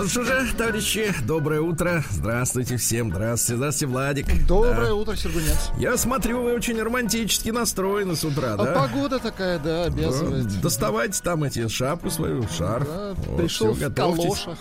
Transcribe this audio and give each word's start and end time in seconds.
ну 0.00 0.06
что 0.08 0.24
же, 0.24 0.54
товарищи, 0.56 1.12
доброе 1.26 1.60
утро. 1.60 2.02
Здравствуйте 2.10 2.78
всем. 2.78 3.10
Здравствуйте, 3.10 3.56
здравствуйте, 3.58 3.92
Владик. 3.92 4.46
Доброе 4.46 4.86
Да. 4.86 4.94
утро, 4.94 5.14
Сергунец. 5.14 5.70
Я 5.78 5.98
смотрю, 5.98 6.42
вы 6.42 6.54
очень 6.54 6.80
романтически 6.80 7.50
настроены 7.50 8.16
с 8.16 8.24
утра, 8.24 8.54
А 8.54 8.56
да? 8.56 8.72
погода 8.72 9.18
такая, 9.18 9.58
да, 9.58 9.84
обязывает. 9.84 10.46
Да, 10.48 10.60
Доставайте 10.62 11.22
там 11.22 11.44
эти 11.44 11.68
шапку 11.68 12.08
свою, 12.08 12.48
шарф. 12.48 12.88
Да, 12.88 13.12
Вот, 13.14 13.36
пришел 13.42 13.74
всё, 13.74 13.76
в 13.76 13.78
готовьтесь. 13.78 14.24
калошах. 14.24 14.58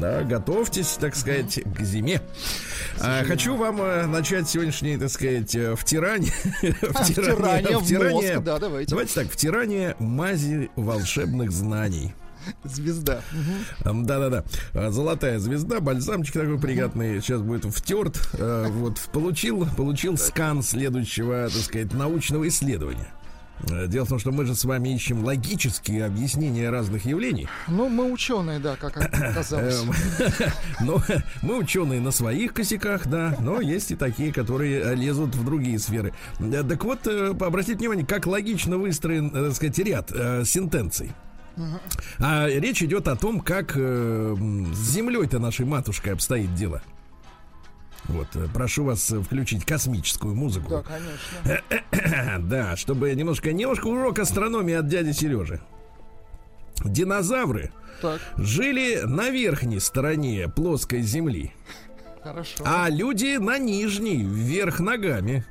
Да, 0.00 0.22
готовьтесь, 0.22 0.96
так 1.00 1.16
сказать, 1.16 1.60
к 1.76 1.82
зиме. 1.82 2.22
А, 3.00 3.24
хочу 3.24 3.56
вам 3.56 3.82
э, 3.82 4.06
начать 4.06 4.48
сегодняшнее, 4.48 4.98
так 4.98 5.10
сказать, 5.10 5.52
э, 5.56 5.74
втирание. 5.74 6.32
втирание 6.92 7.78
в 7.78 7.90
мозг, 8.12 8.44
да, 8.44 8.58
давайте. 8.60 8.90
Давайте 8.90 9.14
так, 9.14 9.32
втирание 9.32 9.96
мази 9.98 10.70
волшебных 10.76 11.50
знаний. 11.50 12.14
Звезда. 12.64 13.20
Да-да-да. 13.84 14.44
А, 14.74 14.90
Золотая 14.90 15.38
звезда, 15.38 15.80
бальзамчик 15.80 16.34
такой 16.34 16.58
приятный. 16.58 17.20
Сейчас 17.20 17.40
будет 17.42 17.64
втерт. 17.64 18.18
Э, 18.34 18.66
Вот 18.70 18.98
получил, 19.12 19.66
получил 19.76 20.16
скан 20.16 20.62
следующего, 20.62 21.48
так 21.52 21.62
сказать, 21.62 21.92
научного 21.94 22.46
исследования. 22.48 23.08
Э, 23.70 23.86
Дело 23.86 24.04
в 24.04 24.08
том, 24.10 24.18
что 24.18 24.32
мы 24.32 24.44
же 24.44 24.54
с 24.54 24.64
вами 24.64 24.90
ищем 24.94 25.24
логические 25.24 26.04
объяснения 26.04 26.68
разных 26.70 27.04
явлений. 27.06 27.48
Ну, 27.68 27.88
мы 27.88 28.10
ученые, 28.12 28.58
да, 28.58 28.76
как 28.76 28.96
оказалось. 29.14 29.82
Эм, 29.82 29.92
Но 30.80 31.02
мы 31.42 31.58
ученые 31.58 32.00
на 32.00 32.10
своих 32.10 32.52
косяках, 32.52 33.06
да, 33.06 33.34
но 33.40 33.60
есть 33.60 33.90
и 33.90 33.96
такие, 33.96 34.32
которые 34.32 34.80
э, 34.82 34.94
лезут 34.94 35.34
в 35.34 35.44
другие 35.44 35.78
сферы. 35.78 36.12
Э, 36.38 36.62
Так 36.68 36.84
вот, 36.84 37.06
э, 37.06 37.30
обратите 37.30 37.78
внимание, 37.78 38.04
как 38.06 38.26
логично 38.26 38.76
выстроен, 38.76 39.30
так 39.30 39.54
сказать, 39.54 39.78
ряд 39.78 40.12
э, 40.14 40.44
А 42.18 42.48
речь 42.48 42.82
идет 42.82 43.08
о 43.08 43.16
том, 43.16 43.40
как 43.40 43.72
э, 43.76 44.34
с 44.72 44.78
землей-то 44.90 45.38
нашей 45.38 45.64
матушкой 45.66 46.12
обстоит 46.12 46.54
дело. 46.54 46.82
Вот, 48.04 48.28
э, 48.34 48.46
прошу 48.52 48.84
вас 48.84 49.10
э, 49.10 49.20
включить 49.20 49.64
космическую 49.64 50.34
музыку. 50.34 50.70
Да, 50.70 50.82
конечно. 50.82 52.38
Да, 52.40 52.76
чтобы 52.76 53.14
немножко, 53.14 53.52
немножко 53.52 53.86
урок 53.86 54.18
астрономии 54.18 54.74
от 54.74 54.86
дяди 54.88 55.12
Сережи. 55.12 55.60
Динозавры 56.84 57.72
Так, 58.02 58.20
жили 58.36 59.00
на 59.04 59.30
верхней 59.30 59.80
стороне 59.80 60.48
плоской 60.48 61.00
земли, 61.00 61.52
хорошо. 62.22 62.62
а 62.66 62.88
люди 62.90 63.38
на 63.38 63.56
нижней, 63.58 64.22
вверх 64.22 64.78
ногами. 64.80 65.44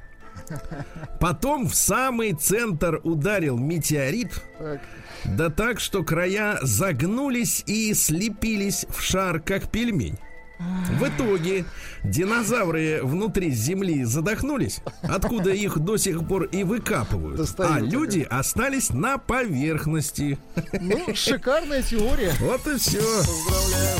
Потом 1.20 1.68
в 1.68 1.74
самый 1.74 2.34
центр 2.34 3.02
ударил 3.04 3.58
метеорит, 3.58 4.44
Так, 4.60 4.82
да 5.30 5.50
так, 5.50 5.80
что 5.80 6.04
края 6.04 6.60
загнулись 6.62 7.64
и 7.66 7.94
слепились 7.94 8.86
в 8.90 9.02
шар, 9.02 9.40
как 9.40 9.70
пельмень. 9.70 10.18
В 10.58 11.04
итоге 11.10 11.66
динозавры 12.04 13.02
внутри 13.04 13.52
земли 13.52 14.06
задохнулись, 14.06 14.80
откуда 15.04 15.50
их 15.52 15.80
до 15.80 15.98
сих 15.98 16.26
пор 16.26 16.44
и 16.46 16.64
выкапывают, 16.64 17.36
Достают, 17.36 17.76
а 17.76 17.80
люди 17.82 18.26
остались 18.30 18.92
на 18.92 19.18
поверхности. 19.18 20.38
ну, 20.80 21.14
шикарная 21.14 21.82
теория. 21.82 22.32
Вот 22.40 22.66
и 22.68 22.78
все. 22.78 23.02
Поздравляю 23.02 23.98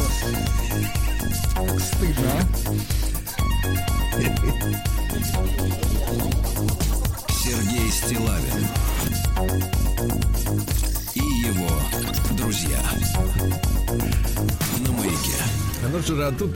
вас. 1.66 1.84
Стыдно? 1.84 2.32
Сергей 7.44 7.92
Стилавин 7.92 8.68
друзья 12.56 12.80
на 14.80 14.92
маяке. 14.94 15.34
Ну 15.92 16.02
что 16.02 16.16
же, 16.16 16.26
а 16.26 16.32
тут 16.32 16.56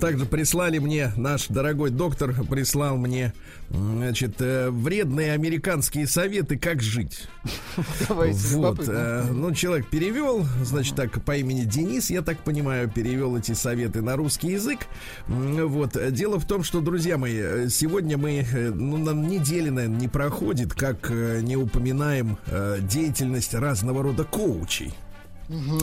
также 0.00 0.24
прислали 0.24 0.78
мне, 0.78 1.12
наш 1.16 1.48
дорогой 1.48 1.90
доктор 1.90 2.34
прислал 2.44 2.96
мне, 2.96 3.32
значит, 3.68 4.40
э, 4.40 4.70
вредные 4.70 5.32
американские 5.32 6.06
советы, 6.06 6.56
как 6.56 6.80
жить. 6.80 7.26
Давайте, 8.08 8.38
Вот, 8.56 8.84
э, 8.86 9.24
ну, 9.30 9.52
человек 9.52 9.88
перевел, 9.88 10.46
значит, 10.62 10.94
так, 10.94 11.20
по 11.24 11.36
имени 11.36 11.64
Денис, 11.64 12.10
я 12.10 12.22
так 12.22 12.38
понимаю, 12.38 12.88
перевел 12.88 13.36
эти 13.36 13.52
советы 13.52 14.02
на 14.02 14.14
русский 14.16 14.52
язык. 14.52 14.80
Вот, 15.26 15.96
дело 16.12 16.38
в 16.38 16.46
том, 16.46 16.62
что, 16.62 16.80
друзья 16.80 17.18
мои, 17.18 17.68
сегодня 17.68 18.16
мы, 18.16 18.46
э, 18.50 18.70
ну, 18.70 18.98
нам 18.98 19.26
недели, 19.26 19.68
наверное, 19.68 19.98
не 19.98 20.08
проходит, 20.08 20.74
как 20.74 21.10
не 21.10 21.56
упоминаем 21.56 22.38
э, 22.46 22.78
деятельность 22.80 23.54
разного 23.54 24.04
рода 24.04 24.22
коучей. 24.22 24.94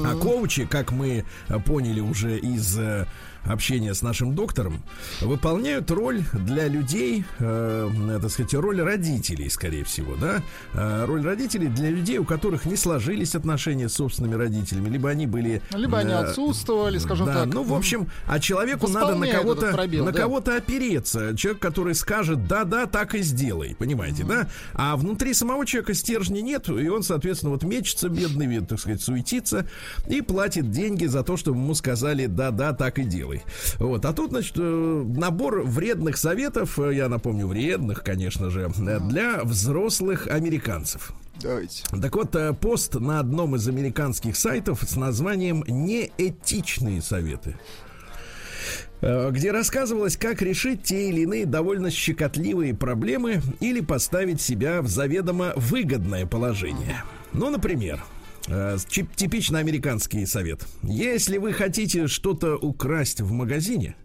А 0.06 0.16
коучи, 0.16 0.66
как 0.66 0.92
мы 0.92 1.26
поняли 1.66 2.00
уже 2.00 2.38
из 2.38 2.78
э, 2.78 3.06
общения 3.47 3.94
с 3.94 4.02
нашим 4.02 4.35
доктором, 4.35 4.81
выполняют 5.22 5.90
роль 5.91 6.24
для 6.34 6.68
людей, 6.68 7.25
э, 7.40 8.18
так 8.22 8.31
сказать, 8.31 8.53
роль 8.53 8.81
родителей, 8.81 9.50
скорее 9.50 9.84
всего, 9.84 10.16
да, 10.16 10.41
Э, 10.74 11.06
роль 11.06 11.24
родителей 11.24 11.68
для 11.68 11.90
людей, 11.90 12.18
у 12.18 12.25
которых 12.25 12.66
не 12.66 12.75
сложились 12.75 13.36
отношения 13.36 13.90
с 13.90 13.94
собственными 13.94 14.36
родителями, 14.36 14.90
либо 14.90 15.09
они 15.09 15.25
были, 15.25 15.62
Либо 15.74 16.00
они 16.00 16.12
э, 16.12 16.18
отсутствовали, 16.18 16.97
скажем 16.97 17.25
да, 17.25 17.34
так. 17.46 17.53
ну, 17.53 17.63
в 17.63 17.74
общем, 17.74 18.09
а 18.28 18.40
человеку 18.40 18.88
надо 18.88 19.16
на 19.16 19.28
кого-то, 19.28 19.72
на 19.72 20.12
да. 20.12 20.19
кого-то 20.19 20.56
опереться. 20.56 21.36
Человек, 21.36 21.62
который 21.62 21.96
скажет, 21.96 22.47
да-да, 22.47 22.86
так 22.86 23.16
и 23.16 23.22
сделай, 23.22 23.75
понимаете, 23.75 24.24
да? 24.24 24.47
А 24.74 24.96
внутри 24.97 25.34
самого 25.34 25.66
человека 25.66 25.94
стержня 25.94 26.41
нет, 26.41 26.69
и 26.69 26.88
он, 26.90 27.03
соответственно, 27.03 27.52
вот 27.52 27.63
мечется, 27.63 28.09
бедный 28.09 28.46
вид, 28.46 28.68
так 28.68 28.80
сказать, 28.80 29.02
суетится 29.02 29.68
и 30.07 30.22
платит 30.22 30.69
деньги 30.72 31.06
за 31.06 31.24
то, 31.24 31.38
чтобы 31.38 31.57
ему 31.57 31.74
сказали, 31.74 32.25
да-да, 32.28 32.74
так 32.74 33.00
и 33.00 33.03
делай. 33.03 33.37
Вот, 33.80 34.06
а 34.06 34.14
тут, 34.14 34.31
значит, 34.31 34.56
э, 34.58 35.03
набор 35.16 35.62
вредных 35.64 36.18
советов, 36.18 36.80
э, 36.80 36.96
я 36.96 37.09
напомню, 37.09 37.48
вредных, 37.48 38.03
конечно 38.03 38.50
же, 38.50 38.72
э, 38.78 39.00
для 39.00 39.44
взрослых 39.44 40.28
американцев. 40.28 41.12
Давайте. 41.42 41.84
Так 42.02 42.16
вот, 42.16 42.36
пост 42.59 42.96
на 42.96 43.20
одном 43.20 43.56
из 43.56 43.68
американских 43.68 44.36
сайтов 44.36 44.84
с 44.88 44.96
названием 44.96 45.64
«Неэтичные 45.68 47.02
советы». 47.02 47.56
где 49.00 49.52
рассказывалось, 49.52 50.18
как 50.18 50.42
решить 50.42 50.81
те 50.81 51.09
или 51.09 51.22
иные 51.22 51.46
довольно 51.46 51.92
щекотливые 51.92 52.74
проблемы 52.74 53.42
или 53.59 53.80
поставить 53.80 54.42
себя 54.42 54.81
в 54.81 54.88
заведомо 54.88 55.54
выгодное 55.56 56.25
положение. 56.25 57.04
Ну, 57.31 57.52
например, 57.52 58.04
типично 58.88 59.59
американский 59.59 60.25
совет. 60.25 60.66
Если 60.84 61.38
вы 61.38 61.53
хотите 61.53 62.08
что-то 62.08 62.56
украсть 62.56 63.22
в 63.22 63.31
магазине, 63.31 63.96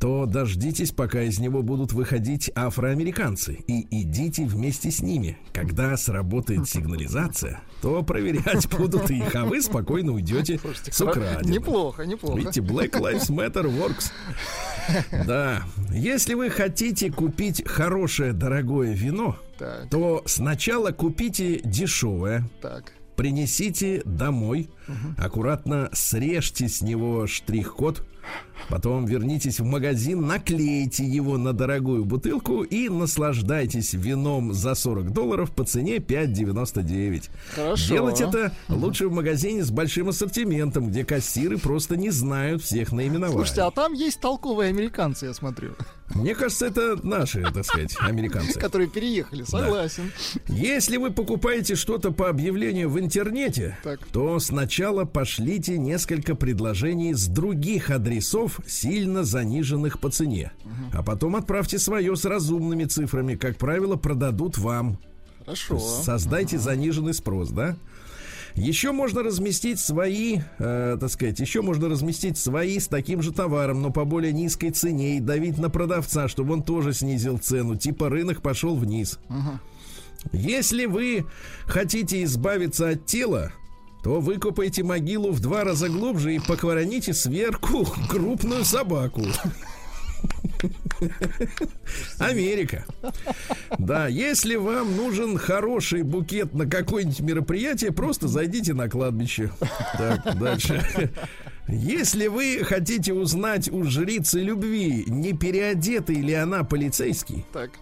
то 0.00 0.26
дождитесь, 0.26 0.92
пока 0.92 1.22
из 1.22 1.38
него 1.38 1.62
будут 1.62 1.92
выходить 1.92 2.50
афроамериканцы, 2.54 3.54
и 3.66 3.86
идите 4.02 4.44
вместе 4.44 4.90
с 4.90 5.00
ними. 5.00 5.38
Когда 5.52 5.96
сработает 5.96 6.68
сигнализация, 6.68 7.60
то 7.80 8.02
проверять 8.02 8.68
будут 8.76 9.10
их, 9.10 9.34
а 9.34 9.44
вы 9.44 9.62
спокойно 9.62 10.12
уйдете 10.12 10.58
Слушайте, 10.58 10.92
с 10.92 11.00
украденным. 11.00 11.50
Неплохо, 11.50 12.04
неплохо. 12.04 12.38
Видите, 12.38 12.60
Black 12.60 12.90
Lives 12.90 13.30
Matter 13.30 13.64
works. 13.64 14.12
Да. 15.26 15.64
Если 15.90 16.34
вы 16.34 16.48
хотите 16.48 17.10
купить 17.10 17.66
хорошее, 17.66 18.32
дорогое 18.32 18.92
вино, 18.92 19.36
Так, 19.58 19.90
то 19.90 20.22
сначала 20.26 20.92
купите 20.92 21.58
дешевое, 21.64 22.48
так. 22.62 22.92
Принесите 23.16 24.02
домой, 24.04 24.68
аккуратно 25.18 25.88
срежьте 25.92 26.68
с 26.68 26.82
него 26.82 27.26
штрих-код, 27.26 28.06
потом 28.68 29.04
вернитесь 29.06 29.60
в 29.60 29.64
магазин, 29.64 30.26
наклейте 30.26 31.04
его 31.04 31.38
на 31.38 31.52
дорогую 31.52 32.04
бутылку 32.04 32.62
и 32.62 32.88
наслаждайтесь 32.88 33.92
вином 33.94 34.52
за 34.52 34.74
40 34.74 35.12
долларов 35.12 35.50
по 35.52 35.64
цене 35.64 35.96
5,99. 35.96 37.30
Хорошо. 37.54 37.88
Делать 37.94 38.20
это 38.20 38.52
лучше 38.68 39.08
в 39.08 39.12
магазине 39.12 39.64
с 39.64 39.70
большим 39.70 40.08
ассортиментом, 40.08 40.88
где 40.88 41.04
кассиры 41.04 41.58
просто 41.58 41.96
не 41.96 42.10
знают 42.10 42.62
всех 42.62 42.92
наименований. 42.92 43.32
Слушайте, 43.36 43.62
а 43.62 43.70
там 43.70 43.92
есть 43.92 44.20
толковые 44.20 44.68
американцы, 44.70 45.26
я 45.26 45.34
смотрю, 45.34 45.72
Мне 46.14 46.34
кажется, 46.34 46.66
это 46.66 46.98
наши, 47.06 47.42
так 47.52 47.64
сказать, 47.64 47.96
американцы. 48.00 48.58
которые 48.58 48.88
переехали, 48.88 49.42
согласен. 49.44 50.12
Если 50.48 50.96
вы 50.96 51.10
покупаете 51.10 51.74
что-то 51.74 52.10
по 52.12 52.28
объявлению 52.28 52.88
в 52.90 52.98
интернете, 52.98 53.76
Так. 53.82 54.00
то 54.12 54.38
сначала 54.38 55.04
пошлите 55.04 55.78
несколько 55.78 56.34
предложений 56.34 57.14
с 57.14 57.26
других 57.26 57.90
адресов, 57.90 58.55
сильно 58.66 59.24
заниженных 59.24 60.00
по 60.00 60.10
цене. 60.10 60.52
А 60.92 61.02
потом 61.02 61.36
отправьте 61.36 61.78
свое 61.78 62.16
с 62.16 62.24
разумными 62.24 62.84
цифрами. 62.84 63.34
Как 63.34 63.56
правило, 63.56 63.96
продадут 63.96 64.58
вам. 64.58 64.98
Хорошо. 65.44 65.78
Создайте 65.78 66.58
заниженный 66.58 67.14
спрос, 67.14 67.50
да? 67.50 67.76
Еще 68.56 68.92
можно 68.92 69.22
разместить 69.22 69.78
свои, 69.78 70.38
э, 70.58 70.96
так 70.98 71.10
сказать, 71.10 71.38
еще 71.40 71.60
можно 71.60 71.90
разместить 71.90 72.38
свои 72.38 72.78
с 72.78 72.88
таким 72.88 73.20
же 73.20 73.30
товаром, 73.30 73.82
но 73.82 73.90
по 73.90 74.06
более 74.06 74.32
низкой 74.32 74.70
цене 74.70 75.18
и 75.18 75.20
давить 75.20 75.58
на 75.58 75.68
продавца, 75.68 76.26
чтобы 76.26 76.54
он 76.54 76.62
тоже 76.62 76.94
снизил 76.94 77.36
цену. 77.36 77.76
Типа 77.76 78.08
рынок 78.08 78.40
пошел 78.40 78.74
вниз. 78.74 79.18
Если 80.32 80.86
вы 80.86 81.26
хотите 81.66 82.24
избавиться 82.24 82.88
от 82.88 83.04
тела, 83.04 83.52
то 84.06 84.20
выкопайте 84.20 84.84
могилу 84.84 85.32
в 85.32 85.40
два 85.40 85.64
раза 85.64 85.88
глубже 85.88 86.36
и 86.36 86.38
поквороните 86.38 87.12
сверху 87.12 87.84
крупную 88.08 88.64
собаку. 88.64 89.22
Америка. 92.20 92.84
Да, 93.80 94.06
если 94.06 94.54
вам 94.54 94.96
нужен 94.96 95.36
хороший 95.36 96.04
букет 96.04 96.54
на 96.54 96.66
какое-нибудь 96.66 97.18
мероприятие, 97.18 97.90
просто 97.90 98.28
зайдите 98.28 98.74
на 98.74 98.88
кладбище. 98.88 99.50
Так, 99.98 100.38
дальше. 100.38 101.10
Если 101.66 102.28
вы 102.28 102.60
хотите 102.62 103.12
узнать 103.12 103.68
у 103.68 103.82
жрицы 103.82 104.38
любви, 104.38 105.02
не 105.08 105.32
переодетый 105.32 106.20
ли 106.20 106.32
она 106.32 106.62
полицейский, 106.62 107.44
Так. 107.52 107.72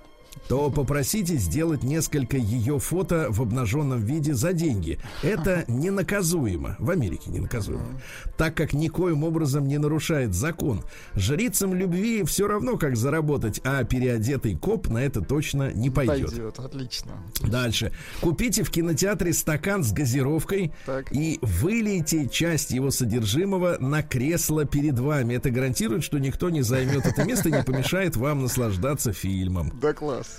То 0.48 0.70
попросите 0.70 1.36
сделать 1.36 1.82
несколько 1.82 2.36
ее 2.36 2.78
фото 2.78 3.26
в 3.30 3.40
обнаженном 3.40 4.02
виде 4.02 4.34
за 4.34 4.52
деньги. 4.52 4.98
Это 5.22 5.64
ненаказуемо. 5.68 6.76
В 6.78 6.90
Америке 6.90 7.30
ненаказуемо. 7.30 8.00
Так 8.36 8.54
как 8.54 8.72
никоим 8.72 9.24
образом 9.24 9.66
не 9.66 9.78
нарушает 9.78 10.34
закон. 10.34 10.82
Жрицам 11.14 11.74
любви 11.74 12.24
все 12.24 12.46
равно, 12.46 12.76
как 12.76 12.96
заработать, 12.96 13.60
а 13.64 13.84
переодетый 13.84 14.56
коп 14.56 14.88
на 14.88 14.98
это 14.98 15.20
точно 15.20 15.72
не 15.72 15.90
пойдет. 15.90 16.30
Пойдет, 16.30 16.58
отлично. 16.58 17.12
Дальше. 17.40 17.92
Купите 18.20 18.62
в 18.64 18.70
кинотеатре 18.70 19.32
стакан 19.32 19.82
с 19.82 19.92
газировкой 19.92 20.72
Так. 20.86 21.12
и 21.12 21.38
вылейте 21.42 22.28
часть 22.28 22.70
его 22.70 22.90
содержимого 22.90 23.76
на 23.80 24.02
кресло 24.02 24.64
перед 24.64 24.98
вами. 24.98 25.34
Это 25.34 25.50
гарантирует, 25.50 26.04
что 26.04 26.18
никто 26.18 26.50
не 26.50 26.62
займет 26.62 27.06
это 27.06 27.24
место 27.24 27.48
и 27.48 27.52
не 27.52 27.62
помешает 27.62 28.16
вам 28.16 28.42
наслаждаться 28.42 29.12
фильмом. 29.12 29.72
Да 29.80 29.92
класс. 29.92 30.33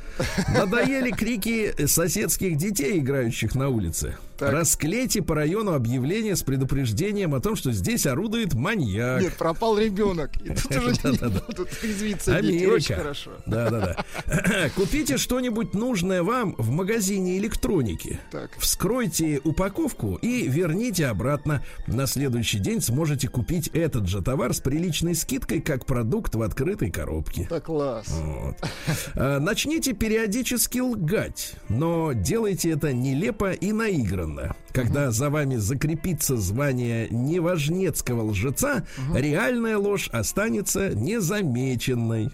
Надоели 0.54 1.12
крики 1.12 1.86
соседских 1.88 2.58
детей, 2.58 3.00
играющих 3.00 3.56
на 3.56 3.70
улице. 3.70 4.18
Так. 4.38 4.52
Расклейте 4.52 5.22
по 5.22 5.34
району 5.36 5.74
объявление 5.74 6.36
с 6.36 6.44
предупреждением 6.44 7.34
о 7.36 7.40
том, 7.40 7.56
что 7.56 7.72
здесь 7.72 8.06
орудует 8.06 8.54
маньяк. 8.54 9.22
Нет, 9.22 9.38
пропал 9.38 9.78
ребенок. 9.78 10.32
И 10.44 10.50
тут 10.50 10.66
уже 10.78 11.68
резвиться. 11.82 12.36
Очень 12.36 12.96
хорошо. 12.96 13.32
Да, 13.46 13.70
да, 13.70 13.96
да. 14.26 14.70
Купите 14.76 15.18
что-нибудь 15.18 15.74
нужное 15.74 16.22
вам 16.24 16.56
в 16.58 16.70
магазине 16.70 17.38
электроники. 17.38 18.20
Так. 18.32 18.52
Вскройте 18.58 19.40
упаковку 19.44 20.16
и 20.16 20.48
верните 20.48 21.08
обратно. 21.08 21.64
На 21.88 22.06
следующий 22.08 22.60
день 22.60 22.82
сможете 22.82 23.28
купить 23.30 23.70
этот 23.70 24.08
же 24.08 24.22
товар 24.22 24.54
с 24.54 24.60
приличной 24.60 25.16
скидкой, 25.16 25.62
как 25.62 25.86
продукт 25.86 26.36
в 26.36 26.42
открытой 26.42 26.92
коробке. 26.92 27.48
Да 27.50 27.60
класс. 27.62 28.08
А, 29.16 29.40
Начните 29.40 29.94
периодически 29.94 30.80
лгать, 30.80 31.54
но 31.70 32.12
делайте 32.14 32.72
это 32.72 32.92
нелепо 32.92 33.52
и 33.52 33.72
наигранно. 33.72 34.25
Когда 34.74 35.12
за 35.12 35.30
вами 35.30 35.56
закрепится 35.56 36.38
звание 36.38 37.08
неважнецкого 37.10 38.24
лжеца, 38.24 38.86
реальная 39.14 39.78
ложь 39.78 40.10
останется 40.12 40.90
незамеченной. 40.94 42.32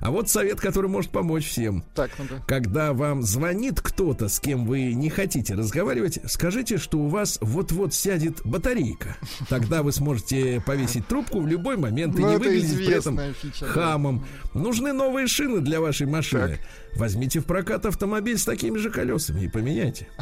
А 0.00 0.10
вот 0.10 0.28
совет, 0.28 0.60
который 0.60 0.90
может 0.90 1.10
помочь 1.12 1.46
всем. 1.48 1.82
Так, 1.94 2.10
ну-ка. 2.18 2.42
Когда 2.46 2.92
вам 2.92 3.22
звонит 3.22 3.80
кто-то, 3.80 4.28
с 4.28 4.38
кем 4.38 4.66
вы 4.66 4.92
не 4.92 5.08
хотите 5.08 5.54
разговаривать, 5.54 6.18
скажите, 6.26 6.76
что 6.76 6.98
у 6.98 7.08
вас 7.08 7.38
вот-вот 7.40 7.94
сядет 7.94 8.42
батарейка. 8.44 9.16
Тогда 9.48 9.82
вы 9.82 9.92
сможете 9.92 10.62
повесить 10.66 11.06
трубку 11.06 11.40
в 11.40 11.46
любой 11.46 11.78
момент 11.78 12.18
и 12.18 12.22
Ну, 12.22 12.32
не 12.32 12.36
выглядеть 12.36 12.76
при 12.76 12.94
этом 12.94 13.18
фича, 13.40 13.64
да. 13.64 13.66
хамом. 13.68 14.26
Нужны 14.52 14.92
новые 14.92 15.26
шины 15.26 15.60
для 15.60 15.80
вашей 15.80 16.06
машины. 16.06 16.58
Возьмите 16.96 17.40
в 17.40 17.44
прокат 17.44 17.86
автомобиль 17.86 18.38
с 18.38 18.44
такими 18.44 18.78
же 18.78 18.90
колесами 18.90 19.42
и 19.44 19.48
поменяйте. 19.48 20.06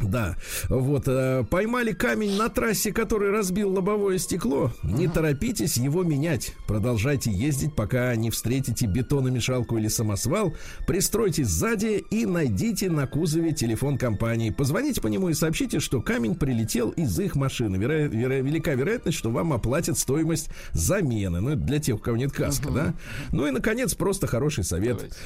Да, 0.00 0.36
вот, 0.68 1.04
э, 1.06 1.44
поймали 1.48 1.92
камень 1.92 2.36
на 2.36 2.48
трассе, 2.48 2.92
который 2.92 3.30
разбил 3.30 3.72
лобовое 3.72 4.18
стекло. 4.18 4.72
Не 4.82 5.06
торопитесь 5.08 5.76
его 5.76 6.02
менять. 6.02 6.52
Продолжайте 6.66 7.30
ездить, 7.30 7.74
пока 7.74 8.14
не 8.16 8.30
встретите 8.30 8.86
бетономешалку 8.86 9.78
или 9.78 9.86
самосвал. 9.88 10.52
Пристройтесь 10.86 11.46
сзади 11.46 12.04
и 12.10 12.26
найдите 12.26 12.90
на 12.90 13.06
кузове 13.06 13.52
телефон 13.52 13.96
компании. 13.96 14.50
Позвоните 14.50 15.00
по 15.00 15.06
нему 15.06 15.28
и 15.28 15.34
сообщите, 15.34 15.78
что 15.78 16.02
камень 16.02 16.34
прилетел 16.34 16.90
из 16.90 17.18
их 17.20 17.36
машины. 17.36 17.76
Веро- 17.76 18.08
веро- 18.08 18.42
велика 18.42 18.74
вероятность, 18.74 19.16
что 19.16 19.30
вам 19.30 19.52
оплатят 19.52 19.96
стоимость 19.96 20.50
замены. 20.72 21.40
Ну, 21.40 21.50
это 21.50 21.60
для 21.60 21.78
тех, 21.78 21.96
у 21.96 21.98
кого 22.00 22.16
нет 22.16 22.32
каска, 22.32 22.70
да? 22.70 22.94
Ну 23.30 23.46
и, 23.46 23.52
наконец, 23.52 23.94
просто 23.94 24.26
хороший 24.26 24.64
совет. 24.64 24.96
Давайте. 24.96 25.16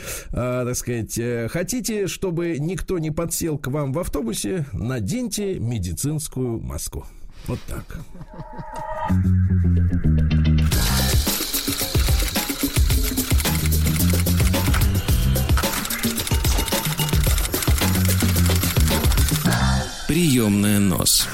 А, 0.50 0.64
так 0.64 0.76
сказать, 0.76 1.18
э, 1.18 1.46
хотите, 1.48 2.06
чтобы 2.06 2.56
никто 2.58 2.98
не 2.98 3.10
подсел 3.10 3.58
к 3.58 3.66
вам 3.66 3.92
в 3.92 3.98
автобусе, 3.98 4.64
наденьте 4.72 5.58
медицинскую 5.58 6.58
маску. 6.58 7.06
Вот 7.46 7.58
так. 7.68 8.00
Приемная 20.08 20.78
нос. 20.78 21.28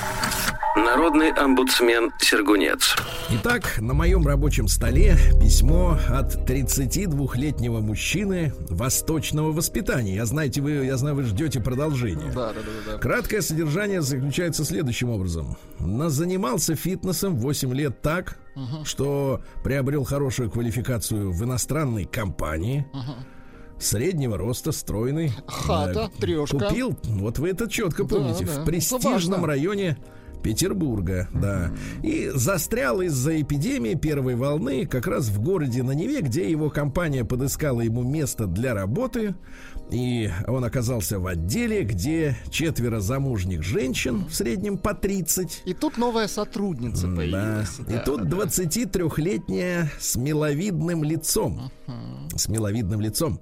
Народный 0.77 1.31
омбудсмен 1.31 2.11
Сергунец. 2.19 2.97
Итак, 3.31 3.77
на 3.81 3.95
моем 3.95 4.27
рабочем 4.27 4.67
столе 4.67 5.17
письмо 5.41 5.97
от 6.09 6.35
32-летнего 6.51 7.79
мужчины 7.79 8.53
восточного 8.69 9.53
воспитания. 9.53 10.17
Я, 10.17 10.27
знаете, 10.27 10.61
вы, 10.61 10.73
я 10.85 10.97
знаю, 10.97 11.15
вы 11.15 11.23
ждете 11.23 11.61
продолжения. 11.61 12.29
Да, 12.35 12.53
да, 12.53 12.61
да, 12.61 12.93
да. 12.93 12.99
Краткое 12.99 13.41
содержание 13.41 14.03
заключается 14.03 14.65
следующим 14.65 15.11
образом. 15.11 15.57
Занимался 15.79 16.75
фитнесом 16.75 17.37
8 17.37 17.73
лет 17.73 18.03
так, 18.03 18.37
что 18.85 19.43
приобрел 19.63 20.03
хорошую 20.03 20.51
квалификацию 20.51 21.31
в 21.31 21.45
иностранной 21.45 22.05
компании. 22.05 22.85
Среднего 23.79 24.39
роста, 24.39 24.73
стройный. 24.73 25.33
Хата, 25.47 26.11
Э, 26.17 26.21
трёшка. 26.21 26.59
Купил, 26.59 26.97
вот 27.05 27.39
вы 27.39 27.51
это 27.51 27.69
четко 27.69 28.05
Да, 28.05 28.17
помните, 28.17 28.45
да. 28.47 28.63
в 28.63 28.65
престижном 28.65 29.45
районе 29.45 29.99
Петербурга, 30.45 31.27
да. 31.33 31.73
И 32.03 32.31
застрял 32.35 33.01
из-за 33.01 33.41
эпидемии 33.41 33.95
первой 33.95 34.37
волны 34.37 34.87
как 34.87 35.07
раз 35.07 35.29
в 35.29 35.41
городе 35.41 35.83
на 35.83 35.93
Неве, 35.93 36.21
где 36.21 36.51
его 36.51 36.69
компания 36.69 37.25
подыскала 37.25 37.81
ему 37.81 38.03
место 38.03 38.47
для 38.47 38.75
работы. 38.75 39.35
И 39.91 40.31
он 40.49 40.65
оказался 40.65 41.19
в 41.21 41.27
отделе, 41.27 41.83
где 41.85 42.37
четверо 42.51 43.01
замужних 43.01 43.63
женщин, 43.63 44.25
в 44.27 44.35
среднем 44.35 44.79
по 44.79 44.95
30. 44.95 45.63
И 45.67 45.75
тут 45.75 45.99
новая 45.99 46.27
сотрудница 46.27 47.07
Да. 47.07 47.17
появилась. 47.17 47.79
И 47.89 48.05
тут 48.05 48.23
23-летняя 48.23 49.91
с 50.01 50.17
миловидным 50.17 51.05
лицом. 51.05 51.71
С 52.35 52.49
миловидным 52.49 53.01
лицом. 53.01 53.41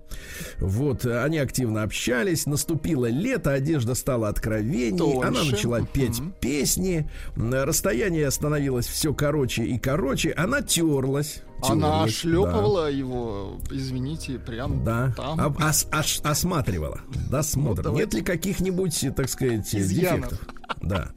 Вот, 0.59 1.07
они 1.07 1.39
активно 1.39 1.83
общались, 1.85 2.47
наступило 2.47 3.07
лето, 3.07 3.53
одежда 3.53 3.95
стала 3.95 4.29
откровенней, 4.29 4.99
Тоньше. 4.99 5.27
она 5.29 5.45
начала 5.45 5.81
петь 5.87 6.21
песни, 6.41 7.09
м, 7.37 7.55
расстояние 7.55 8.31
становилось 8.31 8.87
все 8.87 9.15
короче 9.15 9.65
и 9.65 9.79
короче, 9.79 10.33
она 10.33 10.61
терлась. 10.61 11.43
Она 11.63 12.09
шлепывала 12.09 12.91
его, 12.91 13.59
извините, 13.71 14.39
прям 14.39 14.85
Да, 14.85 15.13
там. 15.17 15.41
А- 15.41 15.69
ос- 15.69 15.87
ос- 15.93 16.21
осматривала, 16.25 17.01
досмотр. 17.31 17.83
Ну, 17.85 17.97
Нет 17.97 18.13
ли 18.15 18.23
каких-нибудь, 18.23 19.05
так 19.17 19.29
сказать, 19.29 19.75
Изъянов. 19.75 20.31
дефектов? 20.31 20.49
Да. 20.83 21.11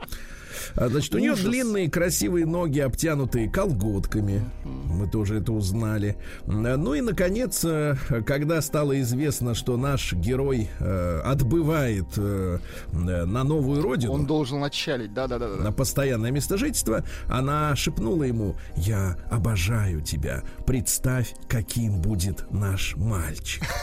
А, 0.76 0.88
Значит, 0.90 1.14
у 1.16 1.20
нее 1.20 1.36
длинные 1.36 1.90
красивые 1.90 2.46
ноги, 2.46 2.80
обтянутые 2.80 3.50
колготками. 3.50 4.42
Мы 4.64 5.08
тоже 5.10 5.40
это 5.40 5.52
узнали. 5.54 6.18
М, 6.46 6.64
Ну 6.64 6.94
и, 6.94 7.02
наконец, 7.02 7.64
э, 7.64 7.96
когда 8.26 8.62
стало 8.62 9.00
известно, 9.02 9.54
что 9.56 9.78
наш 9.78 10.14
герой 10.14 10.70
э, 10.80 11.22
отбывает 11.24 12.08
э, 12.18 12.60
э, 12.92 13.26
на 13.26 13.44
новую 13.44 13.82
родину, 13.82 14.14
Он 14.14 14.26
должен 14.26 14.64
отчалить, 14.64 15.14
да-да-да. 15.14 15.48
на 15.48 15.72
постоянное 15.72 16.32
место 16.32 16.58
жительства, 16.58 17.04
она 17.28 17.76
шепнула 17.76 18.24
ему, 18.24 18.56
я 18.76 19.18
обожаю 19.30 20.02
тебя, 20.02 20.44
представь, 20.66 21.34
каким 21.48 22.02
будет 22.02 22.52
наш 22.52 22.96
мальчик. 22.96 23.64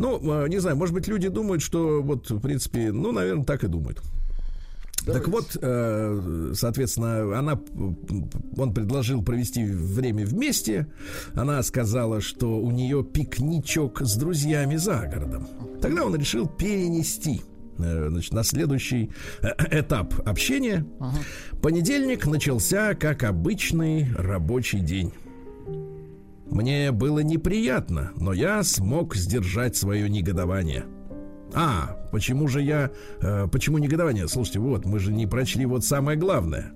Ну, 0.00 0.44
э, 0.44 0.48
не 0.48 0.58
знаю, 0.60 0.76
может 0.76 0.94
быть, 0.94 1.08
люди 1.08 1.26
думают, 1.28 1.60
что 1.60 2.00
вот, 2.02 2.30
в 2.30 2.40
принципе, 2.40 2.92
ну, 2.92 3.10
наверное, 3.10 3.44
так 3.44 3.64
и 3.64 3.66
думают. 3.66 4.00
Так 5.12 5.28
вот, 5.28 5.56
э, 5.60 6.52
соответственно, 6.54 7.38
она, 7.38 7.60
он 8.56 8.74
предложил 8.74 9.22
провести 9.22 9.64
время 9.64 10.26
вместе. 10.26 10.86
Она 11.34 11.62
сказала, 11.62 12.20
что 12.20 12.58
у 12.58 12.70
нее 12.70 13.04
пикничок 13.04 14.00
с 14.02 14.16
друзьями 14.16 14.76
за 14.76 15.06
городом. 15.06 15.48
Тогда 15.80 16.04
он 16.04 16.16
решил 16.16 16.46
перенести 16.46 17.42
э, 17.78 18.08
значит, 18.10 18.32
на 18.32 18.42
следующий 18.42 19.10
э, 19.42 19.80
этап 19.80 20.14
общения. 20.28 20.86
Понедельник 21.62 22.26
начался 22.26 22.94
как 22.94 23.24
обычный 23.24 24.08
рабочий 24.14 24.80
день. 24.80 25.12
Мне 26.50 26.92
было 26.92 27.20
неприятно, 27.20 28.12
но 28.16 28.32
я 28.32 28.62
смог 28.62 29.14
сдержать 29.14 29.76
свое 29.76 30.08
негодование. 30.08 30.84
А, 31.54 31.96
почему 32.12 32.48
же 32.48 32.62
я... 32.62 32.90
э, 33.20 33.48
почему 33.50 33.78
негодование? 33.78 34.28
Слушайте, 34.28 34.60
вот, 34.60 34.84
мы 34.84 34.98
же 34.98 35.12
не 35.12 35.26
прочли 35.26 35.66
вот 35.66 35.84
самое 35.84 36.18
главное. 36.18 36.72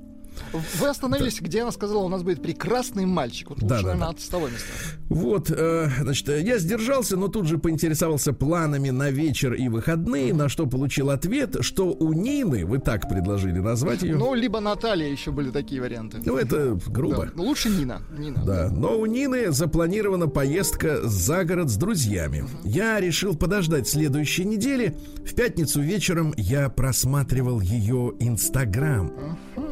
Вы 0.52 0.88
остановились, 0.88 1.40
где 1.40 1.62
она 1.62 1.72
сказала, 1.72 2.02
у 2.02 2.08
нас 2.08 2.22
будет 2.22 2.42
прекрасный 2.42 3.06
мальчик. 3.06 3.50
Вот 3.50 3.58
Да, 3.60 3.76
лучше, 3.76 3.86
да, 3.86 3.92
наверное, 3.94 4.00
да. 4.00 4.08
от 4.10 4.28
того 4.28 4.48
места. 4.48 4.68
Вот, 5.08 5.50
э, 5.50 5.88
значит, 6.00 6.28
я 6.28 6.58
сдержался, 6.58 7.16
но 7.16 7.28
тут 7.28 7.46
же 7.46 7.58
поинтересовался 7.58 8.32
планами 8.32 8.90
на 8.90 9.10
вечер 9.10 9.54
и 9.54 9.68
выходные, 9.68 10.32
на 10.34 10.48
что 10.48 10.66
получил 10.66 11.10
ответ, 11.10 11.56
что 11.60 11.86
у 11.92 12.12
Нины, 12.12 12.64
вы 12.66 12.78
так 12.78 13.08
предложили 13.08 13.58
назвать 13.58 14.02
ее, 14.02 14.16
ну, 14.16 14.26
Ну, 14.26 14.34
либо 14.34 14.60
Наталья 14.60 15.08
еще 15.08 15.30
были 15.30 15.50
такие 15.50 15.80
варианты. 15.80 16.18
это 16.18 16.78
грубо. 16.86 17.26
Да. 17.26 17.32
Ну, 17.34 17.42
Лучше 17.44 17.68
Нина. 17.68 18.02
Нина. 18.16 18.42
Да, 18.44 18.68
но 18.70 18.98
у 18.98 19.06
Нины 19.06 19.50
запланирована 19.52 20.28
поездка 20.28 21.06
за 21.06 21.44
город 21.44 21.68
с 21.70 21.76
друзьями. 21.76 22.44
Я 22.64 23.00
решил 23.00 23.36
подождать 23.36 23.88
следующей 23.88 24.44
недели. 24.44 24.96
В 25.26 25.34
пятницу 25.34 25.80
вечером 25.80 26.32
я 26.36 26.68
просматривал 26.68 27.60
ее 27.60 28.14
Инстаграм. 28.20 29.12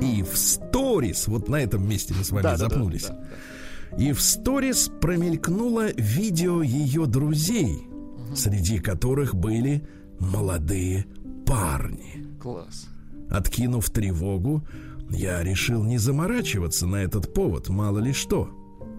И 0.00 0.22
в 0.22 0.36
сторис, 0.36 1.28
вот 1.28 1.48
на 1.48 1.56
этом 1.56 1.88
месте 1.88 2.14
мы 2.16 2.24
с 2.24 2.30
вами 2.30 2.42
Да, 2.42 2.56
да, 2.56 2.56
да, 2.56 2.68
запнулись. 2.68 3.06
да, 3.08 3.96
И 3.98 4.12
в 4.12 4.20
сторис 4.20 4.90
промелькнуло 5.00 5.92
видео 5.92 6.62
ее 6.62 7.06
друзей, 7.06 7.86
среди 8.34 8.78
которых 8.78 9.34
были 9.34 9.86
молодые 10.18 11.06
парни. 11.46 12.26
Класс. 12.40 12.88
Откинув 13.28 13.90
тревогу, 13.90 14.66
я 15.10 15.42
решил 15.42 15.82
не 15.84 15.98
заморачиваться 15.98 16.86
на 16.86 16.96
этот 16.96 17.34
повод, 17.34 17.68
мало 17.68 17.98
ли 17.98 18.12
что. 18.12 18.48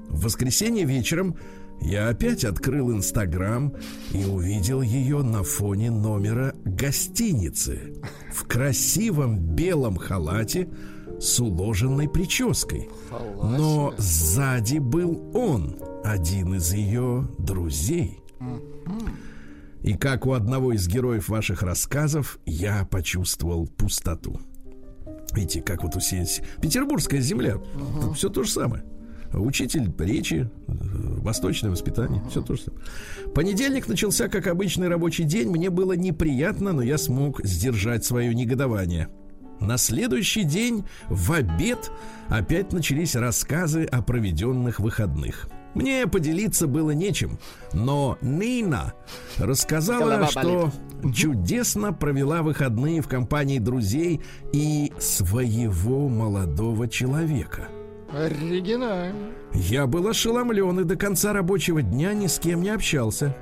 В 0.10 0.25
воскресенье 0.25 0.86
вечером 0.86 1.36
я 1.81 2.10
опять 2.10 2.43
открыл 2.46 2.91
Инстаграм 2.91 3.74
и 4.13 4.24
увидел 4.25 4.81
ее 4.81 5.24
на 5.24 5.43
фоне 5.43 5.89
номера 5.89 6.53
гостиницы 6.63 7.96
в 8.31 8.46
красивом 8.46 9.39
белом 9.39 9.96
халате 9.96 10.70
с 11.21 11.39
уложенной 11.39 12.09
прической. 12.09 12.89
Но 13.41 13.93
сзади 13.97 14.79
был 14.79 15.31
он, 15.33 15.77
один 16.03 16.55
из 16.55 16.73
ее 16.73 17.27
друзей. 17.37 18.19
И 19.83 19.93
как 19.93 20.25
у 20.25 20.33
одного 20.33 20.73
из 20.73 20.87
героев 20.87 21.29
ваших 21.29 21.63
рассказов, 21.63 22.39
я 22.45 22.85
почувствовал 22.85 23.67
пустоту. 23.67 24.39
Видите, 25.33 25.61
как 25.61 25.83
вот 25.83 25.95
усеять 25.95 26.41
Петербургская 26.61 27.21
земля. 27.21 27.57
Тут 28.01 28.17
все 28.17 28.29
то 28.29 28.43
же 28.43 28.51
самое. 28.51 28.83
Учитель 29.33 29.89
речи, 29.97 30.49
э, 30.67 30.73
восточное 31.21 31.71
воспитание, 31.71 32.21
все 32.29 32.41
то 32.41 32.55
же 32.55 32.63
самое. 32.63 32.83
Понедельник 33.33 33.87
начался 33.87 34.27
как 34.27 34.47
обычный 34.47 34.89
рабочий 34.89 35.23
день. 35.23 35.47
Мне 35.49 35.69
было 35.69 35.93
неприятно, 35.93 36.73
но 36.73 36.81
я 36.81 36.97
смог 36.97 37.39
сдержать 37.45 38.03
свое 38.03 38.35
негодование. 38.35 39.07
На 39.62 39.77
следующий 39.77 40.44
день 40.44 40.86
в 41.08 41.32
обед 41.34 41.91
опять 42.30 42.74
начались 42.74 43.15
рассказы 43.15 43.86
о 43.86 44.01
проведенных 44.01 44.80
выходных. 44.80 45.48
Мне 45.75 46.06
поделиться 46.08 46.68
было 46.68 46.91
нечем, 46.91 47.38
но 47.72 48.18
Нина 48.22 48.94
рассказала, 49.38 50.27
что 50.27 50.72
чудесно 51.13 51.94
провела 51.94 52.41
выходные 52.41 53.01
в 53.01 53.08
компании 53.08 53.60
друзей 53.60 54.22
и 54.51 54.91
своего 55.00 56.10
молодого 56.10 56.89
человека. 56.89 57.70
Оригинально. 58.12 59.30
Я 59.53 59.86
был 59.86 60.08
ошеломлен 60.08 60.82
и 60.82 60.84
до 60.84 60.98
конца 60.98 61.34
рабочего 61.34 61.82
дня 61.82 62.13
ни 62.13 62.27
с 62.27 62.39
кем 62.39 62.63
не 62.63 62.70
общался. 62.70 63.38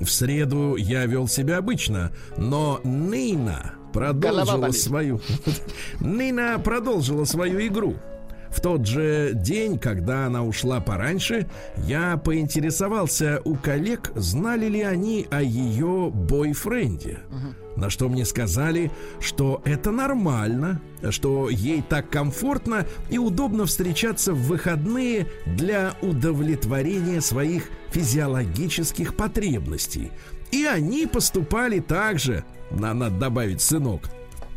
В 0.00 0.08
среду 0.08 0.76
я 0.76 1.04
вел 1.06 1.26
себя 1.26 1.58
обычно, 1.58 2.12
но 2.36 2.80
Нина 2.84 3.74
продолжила 3.96 4.70
свою... 4.72 5.20
Нина 6.00 6.58
продолжила 6.58 7.24
свою 7.24 7.66
игру. 7.66 7.94
В 8.50 8.60
тот 8.60 8.86
же 8.86 9.32
день, 9.34 9.78
когда 9.78 10.26
она 10.26 10.42
ушла 10.42 10.80
пораньше, 10.80 11.46
я 11.86 12.16
поинтересовался 12.16 13.40
у 13.44 13.54
коллег, 13.54 14.12
знали 14.14 14.66
ли 14.66 14.82
они 14.82 15.26
о 15.30 15.42
ее 15.42 16.10
бойфренде. 16.12 17.18
На 17.76 17.90
что 17.90 18.08
мне 18.08 18.24
сказали, 18.24 18.90
что 19.20 19.60
это 19.66 19.90
нормально, 19.90 20.80
что 21.10 21.50
ей 21.50 21.82
так 21.86 22.08
комфортно 22.08 22.86
и 23.10 23.18
удобно 23.18 23.66
встречаться 23.66 24.32
в 24.32 24.46
выходные 24.46 25.26
для 25.44 25.94
удовлетворения 26.00 27.20
своих 27.20 27.64
физиологических 27.90 29.16
потребностей. 29.16 30.10
И 30.50 30.64
они 30.64 31.06
поступали 31.06 31.80
так 31.80 32.18
же, 32.18 32.44
на- 32.70 32.94
надо 32.94 33.16
добавить 33.16 33.60
сынок. 33.60 34.08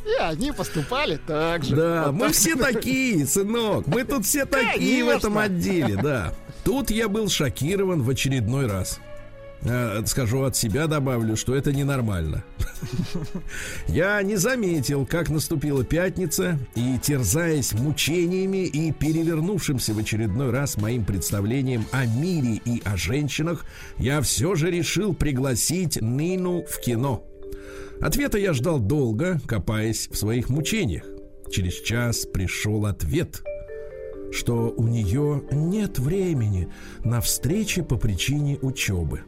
И 0.06 0.22
они 0.22 0.52
поступали 0.52 1.20
так 1.28 1.64
же. 1.64 1.76
Да, 1.76 2.06
Вот 2.08 2.14
мы 2.14 2.26
так. 2.28 2.34
все 2.34 2.56
такие, 2.56 3.26
сынок. 3.28 3.86
Мы 3.88 4.04
тут 4.04 4.26
все 4.26 4.46
такие 4.46 5.04
в 5.04 5.10
этом 5.10 5.38
отделе, 5.38 5.96
да. 6.02 6.34
Тут 6.64 6.90
я 6.90 7.08
был 7.10 7.30
шокирован 7.30 8.02
в 8.02 8.10
очередной 8.10 8.68
раз. 8.68 9.00
Э, 9.62 10.02
Скажу 10.06 10.44
от 10.44 10.56
себя, 10.56 10.88
добавлю, 10.88 11.36
что 11.36 11.54
это 11.54 11.74
ненормально. 11.74 12.44
Я 13.88 14.22
не 14.22 14.38
заметил, 14.38 15.06
как 15.06 15.30
наступила 15.30 15.84
пятница, 15.84 16.58
и, 16.76 16.98
терзаясь 16.98 17.74
мучениями 17.74 18.66
и 18.66 18.92
перевернувшимся 18.94 19.94
в 19.94 19.98
очередной 20.00 20.52
раз 20.52 20.78
моим 20.78 21.04
представлением 21.04 21.86
о 21.92 22.06
мире 22.06 22.62
и 22.64 22.82
о 22.86 22.96
женщинах, 22.96 23.66
я 23.98 24.22
все 24.22 24.56
же 24.56 24.72
решил 24.72 25.14
пригласить 25.14 26.02
Нину 26.02 26.64
в 26.64 26.80
кино. 26.80 27.24
Ответа 28.02 28.38
я 28.38 28.54
ждал 28.54 28.80
долго, 28.80 29.42
копаясь 29.46 30.08
в 30.10 30.16
своих 30.16 30.50
мучениях. 30.50 31.04
Через 31.52 31.74
час 31.82 32.26
пришел 32.26 32.86
ответ, 32.86 33.44
что 34.32 34.74
у 34.76 34.88
нее 34.88 35.44
нет 35.52 36.00
времени 36.00 36.70
на 37.04 37.20
встречи 37.20 37.82
по 37.82 37.98
причине 37.98 38.58
учебы. 38.62 39.22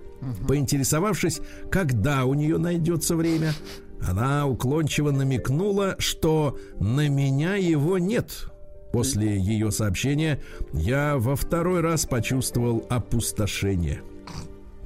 Поинтересовавшись, 0.47 1.41
когда 1.69 2.25
у 2.25 2.33
нее 2.33 2.57
найдется 2.57 3.15
время, 3.15 3.53
она 4.01 4.47
уклончиво 4.47 5.11
намекнула, 5.11 5.95
что 5.97 6.57
на 6.79 7.09
меня 7.09 7.55
его 7.55 7.97
нет. 7.97 8.47
После 8.93 9.37
ее 9.37 9.71
сообщения 9.71 10.39
я 10.73 11.17
во 11.17 11.35
второй 11.35 11.81
раз 11.81 12.05
почувствовал 12.05 12.85
опустошение. 12.89 14.01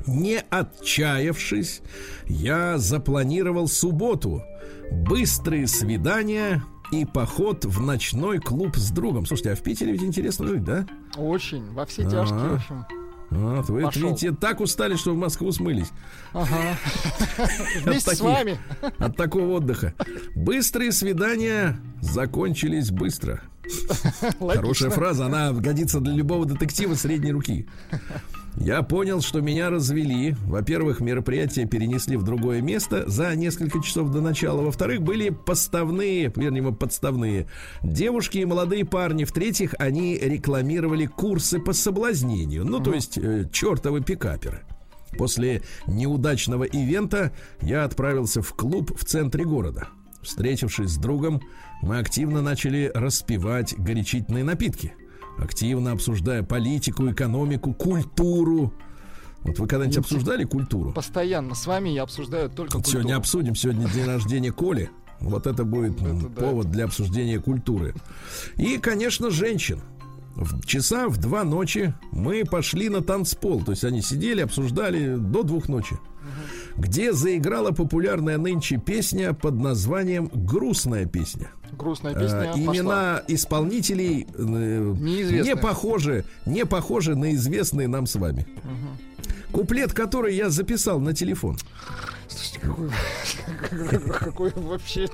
Не 0.07 0.39
отчаявшись, 0.49 1.81
я 2.27 2.77
запланировал 2.77 3.67
субботу, 3.67 4.43
быстрые 4.91 5.67
свидания 5.67 6.63
и 6.91 7.05
поход 7.05 7.65
в 7.65 7.81
ночной 7.81 8.39
клуб 8.39 8.75
с 8.77 8.91
другом. 8.91 9.25
Слушайте, 9.25 9.51
а 9.53 9.55
в 9.55 9.61
Питере 9.61 9.91
ведь 9.93 10.03
интересно 10.03 10.47
жить, 10.47 10.63
да? 10.63 10.85
Очень. 11.17 11.71
Во 11.73 11.85
все 11.85 12.03
тяжкие, 12.03 12.37
Ага. 12.39 12.49
в 12.49 12.55
общем. 12.55 12.85
Вот, 13.31 13.69
вы 13.69 13.81
Пошел. 13.81 14.09
видите, 14.09 14.31
так 14.31 14.61
устали, 14.61 14.95
что 14.95 15.11
в 15.13 15.17
Москву 15.17 15.51
смылись 15.51 15.89
Ага. 16.31 16.77
Вместе 17.83 18.15
с 18.15 18.21
вами. 18.21 18.59
от 18.99 19.17
такого 19.17 19.53
отдыха. 19.55 19.95
Быстрые 20.35 20.91
свидания 20.91 21.79
закончились 22.01 22.91
быстро. 22.91 23.41
Хорошая 24.39 24.91
фраза, 24.91 25.25
она 25.25 25.51
годится 25.53 25.99
для 25.99 26.13
любого 26.13 26.45
детектива 26.45 26.93
средней 26.93 27.31
руки. 27.31 27.67
Я 28.57 28.83
понял, 28.83 29.21
что 29.21 29.41
меня 29.41 29.69
развели. 29.69 30.35
Во-первых, 30.45 31.01
мероприятие 31.01 31.67
перенесли 31.67 32.15
в 32.15 32.23
другое 32.23 32.61
место 32.61 33.03
за 33.07 33.35
несколько 33.35 33.81
часов 33.81 34.11
до 34.11 34.21
начала. 34.21 34.61
Во-вторых, 34.61 35.01
были 35.01 35.29
поставные, 35.29 36.31
вернее, 36.35 36.71
подставные 36.71 37.47
девушки 37.83 38.37
и 38.37 38.45
молодые 38.45 38.85
парни. 38.85 39.25
В-третьих, 39.25 39.75
они 39.77 40.17
рекламировали 40.17 41.05
курсы 41.05 41.59
по 41.59 41.73
соблазнению. 41.73 42.65
Ну, 42.65 42.79
то 42.79 42.93
есть, 42.93 43.17
э, 43.17 43.49
чертовы 43.51 44.01
пикаперы. 44.01 44.61
После 45.17 45.61
неудачного 45.87 46.63
ивента 46.63 47.33
я 47.61 47.83
отправился 47.83 48.41
в 48.41 48.53
клуб 48.53 48.97
в 48.97 49.03
центре 49.05 49.43
города. 49.43 49.89
Встретившись 50.21 50.91
с 50.91 50.97
другом, 50.97 51.41
мы 51.81 51.99
активно 51.99 52.41
начали 52.41 52.91
распивать 52.93 53.75
горячительные 53.77 54.43
напитки. 54.43 54.93
Активно 55.37 55.91
обсуждая 55.91 56.43
политику, 56.43 57.09
экономику, 57.11 57.73
культуру. 57.73 58.73
Вот 59.43 59.59
вы 59.59 59.67
когда-нибудь 59.67 59.97
обсуждали 59.97 60.43
культуру? 60.43 60.91
Постоянно 60.91 61.53
с 61.55 61.67
вами 61.67 61.89
я 61.89 62.03
обсуждаю 62.03 62.49
только 62.49 62.77
Вот 62.77 62.87
сегодня 62.87 63.15
культуру. 63.15 63.19
обсудим. 63.19 63.55
Сегодня 63.55 63.87
день 63.89 64.05
рождения 64.05 64.51
Коли. 64.51 64.89
Вот 65.19 65.47
это 65.47 65.63
будет 65.63 66.01
Это 66.01 66.29
да. 66.29 66.41
повод 66.41 66.71
для 66.71 66.85
обсуждения 66.85 67.39
культуры. 67.39 67.93
И, 68.57 68.77
конечно, 68.77 69.29
женщин. 69.29 69.81
В 70.35 70.65
часа 70.65 71.07
в 71.07 71.17
два 71.17 71.43
ночи 71.43 71.93
мы 72.11 72.43
пошли 72.43 72.89
на 72.89 73.01
танцпол. 73.01 73.63
То 73.63 73.71
есть 73.71 73.83
они 73.83 74.01
сидели, 74.01 74.41
обсуждали 74.41 75.15
до 75.15 75.43
двух 75.43 75.69
ночи. 75.69 75.97
Где 76.75 77.13
заиграла 77.13 77.71
популярная 77.71 78.37
нынче 78.37 78.77
песня 78.77 79.33
под 79.33 79.55
названием 79.55 80.29
«Грустная 80.33 81.05
песня». 81.05 81.51
Грустная 81.75 82.13
Э, 82.15 82.19
песня 82.19 82.51
пошла. 82.51 82.75
имена 82.75 83.23
исполнителей 83.27 84.27
э, 84.33 84.43
не 84.43 85.55
похожи, 85.55 86.25
не 86.45 86.65
похожи 86.65 87.15
на 87.15 87.33
известные 87.35 87.87
нам 87.87 88.05
с 88.07 88.15
вами. 88.15 88.45
Куплет, 89.51 89.93
который 89.93 90.35
я 90.35 90.49
записал 90.49 90.99
на 90.99 91.13
телефон. 91.13 91.57
Слушайте, 92.27 92.59
какой, 92.59 93.99
какой 94.19 94.51
вообще... 94.55 95.07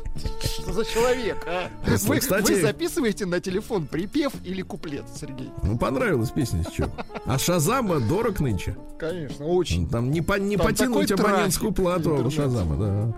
Что 0.43 0.73
за 0.73 0.85
человек, 0.85 1.37
а? 1.47 1.69
Вы, 2.05 2.19
кстати- 2.19 2.51
вы 2.53 2.61
записываете 2.61 3.25
на 3.25 3.39
телефон 3.39 3.85
припев 3.87 4.31
или 4.43 4.61
куплет, 4.61 5.03
Сергей? 5.19 5.49
Ну, 5.63 5.77
понравилась 5.77 6.29
песня 6.31 6.63
с 6.63 6.71
чем. 6.71 6.91
А 7.25 7.37
Шазама 7.37 7.99
дорог 7.99 8.39
нынче. 8.39 8.75
Конечно, 8.99 9.45
очень. 9.45 9.89
Там 9.89 10.11
не, 10.11 10.21
по- 10.21 10.39
не 10.39 10.57
Там 10.57 10.67
потянуть 10.67 11.11
абонентскую 11.11 11.71
плату 11.71 12.11
интернет. 12.11 12.25
у 12.27 12.31
Шазама, 12.31 12.75
да. 12.77 13.13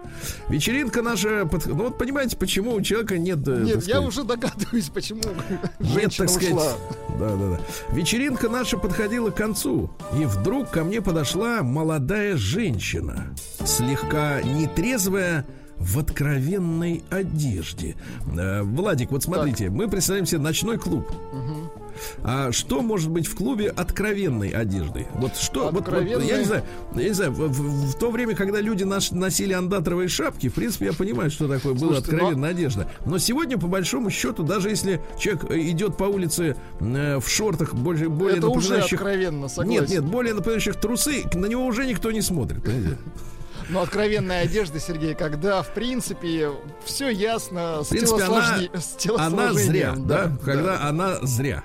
Вечеринка 0.49 1.01
наша... 1.01 1.45
под- 1.45 1.65
Ну, 1.65 1.75
вот 1.85 1.97
понимаете, 1.97 2.37
почему 2.37 2.73
у 2.73 2.81
человека 2.81 3.17
нет... 3.17 3.45
э, 3.47 3.61
Нет, 3.63 3.75
я 3.75 3.81
сказать, 3.81 4.07
уже 4.07 4.23
догадываюсь, 4.23 4.89
почему 4.89 5.21
Нет, 5.79 5.91
женщина 5.93 6.27
так 6.27 6.29
сказать, 6.35 6.53
ушла. 6.53 6.73
да, 7.19 7.35
да, 7.35 7.49
да. 7.57 7.59
Вечеринка 7.95 8.49
наша 8.49 8.77
подходила 8.77 9.29
к 9.29 9.35
концу, 9.35 9.91
и 10.17 10.25
вдруг 10.25 10.69
ко 10.69 10.83
мне 10.83 11.01
подошла 11.01 11.61
молодая 11.63 12.37
женщина, 12.37 13.33
слегка 13.87 14.41
нетрезвая, 14.41 15.45
в 15.79 15.99
откровенной 15.99 17.03
одежде. 17.09 17.95
Э, 18.37 18.61
Владик, 18.61 19.11
вот 19.11 19.23
смотрите, 19.23 19.69
мы 19.69 19.89
представляем 19.89 20.25
себе 20.25 20.39
ночной 20.39 20.77
клуб. 20.77 21.11
А 22.23 22.51
что 22.51 22.81
может 22.81 23.09
быть 23.09 23.27
в 23.27 23.35
клубе 23.35 23.69
откровенной 23.69 24.49
одежды? 24.49 25.07
Вот 25.15 25.35
что? 25.35 25.69
Вот, 25.71 25.87
вот, 25.87 26.01
я 26.03 26.37
не 26.37 26.43
знаю, 26.45 26.63
я 26.95 27.03
не 27.03 27.13
знаю. 27.13 27.31
В, 27.33 27.47
в- 27.49 27.91
в 27.91 27.95
то 27.99 28.11
время, 28.11 28.33
когда 28.35 28.61
люди 28.61 28.83
наш- 28.83 29.11
носили 29.11 29.51
андатровые 29.53 30.07
шапки, 30.07 30.47
в 30.47 30.53
принципе, 30.53 30.85
я 30.87 30.93
понимаю, 30.93 31.29
что 31.29 31.47
такое 31.47 31.73
была 31.73 31.87
Слушайте, 31.95 32.11
но- 32.11 32.17
откровенная 32.17 32.49
одежда. 32.51 32.87
Но 33.05 33.17
сегодня, 33.17 33.57
по 33.57 33.67
большому 33.67 34.09
счету, 34.09 34.43
даже 34.43 34.69
если 34.69 35.01
человек 35.19 35.45
э, 35.51 35.59
идет 35.69 35.97
по 35.97 36.05
улице 36.05 36.55
э, 36.79 37.19
в 37.19 37.27
шортах 37.27 37.73
больше, 37.75 38.09
более 38.09 38.37
Это 38.37 38.47
уже 38.47 38.69
напоминающих 38.69 38.99
откровенно, 38.99 39.47
согласен. 39.49 39.81
нет, 39.81 39.89
нет, 39.89 40.03
более 40.05 40.33
напоминающих 40.33 40.75
трусы, 40.77 41.23
на 41.33 41.45
него 41.47 41.65
уже 41.65 41.85
никто 41.85 42.09
не 42.11 42.21
смотрит. 42.21 42.63
понимаете? 42.63 42.97
Но 43.69 43.81
откровенная 43.81 44.43
одежда, 44.43 44.79
Сергей, 44.79 45.15
когда, 45.15 45.61
в 45.61 45.73
принципе, 45.73 46.51
все 46.85 47.09
ясно 47.09 47.83
с, 47.83 47.87
В 47.87 47.89
принципе, 47.89 48.23
она, 48.23 48.57
телосложни- 48.57 48.79
с 48.79 49.05
она 49.19 49.53
зря, 49.53 49.91
телосложением, 49.91 50.07
да, 50.07 50.31
когда 50.43 50.81
она 50.87 51.15
зря. 51.21 51.63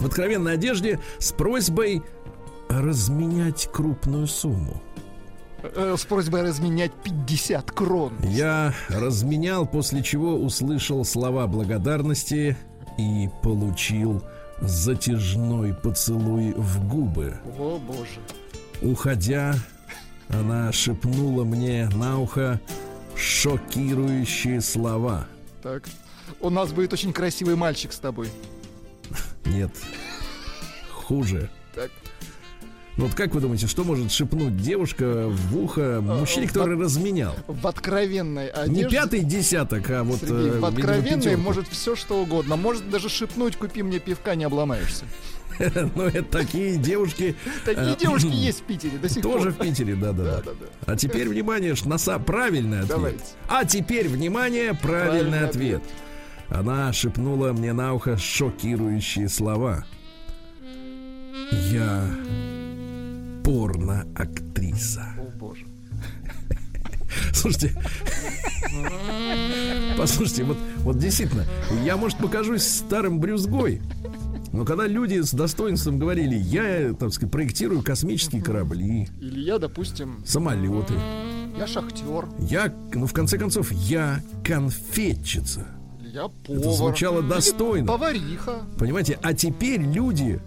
В 0.00 0.06
откровенной 0.06 0.54
одежде 0.54 1.00
с 1.18 1.32
просьбой 1.32 2.02
разменять 2.68 3.68
крупную 3.72 4.26
сумму. 4.26 4.80
Э, 5.62 5.96
С 5.98 6.04
просьбой 6.04 6.42
разменять 6.42 6.92
50 7.02 7.70
крон. 7.72 8.12
Я 8.22 8.74
разменял, 8.88 9.66
после 9.66 10.02
чего 10.02 10.34
услышал 10.36 11.04
слова 11.04 11.46
благодарности 11.48 12.56
и 12.96 13.28
получил 13.42 14.22
затяжной 14.60 15.74
поцелуй 15.74 16.52
в 16.52 16.86
губы. 16.88 17.36
О, 17.58 17.78
боже. 17.78 18.20
Уходя, 18.82 19.54
она 20.28 20.72
шепнула 20.72 21.44
мне 21.44 21.88
на 21.94 22.18
ухо 22.18 22.60
шокирующие 23.16 24.60
слова. 24.60 25.26
Так. 25.62 25.84
У 26.40 26.50
нас 26.50 26.72
будет 26.72 26.92
очень 26.92 27.12
красивый 27.12 27.56
мальчик 27.56 27.92
с 27.92 27.98
тобой. 27.98 28.28
Нет, 29.44 29.70
хуже. 30.92 31.50
Так. 31.74 31.90
Ну 32.96 33.06
вот 33.06 33.14
как 33.14 33.32
вы 33.32 33.40
думаете, 33.40 33.68
что 33.68 33.84
может 33.84 34.10
шепнуть 34.10 34.56
девушка 34.56 35.28
в 35.28 35.56
ухо 35.56 36.00
мужчине, 36.02 36.46
э, 36.46 36.48
который 36.48 36.76
разменял? 36.76 37.34
В 37.46 37.66
откровенной 37.66 38.48
одежде... 38.48 38.84
Не 38.84 38.90
пятый 38.90 39.20
десяток, 39.20 39.88
а 39.90 40.02
вот... 40.02 40.18
Сергей, 40.18 40.34
э, 40.34 40.40
в 40.40 40.44
видимо, 40.54 40.68
откровенной 40.68 41.36
может 41.36 41.68
все 41.68 41.94
что 41.94 42.20
угодно. 42.20 42.56
Может 42.56 42.90
даже 42.90 43.08
шепнуть, 43.08 43.56
купи 43.56 43.84
мне 43.84 44.00
пивка, 44.00 44.34
не 44.34 44.44
обломаешься. 44.44 45.04
Ну, 45.94 46.04
это 46.04 46.22
такие 46.22 46.76
девушки 46.76 47.34
Такие 47.64 47.94
Э, 47.94 47.96
девушки 47.98 48.26
есть 48.32 48.60
в 48.60 48.64
Питере 48.64 48.98
до 48.98 49.08
сих 49.08 49.22
тоже 49.22 49.50
пор. 49.50 49.52
в 49.52 49.58
Питере, 49.58 49.94
да-да-да. 49.94 50.42
А 50.86 50.96
теперь, 50.96 51.28
внимание, 51.28 51.74
носа 51.84 52.18
правильный 52.18 52.80
ответ. 52.80 53.16
А 53.48 53.64
теперь, 53.64 54.08
внимание, 54.08 54.74
правильный 54.74 55.08
Правильный 55.08 55.48
ответ. 55.48 55.82
Она 56.48 56.92
шепнула 56.92 57.52
мне 57.52 57.72
на 57.72 57.94
ухо 57.94 58.16
шокирующие 58.16 59.28
слова. 59.28 59.84
Я 61.70 62.04
порно-актриса. 63.44 65.06
О, 65.18 65.30
боже. 65.38 65.64
Слушайте, 67.32 67.72
послушайте, 69.96 70.44
вот, 70.44 70.56
вот 70.78 70.98
действительно, 70.98 71.44
я, 71.84 71.96
может, 71.96 72.18
покажусь 72.18 72.62
старым 72.62 73.20
брюзгой, 73.20 73.80
но 74.52 74.64
когда 74.64 74.86
люди 74.86 75.20
с 75.20 75.32
достоинством 75.32 75.98
говорили, 75.98 76.34
я, 76.34 76.94
так 76.94 77.12
сказать, 77.12 77.30
проектирую 77.32 77.82
космические 77.82 78.42
корабли, 78.42 79.08
Или 79.20 79.40
я, 79.40 79.58
допустим, 79.58 80.22
самолеты, 80.26 80.94
я 81.58 81.66
шахтер, 81.66 82.26
я, 82.38 82.72
ну, 82.94 83.06
в 83.06 83.12
конце 83.12 83.38
концов, 83.38 83.70
я 83.72 84.22
конфетчица. 84.44 85.66
или 86.00 86.10
я 86.10 86.28
повар. 86.28 86.60
Это 86.60 86.72
звучало 86.72 87.20
или 87.20 87.28
достойно. 87.28 87.86
Повариха. 87.86 88.62
Понимаете, 88.78 89.18
а 89.22 89.34
теперь 89.34 89.80
люди 89.82 90.40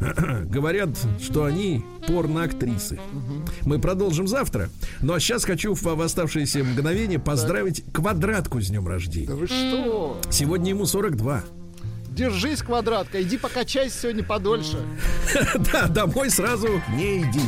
говорят, 0.44 0.90
что 1.20 1.44
они 1.44 1.84
порноактрисы. 2.06 2.98
Мы 3.64 3.78
продолжим 3.78 4.28
завтра. 4.28 4.68
Ну 5.00 5.12
а 5.14 5.20
сейчас 5.20 5.44
хочу 5.44 5.74
в, 5.74 5.82
в 5.82 6.00
оставшиеся 6.00 6.62
мгновения 6.64 7.18
поздравить 7.18 7.84
квадратку 7.92 8.60
с 8.60 8.68
днем 8.68 8.84
Да 8.84 8.90
рождения. 8.90 9.34
вы 9.34 9.46
что? 9.46 10.20
Сегодня 10.30 10.70
ему 10.70 10.86
42. 10.86 11.42
Держись, 12.18 12.62
квадратка, 12.62 13.22
иди 13.22 13.38
покачайся 13.38 13.96
сегодня 13.96 14.24
подольше. 14.24 14.84
Да, 15.72 15.86
домой 15.86 16.30
сразу 16.30 16.82
не 16.88 17.22
иди. 17.22 17.42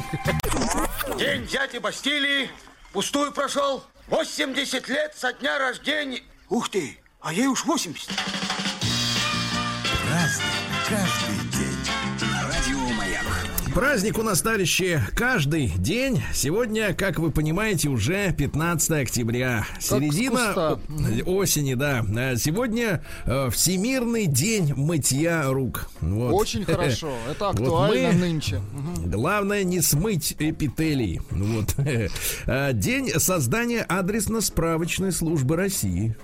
День 1.19 1.45
дяди 1.49 1.79
Бастилии 1.79 2.49
пустую 2.93 3.33
прошел. 3.33 3.83
80 4.07 4.89
лет 4.89 5.13
со 5.17 5.33
дня 5.33 5.59
рождения. 5.59 6.23
Ух 6.49 6.69
ты, 6.69 7.01
а 7.21 7.33
ей 7.33 7.49
уж 7.49 7.65
80. 7.65 8.11
Праздник 13.75 14.19
у 14.19 14.23
нас, 14.23 14.43
товарищи, 14.43 15.01
каждый 15.15 15.69
день. 15.69 16.21
Сегодня, 16.35 16.93
как 16.93 17.19
вы 17.21 17.31
понимаете, 17.31 17.89
уже 17.89 18.33
15 18.33 18.91
октября. 19.03 19.65
Середина 19.79 20.79
осени, 21.25 21.75
да. 21.75 22.05
А 22.17 22.37
Сегодня 22.37 23.03
э, 23.27 23.49
Всемирный 23.51 24.27
день 24.27 24.75
мытья 24.75 25.45
рук. 25.51 25.89
Вот. 26.01 26.33
Очень 26.33 26.65
хорошо. 26.65 27.13
Это 27.31 27.47
Вот 27.47 27.61
актуально 27.61 28.09
мы- 28.13 28.15
нынче. 28.19 28.61
Главное 29.05 29.63
не 29.63 29.81
смыть 29.81 30.35
эпителий. 30.39 31.21
Вот. 31.31 31.75
А, 32.47 32.73
День 32.73 33.11
создания 33.19 33.83
адресно-справочной 33.83 35.13
службы 35.13 35.57
России. 35.57 36.17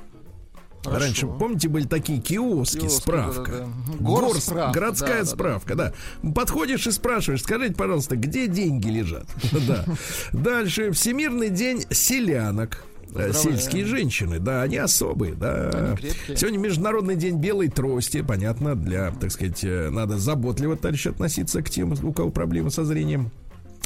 Хорошо. 0.87 1.05
Раньше, 1.07 1.27
помните, 1.27 1.69
были 1.69 1.87
такие 1.87 2.21
киоски, 2.21 2.81
Киоски, 2.81 2.99
справка. 3.01 3.51
да-да-да. 3.53 3.67
Мгм. 3.67 4.07
Горс- 4.07 4.33
Горсправка, 4.33 4.81
городская 4.81 5.09
да-да-да. 5.11 5.31
справка, 5.31 5.75
да. 5.75 5.93
Подходишь 6.35 6.87
и 6.87 6.91
спрашиваешь, 6.91 7.43
скажите, 7.43 7.75
пожалуйста, 7.75 8.17
где 8.17 8.47
деньги 8.47 8.89
лежат? 8.89 9.27
Да. 9.67 9.85
Дальше, 10.33 10.91
Всемирный 10.93 11.51
день 11.51 11.85
селянок. 11.91 12.85
Э, 13.15 13.29
Поздравляем. 13.29 13.59
Сельские 13.59 13.85
женщины, 13.87 14.39
да, 14.39 14.63
они 14.63 14.77
особые, 14.77 15.35
да. 15.35 15.71
Они 15.73 15.97
крепкие. 15.97 16.37
Сегодня 16.37 16.59
Международный 16.59 17.17
день 17.17 17.39
белой 17.39 17.69
трости, 17.69 18.21
понятно, 18.23 18.75
для, 18.75 19.11
так 19.13 19.31
сказать, 19.31 19.65
э, 19.65 19.89
надо 19.91 20.19
заботливо, 20.19 20.77
товарищ, 20.77 21.07
относиться 21.07 21.63
к 21.63 21.71
тем, 21.71 21.93
у 22.03 22.13
кого 22.13 22.31
проблемы 22.31 22.71
со 22.71 22.85
зрением. 22.85 23.31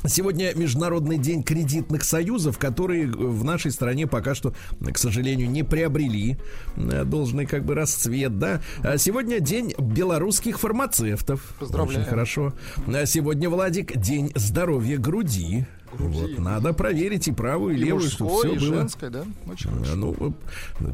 Сегодня 0.07 0.55
Международный 0.55 1.19
день 1.19 1.43
кредитных 1.43 2.05
союзов, 2.05 2.59
которые 2.59 3.07
в 3.07 3.45
нашей 3.45 3.71
стране 3.71 4.07
пока 4.07 4.35
что, 4.35 4.55
к 4.81 4.97
сожалению, 4.99 5.51
не 5.51 5.63
приобрели 5.63 6.39
э, 6.77 7.05
должный 7.05 7.47
как 7.47 7.65
бы 7.65 7.75
расцвет, 7.75 8.39
да. 8.39 8.63
А 8.83 8.97
Сегодня 8.97 9.41
день 9.41 9.75
белорусских 9.79 10.59
фармацевтов. 10.61 11.55
Поздравляем. 11.59 12.01
Очень 12.01 12.09
хорошо. 12.11 12.55
А 12.87 13.05
Сегодня, 13.07 13.51
Владик, 13.51 13.97
день 13.99 14.33
здоровья 14.35 14.97
груди. 14.99 15.67
Вот, 15.93 16.39
надо 16.39 16.73
проверить 16.73 17.27
и 17.29 17.33
правую, 17.33 17.75
и 17.75 17.79
И 17.79 17.85
левую, 17.85 18.09
чтобы 18.09 18.31
все 18.39 18.53
и 18.55 18.59
было. 18.59 18.77
женской, 18.79 19.11
да? 19.11 19.25
Очень 19.47 19.71
А, 19.71 19.75
хорошо. 19.75 19.97
Ну, 19.97 20.17
э, 20.21 20.31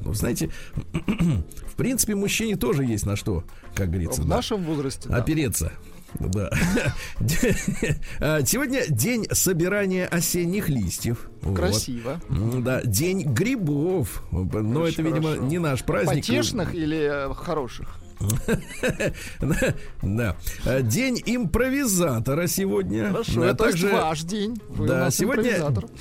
ну, 0.04 0.14
знаете, 0.14 0.50
в 1.66 1.74
принципе, 1.76 2.14
мужчине 2.14 2.56
тоже 2.56 2.84
есть 2.84 3.04
на 3.04 3.14
что, 3.14 3.44
как 3.74 3.88
говорится, 3.90 4.22
В 4.22 4.26
да, 4.26 4.36
нашем 4.36 4.64
возрасте, 4.64 5.08
опереться. 5.10 5.66
Да. 5.66 5.95
А, 8.20 8.44
Сегодня 8.44 8.86
день 8.88 9.26
собирания 9.30 10.06
осенних 10.06 10.68
листьев. 10.68 11.28
Красиво. 11.54 12.20
Да, 12.28 12.82
день 12.82 13.22
грибов. 13.22 14.22
Но 14.30 14.80
Очень 14.80 14.94
это, 14.94 15.02
видимо, 15.02 15.28
хорошо. 15.30 15.46
не 15.46 15.58
наш 15.58 15.84
праздник. 15.84 16.26
Потешных 16.26 16.74
или 16.74 17.30
э, 17.30 17.34
хороших? 17.34 17.98
Да, 20.02 20.36
День 20.82 21.22
импровизатора 21.24 22.46
сегодня. 22.46 23.08
Хорошо, 23.10 23.44
это 23.44 23.64
также- 23.64 23.88
ваш 23.88 24.22
день. 24.22 24.60
Да, 24.78 25.10
сегодня. 25.10 25.56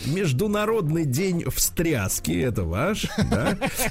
Международный 0.06 1.06
день 1.06 1.43
встряски, 1.49 2.32
это 2.32 2.63
ваш. 2.63 3.08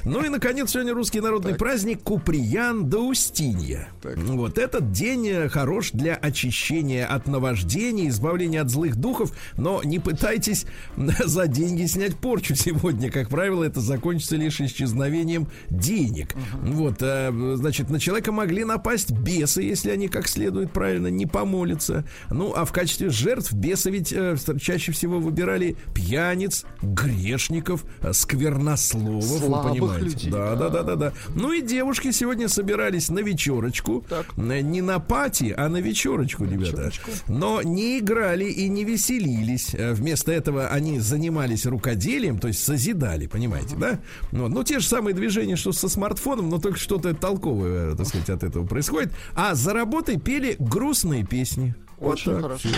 Ну 0.05 0.23
и, 0.23 0.29
наконец, 0.29 0.71
сегодня 0.71 0.93
русский 0.93 1.21
народный 1.21 1.55
праздник 1.55 2.01
Куприян 2.03 2.89
да 2.89 2.99
Устинья. 2.99 3.89
Вот 4.03 4.57
этот 4.57 4.91
день 4.91 5.27
э, 5.27 5.49
хорош 5.49 5.91
для 5.91 6.15
очищения 6.15 7.05
от 7.05 7.27
наваждений, 7.27 8.07
избавления 8.09 8.61
от 8.61 8.69
злых 8.69 8.95
духов, 8.95 9.31
но 9.57 9.81
не 9.83 9.99
пытайтесь 9.99 10.65
за 10.97 11.47
деньги 11.47 11.85
снять 11.85 12.15
порчу 12.17 12.55
сегодня. 12.55 13.11
Как 13.11 13.29
правило, 13.29 13.63
это 13.63 13.81
закончится 13.81 14.35
лишь 14.35 14.61
исчезновением 14.61 15.47
денег. 15.69 16.35
Вот, 16.61 16.97
э, 17.01 17.31
значит, 17.55 17.89
на 17.89 17.99
человека 18.15 18.31
могли 18.31 18.63
напасть 18.63 19.11
бесы, 19.11 19.61
если 19.61 19.89
они 19.91 20.07
как 20.07 20.29
следует 20.29 20.71
правильно 20.71 21.07
не 21.07 21.25
помолятся. 21.25 22.05
Ну, 22.29 22.53
а 22.55 22.63
в 22.63 22.71
качестве 22.71 23.09
жертв 23.09 23.51
бесы 23.51 23.91
ведь 23.91 24.13
э, 24.13 24.37
чаще 24.57 24.93
всего 24.93 25.19
выбирали 25.19 25.75
пьяниц, 25.93 26.63
грешников, 26.81 27.83
э, 28.01 28.13
сквернословов, 28.13 29.25
вы 29.25 29.39
Слабых 29.39 29.71
понимаете. 29.73 30.05
людей, 30.05 30.31
да, 30.31 30.55
да, 30.55 30.69
да. 30.69 30.83
да, 30.83 30.95
да. 30.95 31.13
Ну 31.35 31.51
и 31.51 31.61
девушки 31.61 32.11
сегодня 32.11 32.47
собирались 32.47 33.09
на 33.09 33.19
вечерочку. 33.19 34.05
Так. 34.07 34.37
Не 34.37 34.81
на 34.81 34.99
пати, 34.99 35.53
а 35.57 35.67
на 35.67 35.81
вечерочку, 35.81 36.45
ребята. 36.45 36.91
Но 37.27 37.61
не 37.63 37.99
играли 37.99 38.45
и 38.45 38.69
не 38.69 38.85
веселились. 38.85 39.75
Э, 39.75 39.93
Вместо 39.93 40.31
этого 40.31 40.67
они 40.67 40.99
занимались 40.99 41.65
рукоделием, 41.65 42.39
то 42.39 42.47
есть 42.47 42.63
созидали, 42.63 43.27
понимаете, 43.27 43.75
да? 43.75 43.99
Вот. 44.31 44.49
Ну, 44.49 44.63
те 44.63 44.79
же 44.79 44.87
самые 44.87 45.13
движения, 45.13 45.57
что 45.57 45.73
со 45.73 45.89
смартфоном, 45.89 46.49
но 46.49 46.59
только 46.59 46.79
что-то 46.79 47.13
толковое, 47.13 47.93
э, 47.93 48.04
так 48.05 48.23
сказать, 48.23 48.29
от 48.29 48.43
этого 48.43 48.65
происходит. 48.65 49.13
А 49.35 49.55
за 49.55 49.73
работой 49.73 50.19
пели 50.19 50.55
грустные 50.59 51.25
песни. 51.25 51.75
Вот 51.97 52.13
Очень 52.13 52.33
так. 52.33 52.41
хорошо. 52.41 52.69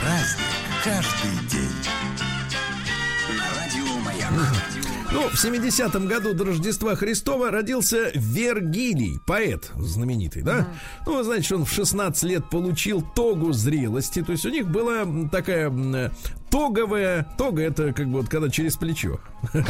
Праздник 0.00 0.46
каждый 0.84 1.48
день. 1.50 1.97
Ну, 5.10 5.28
в 5.28 5.34
70-м 5.34 6.06
году 6.06 6.34
до 6.34 6.44
Рождества 6.44 6.94
Христова 6.94 7.50
родился 7.50 8.10
Вергилий, 8.14 9.18
поэт 9.26 9.70
знаменитый, 9.78 10.42
да? 10.42 10.68
Ну, 11.06 11.16
вы 11.16 11.24
знаете, 11.24 11.54
он 11.54 11.64
в 11.64 11.72
16 11.72 12.22
лет 12.24 12.50
получил 12.50 13.02
тогу 13.16 13.52
зрелости, 13.52 14.22
то 14.22 14.32
есть 14.32 14.44
у 14.44 14.50
них 14.50 14.68
была 14.68 15.06
такая 15.32 15.70
э, 15.70 16.10
тоговая, 16.50 17.26
тога 17.38 17.62
это 17.62 17.94
как 17.94 18.08
бы 18.08 18.20
вот 18.20 18.28
когда 18.28 18.50
через 18.50 18.76
плечо. 18.76 19.18
Да. 19.54 19.62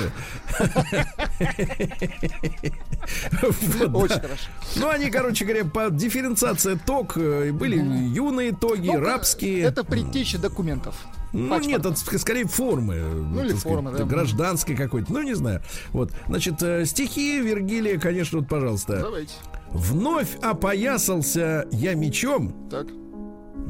Очень 3.95 4.21
хорошо. 4.21 4.51
Ну, 4.77 4.89
они, 4.89 5.11
короче 5.11 5.45
говоря, 5.45 5.65
по 5.65 5.89
дифференциация 5.91 6.77
тог, 6.85 7.17
э, 7.17 7.53
были 7.53 7.77
юные 7.77 8.53
тоги, 8.53 8.91
рабские. 8.91 9.61
Это 9.63 9.85
предтеча 9.85 10.39
документов. 10.39 10.97
Ну, 11.33 11.59
нет, 11.61 11.81
это 11.81 11.91
ск- 11.91 12.19
скорее 12.19 12.47
формы. 12.47 12.97
Ну, 12.97 13.45
или 13.45 13.53
формы, 13.53 13.93
да. 13.93 14.05
Гражданской 14.05 14.75
какой-то, 14.77 15.13
ну, 15.13 15.23
не 15.23 15.35
знаю. 15.35 15.63
Вот, 15.91 16.13
значит, 16.27 16.63
э, 16.63 16.85
стихи 16.87 17.41
Вергилия, 17.41 17.99
конечно, 17.99 18.39
вот, 18.39 18.49
пожалуйста. 18.49 19.01
Давайте. 19.03 19.35
Вновь 19.71 20.37
опоясался 20.41 21.67
я 21.71 21.95
мечом. 21.95 22.69
Так. 22.71 22.87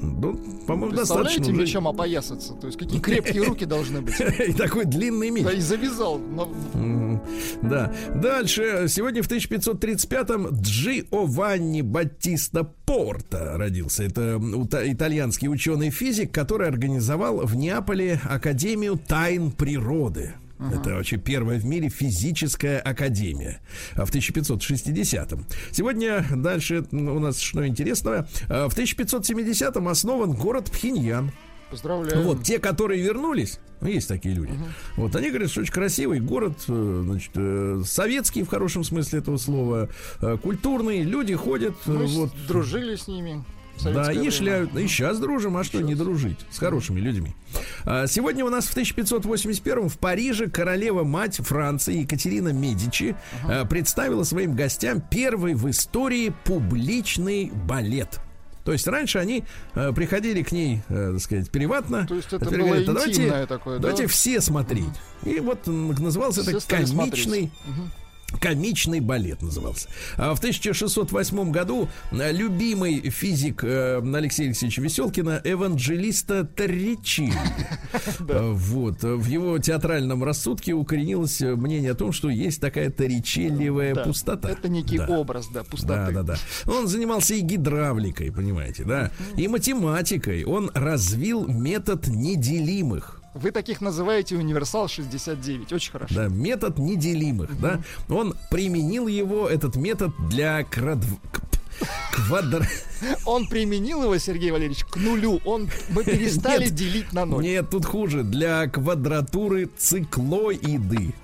Ну, 0.01 0.37
по-моему, 0.67 0.95
достаточно. 0.95 1.37
Представляете, 1.37 1.53
мечом 1.53 1.89
опоясаться? 1.89 2.55
То 2.55 2.67
есть 2.67 2.79
какие 2.79 3.01
крепкие 3.01 3.43
руки 3.43 3.65
должны 3.65 4.01
быть. 4.01 4.21
И 4.49 4.53
такой 4.53 4.85
длинный 4.85 5.31
меч. 5.31 5.45
Да, 5.45 5.53
и 5.53 5.61
завязал. 5.61 6.21
Да. 7.63 7.93
Дальше. 8.15 8.87
Сегодня 8.89 9.23
в 9.23 9.31
1535-м 9.31 10.61
Джиованни 10.61 11.83
Баттиста 11.83 12.65
Порта 12.65 13.57
родился. 13.57 14.05
Это 14.05 14.39
итальянский 14.85 15.49
ученый-физик, 15.49 16.33
который 16.33 16.69
организовал 16.69 17.45
в 17.45 17.57
Неаполе 17.57 18.21
Академию 18.25 18.99
тайн 18.99 19.51
природы. 19.51 20.35
Это 20.59 20.95
вообще 20.95 21.17
первая 21.17 21.59
в 21.59 21.65
мире 21.65 21.89
физическая 21.89 22.81
академия 22.81 23.61
а, 23.95 24.05
в 24.05 24.11
1560-м. 24.11 25.47
Сегодня 25.71 26.25
дальше 26.35 26.85
у 26.91 27.19
нас 27.19 27.39
что 27.39 27.67
интересного. 27.67 28.29
А, 28.49 28.69
В 28.69 28.77
1570-м 28.77 29.89
основан 29.89 30.33
город 30.33 30.71
Пхеньян. 30.71 31.31
Поздравляю. 31.71 32.25
Вот 32.25 32.43
те, 32.43 32.59
которые 32.59 33.03
вернулись, 33.03 33.61
ну, 33.83 33.89
есть 33.89 34.09
такие 34.09 34.35
люди. 34.35 34.53
Вот 34.97 35.15
они 35.15 35.29
говорят, 35.29 35.51
что 35.51 35.61
очень 35.61 35.73
красивый 35.73 36.19
город, 36.19 36.65
э, 36.67 37.03
значит, 37.05 37.31
э, 37.35 37.83
советский 37.85 38.43
в 38.43 38.49
хорошем 38.49 38.85
смысле 38.85 39.19
этого 39.19 39.37
слова, 39.37 39.91
э, 40.23 40.39
культурный, 40.43 41.03
люди 41.03 41.35
ходят, 41.35 41.75
э, 41.87 41.91
Мы 41.91 42.07
вот. 42.07 42.33
дружили 42.49 42.97
с 42.97 43.07
ними. 43.07 43.45
Да, 43.85 44.13
и 44.13 44.31
шляют. 44.31 44.75
И 44.77 44.87
сейчас 44.87 45.19
дружим, 45.19 45.57
а 45.57 45.65
что 45.65 45.81
не 45.81 45.95
дружить 45.95 46.39
с 46.51 46.59
хорошими 46.59 47.01
людьми. 47.01 47.35
А, 47.85 48.07
Сегодня 48.07 48.45
у 48.45 48.51
нас 48.51 48.67
в 48.67 48.71
1581 48.73 49.89
в 49.89 49.99
Париже 49.99 50.49
королева-мать 50.49 51.37
Франции 51.37 52.01
Екатерина 52.01 52.49
Медичи 52.49 53.17
а, 53.45 53.65
представила 53.65 54.25
своим 54.25 54.55
гостям 54.55 55.01
первый 55.01 55.55
в 55.55 55.69
истории 55.71 56.33
публичный 56.45 57.51
балет. 57.67 58.21
То 58.65 58.73
есть 58.73 58.87
раньше 58.87 59.19
они 59.19 59.45
э, 59.75 59.95
приходили 59.95 60.43
к 60.43 60.53
ней, 60.53 60.83
э, 60.91 61.13
так 61.15 61.23
сказать, 61.23 61.51
приватно. 61.51 62.07
То 62.07 62.17
есть 62.17 62.31
это 62.31 62.45
было 62.51 62.67
говорят, 62.67 62.89
«А 62.91 63.09
интимное 63.09 63.47
такое, 63.47 63.77
да?» 63.77 63.83
давайте 63.89 64.07
все 64.09 64.43
смотреть. 64.43 64.85
И 65.25 65.41
вот 65.41 65.67
назывался 65.67 66.43
Все 66.43 66.59
это 66.59 66.67
комичный 66.67 67.51
Комичный 68.41 69.01
балет 69.01 69.41
назывался. 69.43 69.89
А 70.17 70.35
в 70.35 70.39
1608 70.39 71.51
году 71.51 71.89
э, 72.13 72.31
любимый 72.31 73.09
физик 73.11 73.65
э, 73.65 73.99
Алексея 73.99 74.49
Алексеевича 74.49 74.83
Веселкина 74.83 75.41
Эванджелиста 75.45 76.45
Торричи. 76.45 77.33
Э, 78.29 78.53
Вот. 78.53 79.03
В 79.03 79.27
его 79.27 79.59
театральном 79.59 80.23
рассудке 80.23 80.75
укоренилось 80.75 81.41
мнение 81.41 81.93
о 81.93 81.95
том, 81.95 82.13
что 82.13 82.29
есть 82.29 82.61
такая 82.61 82.91
торричелливая 82.91 83.95
Да. 83.95 84.05
пустота. 84.05 84.51
Это 84.51 84.69
некий 84.69 84.99
Да. 84.99 85.07
образ, 85.09 85.47
да, 85.49 85.61
Да, 85.61 85.65
пустоты. 85.65 86.13
да, 86.13 86.23
да. 86.23 86.37
Он 86.67 86.87
занимался 86.87 87.35
и 87.35 87.41
гидравликой, 87.41 88.31
понимаете, 88.31 88.85
да, 88.85 89.11
и 89.37 89.49
математикой. 89.49 90.45
Он 90.45 90.71
развил 90.75 91.47
метод 91.49 92.07
неделимых. 92.09 93.18
Вы 93.35 93.51
таких 93.51 93.81
называете 93.81 94.37
универсал 94.37 94.89
69. 94.89 95.73
Очень 95.73 95.93
хорошо. 95.93 96.15
Да, 96.15 96.29
метод 96.29 96.79
неделимых, 96.79 97.61
да. 97.61 97.81
Он 98.09 98.35
применил 98.51 99.07
его, 99.07 99.49
этот 99.49 99.77
метод, 99.77 100.13
для 100.29 100.65
крад... 100.65 100.99
к- 101.33 101.43
квадра... 102.13 102.67
Он 103.27 103.47
применил 103.47 104.03
его, 104.03 104.19
Сергей 104.19 104.51
Валерьевич, 104.51 104.85
к 104.85 104.97
нулю. 104.97 105.41
Он, 105.45 105.69
мы 105.91 106.03
перестали 106.05 106.65
Нет. 106.65 106.75
делить 106.75 107.13
на 107.13 107.25
ноль. 107.27 107.45
Нет, 107.45 107.71
тут 107.71 107.85
хуже. 107.85 108.25
Для 108.25 108.67
квадратуры 108.67 109.67
циклоиды. 109.77 111.15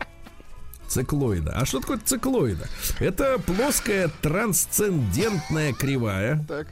Циклоида. 0.87 1.53
А 1.57 1.65
что 1.65 1.81
такое 1.81 1.99
циклоида? 1.99 2.69
Это 3.01 3.39
плоская 3.45 4.09
трансцендентная 4.21 5.73
кривая. 5.73 6.45
Так. 6.47 6.69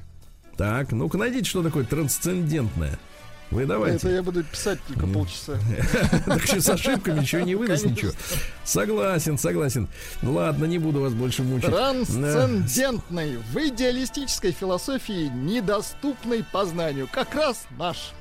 Так, 0.57 0.93
ну-ка 0.93 1.19
найдите, 1.19 1.49
что 1.49 1.63
такое 1.63 1.85
трансцендентная. 1.85 2.99
Вы 3.53 3.67
давайте. 3.67 3.97
Это 3.99 4.09
я 4.09 4.23
буду 4.23 4.43
писать 4.43 4.79
только 4.89 5.07
полчаса. 5.07 5.59
Так 6.25 6.43
что 6.45 6.61
с 6.61 6.69
ошибками 6.71 7.21
ничего 7.21 7.43
не 7.43 7.55
Конечно. 7.55 7.89
ничего. 7.89 8.13
Согласен, 8.65 9.37
согласен. 9.37 9.89
Ну 10.23 10.33
ладно, 10.33 10.65
не 10.65 10.79
буду 10.79 11.01
вас 11.01 11.13
больше 11.13 11.43
мучить. 11.43 11.69
Трансцендентной, 11.69 13.37
в 13.37 13.57
идеалистической 13.57 14.53
философии, 14.53 15.31
недоступной 15.35 16.45
познанию. 16.51 17.09
Как 17.13 17.35
раз 17.35 17.67
наш. 17.79 18.13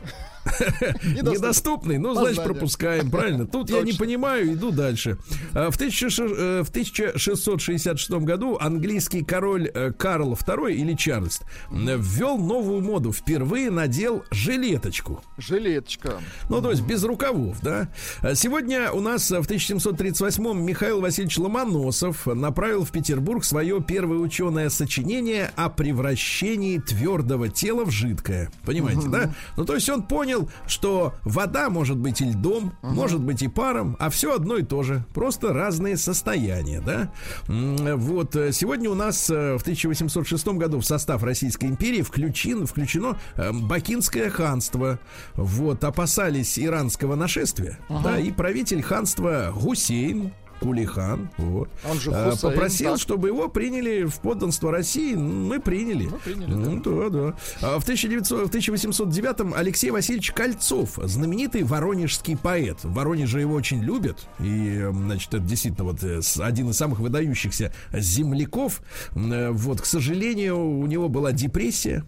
Недоступный. 1.04 1.98
Ну, 1.98 2.14
значит, 2.14 2.44
пропускаем, 2.44 3.10
правильно. 3.10 3.48
Тут 3.48 3.70
я 3.70 3.82
не 3.82 3.94
понимаю, 3.94 4.54
иду 4.54 4.72
дальше. 4.72 5.18
А, 5.54 5.72
В 5.72 5.76
1600 5.76 6.38
э, 6.38 6.62
1666 6.62 8.12
году 8.12 8.58
английский 8.60 9.24
король 9.24 9.70
э, 9.74 9.92
Карл 9.92 10.34
II 10.34 10.74
или 10.74 10.94
Чарльз 10.94 11.42
ввел 11.72 12.38
новую 12.38 12.82
моду. 12.82 13.12
Впервые 13.12 13.70
надел 13.70 14.24
жилеточку. 14.32 15.24
Жилеточка. 15.38 16.16
Ну, 16.50 16.62
то 16.62 16.72
есть 16.72 16.84
без 16.84 17.04
рукавов, 17.04 17.60
да. 17.62 17.90
А 18.22 18.36
Сегодня 18.36 18.92
у 18.92 19.02
нас 19.02 19.30
в 19.30 19.42
1738-м 19.42 20.66
Михаил 20.66 21.02
Васильевич 21.02 21.38
Ломоносов 21.38 22.26
направил 22.26 22.86
в 22.86 22.92
Петербург 22.92 23.44
свое 23.44 23.82
первое 23.82 24.18
ученое 24.18 24.70
сочинение 24.70 25.52
о 25.56 25.70
превращении 25.70 26.80
твердого 26.80 27.50
тела 27.50 27.86
в 27.86 27.92
жидкое. 27.92 28.52
Понимаете, 28.66 29.08
да? 29.10 29.34
Ну, 29.58 29.66
то 29.66 29.76
есть 29.76 29.90
он 29.90 30.04
понял, 30.04 30.31
понял, 30.32 30.50
что 30.68 31.14
вода 31.24 31.70
может 31.70 31.98
быть 31.98 32.22
и 32.22 32.26
льдом, 32.26 32.74
может 32.82 33.22
быть 33.22 33.42
и 33.42 33.48
паром, 33.48 33.98
а 34.00 34.10
все 34.10 34.36
одно 34.36 34.58
и 34.58 34.64
то 34.64 34.84
же. 34.84 35.04
Просто 35.14 35.54
разные 35.54 35.98
состояния, 35.98 36.82
да? 36.82 37.12
Вот 37.48 38.36
э, 38.36 38.52
сегодня 38.52 38.90
у 38.90 38.96
нас 38.96 39.30
э, 39.30 39.58
в 39.58 39.62
1806 39.62 40.48
году 40.50 40.80
в 40.80 40.86
состав 40.86 41.24
Российской 41.24 41.66
империи 41.66 42.02
включен, 42.02 42.66
включено 42.66 43.18
э, 43.36 43.52
Бакинское 43.52 44.30
ханство. 44.30 45.00
Вот, 45.36 45.84
опасались 45.84 46.58
иранского 46.58 47.16
нашествия, 47.16 47.78
да, 47.90 48.18
и 48.18 48.32
правитель 48.32 48.82
ханства 48.82 49.52
Гусейн, 49.54 50.32
Кулихан, 50.62 51.30
вот, 51.38 51.70
Он 51.90 52.00
же 52.00 52.12
э, 52.12 52.32
Хусейн, 52.32 52.54
попросил, 52.54 52.92
так. 52.92 53.02
чтобы 53.02 53.30
его 53.30 53.50
приняли 53.50 54.04
в 54.04 54.20
подданство 54.20 54.72
России. 54.72 55.16
Мы 55.16 55.60
приняли. 55.60 56.06
Мы 56.06 56.20
приняли, 56.20 56.54
Ну, 56.54 56.82
да, 56.82 57.10
да. 57.10 57.36
А 57.62 57.80
в, 57.80 57.84
1900, 57.84 58.46
в 58.46 58.50
1809 58.50 59.54
Алексей 59.56 59.90
Васильевич 59.90 60.32
Кольцов, 60.32 61.00
знаменитый 61.04 61.64
воронежский 61.64 62.38
поэт. 62.38 62.84
В 62.84 62.94
Воронеже 62.94 63.40
его 63.42 63.56
очень 63.56 63.82
любят. 63.82 64.28
И, 64.40 64.88
значит, 64.92 65.34
это 65.34 65.44
действительно 65.44 65.86
вот 65.86 66.04
э, 66.04 66.22
один 66.40 66.70
из 66.70 66.78
самых 66.78 67.00
выдающихся 67.00 67.74
земляков. 67.92 68.82
Э, 69.16 69.50
Вот, 69.52 69.82
к 69.82 69.86
сожалению, 69.86 70.58
у 70.60 70.86
него 70.86 71.10
была 71.10 71.32
депрессия. 71.32 72.06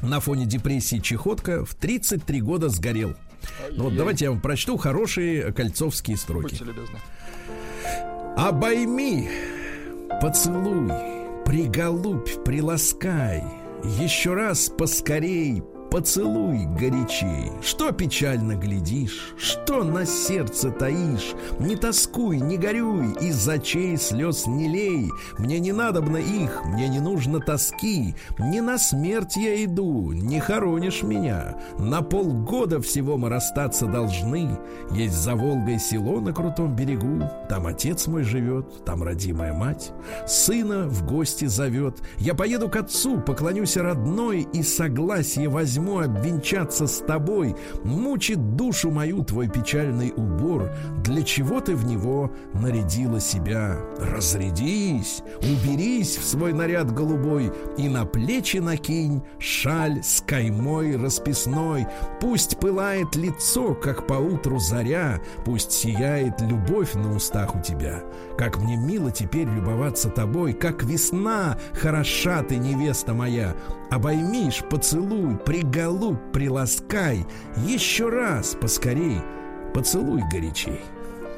На 0.00 0.20
фоне 0.20 0.46
депрессии 0.46 0.98
чехотка 0.98 1.64
в 1.64 1.74
33 1.74 2.40
года 2.40 2.68
сгорел. 2.70 3.14
Ну, 3.72 3.84
вот 3.84 3.96
давайте 3.96 4.24
я 4.24 4.30
вам 4.30 4.40
прочту 4.40 4.76
хорошие 4.78 5.52
кольцовские 5.52 6.16
строки. 6.16 6.52
Будьте 6.52 6.64
любезны. 6.64 6.98
Обойми, 8.36 9.28
поцелуй, 10.20 10.90
приголубь, 11.44 12.42
приласкай, 12.44 13.42
еще 13.98 14.34
раз 14.34 14.68
поскорей, 14.68 15.62
поцелуй 15.94 16.66
горячей. 16.76 17.52
Что 17.62 17.92
печально 17.92 18.56
глядишь, 18.56 19.32
что 19.38 19.84
на 19.84 20.04
сердце 20.04 20.72
таишь? 20.72 21.34
Не 21.60 21.76
тоскуй, 21.76 22.40
не 22.40 22.56
горюй, 22.56 23.12
из 23.20 23.48
очей 23.48 23.96
слез 23.96 24.48
не 24.48 24.66
лей. 24.66 25.08
Мне 25.38 25.60
не 25.60 25.70
надобно 25.70 26.16
их, 26.16 26.64
мне 26.64 26.88
не 26.88 26.98
нужно 26.98 27.38
тоски. 27.38 28.16
Не 28.40 28.60
на 28.60 28.76
смерть 28.76 29.36
я 29.36 29.64
иду, 29.64 30.10
не 30.10 30.40
хоронишь 30.40 31.04
меня. 31.04 31.58
На 31.78 32.02
полгода 32.02 32.80
всего 32.80 33.16
мы 33.16 33.28
расстаться 33.28 33.86
должны. 33.86 34.58
Есть 34.90 35.14
за 35.14 35.36
Волгой 35.36 35.78
село 35.78 36.20
на 36.20 36.32
крутом 36.32 36.74
берегу, 36.74 37.30
там 37.48 37.68
отец 37.68 38.08
мой 38.08 38.24
живет, 38.24 38.84
там 38.84 39.04
родимая 39.04 39.52
мать. 39.52 39.92
Сына 40.26 40.88
в 40.88 41.06
гости 41.06 41.44
зовет. 41.44 42.02
Я 42.18 42.34
поеду 42.34 42.68
к 42.68 42.74
отцу, 42.74 43.20
поклонюсь 43.20 43.76
родной 43.76 44.48
и 44.52 44.64
согласие 44.64 45.48
возьму 45.48 45.83
обвенчаться 45.92 46.86
с 46.86 46.98
тобой. 46.98 47.56
Мучит 47.84 48.56
душу 48.56 48.90
мою 48.90 49.24
твой 49.24 49.48
печальный 49.48 50.12
убор. 50.16 50.70
Для 51.04 51.22
чего 51.22 51.60
ты 51.60 51.74
в 51.76 51.84
него 51.84 52.32
нарядила 52.52 53.20
себя? 53.20 53.78
Разрядись, 53.98 55.22
уберись 55.40 56.16
в 56.16 56.24
свой 56.24 56.52
наряд 56.52 56.92
голубой 56.92 57.52
и 57.76 57.88
на 57.88 58.06
плечи 58.06 58.58
накинь 58.58 59.22
шаль 59.38 60.02
с 60.02 60.20
каймой 60.20 60.96
расписной. 60.96 61.86
Пусть 62.20 62.58
пылает 62.58 63.14
лицо, 63.16 63.74
как 63.74 64.06
поутру 64.06 64.58
заря, 64.58 65.20
пусть 65.44 65.72
сияет 65.72 66.40
любовь 66.40 66.94
на 66.94 67.14
устах 67.14 67.54
у 67.54 67.60
тебя. 67.60 68.02
Как 68.38 68.58
мне 68.58 68.76
мило 68.76 69.10
теперь 69.10 69.48
любоваться 69.48 70.08
тобой, 70.08 70.52
как 70.52 70.82
весна, 70.82 71.58
хороша 71.72 72.42
ты, 72.42 72.56
невеста 72.56 73.14
моя. 73.14 73.54
Обоймишь, 73.90 74.62
поцелуй, 74.68 75.36
приголубь, 75.36 76.32
приласкай, 76.32 77.26
еще 77.66 78.08
раз 78.08 78.56
поскорей, 78.60 79.20
поцелуй 79.72 80.22
горячей. 80.30 80.80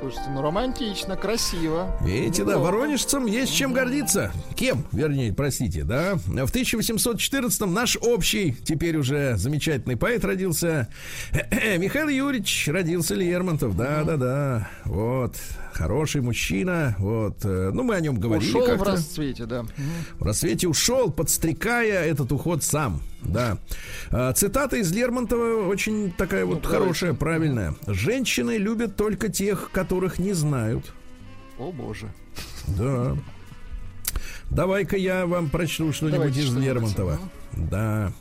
Слушайте, 0.00 0.28
ну 0.30 0.42
романтично, 0.42 1.16
красиво. 1.16 1.90
Видите, 2.02 2.44
да, 2.44 2.58
воронежцам 2.58 3.26
есть 3.26 3.54
чем 3.54 3.72
гордиться. 3.72 4.30
Кем, 4.54 4.84
вернее, 4.92 5.32
простите, 5.32 5.84
да. 5.84 6.16
В 6.16 6.54
1814-м 6.54 7.72
наш 7.72 7.96
общий, 8.00 8.54
теперь 8.64 8.96
уже 8.98 9.36
замечательный 9.36 9.96
поэт 9.96 10.24
родился. 10.24 10.88
Михаил 11.78 12.08
Юрьевич 12.08 12.68
родился 12.68 13.14
Лермонтов, 13.14 13.74
да-да-да. 13.76 14.68
Вот, 14.84 15.36
хороший 15.72 16.20
мужчина, 16.20 16.94
вот. 16.98 17.38
э, 17.44 17.70
Ну, 17.72 17.82
мы 17.82 17.94
о 17.94 18.00
нем 18.00 18.20
говорили 18.20 18.48
Ушел 18.50 18.76
в 18.76 18.82
расцвете, 18.82 19.46
да. 19.46 19.64
В 20.18 20.24
рассвете 20.24 20.68
ушел, 20.68 21.10
подстрекая 21.10 22.04
этот 22.04 22.30
уход 22.32 22.62
сам. 22.62 23.00
Да. 23.28 23.58
А, 24.10 24.32
Цитата 24.32 24.76
из 24.76 24.92
Лермонтова 24.92 25.66
очень 25.66 26.12
такая 26.12 26.44
вот 26.44 26.62
Ну, 26.62 26.68
хорошая, 26.68 27.14
правильная. 27.14 27.74
Женщины 27.86 28.56
любят 28.56 28.96
только 28.96 29.28
тех, 29.28 29.70
которых 29.72 30.18
не 30.18 30.32
знают. 30.32 30.92
О 31.58 31.72
боже. 31.72 32.12
Да. 32.68 33.16
Давай-ка 34.50 34.96
я 34.96 35.26
вам 35.26 35.50
прочту 35.50 35.92
что-нибудь 35.92 36.18
Давайте 36.18 36.40
из 36.40 36.46
что-нибудь, 36.46 36.64
Лермонтова. 36.66 37.18
Да. 37.52 38.12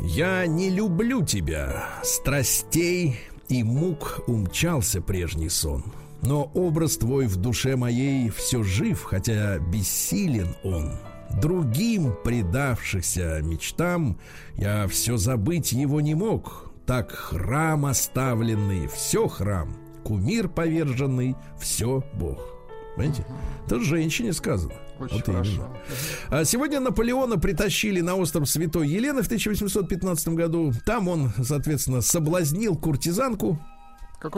Я 0.00 0.46
не 0.46 0.70
люблю 0.70 1.24
тебя, 1.24 1.84
страстей 2.02 3.20
и 3.48 3.62
мук 3.62 4.20
умчался 4.26 5.02
прежний 5.02 5.50
сон. 5.50 5.84
Но 6.22 6.50
образ 6.54 6.96
твой 6.96 7.26
в 7.26 7.36
душе 7.36 7.76
моей 7.76 8.30
все 8.30 8.62
жив, 8.62 9.02
хотя 9.02 9.58
бессилен 9.58 10.54
он. 10.62 10.92
Другим, 11.38 12.14
предавшихся 12.24 13.40
мечтам, 13.42 14.18
я 14.56 14.86
все 14.88 15.16
забыть 15.16 15.72
его 15.72 16.00
не 16.00 16.14
мог. 16.14 16.72
Так 16.86 17.12
храм 17.12 17.86
оставленный, 17.86 18.88
все 18.88 19.28
храм, 19.28 19.74
кумир 20.02 20.48
поверженный, 20.48 21.36
все 21.60 22.04
Бог. 22.14 22.38
Понимаете? 22.96 23.24
Это 23.66 23.80
женщине 23.80 24.32
сказано. 24.32 24.74
Очень 24.98 25.16
Вот 25.16 25.26
хорошо. 25.26 25.50
именно. 25.52 25.68
А 26.30 26.44
сегодня 26.44 26.80
Наполеона 26.80 27.38
притащили 27.38 28.00
на 28.00 28.16
остров 28.16 28.48
Святой 28.50 28.88
Елены 28.88 29.22
в 29.22 29.26
1815 29.26 30.28
году. 30.30 30.72
Там 30.84 31.08
он, 31.08 31.30
соответственно, 31.42 32.02
соблазнил 32.02 32.76
куртизанку, 32.76 33.58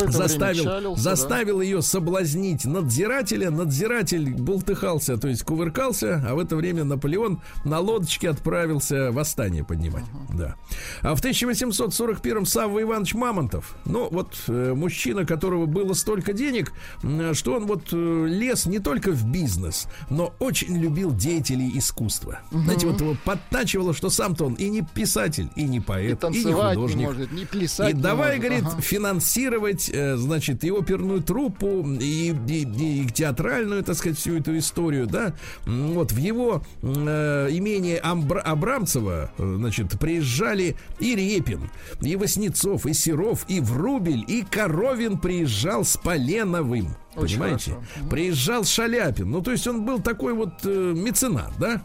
заставил, 0.08 0.64
чалился, 0.64 1.02
заставил 1.02 1.60
ее 1.60 1.82
соблазнить 1.82 2.64
надзирателя. 2.64 3.50
Надзиратель 3.50 4.30
бултыхался, 4.34 5.16
то 5.16 5.28
есть 5.28 5.42
кувыркался, 5.42 6.22
а 6.26 6.34
в 6.34 6.38
это 6.38 6.56
время 6.56 6.84
Наполеон 6.84 7.40
на 7.64 7.80
лодочке 7.80 8.30
отправился 8.30 9.10
восстание 9.12 9.64
поднимать. 9.64 10.04
Да. 10.32 10.54
А 11.02 11.14
в 11.14 11.18
1841 11.18 12.46
Савва 12.46 12.82
Иванович 12.82 13.14
Мамонтов, 13.14 13.74
ну 13.84 14.08
вот 14.10 14.34
э, 14.48 14.74
мужчина, 14.74 15.24
которого 15.26 15.66
было 15.66 15.94
столько 15.94 16.32
денег, 16.32 16.72
м, 17.02 17.34
что 17.34 17.54
он 17.54 17.66
вот 17.66 17.88
э, 17.92 18.26
лез 18.28 18.66
не 18.66 18.78
только 18.78 19.10
в 19.10 19.24
бизнес, 19.30 19.86
но 20.10 20.32
очень 20.38 20.76
любил 20.76 21.14
деятелей 21.14 21.70
искусства. 21.76 22.40
Знаете, 22.50 22.86
вот 22.86 23.00
его 23.00 23.16
подтачивало, 23.24 23.94
что 23.94 24.10
сам-то 24.10 24.44
он 24.46 24.54
и 24.54 24.68
не 24.68 24.82
писатель, 24.82 25.48
и 25.56 25.64
не 25.64 25.78
И 25.78 25.80
поэт, 25.80 26.04
и, 26.06 26.10
не 26.10 26.16
танцевать 26.16 26.76
не 26.76 26.82
художник. 26.82 27.06
может, 27.06 27.32
не 27.32 27.44
плясать 27.44 27.90
И 27.90 27.94
не 27.96 28.00
давай, 28.02 28.36
может. 28.36 28.42
говорит, 28.44 28.64
Ага. 28.66 28.80
финансировать, 28.82 29.71
э, 29.92 30.16
значит, 30.16 30.64
и 30.64 30.70
оперную 30.70 31.22
труппу, 31.22 31.84
и, 32.00 32.34
и- 32.48 33.02
и 33.02 33.06
театральную, 33.06 33.82
так 33.82 33.96
сказать, 33.96 34.18
всю 34.18 34.36
эту 34.38 34.56
историю, 34.58 35.06
да. 35.06 35.34
Вот 35.66 36.12
в 36.12 36.16
его 36.18 36.62
э, 36.82 37.48
имение 37.50 38.00
Амбра- 38.00 38.40
Абрамцева, 38.40 39.32
э, 39.36 39.54
значит, 39.58 39.98
приезжали 39.98 40.76
и 41.00 41.14
Репин, 41.16 41.70
и 42.00 42.16
Васнецов, 42.16 42.86
и 42.86 42.92
Серов, 42.92 43.44
и 43.48 43.60
Врубель, 43.60 44.24
и 44.28 44.42
Коровин 44.42 45.18
приезжал 45.18 45.84
с 45.84 45.96
Поленовым. 45.96 46.88
Очень 47.14 47.38
понимаете? 47.38 47.70
хорошо. 47.72 48.08
Приезжал 48.10 48.64
Шаляпин. 48.64 49.30
Ну, 49.30 49.42
то 49.42 49.50
есть 49.52 49.66
он 49.66 49.84
был 49.84 50.00
такой 50.00 50.32
вот 50.32 50.52
э, 50.64 50.92
меценат, 50.96 51.52
да? 51.58 51.82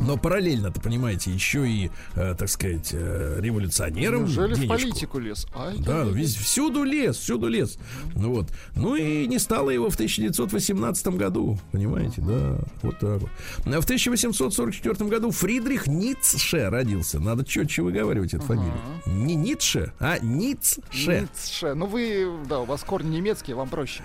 Но 0.00 0.16
параллельно-то, 0.16 0.80
понимаете, 0.80 1.30
еще 1.30 1.68
и, 1.68 1.90
э, 2.14 2.34
так 2.38 2.48
сказать, 2.48 2.90
э, 2.92 3.38
революционером. 3.40 4.22
Неужели 4.22 4.54
в 4.54 4.60
денежку. 4.60 4.74
политику 4.88 5.18
лез? 5.18 5.46
Ай, 5.54 5.76
Да, 5.78 6.04
весь, 6.04 6.34
всюду 6.34 6.84
лес, 6.84 7.16
всюду 7.16 7.48
лес. 7.48 7.78
Ну 8.14 8.34
вот. 8.34 8.48
Ну 8.74 8.94
и 8.96 9.26
не 9.26 9.38
стало 9.38 9.70
его 9.70 9.90
в 9.90 9.94
1918 9.94 11.16
году. 11.16 11.58
Понимаете, 11.72 12.20
да. 12.22 12.58
Вот 12.82 12.98
так 12.98 13.20
вот. 13.20 13.30
А 13.66 13.80
В 13.80 13.84
1844 13.84 15.08
году 15.10 15.30
Фридрих 15.30 15.86
Ницше 15.86 16.68
родился. 16.70 17.20
Надо 17.20 17.44
четче 17.44 17.82
выговаривать 17.82 18.34
эту 18.34 18.44
фамилию. 18.44 18.74
Не 19.06 19.34
Ницше, 19.34 19.92
а 19.98 20.18
Ницше. 20.18 20.82
Ницше. 20.92 21.74
Ну 21.74 21.86
вы, 21.86 22.28
да, 22.48 22.60
у 22.60 22.64
вас 22.64 22.82
корни 22.84 23.16
немецкие, 23.16 23.56
вам 23.56 23.68
проще. 23.68 24.02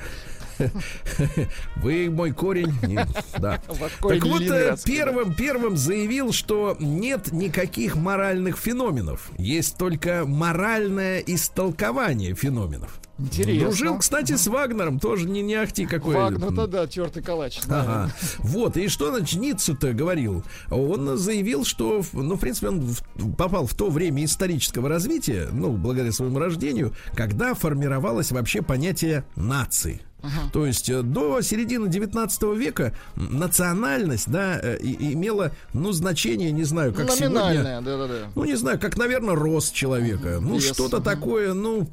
Вы 1.78 2.10
мой 2.10 2.32
корень. 2.32 2.74
Не- 2.84 3.06
Да. 3.40 3.62
Корень 4.00 4.20
Так 4.22 4.30
вот, 4.30 4.42
э, 4.42 4.76
первым, 4.86 5.34
первым 5.34 5.78
заявил, 5.78 6.32
что 6.32 6.76
нет 6.80 7.32
никаких 7.32 7.96
моральных 7.96 8.58
феноменов. 8.58 9.30
Есть 9.38 9.78
только 9.78 10.24
моральное 10.26 11.20
истолкование 11.20 12.36
феноменов. 12.36 13.00
Интересно. 13.20 13.68
Дружил, 13.68 13.98
кстати, 14.00 14.36
с 14.36 14.48
Вагнером, 14.48 15.00
тоже 15.00 15.30
не, 15.30 15.44
не 15.44 15.54
ахти 15.54 15.86
какой. 15.86 16.16
Вагнер-то 16.16 16.66
да, 16.66 16.88
тертый 16.88 17.22
калач. 17.22 17.60
да. 17.68 17.82
Ага. 17.82 18.12
Вот, 18.40 18.76
и 18.76 18.88
что, 18.88 19.16
значит, 19.16 19.40
Ниццу-то 19.40 19.94
говорил? 19.94 20.44
Он 20.72 21.16
заявил, 21.16 21.64
что, 21.64 22.04
ну, 22.14 22.36
в 22.36 22.40
принципе, 22.40 22.70
он 22.70 22.82
в- 22.82 23.36
попал 23.36 23.68
в 23.68 23.76
то 23.76 23.92
время 23.92 24.26
исторического 24.26 24.90
развития, 24.90 25.48
ну, 25.52 25.72
благодаря 25.74 26.12
своему 26.12 26.40
рождению, 26.40 26.94
когда 27.14 27.54
формировалось 27.54 28.32
вообще 28.32 28.64
понятие 28.64 29.24
нации. 29.36 30.02
То 30.52 30.66
есть 30.66 30.90
э, 30.90 31.02
до 31.02 31.42
середины 31.42 31.90
19 31.90 32.44
века 32.56 32.94
национальность, 33.16 34.30
да, 34.30 34.60
э, 34.62 34.78
и- 34.78 35.14
имела, 35.14 35.52
ну, 35.74 35.92
значение, 35.92 36.52
не 36.52 36.64
знаю, 36.64 36.94
как 36.94 37.12
сегодня. 37.12 37.30
Номинальная, 37.30 37.82
да-да-да. 37.82 38.32
Ну, 38.36 38.46
не 38.46 38.56
знаю, 38.56 38.80
как, 38.80 38.98
наверное, 38.98 39.36
рост 39.36 39.74
человека. 39.74 40.40
Ну, 40.42 40.56
Вес, 40.56 40.74
что-то 40.74 40.98
мгм. 40.98 41.06
такое, 41.06 41.54
ну, 41.54 41.88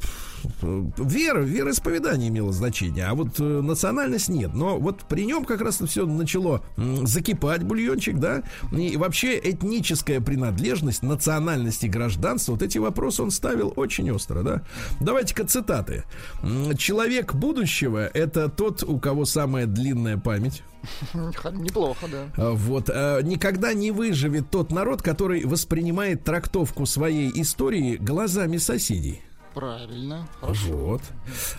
вера, 0.62 1.40
вероисповедание 1.40 2.28
имело 2.28 2.52
значение, 2.52 3.06
а 3.06 3.14
вот 3.14 3.38
э, 3.38 3.42
национальность 3.42 4.28
нет. 4.28 4.54
Но 4.54 4.78
вот 4.78 5.04
при 5.08 5.24
нем 5.24 5.44
как 5.44 5.60
раз 5.60 5.80
все 5.80 6.06
начало 6.06 6.62
закипать 6.76 7.62
бульончик, 7.62 8.18
да, 8.18 8.42
и 8.72 8.96
вообще 8.96 9.38
этническая 9.38 10.20
принадлежность, 10.20 11.02
национальность 11.02 11.84
и 11.84 11.88
гражданство, 11.88 12.52
вот 12.52 12.62
эти 12.62 12.78
вопросы 12.78 13.22
он 13.22 13.30
ставил 13.30 13.72
очень 13.76 14.10
остро, 14.10 14.42
да. 14.42 14.62
Давайте-ка 15.00 15.44
цитаты. 15.46 16.04
Человек 16.76 17.34
будущего— 17.34 18.06
это 18.14 18.48
тот, 18.48 18.82
у 18.82 18.98
кого 18.98 19.24
самая 19.24 19.66
длинная 19.66 20.16
память. 20.18 20.62
Неплохо, 21.14 22.06
да. 22.10 22.26
А, 22.36 22.50
Вот. 22.52 22.88
а, 22.90 23.20
Никогда 23.20 23.72
не 23.74 23.90
выживет 23.90 24.50
тот 24.50 24.72
народ, 24.72 25.02
который 25.02 25.44
воспринимает 25.44 26.24
трактовку 26.24 26.86
своей 26.86 27.30
истории 27.40 27.96
глазами 27.96 28.56
соседей. 28.56 29.22
Правильно. 29.54 30.28
Хорошо. 30.40 30.76
Вот. 30.76 31.02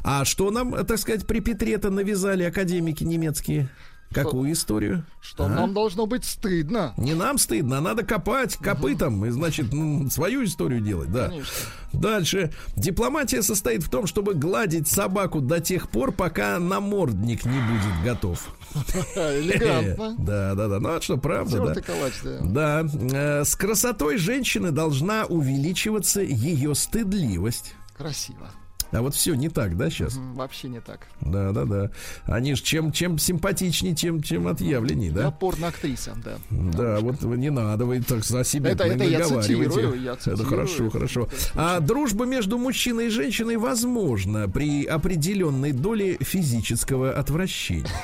А 0.03 0.25
что 0.25 0.51
нам, 0.51 0.85
так 0.85 0.97
сказать, 0.97 1.27
при 1.27 1.39
Петре-то 1.39 1.89
навязали 1.89 2.43
академики 2.43 3.03
немецкие? 3.03 3.69
Какую 4.13 4.51
историю? 4.51 5.05
Что 5.21 5.45
А? 5.45 5.47
нам 5.47 5.73
должно 5.73 6.05
быть 6.05 6.25
стыдно. 6.25 6.93
Не 6.97 7.13
нам 7.13 7.37
стыдно, 7.37 7.77
а 7.77 7.81
надо 7.81 8.03
копать 8.03 8.57
копытом 8.57 9.25
и, 9.25 9.29
значит, 9.29 9.67
свою 10.11 10.43
историю 10.43 10.81
делать, 10.81 11.09
да. 11.13 11.29
Конечно. 11.29 11.53
Дальше. 11.93 12.51
Дипломатия 12.75 13.41
состоит 13.41 13.83
в 13.83 13.89
том, 13.89 14.07
чтобы 14.07 14.33
гладить 14.33 14.89
собаку 14.89 15.39
до 15.39 15.61
тех 15.61 15.89
пор, 15.89 16.11
пока 16.11 16.59
намордник 16.59 17.45
не 17.45 17.57
будет 17.59 18.03
готов. 18.03 18.53
Элегантно. 19.15 20.15
Да, 20.19 20.55
да, 20.55 20.67
да. 20.67 20.79
Ну, 20.79 20.89
а 20.89 21.01
что, 21.01 21.15
правда, 21.17 21.57
да? 21.59 21.73
Тертый 21.73 21.83
калач, 21.83 22.13
да. 22.23 22.39
Да, 22.41 22.83
э, 22.83 23.43
с 23.45 23.55
красотой 23.55 24.17
женщины 24.17 24.71
должна 24.71 25.23
увеличиваться 25.25 26.21
ее 26.21 26.75
стыдливость. 26.75 27.75
Красиво. 28.01 28.47
А 28.93 29.01
вот 29.01 29.15
все 29.15 29.35
не 29.35 29.47
так, 29.47 29.77
да, 29.77 29.89
сейчас? 29.89 30.17
Вообще 30.17 30.67
не 30.67 30.81
так. 30.81 31.07
Да, 31.21 31.53
да, 31.53 31.63
да. 31.63 31.91
Они 32.25 32.55
ж 32.55 32.61
чем, 32.61 32.91
чем 32.91 33.17
симпатичнее, 33.17 33.95
тем, 33.95 34.21
чем 34.21 34.49
отъявленней, 34.49 35.07
Я 35.07 35.13
да? 35.13 35.31
порно-актриса, 35.31 36.13
да. 36.25 36.35
Да, 36.49 36.99
вот 36.99 37.21
не 37.21 37.49
надо, 37.51 37.85
вы 37.85 38.01
так 38.01 38.25
за 38.25 38.43
себя 38.43 38.71
Это- 38.71 38.83
это 38.83 39.05
я 39.05 39.23
цитирую, 39.23 40.01
я 40.01 40.11
Это 40.13 40.21
цитирую. 40.23 40.45
хорошо, 40.49 40.89
хорошо. 40.89 41.29
А 41.55 41.79
дружба 41.79 42.25
между 42.25 42.57
мужчиной 42.57 43.05
и 43.07 43.09
женщиной 43.09 43.55
возможна 43.55 44.49
при 44.49 44.83
определенной 44.83 45.71
доле 45.71 46.17
физического 46.19 47.13
отвращения. 47.13 47.85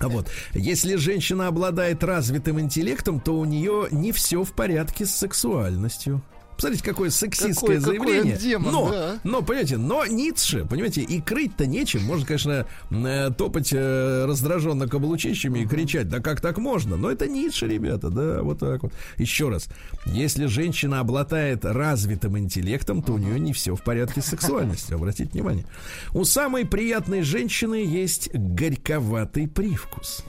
А 0.00 0.08
вот, 0.08 0.28
если 0.54 0.96
женщина 0.96 1.48
обладает 1.48 2.02
развитым 2.02 2.60
интеллектом, 2.60 3.20
то 3.20 3.38
у 3.38 3.44
нее 3.44 3.88
не 3.90 4.12
все 4.12 4.42
в 4.42 4.52
порядке 4.52 5.04
с 5.06 5.14
сексуальностью. 5.14 6.22
Посмотрите, 6.56 6.84
какое 6.84 7.10
сексистское 7.10 7.52
какой 7.52 7.76
заявление. 7.78 8.34
он 8.34 8.40
демон, 8.40 8.72
но, 8.72 8.90
да. 8.90 9.18
но, 9.24 9.42
понимаете, 9.42 9.76
но 9.76 10.06
Ницше, 10.06 10.64
понимаете, 10.64 11.02
и 11.02 11.20
крыть-то 11.20 11.66
нечем. 11.66 12.02
Можно, 12.04 12.26
конечно, 12.26 12.66
э, 12.90 13.30
топать 13.36 13.72
э, 13.72 14.24
раздраженно 14.26 14.88
каблучищами 14.88 15.60
и 15.60 15.66
кричать, 15.66 16.08
да 16.08 16.20
как 16.20 16.40
так 16.40 16.56
можно? 16.56 16.96
Но 16.96 17.10
это 17.10 17.26
Ницше, 17.26 17.66
ребята, 17.66 18.08
да, 18.08 18.42
вот 18.42 18.60
так 18.60 18.82
вот. 18.82 18.92
Еще 19.18 19.50
раз, 19.50 19.68
если 20.06 20.46
женщина 20.46 21.00
обладает 21.00 21.64
развитым 21.64 22.38
интеллектом, 22.38 23.02
то 23.02 23.12
у 23.12 23.18
нее 23.18 23.38
не 23.38 23.52
все 23.52 23.76
в 23.76 23.82
порядке 23.82 24.22
с 24.22 24.26
сексуальностью. 24.26 24.96
Обратите 24.96 25.30
внимание. 25.30 25.66
У 26.14 26.24
самой 26.24 26.64
приятной 26.64 27.20
женщины 27.22 27.84
есть 27.84 28.30
горьковатый 28.32 29.46
привкус. 29.46 30.24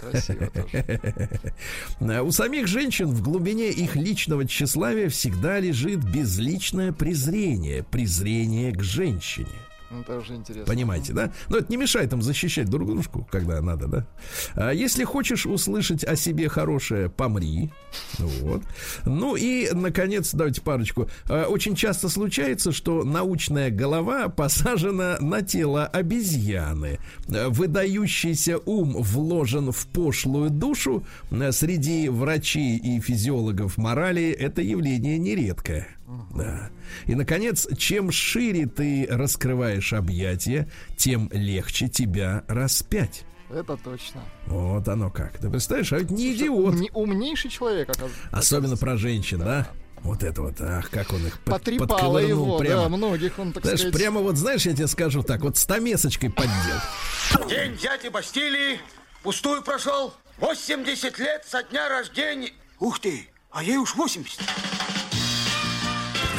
Красиво 0.00 0.46
тоже. 0.46 2.22
У 2.22 2.30
самих 2.30 2.66
женщин 2.66 3.08
в 3.08 3.22
глубине 3.22 3.70
их 3.70 3.96
личного 3.96 4.46
тщеславия 4.46 5.08
всегда 5.10 5.59
лежит 5.60 6.02
безличное 6.02 6.92
презрение, 6.92 7.84
презрение 7.84 8.72
к 8.72 8.82
женщине. 8.82 9.46
Ну, 9.90 10.04
Тоже 10.04 10.34
интересно. 10.36 10.66
Понимаете, 10.66 11.12
да? 11.12 11.32
Но 11.48 11.56
это 11.58 11.66
не 11.68 11.76
мешает 11.76 12.12
им 12.12 12.22
защищать 12.22 12.68
друг 12.68 12.86
дружку, 12.86 13.26
когда 13.30 13.60
надо, 13.60 13.88
да? 13.88 14.06
А 14.54 14.70
если 14.70 15.02
хочешь 15.04 15.46
услышать 15.46 16.04
о 16.04 16.14
себе 16.14 16.48
хорошее, 16.48 17.10
помри. 17.10 17.70
Вот. 18.18 18.62
Ну 19.04 19.34
и, 19.34 19.68
наконец, 19.72 20.32
давайте 20.32 20.60
парочку. 20.60 21.08
А, 21.28 21.46
Очень 21.46 21.74
часто 21.74 22.08
случается, 22.08 22.70
что 22.70 23.02
научная 23.02 23.70
голова 23.70 24.28
посажена 24.28 25.16
на 25.20 25.42
тело 25.42 25.86
обезьяны. 25.86 27.00
А, 27.28 27.48
Выдающийся 27.48 28.58
ум 28.58 28.92
вложен 28.96 29.72
в 29.72 29.86
пошлую 29.88 30.50
душу. 30.50 31.04
Среди 31.50 32.08
врачей 32.08 32.78
и 32.78 33.00
физиологов 33.00 33.76
морали 33.76 34.30
это 34.30 34.62
явление 34.62 35.18
нередкое. 35.18 35.88
Да. 36.34 36.70
И, 37.06 37.14
наконец, 37.14 37.66
чем 37.76 38.10
шире 38.10 38.66
ты 38.66 39.06
раскрываешь 39.10 39.92
объятия, 39.92 40.68
тем 40.96 41.28
легче 41.32 41.88
тебя 41.88 42.44
распять. 42.48 43.24
Это 43.52 43.76
точно. 43.76 44.22
Вот 44.46 44.86
оно 44.88 45.10
как. 45.10 45.38
Ты 45.38 45.50
представляешь, 45.50 45.92
а 45.92 45.98
ведь 45.98 46.10
не 46.10 46.34
идиот. 46.34 46.74
Умни- 46.74 46.90
умнейший 46.92 47.50
человек, 47.50 47.88
оказывается. 47.90 48.28
Особенно 48.30 48.76
про 48.76 48.96
женщин, 48.96 49.40
да? 49.40 49.68
Вот 50.02 50.22
это 50.22 50.40
вот, 50.40 50.54
ах, 50.60 50.88
как 50.88 51.12
он 51.12 51.26
их 51.26 51.38
под- 51.40 51.54
Потрепало 51.58 51.86
подковырнул 51.88 52.46
его, 52.46 52.58
прямо. 52.58 52.82
да, 52.84 52.88
многих 52.88 53.38
он, 53.38 53.52
так 53.52 53.64
Знаешь, 53.64 53.80
сказать... 53.80 53.94
прямо 53.96 54.20
вот, 54.20 54.36
знаешь, 54.36 54.64
я 54.66 54.72
тебе 54.72 54.86
скажу 54.86 55.22
так, 55.22 55.42
вот 55.42 55.56
стамесочкой 55.58 56.30
поддел. 56.30 57.48
День 57.48 57.76
дяди 57.76 58.08
Бастилии 58.08 58.80
пустую 59.22 59.62
прошел. 59.62 60.14
80 60.38 61.18
лет 61.18 61.44
со 61.46 61.62
дня 61.64 61.88
рождения. 61.90 62.52
Ух 62.78 62.98
ты, 63.00 63.28
а 63.50 63.62
ей 63.62 63.76
уж 63.76 63.94
80. 63.94 64.40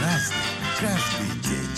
Разный, 0.02 0.36
каждый 0.80 1.28
день. 1.44 1.70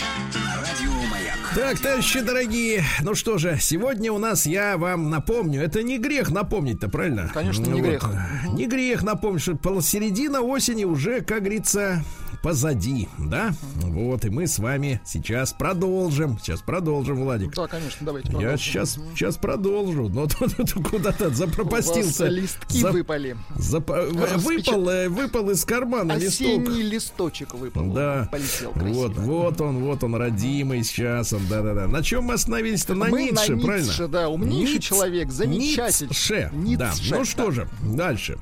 Радио 0.56 0.92
Маяк. 1.12 1.38
Так, 1.56 1.80
товарищи 1.80 2.22
дорогие, 2.22 2.84
ну 3.02 3.16
что 3.16 3.38
же, 3.38 3.58
сегодня 3.60 4.12
у 4.12 4.18
нас, 4.18 4.46
я 4.46 4.78
вам 4.78 5.10
напомню, 5.10 5.62
это 5.62 5.84
не 5.84 5.98
грех 5.98 6.30
напомнить-то, 6.32 6.90
правильно? 6.90 7.30
Конечно, 7.34 7.66
Ну 7.66 7.72
не 7.76 7.82
вот, 7.82 7.88
грех. 7.90 8.06
Не 8.54 8.66
грех 8.68 9.04
напомнить, 9.04 9.42
что 9.42 9.56
пол- 9.56 9.82
середина 9.82 10.42
осени 10.42 10.86
уже, 10.86 11.22
как 11.22 11.40
говорится, 11.42 12.04
позади, 12.44 13.08
да? 13.18 13.54
Вот, 13.82 14.26
и 14.26 14.30
мы 14.30 14.48
с 14.48 14.60
вами 14.60 15.02
сейчас 15.06 15.54
продолжим, 15.54 16.38
сейчас 16.40 16.62
продолжим, 16.62 17.24
Владик. 17.24 17.56
Да, 17.56 17.68
конечно, 17.68 18.06
давайте 18.06 18.28
Я 18.28 18.34
продолжим. 18.34 18.58
сейчас, 18.60 19.00
сейчас 19.16 19.38
продолжу, 19.38 20.10
но 20.10 20.28
тут, 20.40 20.56
тут 20.58 20.74
куда-то 20.90 21.30
запропастился. 21.30 22.24
У 22.24 22.28
вас 22.28 22.36
листки 22.36 22.82
За- 22.82 22.92
выпали. 22.92 23.38
запа- 23.56 24.10
Распечат- 24.12 24.44
выпал, 24.76 24.90
э, 24.90 25.10
выпал 25.10 25.50
из 25.52 25.64
кармана 25.64 26.14
листок. 26.18 26.48
Осенний 26.68 26.84
листочек 26.84 27.54
выпал. 27.54 27.86
Да. 27.94 28.28
Полетел 28.30 28.72
красиво. 28.74 28.94
Вот, 29.08 29.18
вот 29.18 29.62
он, 29.62 29.78
вот 29.80 30.04
он, 30.04 30.16
родимый 30.16 30.84
сейчас 30.84 31.32
он, 31.32 31.42
да-да-да. 31.50 31.88
На 31.88 32.04
чем 32.04 32.26
мы 32.26 32.34
остановились-то? 32.34 32.94
На 32.94 33.06
Мы 33.06 33.24
Ницше, 33.32 33.56
на 33.56 33.64
правильно? 33.66 33.88
Ницше, 33.88 34.08
да, 34.10 34.28
умнейший 34.30 34.76
Ниц- 34.76 34.84
человек, 34.84 35.32
замечательный. 35.32 36.10
Ницше, 36.10 36.52
да. 36.78 36.90
Ницше, 36.92 37.16
Ну 37.16 37.24
что 37.26 37.46
да. 37.46 37.52
же, 37.52 37.68
дальше. 37.84 38.38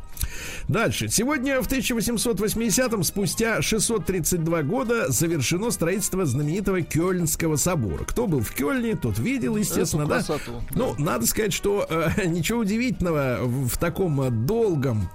Дальше. 0.68 1.08
Сегодня 1.10 1.62
в 1.62 1.68
1880-м, 1.68 3.04
спустя 3.04 3.62
632 3.62 4.64
года, 4.64 5.12
завершено 5.12 5.72
строительство 5.72 6.26
знаменитого 6.26 6.82
Кёльнского 6.82 7.56
собора. 7.56 8.04
Кто 8.06 8.28
был 8.28 8.42
в 8.42 8.52
Кёльне, 8.54 8.96
тот 8.96 9.20
видел, 9.20 9.56
естественно, 9.56 10.06
да? 10.06 10.22
Ну, 10.76 10.96
надо 10.98 11.26
сказать, 11.28 11.54
что 11.54 11.86
э, 11.90 12.26
ничего 12.26 12.60
удивительного 12.60 13.40
в, 13.42 13.70
в 13.70 13.78
таком 13.78 14.22
э, 14.22 14.30
долгом 14.30 15.10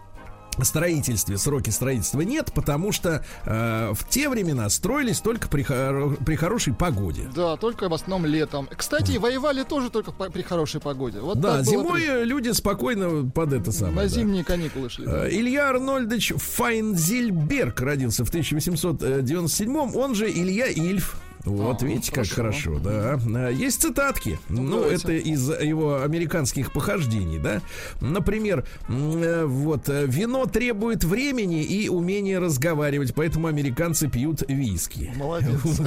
строительстве, 0.64 1.37
сроки 1.38 1.71
строительства 1.71 2.21
нет, 2.23 2.53
потому 2.55 2.92
что 2.92 3.25
э, 3.45 3.92
в 3.95 4.09
те 4.09 4.29
времена 4.29 4.69
строились 4.71 5.21
только 5.21 5.49
при, 5.49 5.62
хоро- 5.62 6.16
при 6.25 6.37
хорошей 6.37 6.73
погоде. 6.75 7.29
Да, 7.35 7.57
только 7.57 7.88
в 7.88 7.95
основном 7.95 8.27
летом. 8.27 8.69
Кстати, 8.77 9.12
и 9.12 9.19
воевали 9.19 9.62
тоже 9.62 9.90
только 9.90 10.12
по- 10.12 10.31
при 10.31 10.42
хорошей 10.42 10.81
погоде. 10.81 11.21
Вот 11.21 11.40
Да, 11.40 11.62
зимой 11.62 12.01
при- 12.03 12.09
э, 12.23 12.25
люди 12.25 12.51
спокойно 12.51 13.29
под 13.31 13.53
это 13.53 13.66
на 13.66 13.73
самое. 13.73 13.97
да. 13.97 14.07
зимние 14.09 14.45
каникулы 14.45 14.88
шли. 14.90 15.05
Э, 15.07 15.29
Илья 15.31 15.69
Арнольдович 15.71 16.33
Файнзельберг 16.37 17.81
родился 17.81 18.25
в 18.25 18.29
1897 18.29 19.77
он 19.95 20.14
же 20.14 20.31
Илья 20.31 20.66
Ильф. 20.66 21.16
Вот, 21.47 21.83
А, 21.83 21.87
видите, 21.87 22.13
как 22.13 22.27
хорошо. 22.29 22.79
да. 22.79 23.19
А, 23.35 23.49
Есть 23.51 23.81
цитатки. 23.81 24.38
Ну, 24.49 24.81
давайте. 24.83 24.94
это 24.97 25.13
из 25.15 25.49
его 25.49 26.03
американских 26.03 26.73
похождений, 26.73 27.38
да. 27.38 27.63
Например, 28.01 28.67
э, 28.88 29.44
вот, 29.47 29.88
э, 29.88 30.05
вино 30.07 30.44
требует 30.47 31.05
времени 31.05 31.63
и 31.63 31.88
умения 31.88 32.38
разговаривать, 32.40 33.15
поэтому 33.15 33.47
американцы 33.47 34.09
пьют 34.09 34.42
виски. 34.49 35.13
Молодец. 35.17 35.61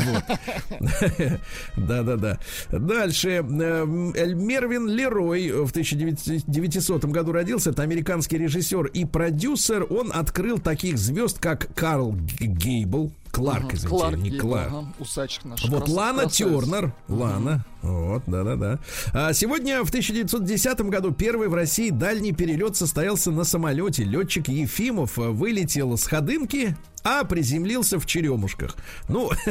Да-да-да. 1.77 2.39
Дальше. 2.71 3.29
Эль- 3.29 4.33
Мервин 4.35 4.87
Лерой 4.87 5.51
в 5.51 5.71
1900 5.71 7.05
году 7.05 7.31
родился. 7.31 7.71
Это 7.71 7.83
американский 7.83 8.37
режиссер 8.37 8.85
и 8.87 9.05
продюсер. 9.05 9.85
Он 9.89 10.11
открыл 10.13 10.57
таких 10.59 10.97
звезд, 10.97 11.39
как 11.39 11.73
Карл 11.75 12.15
Гейбл. 12.39 13.11
Кларк, 13.31 13.73
извините, 13.73 13.87
Кларк 13.87 14.17
не 14.17 14.31
Кларк. 14.37 14.67
ага, 14.69 14.85
Усачек 14.99 15.45
наш. 15.45 15.63
Вот 15.69 15.83
крас- 15.83 15.89
Лана 15.89 16.21
красавец. 16.23 16.35
Тернер. 16.63 16.93
Лана. 17.07 17.65
Вот, 17.81 18.23
да-да-да. 18.27 18.79
А 19.13 19.31
сегодня 19.33 19.83
в 19.83 19.89
1910 19.89 20.81
году 20.89 21.11
первый 21.11 21.47
в 21.47 21.53
России 21.53 21.89
дальний 21.91 22.33
перелет 22.33 22.75
состоялся 22.75 23.31
на 23.31 23.43
самолете. 23.43 24.03
Летчик 24.03 24.47
Ефимов 24.49 25.17
э, 25.17 25.29
вылетел 25.29 25.97
с 25.97 26.05
Ходынки, 26.05 26.75
а 27.03 27.23
приземлился 27.23 27.99
в 27.99 28.05
Черемушках. 28.05 28.75
Ну, 29.07 29.31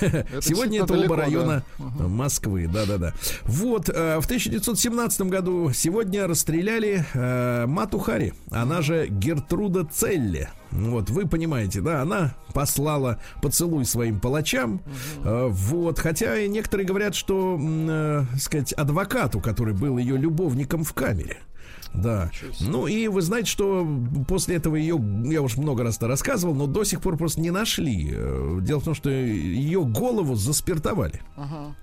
сегодня 0.00 0.80
действительно 0.80 0.84
это 0.84 0.94
оба 0.94 1.16
района 1.16 1.62
да. 1.78 2.08
Москвы, 2.08 2.66
да-да-да. 2.66 3.12
Вот, 3.44 3.88
э, 3.88 4.20
в 4.20 4.24
1917 4.24 5.22
году 5.22 5.72
сегодня 5.72 6.26
расстреляли 6.26 7.04
э, 7.12 7.66
Мату 7.66 7.98
Хари, 7.98 8.34
она 8.50 8.82
же 8.82 9.08
Гертруда 9.08 9.84
Целле. 9.84 10.50
Вот, 10.70 11.10
вы 11.10 11.26
понимаете, 11.26 11.80
да, 11.80 12.02
она 12.02 12.34
послала 12.54 13.20
поцелуй 13.42 13.84
своим 13.84 14.20
палачам. 14.20 14.80
Э, 15.24 15.48
вот, 15.50 15.98
хотя 15.98 16.38
и 16.38 16.48
некоторые 16.48 16.86
говорят, 16.86 17.14
что, 17.14 17.58
э, 17.60 18.24
сказать, 18.38 18.72
адвокату, 18.72 19.40
который 19.40 19.74
был 19.74 19.98
ее 19.98 20.16
любовником 20.16 20.84
в 20.84 20.92
камере. 20.92 21.38
Да. 21.94 22.30
Ну 22.60 22.86
и 22.86 23.08
вы 23.08 23.20
знаете, 23.22 23.50
что 23.50 23.86
после 24.28 24.56
этого 24.56 24.76
ее, 24.76 24.98
я 25.24 25.42
уж 25.42 25.56
много 25.56 25.82
раз 25.82 26.00
рассказывал, 26.00 26.54
но 26.54 26.66
до 26.66 26.84
сих 26.84 27.00
пор 27.00 27.16
просто 27.16 27.40
не 27.40 27.50
нашли. 27.50 28.10
Э, 28.12 28.58
Дело 28.62 28.80
в 28.80 28.84
том, 28.84 28.94
что 28.94 29.10
ее 29.10 29.82
голову 29.84 30.34
заспиртовали. 30.36 31.20
Ага. 31.36 31.74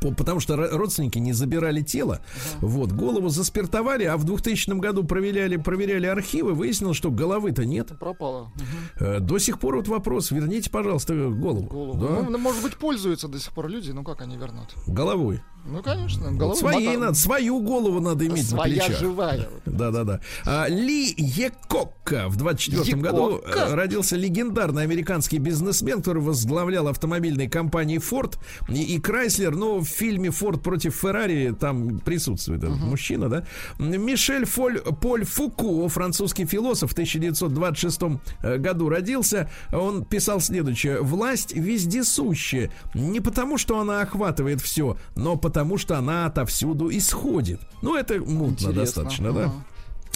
По- 0.00 0.12
Потому 0.12 0.40
что 0.40 0.54
ро- 0.54 0.68
родственники 0.76 1.18
не 1.18 1.32
забирали 1.32 1.80
тело. 1.80 2.20
Вот, 2.60 2.92
голову 2.92 3.28
заспиртовали, 3.28 4.04
а 4.04 4.16
в 4.16 4.24
2000 4.24 4.78
году 4.78 5.04
проверяли, 5.04 5.56
проверяли 5.56 6.06
архивы, 6.06 6.52
выяснилось, 6.54 6.96
что 6.96 7.10
головы-то 7.10 7.64
нет. 7.64 7.98
Пропала. 7.98 8.52
Мгм. 8.54 9.06
Э, 9.06 9.20
До 9.20 9.38
сих 9.38 9.58
пор 9.58 9.76
вот 9.76 9.88
вопрос, 9.88 10.30
верните, 10.32 10.70
пожалуйста, 10.70 11.14
голову. 11.30 11.62
Голову. 11.66 12.00
Да? 12.06 12.22
Ну, 12.22 12.30
ну, 12.30 12.38
может 12.38 12.62
быть, 12.62 12.76
пользуются 12.76 13.28
до 13.28 13.38
сих 13.40 13.52
пор 13.52 13.68
люди, 13.68 13.90
ну 13.92 14.04
как 14.04 14.20
они 14.20 14.36
вернут? 14.36 14.74
Головой. 14.86 15.40
Ну, 15.68 15.82
конечно, 15.82 16.28
Вот 16.30 16.36
головой 16.38 16.56
своей 16.58 16.88
мота- 16.88 17.00
надо, 17.00 17.14
свою 17.14 17.60
голову 17.60 18.00
надо 18.00 18.24
иметь 18.26 18.44
на 18.52 18.56
Своя 18.58 18.84
плечах. 18.84 19.00
живая. 19.00 19.48
Да-да-да. 19.64 20.20
А, 20.44 20.68
Ли 20.68 21.12
Екокка 21.16 22.28
в 22.28 22.36
24 22.36 22.96
году 23.02 23.40
э, 23.44 23.74
родился 23.74 24.16
легендарный 24.16 24.84
американский 24.84 25.38
бизнесмен, 25.38 25.98
который 25.98 26.22
возглавлял 26.22 26.86
автомобильные 26.86 27.50
компании 27.50 27.98
Ford 27.98 28.38
и, 28.68 28.94
и 28.94 29.00
Chrysler. 29.00 29.50
Но 29.50 29.78
в 29.80 29.84
фильме 29.86 30.28
Ford 30.28 30.60
против 30.60 30.94
Феррари 30.94 31.52
там 31.58 31.98
присутствует 31.98 32.62
этот 32.62 32.78
мужчина, 32.78 33.28
да. 33.28 33.44
Мишель 33.78 34.44
Фоль, 34.44 34.80
Поль 34.80 35.24
Фуко, 35.24 35.88
французский 35.88 36.44
философ, 36.46 36.90
в 36.90 36.92
1926 36.92 38.00
э, 38.42 38.58
году 38.58 38.88
родился. 38.88 39.50
Он 39.72 40.04
писал 40.04 40.40
следующее. 40.40 41.00
«Власть 41.00 41.52
вездесущая. 41.54 42.70
Не 42.94 43.20
потому, 43.20 43.58
что 43.58 43.80
она 43.80 44.00
охватывает 44.02 44.60
все, 44.60 44.96
но 45.16 45.34
потому, 45.36 45.55
что 45.78 45.96
она 45.96 46.26
отовсюду 46.26 46.90
исходит». 46.90 47.60
Ну, 47.82 47.94
это 47.96 48.14
мутно 48.14 48.52
Интересно. 48.68 48.72
достаточно, 48.74 49.32
да? 49.32 49.52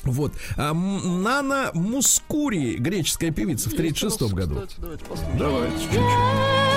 Вот. 0.05 0.33
А 0.57 0.73
Нана 0.73 1.71
Мускури, 1.75 2.77
греческая 2.77 3.31
певица, 3.33 3.69
в 3.69 3.75
36 3.75 4.21
Есть, 4.21 4.35
году. 4.35 4.55
кстати, 4.55 4.77
давайте 4.79 5.05
послушаем. 5.05 5.39
Давайте, 5.39 5.77
чуть-чуть. 5.85 6.70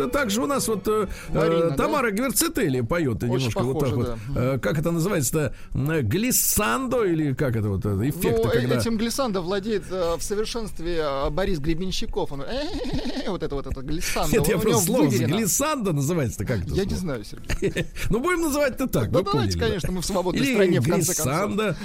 Вот 0.00 0.12
так 0.12 0.30
же 0.30 0.42
у 0.42 0.46
нас 0.46 0.68
вот 0.68 0.86
э, 0.88 1.08
Марина, 1.30 1.54
э, 1.54 1.70
да? 1.70 1.76
Тамара 1.76 2.10
Гверцетели 2.10 2.80
поет 2.80 3.22
немножко 3.22 3.60
вот 3.62 3.80
так 3.80 3.90
похоже, 3.90 4.18
вот. 4.28 4.36
Э, 4.36 4.58
как 4.60 4.78
это 4.78 4.90
называется-то? 4.90 5.54
М, 5.74 6.08
Глиссандо 6.08 7.04
или 7.04 7.34
как 7.34 7.56
это 7.56 7.68
вот 7.68 7.80
это, 7.80 8.08
эффекты, 8.08 8.42
ну, 8.42 8.50
э- 8.50 8.52
когда... 8.52 8.76
этим 8.76 8.96
глиссандо 8.96 9.40
владеет 9.42 9.84
э, 9.90 10.16
в 10.16 10.22
совершенстве 10.22 10.98
э, 11.00 11.30
Борис 11.30 11.58
Гребенщиков. 11.58 12.32
Он, 12.32 12.44
вот 13.28 13.42
это 13.42 13.54
вот 13.54 13.66
это 13.66 13.80
глиссандо. 13.80 14.36
Нет, 14.36 14.48
я 14.48 14.58
просто 14.58 14.84
слово 14.84 15.08
глиссандо 15.08 15.92
называется-то 15.92 16.44
как 16.44 16.64
это 16.64 16.74
Я 16.74 16.84
не 16.84 16.94
знаю, 16.94 17.24
Сергей. 17.24 17.86
Ну, 18.10 18.20
будем 18.20 18.42
называть-то 18.42 18.86
так. 18.86 19.10
Да 19.10 19.18
вы 19.20 19.24
давайте, 19.24 19.58
да? 19.58 19.66
конечно, 19.66 19.92
мы 19.92 20.00
в 20.00 20.06
свободной 20.06 20.42
Или 20.42 20.54
стране, 20.54 20.80
в 20.80 20.88
конце 20.88 21.14
концов. 21.14 21.76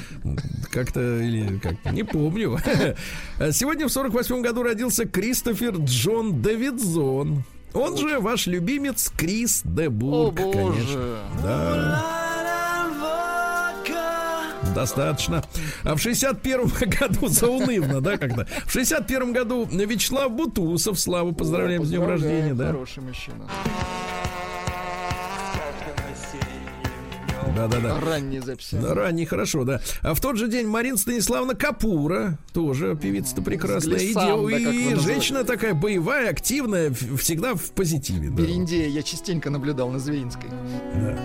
как-то, 0.71 1.19
или 1.19 1.59
как 1.59 1.91
не 1.91 2.03
помню. 2.03 2.57
Сегодня 3.51 3.87
в 3.87 3.91
48 3.91 4.41
году 4.41 4.63
родился 4.63 5.05
Кристофер 5.05 5.75
Джон 5.77 6.41
Дэвидзон. 6.41 7.43
Он 7.73 7.97
же 7.97 8.19
ваш 8.19 8.47
любимец 8.47 9.11
Крис 9.15 9.63
О, 9.65 9.69
Дебург, 9.69 10.35
конечно. 10.35 10.61
боже. 10.61 11.17
Да. 11.41 12.03
Достаточно. 14.73 15.43
А 15.83 15.95
в 15.95 16.01
61 16.01 16.67
году 16.99 17.27
заунывно, 17.27 18.01
да, 18.01 18.17
как-то. 18.17 18.47
В 18.65 18.71
61 18.71 19.33
году 19.33 19.67
Вячеслав 19.71 20.31
Бутусов, 20.31 20.99
Славу, 20.99 21.33
поздравляем 21.33 21.85
с 21.85 21.89
днем 21.89 22.07
рождения, 22.07 22.53
да. 22.53 22.67
Хороший 22.67 23.03
мужчина. 23.03 23.47
Да-да-да. 27.55 27.99
Ранние 27.99 28.41
записи. 28.41 28.77
Да, 28.81 28.93
ранний, 28.93 29.25
хорошо, 29.25 29.63
да. 29.63 29.81
А 30.01 30.13
в 30.13 30.19
тот 30.21 30.37
же 30.37 30.47
день 30.47 30.67
Марина 30.67 30.97
Станиславовна 30.97 31.55
Капура, 31.55 32.37
тоже 32.53 32.95
певица-то 33.01 33.41
прекрасная. 33.41 33.97
И, 33.97 34.05
Глиссанда, 34.13 34.49
и 34.49 34.63
называете. 34.63 34.99
женщина 34.99 35.43
такая 35.43 35.73
боевая, 35.73 36.29
активная, 36.29 36.91
всегда 36.91 37.55
в 37.55 37.71
позитиве. 37.71 38.29
да. 38.29 38.35
Бериндея 38.35 38.87
я 38.89 39.03
частенько 39.03 39.49
наблюдал 39.49 39.89
на 39.89 39.99
Звенинской. 39.99 40.49
Тоже 40.93 41.17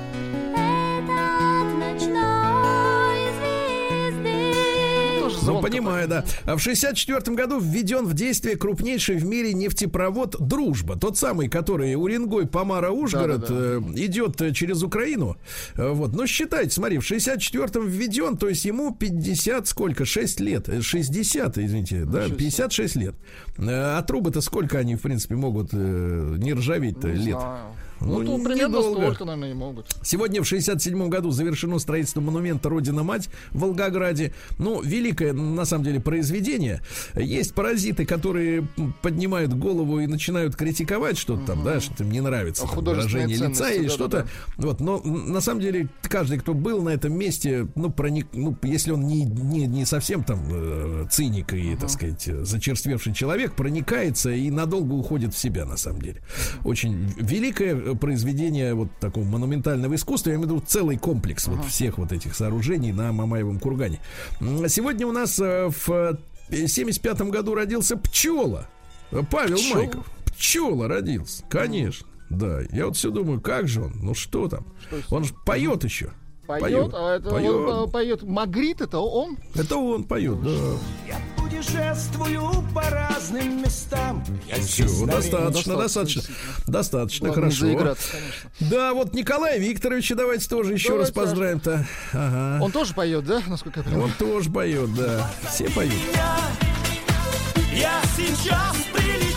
Ну, 5.54 5.60
понимаю, 5.62 6.08
да. 6.08 6.24
А 6.44 6.56
в 6.56 6.60
64 6.62 7.36
году 7.36 7.58
введен 7.60 8.06
в 8.06 8.14
действие 8.14 8.56
крупнейший 8.56 9.16
в 9.16 9.24
миире 9.24 9.52
нефтепровод 9.54 10.36
«Дружба». 10.38 10.98
Тот 10.98 11.16
самый, 11.18 11.48
который 11.48 11.94
Уренгой, 11.94 12.46
Помара, 12.46 12.90
Ужгород 12.90 13.40
Да-да-да. 13.42 13.86
э, 13.88 14.04
идет 14.04 14.40
э, 14.42 14.52
через 14.52 14.82
Украину. 14.82 15.36
Э, 15.74 15.90
Вот. 15.90 16.14
Но 16.14 16.26
считайте, 16.26 16.70
смотри, 16.70 16.98
в 16.98 17.10
64-м 17.10 17.86
введен, 17.88 18.36
то 18.36 18.48
есть 18.48 18.64
ему 18.64 18.94
50 18.94 19.66
сколько? 19.68 20.04
6 20.04 20.40
лет. 20.40 20.68
Э, 20.68 20.80
60, 20.82 21.58
извините, 21.58 22.04
да, 22.04 22.24
Ничего 22.24 22.26
себе. 22.28 22.36
56 22.38 22.96
лет. 22.96 23.14
Э, 23.58 23.98
А 23.98 24.02
трубы-то 24.02 24.40
сколько 24.40 24.78
они, 24.78 24.94
в 24.96 25.02
принципе, 25.02 25.34
могут 25.34 25.70
э, 25.72 26.34
не 26.38 26.52
ржаветь-то 26.54 27.08
лет? 27.08 27.38
знаю. 27.40 27.58
Ну, 28.00 28.20
Ну, 28.20 28.38
то 28.38 28.44
примерно 28.44 28.76
недолго. 28.76 29.00
столько, 29.02 29.24
наверное, 29.24 29.50
и 29.50 29.54
могут. 29.54 29.86
Сегодня 30.02 30.42
в 30.42 30.46
67 30.46 31.08
году 31.08 31.30
завершено 31.30 31.78
строительство 31.78 32.20
монумента 32.20 32.68
Родина-Мать 32.68 33.28
в 33.52 33.60
Волгограде. 33.60 34.32
Ну, 34.58 34.80
великое, 34.82 35.32
на 35.32 35.64
самом 35.64 35.84
деле, 35.84 36.00
произведение. 36.00 36.80
Есть 37.14 37.54
паразиты, 37.54 38.04
которые 38.06 38.66
поднимают 39.02 39.52
голову 39.54 40.00
и 40.00 40.06
начинают 40.06 40.56
критиковать 40.56 41.18
что-то 41.18 41.46
там, 41.46 41.64
да, 41.64 41.80
что-то 41.80 42.04
им 42.04 42.10
не 42.10 42.20
нравится. 42.20 42.64
А 42.64 42.68
там, 42.68 42.84
выражение 42.84 43.36
лица 43.36 43.70
или 43.70 43.88
что-то. 43.88 44.26
Вот, 44.56 44.80
но 44.80 45.00
на 45.00 45.40
самом 45.40 45.60
деле 45.60 45.88
каждый, 46.02 46.38
кто 46.38 46.54
был 46.54 46.82
на 46.82 46.90
этом 46.90 47.12
месте, 47.12 47.66
ну, 47.74 47.90
проник, 47.90 48.26
ну, 48.32 48.56
если 48.62 48.92
он 48.92 49.06
не, 49.06 49.24
не, 49.24 49.66
не 49.66 49.84
совсем 49.84 50.24
там 50.24 50.40
э, 50.50 51.06
циник 51.10 51.52
и, 51.52 51.76
так 51.76 51.90
сказать, 51.90 52.22
зачерствевший 52.24 53.12
человек, 53.14 53.54
проникается 53.54 54.30
и 54.30 54.50
надолго 54.50 54.94
уходит 54.94 55.34
в 55.34 55.38
себя, 55.38 55.64
на 55.64 55.76
самом 55.76 56.02
деле. 56.02 56.22
Очень 56.64 57.12
великое 57.18 57.87
э, 57.92 57.94
произведение 57.94 58.74
вот 58.74 58.88
такого 59.00 59.24
монументального 59.24 59.94
искусства, 59.94 60.30
я 60.30 60.36
имею 60.36 60.48
в 60.48 60.52
виду 60.52 60.64
целый 60.66 60.96
комплекс 60.96 61.46
вот 61.48 61.64
всех 61.66 61.98
вот 61.98 62.12
этих 62.12 62.34
сооружений 62.34 62.92
на 62.92 63.12
Мамаевом 63.12 63.58
кургане. 63.58 64.00
Сегодня 64.68 65.06
у 65.06 65.12
нас 65.12 65.38
э, 65.38 65.70
в 65.86 66.18
75 66.50 67.22
году 67.22 67.54
родился 67.54 67.96
пчела. 67.96 68.68
Э, 69.10 69.22
Павел 69.30 69.56
Пчела? 69.56 69.78
Майков. 69.78 70.06
Пчела 70.26 70.88
родился, 70.88 71.44
конечно. 71.48 72.06
Да, 72.30 72.60
я 72.72 72.86
вот 72.86 72.96
все 72.96 73.10
думаю, 73.10 73.40
как 73.40 73.68
же 73.68 73.82
он, 73.82 73.92
ну 74.02 74.14
что 74.14 74.48
там? 74.48 74.66
Он 75.10 75.24
же 75.24 75.34
поет 75.46 75.84
еще. 75.84 76.12
Поет, 76.46 76.92
а 76.94 77.16
это 77.16 77.30
поет. 77.30 77.50
он, 77.50 77.88
э, 77.88 77.90
поет 77.90 78.22
Магрит, 78.22 78.80
это 78.80 78.98
он? 78.98 79.36
Это 79.54 79.76
он 79.76 80.04
поет, 80.04 80.42
да. 80.42 80.50
Путешествую 81.48 82.62
по 82.74 82.82
разным 82.90 83.62
местам. 83.62 84.22
Я 84.46 84.56
Все, 84.56 84.84
достаточно, 85.06 85.76
Достаточно, 85.76 86.22
достаточно. 86.66 87.32
Хорошо. 87.32 87.96
Да, 88.60 88.92
вот 88.92 89.14
Николая 89.14 89.58
Викторовича 89.58 90.14
давайте 90.14 90.46
тоже 90.46 90.74
еще 90.74 90.98
раз 90.98 91.10
поздравим-то. 91.10 91.86
Ага. 92.12 92.62
Он 92.62 92.70
тоже 92.70 92.92
поет, 92.92 93.24
да, 93.24 93.42
насколько 93.46 93.80
я 93.80 93.84
понимаю? 93.84 94.04
Он 94.04 94.12
тоже 94.18 94.50
поет, 94.50 94.94
да. 94.94 95.30
Все 95.50 95.70
поют. 95.70 95.94
Я 97.72 98.02
сейчас 98.16 98.76
прилечу 98.92 99.27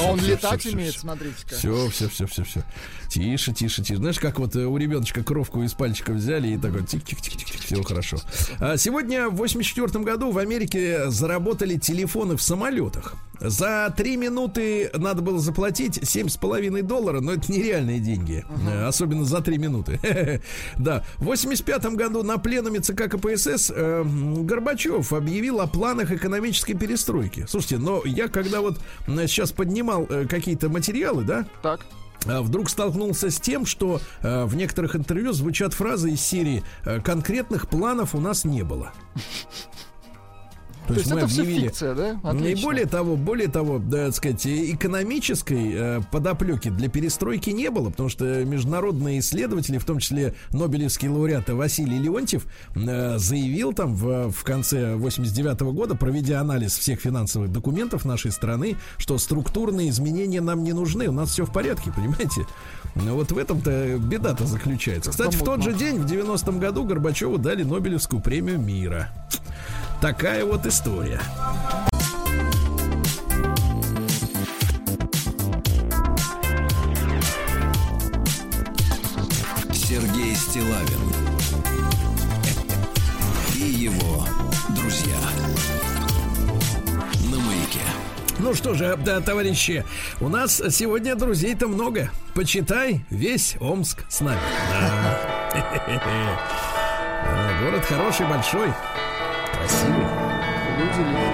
А 0.00 0.12
он 0.12 0.20
летать 0.20 0.66
умеет, 0.66 0.94
смотрите-ка. 0.96 1.54
Все, 1.56 1.88
все, 1.90 2.08
все, 2.08 2.26
все, 2.26 2.44
все. 2.44 2.62
Тише, 3.08 3.52
тише, 3.52 3.82
тише. 3.82 3.96
Знаешь, 3.96 4.18
как 4.18 4.38
вот 4.38 4.54
э, 4.56 4.64
у 4.66 4.76
ребеночка 4.76 5.22
кровку 5.24 5.62
из 5.62 5.72
пальчика 5.74 6.12
взяли 6.12 6.48
и 6.48 6.56
такой 6.56 6.82
тик-тик-тик-тик, 6.82 7.60
все 7.60 7.82
хорошо. 7.82 8.18
А 8.60 8.76
сегодня 8.76 9.28
в 9.28 9.36
84 9.36 10.04
году 10.04 10.30
в 10.30 10.38
Америке 10.38 11.10
заработали 11.10 11.76
телефоны 11.76 12.36
в 12.36 12.42
самолетах. 12.42 13.14
За 13.40 13.92
три 13.96 14.16
минуты 14.18 14.90
надо 14.94 15.22
было 15.22 15.38
заплатить 15.40 15.96
7,5 15.98 16.82
доллара, 16.82 17.20
но 17.20 17.32
это 17.32 17.50
нереальные 17.50 17.98
деньги. 17.98 18.44
Э, 18.68 18.84
Особенно 18.86 19.24
за 19.24 19.40
три 19.40 19.58
минуты. 19.58 19.98
Да. 20.78 21.04
В 21.18 21.24
85 21.24 21.84
году 21.94 22.22
на 22.22 22.38
пленуме 22.38 22.80
ЦК 22.80 23.08
КПСС 23.10 23.72
э, 23.74 24.04
Горбачев 24.04 25.12
объявил 25.12 25.60
о 25.60 25.66
планах 25.66 26.12
экономической 26.12 26.74
перестройки. 26.74 27.46
Слушайте, 27.48 27.78
но 27.78 28.02
я 28.04 28.28
когда 28.28 28.60
вот 28.60 28.78
м, 29.06 29.16
сейчас 29.26 29.52
поднимал 29.90 30.06
э, 30.08 30.26
какие-то 30.26 30.68
материалы, 30.68 31.24
да, 31.24 31.44
Так. 31.62 31.80
а, 32.26 32.42
вдруг 32.42 32.70
столкнулся 32.70 33.30
с 33.30 33.40
тем, 33.40 33.66
что 33.66 34.00
э, 34.22 34.44
в 34.44 34.56
некоторых 34.56 34.96
интервью 34.96 35.32
звучат 35.32 35.74
фразы 35.74 36.12
из 36.12 36.20
серии 36.20 36.62
э, 36.84 37.00
«конкретных 37.00 37.68
планов 37.68 38.14
у 38.14 38.20
нас 38.20 38.44
не 38.44 38.62
было». 38.62 38.92
То 40.94 41.00
есть 41.00 41.10
это 41.10 41.26
все 41.26 41.44
фикция, 41.44 41.94
да? 41.94 42.10
И 42.12 42.18
Отлично. 42.22 42.66
более 42.66 42.86
того, 42.86 43.16
более 43.16 43.48
того, 43.48 43.78
да, 43.78 44.06
так 44.06 44.14
сказать, 44.14 44.46
экономической 44.46 45.72
э, 45.72 46.00
подоплеки 46.10 46.70
для 46.70 46.88
перестройки 46.88 47.50
не 47.50 47.70
было, 47.70 47.90
потому 47.90 48.08
что 48.08 48.44
международные 48.44 49.20
исследователи, 49.20 49.78
в 49.78 49.84
том 49.84 49.98
числе 49.98 50.34
Нобелевский 50.50 51.08
лауреат 51.08 51.48
Василий 51.50 51.98
Леонтьев, 51.98 52.46
э, 52.74 53.18
заявил 53.18 53.72
там 53.72 53.94
в, 53.94 54.30
в 54.30 54.44
конце 54.44 54.94
89 54.96 55.60
года, 55.60 55.94
проведя 55.94 56.40
анализ 56.40 56.76
всех 56.76 57.00
финансовых 57.00 57.52
документов 57.52 58.04
нашей 58.04 58.32
страны, 58.32 58.76
что 58.98 59.18
структурные 59.18 59.90
изменения 59.90 60.40
нам 60.40 60.64
не 60.64 60.72
нужны, 60.72 61.08
у 61.08 61.12
нас 61.12 61.30
все 61.30 61.44
в 61.44 61.52
порядке, 61.52 61.92
понимаете? 61.96 62.46
Ну 62.94 63.14
вот 63.14 63.32
в 63.32 63.38
этом-то 63.38 63.98
беда-то 63.98 64.46
заключается. 64.46 65.10
Кстати, 65.10 65.36
в 65.36 65.44
тот 65.44 65.62
же 65.62 65.72
день, 65.72 65.98
в 65.98 66.06
90-м 66.06 66.58
году, 66.58 66.84
Горбачеву 66.84 67.38
дали 67.38 67.62
Нобелевскую 67.62 68.20
премию 68.20 68.58
мира. 68.58 69.08
Такая 70.00 70.46
вот 70.46 70.64
история. 70.64 71.20
Сергей 79.74 80.34
Стилавин 80.34 81.00
и 83.54 83.58
его 83.58 84.24
друзья 84.70 85.18
на 87.30 87.38
маяке. 87.38 87.80
Ну 88.38 88.54
что 88.54 88.72
же, 88.72 88.96
да, 89.04 89.20
товарищи, 89.20 89.84
у 90.22 90.30
нас 90.30 90.62
сегодня 90.70 91.14
друзей-то 91.14 91.68
много. 91.68 92.10
Почитай, 92.34 93.04
весь 93.10 93.58
Омск 93.60 94.06
с 94.08 94.20
нами. 94.20 94.40
Да. 95.52 96.40
Город 97.60 97.84
хороший, 97.84 98.26
большой. 98.26 98.72
Лихие. 101.00 101.30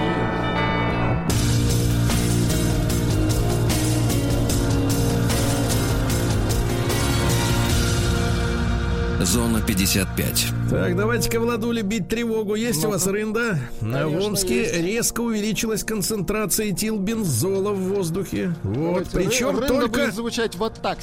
Зона 9.21 9.61
55. 9.61 10.53
Так, 10.69 10.97
давайте-ка, 10.97 11.39
Владуля, 11.39 11.81
бить 11.81 12.09
тревогу. 12.09 12.55
Есть 12.55 12.83
у 12.83 12.89
вас 12.89 13.07
рында? 13.07 13.57
в 13.79 13.89
Конечно, 14.03 14.27
Омске 14.27 14.59
есть. 14.63 14.75
резко 14.75 15.21
увеличилась 15.21 15.83
концентрация 15.83 16.71
этилбензола 16.71 17.71
в 17.71 17.93
воздухе. 17.93 18.53
Вот, 18.63 18.75
Давайте, 18.75 19.11
причем 19.11 19.49
ры- 19.49 19.61
рында 19.61 19.67
только... 19.67 20.01
будет 20.01 20.13
звучать 20.13 20.55
вот 20.55 20.73
так. 20.81 20.97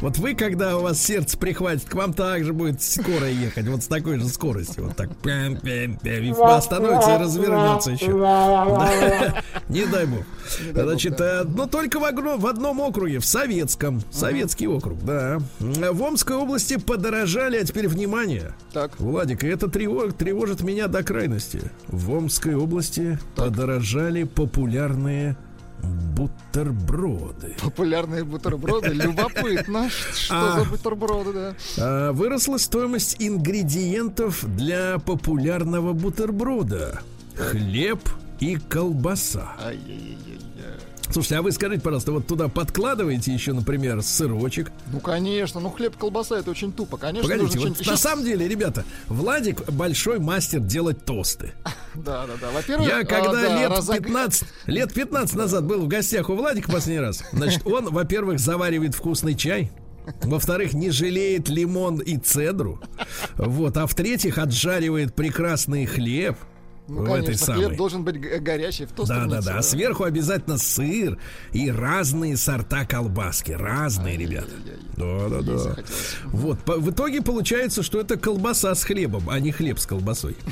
Вот 0.00 0.18
вы, 0.18 0.34
когда 0.34 0.78
у 0.78 0.82
вас 0.82 1.00
сердце 1.02 1.36
прихватит, 1.36 1.88
к 1.88 1.94
вам 1.94 2.14
также 2.14 2.52
будет 2.52 2.82
скоро 2.82 3.28
ехать, 3.28 3.66
вот 3.66 3.82
с 3.82 3.86
такой 3.86 4.18
же 4.18 4.28
скоростью. 4.28 4.86
Вот 4.86 4.96
так. 4.96 5.10
остановится 6.56 7.16
и 7.16 7.18
развернется 7.18 7.90
еще. 7.90 8.06
Не 9.68 9.86
дай 9.86 10.06
бог. 10.06 10.24
Значит, 10.72 11.20
э, 11.20 11.44
но 11.44 11.66
только 11.66 11.98
в, 11.98 12.02
в 12.38 12.46
одном 12.46 12.80
округе, 12.80 13.18
в 13.18 13.24
Советском. 13.24 14.02
Советский 14.10 14.66
округ, 14.66 15.02
да. 15.04 15.41
В 15.60 16.02
Омской 16.02 16.36
области 16.36 16.76
подорожали, 16.78 17.56
а 17.58 17.64
теперь 17.64 17.88
внимание. 17.88 18.54
Так. 18.72 18.98
Владик, 19.00 19.44
это 19.44 19.66
тревож- 19.66 20.12
тревожит 20.12 20.62
меня 20.62 20.88
до 20.88 21.02
крайности. 21.02 21.60
В 21.88 22.10
Омской 22.12 22.54
области 22.54 23.18
подорожали 23.36 24.24
популярные 24.24 25.36
бутерброды. 26.14 27.56
Популярные 27.62 28.24
бутерброды. 28.24 28.88
Любопытно. 28.92 29.88
Что 29.90 30.34
А. 30.34 30.60
за 30.60 30.70
бутерброды, 30.70 31.32
да? 31.32 31.54
А, 31.78 32.12
Выросла 32.12 32.58
стоимость 32.58 33.16
ингредиентов 33.18 34.44
для 34.56 34.98
популярного 34.98 35.92
бутерброда. 35.92 37.00
Хлеб 37.36 38.00
и 38.40 38.56
колбаса. 38.56 39.52
Ай-яй-яй-яй. 39.64 40.31
Слушайте, 41.12 41.36
а 41.36 41.42
вы 41.42 41.52
скажите, 41.52 41.82
пожалуйста, 41.82 42.12
вот 42.12 42.26
туда 42.26 42.48
подкладываете 42.48 43.32
еще, 43.34 43.52
например, 43.52 44.02
сырочек. 44.02 44.72
Ну, 44.90 45.00
конечно. 45.00 45.60
Ну, 45.60 45.70
хлеб, 45.70 45.96
колбаса, 45.96 46.38
это 46.38 46.50
очень 46.50 46.72
тупо. 46.72 46.96
Конечно, 46.96 47.28
Погодите, 47.28 47.58
вот 47.58 47.86
на 47.86 47.96
самом 47.98 48.24
деле, 48.24 48.48
ребята, 48.48 48.84
Владик 49.08 49.70
большой 49.70 50.18
мастер 50.20 50.60
делать 50.60 51.04
тосты. 51.04 51.52
Да, 51.94 52.26
да, 52.26 52.32
да. 52.40 52.50
Во-первых, 52.52 52.88
Я 52.88 53.00
а, 53.00 53.04
когда 53.04 53.32
да, 53.32 53.60
лет, 53.60 53.70
разог- 53.70 54.02
15, 54.02 54.44
лет 54.64 54.94
15 54.94 55.36
назад 55.36 55.64
был 55.66 55.82
в 55.82 55.88
гостях 55.88 56.30
у 56.30 56.34
Владика 56.34 56.72
последний 56.72 57.00
раз, 57.00 57.22
значит, 57.32 57.66
он, 57.66 57.90
во-первых, 57.90 58.38
заваривает 58.40 58.94
вкусный 58.94 59.34
чай, 59.34 59.70
во-вторых, 60.22 60.72
не 60.72 60.90
жалеет 60.90 61.50
лимон 61.50 61.98
и 61.98 62.16
цедру, 62.16 62.80
вот, 63.36 63.76
а 63.76 63.86
в-третьих, 63.86 64.38
отжаривает 64.38 65.14
прекрасный 65.14 65.84
хлеб, 65.84 66.38
Ну, 66.88 67.02
в 67.02 67.04
конечно, 67.06 67.22
этой 67.30 67.38
самой. 67.38 67.64
хлеб 67.66 67.76
должен 67.78 68.02
быть 68.04 68.20
горячий 68.42 68.84
в 68.86 68.90
Да, 68.90 68.94
тостернице. 68.96 69.28
да, 69.30 69.40
да. 69.52 69.58
А 69.58 69.62
сверху 69.62 70.02
обязательно 70.04 70.58
сыр 70.58 71.16
и 71.52 71.70
разные 71.70 72.36
сорта 72.36 72.84
колбаски. 72.84 73.52
Разные, 73.52 74.16
ребята. 74.16 74.48
Да, 74.96 75.28
да, 75.28 75.40
да. 75.42 75.58
захотелось. 75.58 76.16
Вот. 76.26 76.58
по- 76.60 76.76
В 76.76 76.90
итоге 76.90 77.22
получается, 77.22 77.82
что 77.82 78.00
это 78.00 78.16
колбаса 78.18 78.74
с 78.74 78.82
хлебом, 78.84 79.30
а 79.30 79.38
не 79.40 79.52
хлеб 79.52 79.78
с 79.78 79.86
колбасой. 79.86 80.36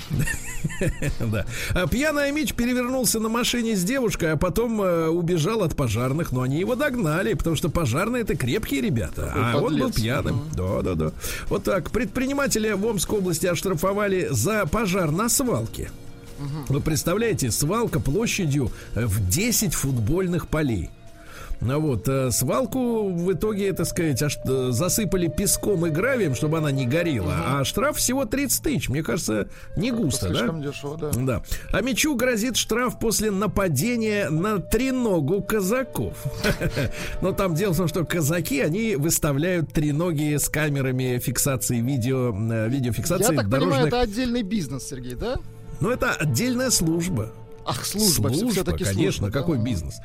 Да. 1.20 1.46
А 1.74 1.86
пьяный 1.86 2.28
Амич 2.28 2.54
перевернулся 2.54 3.18
на 3.20 3.28
машине 3.28 3.76
с 3.76 3.82
девушкой, 3.84 4.32
а 4.32 4.36
потом 4.36 4.80
э, 4.82 5.08
убежал 5.08 5.62
от 5.62 5.76
пожарных, 5.76 6.32
но 6.32 6.42
они 6.42 6.58
его 6.58 6.74
догнали, 6.74 7.34
потому 7.34 7.56
что 7.56 7.68
пожарные 7.70 8.22
это 8.22 8.36
крепкие 8.36 8.80
ребята, 8.80 9.32
а 9.34 9.56
он 9.58 9.78
был 9.78 9.92
пьяным. 9.92 10.48
Да, 10.54 10.82
да, 10.82 10.94
да. 10.94 11.12
Вот 11.48 11.64
так. 11.64 11.90
Предпринимателя 11.90 12.76
в 12.76 12.84
Омской 12.86 13.18
области 13.18 13.46
оштрафовали 13.46 14.28
за 14.30 14.66
пожар 14.66 15.10
на 15.10 15.28
свалке. 15.28 15.90
Вы 16.68 16.80
представляете, 16.80 17.50
свалка 17.50 18.00
площадью 18.00 18.70
э, 18.94 19.06
в 19.06 19.28
10 19.28 19.74
футбольных 19.74 20.48
полей. 20.48 20.90
Ну 21.60 21.78
вот, 21.78 22.08
э, 22.08 22.30
свалку 22.30 23.10
в 23.10 23.32
итоге, 23.32 23.72
так 23.74 23.86
сказать, 23.86 24.22
аж, 24.22 24.38
э, 24.44 24.68
засыпали 24.70 25.28
песком 25.28 25.86
и 25.86 25.90
гравием, 25.90 26.34
чтобы 26.34 26.58
она 26.58 26.70
не 26.70 26.86
горела, 26.86 27.34
а 27.46 27.64
штраф 27.64 27.98
всего 27.98 28.24
30 28.24 28.62
тысяч. 28.62 28.88
Мне 28.88 29.02
кажется, 29.02 29.46
не 29.76 29.90
густо, 29.90 30.28
да? 30.28 30.34
Слишком 30.34 30.62
дешево, 30.62 30.96
да. 30.96 31.10
Да. 31.14 31.42
А 31.70 31.82
мячу 31.82 32.14
грозит 32.16 32.56
штраф 32.56 32.98
после 32.98 33.30
нападения 33.30 34.30
на 34.30 34.58
треногу 34.58 35.42
казаков. 35.42 36.14
Но 37.20 37.32
там 37.32 37.54
дело 37.54 37.74
в 37.74 37.76
том, 37.76 37.88
что 37.88 38.06
казаки, 38.06 38.60
они 38.60 38.96
выставляют 38.96 39.70
треноги 39.70 40.36
с 40.36 40.48
камерами 40.48 41.18
фиксации 41.18 41.80
видео, 41.80 42.34
э, 42.34 42.54
Я 42.54 42.66
видеофиксации 42.68 43.36
так 43.36 43.50
понимаю, 43.50 43.86
это 43.88 44.00
отдельный 44.00 44.42
бизнес, 44.42 44.88
Сергей, 44.88 45.14
да? 45.14 45.36
Но 45.80 45.90
это 45.90 46.12
отдельная 46.12 46.70
служба. 46.70 47.32
Ах, 47.70 47.84
служба, 47.86 48.28
Служба, 48.30 48.50
все-таки 48.50 48.84
конечно, 48.84 49.12
служба. 49.26 49.30
какой 49.30 49.58
бизнес. 49.58 49.96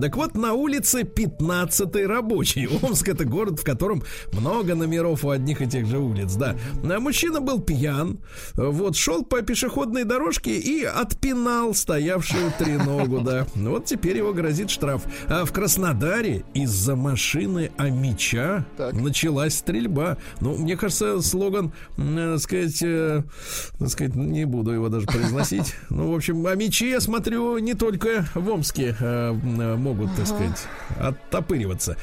Так 0.00 0.16
вот, 0.16 0.34
на 0.36 0.52
улице 0.52 1.02
15-й 1.02 2.04
рабочий. 2.06 2.66
Омск 2.82 3.08
это 3.08 3.24
город, 3.24 3.60
в 3.60 3.64
котором 3.64 4.02
много 4.32 4.74
номеров 4.74 5.24
у 5.24 5.30
одних 5.30 5.62
и 5.62 5.66
тех 5.66 5.86
же 5.86 5.98
улиц, 5.98 6.34
да. 6.34 6.56
А 6.84 7.00
мужчина 7.00 7.40
был 7.40 7.60
пьян, 7.60 8.18
вот, 8.54 8.96
шел 8.96 9.24
по 9.24 9.40
пешеходной 9.42 10.04
дорожке 10.04 10.58
и 10.58 10.84
отпинал 10.84 11.74
стоявшую 11.74 12.52
треногу, 12.58 13.20
да. 13.20 13.46
Вот 13.54 13.86
теперь 13.86 14.18
его 14.18 14.32
грозит 14.32 14.70
штраф. 14.70 15.02
А 15.28 15.44
в 15.44 15.52
Краснодаре 15.52 16.44
из-за 16.54 16.94
машины 16.96 17.70
Амича 17.78 18.66
Так. 18.76 18.92
началась 18.94 19.54
стрельба. 19.54 20.18
Ну, 20.40 20.56
мне 20.56 20.76
кажется, 20.76 21.20
слоган, 21.22 21.72
э, 21.96 22.36
сказать, 22.38 22.82
э, 22.82 23.22
так 23.78 23.88
сказать, 23.88 24.14
не 24.14 24.44
буду 24.44 24.72
его 24.72 24.88
даже 24.88 25.06
произносить. 25.06 25.74
Ну, 25.90 26.12
в 26.12 26.14
общем, 26.16 26.46
о 26.46 26.54
мече 26.54 27.00
с 27.00 27.08
смотрю, 27.14 27.58
не 27.58 27.74
только 27.74 28.24
в 28.34 28.48
Омске 28.50 28.96
э, 28.98 29.28
м, 29.30 29.80
могут, 29.80 30.14
так 30.16 30.26
сказать, 30.26 30.66
оттопыриваться. 31.00 31.96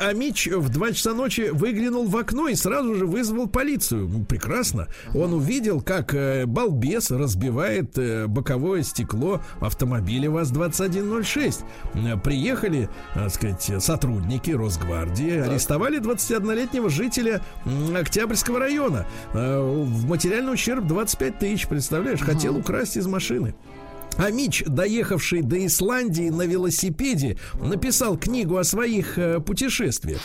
А 0.00 0.12
Мич 0.14 0.46
в 0.46 0.70
2 0.70 0.92
часа 0.92 1.12
ночи 1.12 1.50
выглянул 1.52 2.06
в 2.06 2.16
окно 2.16 2.48
и 2.48 2.54
сразу 2.54 2.94
же 2.94 3.06
вызвал 3.06 3.48
полицию. 3.48 4.24
Прекрасно. 4.26 4.88
Он 5.14 5.34
увидел, 5.34 5.82
как 5.82 6.14
э, 6.14 6.46
балбес 6.46 7.10
разбивает 7.10 7.98
э, 7.98 8.26
боковое 8.28 8.82
стекло 8.82 9.42
автомобиля 9.60 10.30
ВАЗ-2106. 10.30 11.56
М, 11.94 12.18
Приехали, 12.20 12.88
так 13.14 13.30
сказать, 13.34 13.70
сотрудники 13.80 14.52
Росгвардии, 14.52 15.38
арестовали 15.38 16.00
21-летнего 16.00 16.88
жителя 16.88 17.42
Октябрьского 17.94 18.58
района. 18.60 19.04
Э, 19.34 19.60
В 19.60 20.06
материальный 20.08 20.54
ущерб 20.54 20.86
25 20.86 21.38
тысяч, 21.40 21.66
представляешь? 21.68 22.20
Хотел 22.20 22.56
украсть 22.56 22.96
из 22.96 23.06
машины. 23.06 23.54
А 24.18 24.30
Мич, 24.30 24.64
доехавший 24.66 25.42
до 25.42 25.64
Исландии 25.66 26.30
на 26.30 26.42
велосипеде, 26.42 27.36
написал 27.54 28.16
книгу 28.16 28.56
о 28.56 28.64
своих 28.64 29.18
э, 29.18 29.40
путешествиях. 29.40 30.20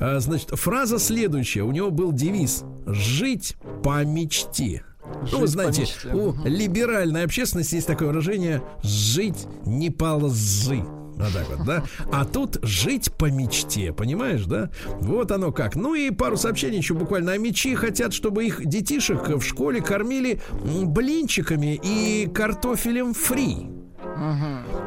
А, 0.00 0.20
значит, 0.20 0.50
фраза 0.50 0.98
следующая. 0.98 1.62
У 1.62 1.72
него 1.72 1.90
был 1.90 2.12
девиз 2.12 2.64
«Жить 2.86 3.56
по 3.82 4.04
мечте». 4.04 4.84
ну, 5.32 5.40
вы 5.40 5.46
знаете, 5.46 5.86
у 6.12 6.34
либеральной 6.44 7.24
общественности 7.24 7.76
есть 7.76 7.86
такое 7.86 8.08
выражение 8.08 8.62
«жить 8.82 9.46
не 9.64 9.90
по 9.90 10.14
лжи». 10.16 10.84
Вот 11.16 11.32
так 11.32 11.48
вот, 11.48 11.66
да? 11.66 11.82
А 12.12 12.24
тут 12.24 12.58
жить 12.62 13.10
по 13.12 13.30
мечте, 13.30 13.92
понимаешь, 13.92 14.44
да? 14.44 14.70
Вот 15.00 15.32
оно 15.32 15.50
как. 15.50 15.74
Ну 15.74 15.94
и 15.94 16.10
пару 16.10 16.36
сообщений 16.36 16.78
еще 16.78 16.94
буквально. 16.94 17.32
А 17.32 17.38
мечи 17.38 17.74
хотят, 17.74 18.12
чтобы 18.12 18.44
их 18.44 18.64
детишек 18.66 19.28
в 19.28 19.40
школе 19.42 19.80
кормили 19.80 20.40
блинчиками 20.84 21.80
и 21.82 22.28
картофелем 22.32 23.14
фри. 23.14 23.70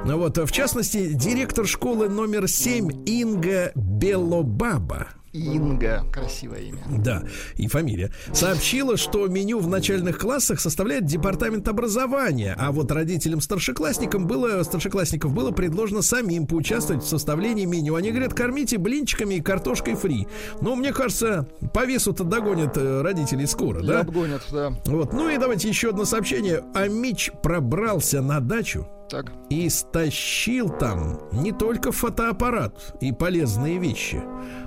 Ну 0.05 0.17
вот, 0.17 0.37
в 0.37 0.51
частности, 0.51 1.13
директор 1.13 1.67
школы 1.67 2.09
номер 2.09 2.47
7 2.47 3.07
Инга 3.07 3.71
Белобаба. 3.75 5.09
Инга. 5.33 6.03
Красивое 6.11 6.59
имя. 6.61 6.83
Да, 6.97 7.23
и 7.55 7.67
фамилия. 7.67 8.11
Сообщила, 8.33 8.97
что 8.97 9.27
меню 9.27 9.59
в 9.59 9.67
начальных 9.67 10.17
классах 10.17 10.59
составляет 10.59 11.05
департамент 11.05 11.67
образования, 11.67 12.55
а 12.57 12.71
вот 12.71 12.91
родителям 12.91 13.41
старшеклассникам 13.41 14.27
было, 14.27 14.61
старшеклассников 14.63 15.33
было 15.33 15.51
предложено 15.51 16.01
самим 16.01 16.47
поучаствовать 16.47 17.03
в 17.03 17.07
составлении 17.07 17.65
меню. 17.65 17.95
Они 17.95 18.11
говорят, 18.11 18.33
кормите 18.33 18.77
блинчиками 18.77 19.35
и 19.35 19.41
картошкой 19.41 19.95
фри. 19.95 20.27
Но 20.61 20.75
мне 20.75 20.91
кажется, 20.93 21.47
по 21.73 21.85
весу-то 21.85 22.23
догонят 22.23 22.77
э, 22.77 23.01
родителей 23.01 23.45
скоро, 23.45 23.81
да? 23.81 24.01
обгонят, 24.01 24.41
да. 24.51 24.73
Вот, 24.85 25.13
ну 25.13 25.29
и 25.29 25.37
давайте 25.37 25.67
еще 25.69 25.89
одно 25.89 26.05
сообщение. 26.05 26.63
А 26.73 26.87
Мич 26.87 27.31
пробрался 27.43 28.21
на 28.21 28.39
дачу 28.39 28.87
Так. 29.09 29.31
и 29.49 29.69
стащил 29.69 30.69
там 30.69 31.19
не 31.31 31.51
только 31.51 31.91
фотоаппарат 31.91 32.95
и 33.01 33.11
полезные 33.11 33.77
вещи, 33.77 34.21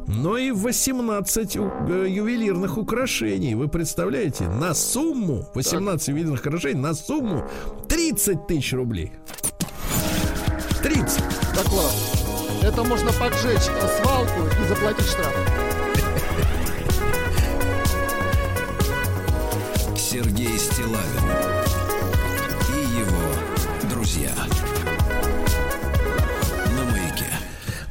но 0.07 0.36
и 0.36 0.50
18 0.50 1.57
у- 1.57 1.70
э, 1.88 2.09
ювелирных 2.09 2.78
украшений. 2.78 3.55
Вы 3.55 3.68
представляете? 3.68 4.48
На 4.48 4.74
сумму 4.74 5.48
18 5.55 6.09
ювелирных 6.09 6.40
украшений 6.40 6.80
на 6.80 6.94
сумму 6.94 7.44
30 7.88 8.46
тысяч 8.46 8.72
рублей. 8.72 9.12
30. 10.82 11.22
Да 11.55 11.62
класс. 11.68 12.12
Это 12.62 12.84
можно 12.84 13.11
поджечь 13.12 13.62
свалку 14.00 14.40
и 14.64 14.68
заплатить 14.68 15.07
штраф. 15.07 15.34
Сергей 19.96 20.59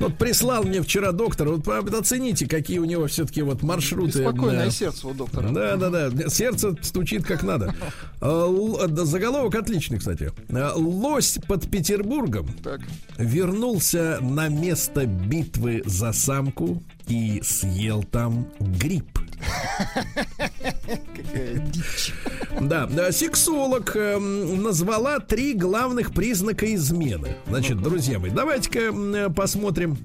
Вот 0.01 0.17
прислал 0.17 0.63
мне 0.63 0.81
вчера 0.81 1.11
доктор. 1.11 1.49
Вот 1.49 1.67
оцените, 1.67 2.47
какие 2.47 2.79
у 2.79 2.85
него 2.85 3.07
все-таки 3.07 3.41
вот 3.41 3.61
маршруты. 3.61 4.19
Беспокойное 4.19 4.65
да. 4.65 4.71
сердце 4.71 5.07
у 5.07 5.13
доктора. 5.13 5.49
Да, 5.49 5.75
да, 5.77 6.09
да. 6.09 6.29
Сердце 6.29 6.75
стучит 6.81 7.23
как 7.23 7.43
надо. 7.43 7.73
А, 8.19 8.87
Заголовок 9.05 9.55
отличный, 9.55 9.99
кстати. 9.99 10.31
А, 10.49 10.73
Лось 10.75 11.37
под 11.47 11.69
Петербургом 11.69 12.47
Так. 12.63 12.81
вернулся 13.17 14.19
на 14.21 14.47
место 14.47 15.05
битвы 15.05 15.83
за 15.85 16.11
самку 16.13 16.81
и 17.07 17.41
съел 17.43 18.03
там 18.03 18.47
гриб. 18.59 19.20
Да, 22.59 23.11
сексолог 23.11 23.95
эм, 23.95 24.61
назвала 24.61 25.19
три 25.19 25.53
главных 25.53 26.13
признака 26.13 26.73
измены. 26.75 27.37
Значит, 27.47 27.81
друзья 27.81 28.19
мои, 28.19 28.29
давайте-ка 28.29 29.29
посмотрим 29.35 29.97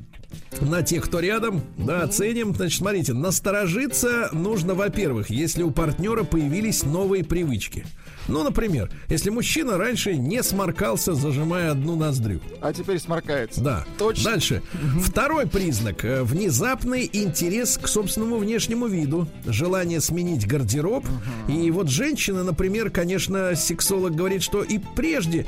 на 0.60 0.82
тех, 0.82 1.04
кто 1.04 1.20
рядом, 1.20 1.62
да, 1.76 2.02
оценим. 2.02 2.54
Значит, 2.54 2.78
смотрите, 2.78 3.12
насторожиться 3.12 4.30
нужно, 4.32 4.74
во-первых, 4.74 5.30
если 5.30 5.62
у 5.62 5.70
партнера 5.70 6.24
появились 6.24 6.82
новые 6.84 7.24
привычки. 7.24 7.84
Ну, 8.28 8.42
например, 8.42 8.90
если 9.08 9.30
мужчина 9.30 9.78
раньше 9.78 10.16
не 10.16 10.42
сморкался, 10.42 11.14
зажимая 11.14 11.70
одну 11.72 11.96
ноздрю. 11.96 12.40
А 12.60 12.72
теперь 12.72 12.98
сморкается. 12.98 13.60
Да. 13.60 13.84
Точно. 13.98 14.30
Дальше. 14.32 14.62
Второй 15.00 15.46
признак. 15.46 16.04
э, 16.04 16.22
Внезапный 16.22 17.08
интерес 17.12 17.78
к 17.78 17.86
собственному 17.88 18.38
внешнему 18.38 18.86
виду. 18.86 19.28
Желание 19.46 20.00
сменить 20.00 20.46
гардероб. 20.46 21.04
И 21.48 21.70
вот 21.70 21.88
женщины, 21.88 22.42
например, 22.42 22.90
конечно, 22.90 23.54
сексолог 23.54 24.14
говорит, 24.14 24.42
что 24.42 24.62
и 24.62 24.78
прежде 24.96 25.46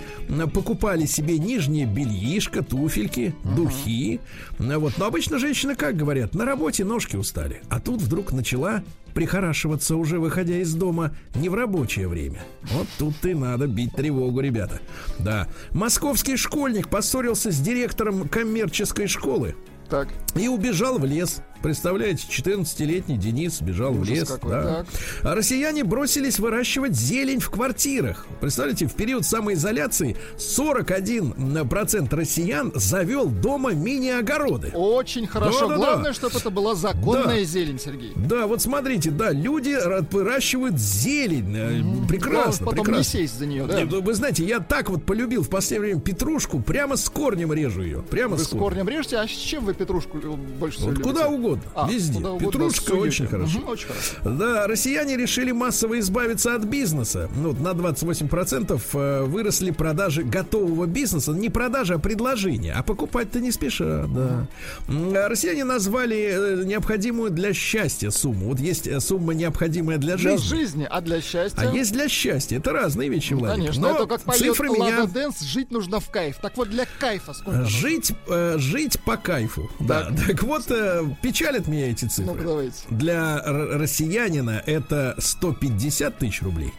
покупали 0.53 1.07
себе 1.07 1.39
нижнее 1.39 1.87
бельишко, 1.87 2.62
туфельки, 2.62 3.35
духи. 3.57 4.20
М, 4.59 4.79
Вот. 4.81 4.95
Но 4.99 5.07
обычно 5.07 5.39
женщины 5.39 5.74
как 5.74 5.97
говорят? 5.97 6.35
На 6.35 6.45
работе 6.45 6.85
ножки 6.85 7.16
устали. 7.16 7.62
А 7.68 7.81
тут 7.81 8.01
вдруг 8.03 8.33
начала 8.33 8.83
прихорашиваться 9.18 9.96
уже 9.96 10.20
выходя 10.20 10.58
из 10.58 10.74
дома 10.74 11.12
не 11.34 11.48
в 11.48 11.54
рабочее 11.54 12.06
время. 12.06 12.44
Вот 12.70 12.86
тут 13.00 13.26
и 13.26 13.34
надо 13.34 13.66
бить 13.66 13.92
тревогу, 13.96 14.38
ребята. 14.38 14.80
Да. 15.18 15.48
Московский 15.72 16.36
школьник 16.36 16.88
поссорился 16.88 17.50
с 17.50 17.58
директором 17.58 18.28
коммерческой 18.28 19.08
школы 19.08 19.56
Так. 19.90 20.06
и 20.36 20.46
убежал 20.46 21.00
в 21.00 21.04
лес. 21.04 21.42
Представляете, 21.62 22.24
14-летний 22.28 23.16
Денис 23.16 23.61
бежал 23.61 23.92
в 23.92 24.00
Ужас 24.02 24.14
лес. 24.14 24.28
какой, 24.28 24.50
да. 24.50 24.84
А 25.22 25.34
россияне 25.34 25.82
бросились 25.84 26.38
выращивать 26.38 26.94
зелень 26.94 27.40
в 27.40 27.50
квартирах. 27.50 28.26
Представляете, 28.40 28.86
в 28.86 28.94
период 28.94 29.24
самоизоляции 29.26 30.16
41% 30.38 32.14
россиян 32.14 32.72
завел 32.74 33.26
дома 33.28 33.72
мини-огороды. 33.72 34.70
Очень 34.74 35.26
хорошо. 35.26 35.68
Да-да-да. 35.68 35.76
Главное, 35.76 36.12
чтобы 36.12 36.38
это 36.38 36.50
была 36.50 36.74
законная 36.74 37.38
Да. 37.40 37.44
зелень, 37.44 37.78
Сергей. 37.78 38.12
Да, 38.16 38.46
вот 38.46 38.62
смотрите, 38.62 39.11
да, 39.11 39.30
люди 39.32 39.70
ра- 39.70 40.06
выращивают 40.11 40.78
зелень. 40.78 41.56
Э, 41.56 41.82
Прекрасно, 42.09 42.64
Главное, 42.64 42.66
потом 42.70 42.84
прекрасно. 42.86 43.18
не 43.18 43.22
сесть 43.26 43.38
за 43.38 43.46
нее, 43.46 43.66
да? 43.66 43.80
Нет, 43.80 43.88
ну, 43.90 44.00
Вы 44.02 44.14
знаете, 44.14 44.44
я 44.44 44.61
так 44.61 44.88
вот 44.90 45.04
полюбил 45.04 45.42
в 45.42 45.48
последнее 45.50 45.78
время 45.94 46.00
петрушку, 46.00 46.61
прямо 46.61 46.96
с 46.96 47.09
корнем 47.09 47.52
режу 47.52 47.82
ее. 47.82 48.02
Прямо 48.02 48.36
Вы 48.36 48.42
с 48.42 48.46
с 48.46 48.48
корнем. 48.48 48.62
корнем 48.64 48.88
режете, 48.88 49.16
а 49.18 49.26
с 49.26 49.30
чем 49.30 49.64
вы 49.64 49.74
петрушку 49.74 50.18
лю- 50.18 50.36
больше 50.36 50.78
всего 50.78 50.90
Вот 50.90 50.98
любите? 50.98 51.11
куда 51.12 51.28
угодно, 51.28 51.47
А, 51.74 51.88
везде. 51.90 52.14
куда 52.16 52.30
угодно 52.32 52.51
Петрушка 52.51 52.92
очень 52.92 53.26
хорошо. 53.26 53.59
Мгм, 53.59 53.68
очень 53.68 53.86
хорошо. 53.88 54.14
Да, 54.24 54.66
россияне 54.66 55.16
решили 55.16 55.53
массово 55.53 55.99
избавиться 56.01 56.55
от 56.55 56.64
бизнеса. 56.64 57.28
Ну, 57.36 57.53
вот 57.53 57.61
на 57.61 57.70
28% 57.72 58.80
э, 58.94 59.24
выросли 59.24 59.70
продажи 59.70 60.22
готового 60.22 60.86
бизнеса. 60.86 61.32
Не 61.32 61.49
продажи, 61.51 61.94
а 61.94 61.99
предложения. 61.99 62.72
А 62.74 62.82
покупать-то 62.82 63.40
не 63.40 63.51
спеша, 63.53 64.07
да. 64.09 64.46
А 64.88 65.28
Россияне 65.28 65.64
назвали 65.64 66.16
э, 66.16 66.64
необходимую 66.64 67.30
для 67.30 67.53
счастья 67.53 68.11
сумму. 68.11 68.46
Вот 68.49 68.61
есть 68.61 68.86
э, 68.86 69.01
сумма, 69.01 69.34
необходимая 69.34 69.99
для 69.99 70.16
Для 70.16 70.36
жизни. 70.36 70.49
жизни, 70.57 70.86
а 70.90 71.01
для 71.01 71.20
счастья... 71.20 71.61
А 71.61 71.74
есть 71.74 71.92
для 71.92 72.09
счастья. 72.09 72.57
Это 72.59 72.72
разные 72.72 73.09
вещи, 73.09 73.32
Ну, 73.32 73.40
Владик. 73.40 73.57
Конечно, 73.64 73.82
Но 73.82 73.94
это 73.94 74.07
как 74.07 74.22
поет 74.22 74.38
цифры 74.40 74.68
меня... 74.70 75.07
Дэнс, 75.07 75.40
жить 75.40 75.70
нужно 75.70 76.01
в 76.01 76.11
кайф. 76.11 76.36
Так 76.40 76.57
вот, 76.57 76.68
для 76.70 76.86
кайфа 76.99 77.32
сколько? 77.32 77.64
Жить, 77.64 78.12
э, 78.28 78.55
жить 78.59 78.99
по 79.05 79.16
кайфу. 79.16 79.70
Да. 79.80 80.09
Так 80.26 80.42
вот, 80.42 80.70
э, 80.70 81.05
печалят 81.39 81.68
меня 81.68 81.91
эти 81.91 82.05
цифры. 82.07 82.32
Ну-ка, 82.34 82.45
давайте. 82.45 82.76
Для 82.91 83.41
россиянина 83.45 84.62
это 84.66 85.14
150 85.18 86.18
тысяч 86.18 86.43
рублей, 86.43 86.72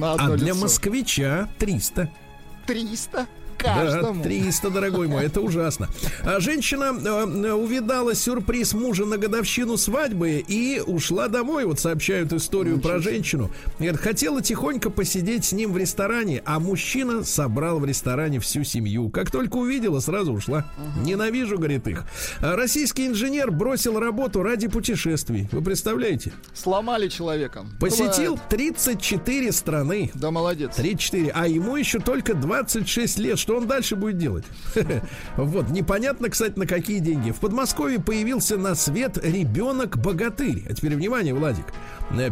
а 0.00 0.36
для 0.36 0.48
лицо. 0.48 0.60
москвича 0.60 1.48
300. 1.58 2.10
300? 2.66 3.26
Каждому. 3.58 4.22
Да, 4.22 4.28
300, 4.28 4.70
дорогой 4.70 5.08
мой, 5.08 5.24
это 5.24 5.40
ужасно. 5.40 5.88
А 6.24 6.40
женщина 6.40 6.94
э, 6.94 7.52
увидала 7.52 8.14
сюрприз 8.14 8.72
мужа 8.72 9.04
на 9.04 9.18
годовщину 9.18 9.76
свадьбы 9.76 10.44
и 10.46 10.80
ушла 10.86 11.28
домой. 11.28 11.64
Вот 11.64 11.80
сообщают 11.80 12.32
историю 12.32 12.80
про 12.80 13.00
женщину. 13.00 13.50
Говорит, 13.78 14.00
хотела 14.00 14.40
тихонько 14.42 14.90
посидеть 14.90 15.44
с 15.44 15.52
ним 15.52 15.72
в 15.72 15.76
ресторане, 15.76 16.42
а 16.44 16.60
мужчина 16.60 17.24
собрал 17.24 17.80
в 17.80 17.84
ресторане 17.84 18.38
всю 18.38 18.62
семью. 18.64 19.10
Как 19.10 19.30
только 19.30 19.56
увидела, 19.56 20.00
сразу 20.00 20.32
ушла. 20.32 20.70
Ненавижу, 21.02 21.56
говорит, 21.56 21.86
их. 21.88 22.04
А 22.40 22.56
российский 22.56 23.06
инженер 23.06 23.50
бросил 23.50 23.98
работу 23.98 24.42
ради 24.42 24.68
путешествий. 24.68 25.48
Вы 25.50 25.62
представляете? 25.62 26.32
Сломали 26.54 27.08
человека. 27.08 27.66
Посетил 27.80 28.34
Бывает. 28.34 28.48
34 28.50 29.52
страны. 29.52 30.10
Да, 30.14 30.30
молодец. 30.30 30.76
34. 30.76 31.32
А 31.34 31.46
ему 31.48 31.76
еще 31.76 31.98
только 31.98 32.34
26 32.34 33.18
лет. 33.18 33.38
Что 33.48 33.56
он 33.56 33.66
дальше 33.66 33.96
будет 33.96 34.18
делать? 34.18 34.44
Вот. 35.38 35.70
Непонятно, 35.70 36.28
кстати, 36.28 36.58
на 36.58 36.66
какие 36.66 36.98
деньги. 36.98 37.30
В 37.30 37.36
Подмосковье 37.36 37.98
появился 37.98 38.58
на 38.58 38.74
свет 38.74 39.16
ребенок-богатырь. 39.16 40.64
А 40.68 40.74
теперь 40.74 40.94
внимание, 40.94 41.32
Владик. 41.32 41.64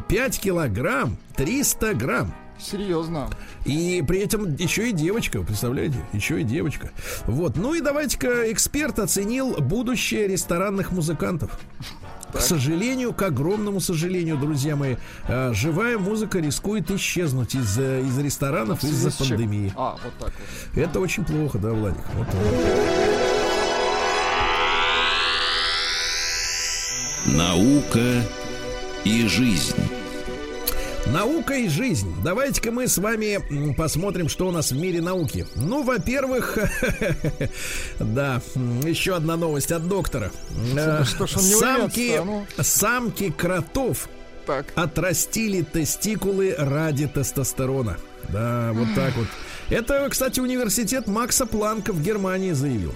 5 0.08 0.38
килограмм 0.38 1.16
300 1.34 1.94
грамм. 1.94 2.34
Серьезно. 2.58 3.30
И 3.64 4.04
при 4.06 4.18
этом 4.18 4.56
еще 4.56 4.90
и 4.90 4.92
девочка, 4.92 5.40
представляете? 5.40 5.96
Еще 6.12 6.42
и 6.42 6.44
девочка. 6.44 6.90
Вот. 7.24 7.56
Ну 7.56 7.72
и 7.72 7.80
давайте-ка 7.80 8.52
эксперт 8.52 8.98
оценил 8.98 9.56
будущее 9.58 10.28
ресторанных 10.28 10.92
музыкантов. 10.92 11.58
К 12.36 12.40
сожалению, 12.40 13.12
к 13.12 13.22
огромному 13.22 13.80
сожалению, 13.80 14.36
друзья 14.36 14.76
мои, 14.76 14.96
э, 15.28 15.52
живая 15.54 15.98
музыка 15.98 16.38
рискует 16.38 16.90
исчезнуть 16.90 17.54
из, 17.54 17.78
э, 17.78 18.02
из 18.02 18.18
ресторанов 18.18 18.84
из-за 18.84 19.10
пандемии. 19.10 19.72
А, 19.76 19.96
вот 20.02 20.12
так 20.18 20.32
вот. 20.74 20.78
Это 20.78 21.00
очень 21.00 21.24
плохо, 21.24 21.58
да, 21.58 21.70
Владик? 21.70 22.04
Вот, 22.14 22.26
вот. 22.32 22.54
Наука 27.26 28.22
и 29.04 29.26
жизнь. 29.26 29.74
Наука 31.12 31.54
и 31.54 31.68
жизнь. 31.68 32.12
Давайте-ка 32.24 32.72
мы 32.72 32.88
с 32.88 32.98
вами 32.98 33.72
посмотрим, 33.74 34.28
что 34.28 34.48
у 34.48 34.50
нас 34.50 34.72
в 34.72 34.76
мире 34.76 35.00
науки. 35.00 35.46
Ну, 35.54 35.82
во-первых, 35.84 36.58
да, 38.00 38.42
еще 38.84 39.14
одна 39.14 39.36
новость 39.36 39.70
от 39.70 39.86
доктора. 39.86 40.32
Э, 40.76 41.04
что 41.04 41.24
он 41.24 41.44
не 41.44 41.54
Самки, 41.54 42.16
а 42.16 42.24
ну? 42.24 42.46
самки 42.58 43.30
кротов 43.30 44.08
Так. 44.46 44.66
отрастили 44.74 45.62
тестикулы 45.62 46.54
ради 46.58 47.06
тестостерона. 47.06 47.96
Да, 48.28 48.72
вот 48.74 48.88
так 48.96 49.14
вот. 49.16 49.28
Это, 49.70 50.08
кстати, 50.10 50.40
университет 50.40 51.06
Макса 51.06 51.46
Планка 51.46 51.92
в 51.92 52.02
Германии 52.02 52.52
заявил. 52.52 52.92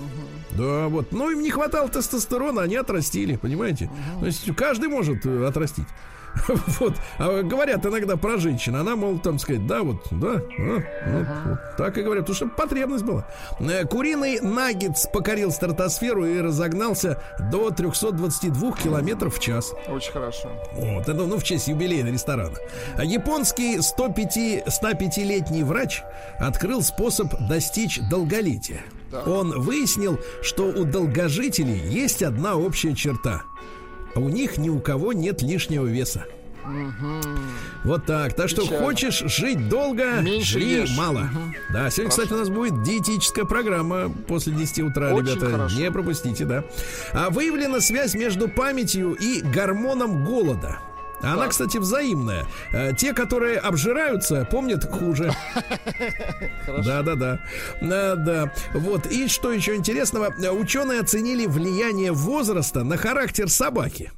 Да, 0.52 0.88
вот. 0.88 1.12
Ну, 1.12 1.30
им 1.30 1.42
не 1.42 1.50
хватало 1.50 1.88
тестостерона, 1.88 2.62
они 2.62 2.74
отрастили, 2.74 3.36
понимаете? 3.36 3.88
То 4.18 4.26
есть 4.26 4.44
каждый 4.56 4.88
может 4.88 5.24
э, 5.24 5.46
отрастить. 5.46 5.86
Вот. 6.80 6.94
А 7.18 7.42
говорят 7.42 7.84
иногда 7.86 8.16
про 8.16 8.38
женщин. 8.38 8.76
Она, 8.76 8.96
мол, 8.96 9.18
там 9.18 9.38
сказать, 9.38 9.66
да, 9.66 9.82
вот, 9.82 10.06
да, 10.10 10.40
а, 10.58 10.80
вот, 11.06 11.26
вот. 11.46 11.76
так 11.76 11.98
и 11.98 12.02
говорят, 12.02 12.26
потому 12.26 12.36
что 12.36 12.48
потребность 12.48 13.04
была. 13.04 13.26
Э, 13.60 13.84
Куриный 13.84 14.40
наггетс 14.40 15.06
покорил 15.06 15.50
стратосферу 15.50 16.26
и 16.26 16.40
разогнался 16.40 17.22
до 17.50 17.70
322 17.70 18.72
километров 18.76 19.36
в 19.36 19.40
час. 19.40 19.72
Очень 19.88 20.12
хорошо. 20.12 20.50
Вот, 20.72 21.02
это 21.02 21.14
ну, 21.26 21.38
в 21.38 21.44
честь 21.44 21.68
юбилея 21.68 22.04
ресторана. 22.04 22.56
Японский 23.02 23.80
105, 23.80 24.66
105-летний 24.66 25.62
врач 25.62 26.02
открыл 26.38 26.82
способ 26.82 27.28
достичь 27.48 28.00
долголетия. 28.10 28.82
Так. 29.10 29.26
Он 29.26 29.60
выяснил, 29.60 30.18
что 30.42 30.64
у 30.64 30.84
долгожителей 30.84 31.78
есть 31.78 32.22
одна 32.22 32.56
общая 32.56 32.94
черта. 32.94 33.42
У 34.14 34.28
них 34.28 34.58
ни 34.58 34.68
у 34.68 34.80
кого 34.80 35.12
нет 35.12 35.42
лишнего 35.42 35.86
веса. 35.86 36.24
Вот 37.84 38.04
так. 38.06 38.34
Так 38.34 38.48
что 38.48 38.62
Печально. 38.62 38.84
хочешь 38.84 39.18
жить 39.26 39.68
долго, 39.68 40.20
Меньше 40.20 40.52
жри 40.52 40.82
ешь. 40.82 40.96
мало. 40.96 41.28
Да, 41.72 41.90
сегодня, 41.90 42.10
кстати, 42.10 42.32
у 42.32 42.36
нас 42.36 42.48
будет 42.50 42.82
диетическая 42.82 43.44
программа 43.44 44.10
после 44.28 44.52
10 44.52 44.80
утра, 44.80 45.12
Очень 45.12 45.32
ребята. 45.36 45.50
хорошо. 45.50 45.76
Не 45.78 45.90
пропустите, 45.90 46.44
да. 46.44 46.64
А 47.12 47.30
выявлена 47.30 47.80
связь 47.80 48.14
между 48.14 48.48
памятью 48.48 49.14
и 49.14 49.40
гормоном 49.40 50.24
голода. 50.24 50.78
Она, 51.22 51.36
Так. 51.42 51.50
кстати, 51.50 51.76
взаимная. 51.78 52.46
Э, 52.72 52.92
Те, 52.96 53.12
которые 53.12 53.58
обжираются, 53.58 54.46
помнят 54.50 54.84
хуже. 54.84 55.32
Да, 56.84 57.02
да, 57.02 57.14
да. 57.14 57.38
Да, 57.80 58.14
да. 58.16 58.52
Вот. 58.74 59.06
И 59.06 59.28
что 59.28 59.52
еще 59.52 59.74
интересного? 59.76 60.32
Ученые 60.52 61.00
оценили 61.00 61.46
влияние 61.46 62.12
возраста 62.12 62.84
на 62.84 62.96
характер 62.96 63.48
собаки. 63.48 64.10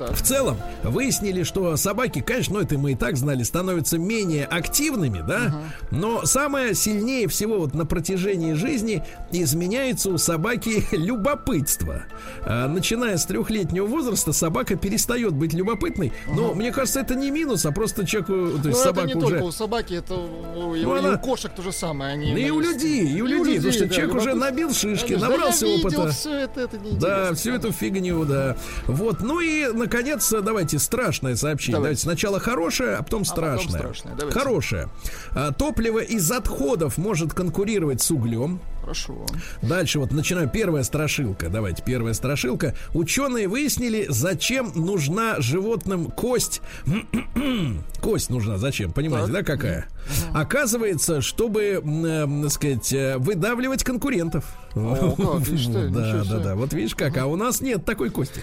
Так. 0.00 0.16
В 0.16 0.22
целом, 0.22 0.56
выяснили, 0.82 1.42
что 1.42 1.76
собаки, 1.76 2.20
конечно, 2.20 2.54
ну 2.54 2.60
это 2.60 2.78
мы 2.78 2.92
и 2.92 2.94
так 2.94 3.16
знали, 3.18 3.42
становятся 3.42 3.98
менее 3.98 4.46
активными, 4.46 5.22
да, 5.26 5.62
но 5.90 6.24
самое 6.24 6.74
сильнее 6.74 7.28
всего 7.28 7.58
вот 7.58 7.74
на 7.74 7.84
протяжении 7.84 8.54
жизни 8.54 9.04
изменяется 9.30 10.08
у 10.10 10.16
собаки 10.16 10.84
любопытство. 10.96 12.04
А, 12.46 12.66
начиная 12.68 13.18
с 13.18 13.26
трехлетнего 13.26 13.84
возраста 13.86 14.32
собака 14.32 14.76
перестает 14.76 15.34
быть 15.34 15.52
любопытной, 15.52 16.12
но 16.34 16.54
мне 16.54 16.72
кажется, 16.72 17.00
это 17.00 17.14
не 17.14 17.30
минус, 17.30 17.66
а 17.66 17.72
просто 17.72 18.06
человеку, 18.06 18.32
то 18.32 18.62
Ну, 18.64 18.68
есть 18.68 18.80
это 18.80 18.88
собака 18.88 19.06
не 19.06 19.14
уже... 19.14 19.26
только 19.26 19.42
у 19.44 19.52
собаки, 19.52 19.94
это 19.94 20.14
у, 20.14 20.70
у- 20.70 20.76
Ну, 20.76 20.94
она- 20.94 21.14
у 21.14 21.18
кошек 21.18 21.50
то 21.54 21.62
же 21.62 21.72
самое. 21.72 22.14
Они 22.14 22.32
Ну 22.32 22.38
и 22.38 22.50
у 22.50 22.60
людей, 22.60 23.06
и 23.06 23.20
у 23.20 23.26
людей, 23.26 23.56
потому 23.56 23.72
что 23.72 23.86
да, 23.86 23.94
человек 23.94 24.14
уже 24.14 24.28
любопытно. 24.30 24.50
набил 24.50 24.72
шишки, 24.72 25.06
Конечно, 25.08 25.26
да 25.26 25.32
набрался 25.34 25.66
видел 25.66 25.86
опыта. 25.88 26.08
всё 26.10 26.30
это, 26.34 26.60
это 26.60 26.78
Да, 26.98 27.34
всю 27.34 27.50
эту 27.52 27.72
фигню, 27.72 28.24
да. 28.24 28.56
Вот, 28.86 29.20
ну 29.20 29.40
и, 29.40 29.66
наконец, 29.90 30.32
давайте 30.42 30.78
страшное 30.78 31.36
сообщение. 31.36 31.76
Давайте. 31.76 31.90
Давайте 31.90 32.02
сначала 32.02 32.40
хорошее, 32.40 32.96
а 32.96 33.02
потом 33.02 33.20
потом 33.20 33.24
страшное. 33.24 33.80
страшное, 33.80 34.14
давайте. 34.14 34.38
Хорошее. 34.38 34.88
А, 35.32 35.52
Топливо 35.52 35.98
из 35.98 36.30
отходов 36.30 36.98
может 36.98 37.34
конкурировать 37.34 38.00
с 38.00 38.10
углем. 38.10 38.60
Хорошо. 38.80 39.26
Дальше 39.62 39.98
вот 39.98 40.12
начинаю. 40.12 40.48
Первая 40.48 40.84
страшилка. 40.84 41.48
Давайте, 41.48 41.82
первая 41.84 42.14
страшилка. 42.14 42.74
Ученые 42.94 43.48
выяснили, 43.48 44.06
зачем 44.08 44.72
нужна 44.74 45.40
животным 45.40 46.06
кость. 46.10 46.62
кость 48.00 48.30
нужна 48.30 48.56
зачем? 48.58 48.92
Понимаете, 48.92 49.32
да, 49.32 49.42
какая? 49.42 49.86
Оказывается, 50.32 51.20
чтобы, 51.20 51.82
э, 51.84 52.42
так 52.42 52.50
сказать, 52.50 52.92
э, 52.92 53.18
выдавливать 53.18 53.84
конкурентов. 53.84 54.44
О, 54.74 55.14
как, 55.16 55.42
да, 55.92 56.24
да, 56.24 56.38
да. 56.38 56.54
Вот 56.54 56.72
видишь 56.72 56.94
как. 56.94 57.16
А 57.18 57.26
у 57.26 57.36
нас 57.36 57.60
нет 57.60 57.84
такой 57.84 58.10
кости. 58.10 58.42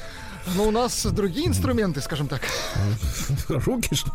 Но 0.55 0.67
у 0.67 0.71
нас 0.71 1.05
другие 1.05 1.47
инструменты, 1.47 2.01
скажем 2.01 2.27
так. 2.27 2.41
Руки 3.49 3.95
что? 3.95 4.11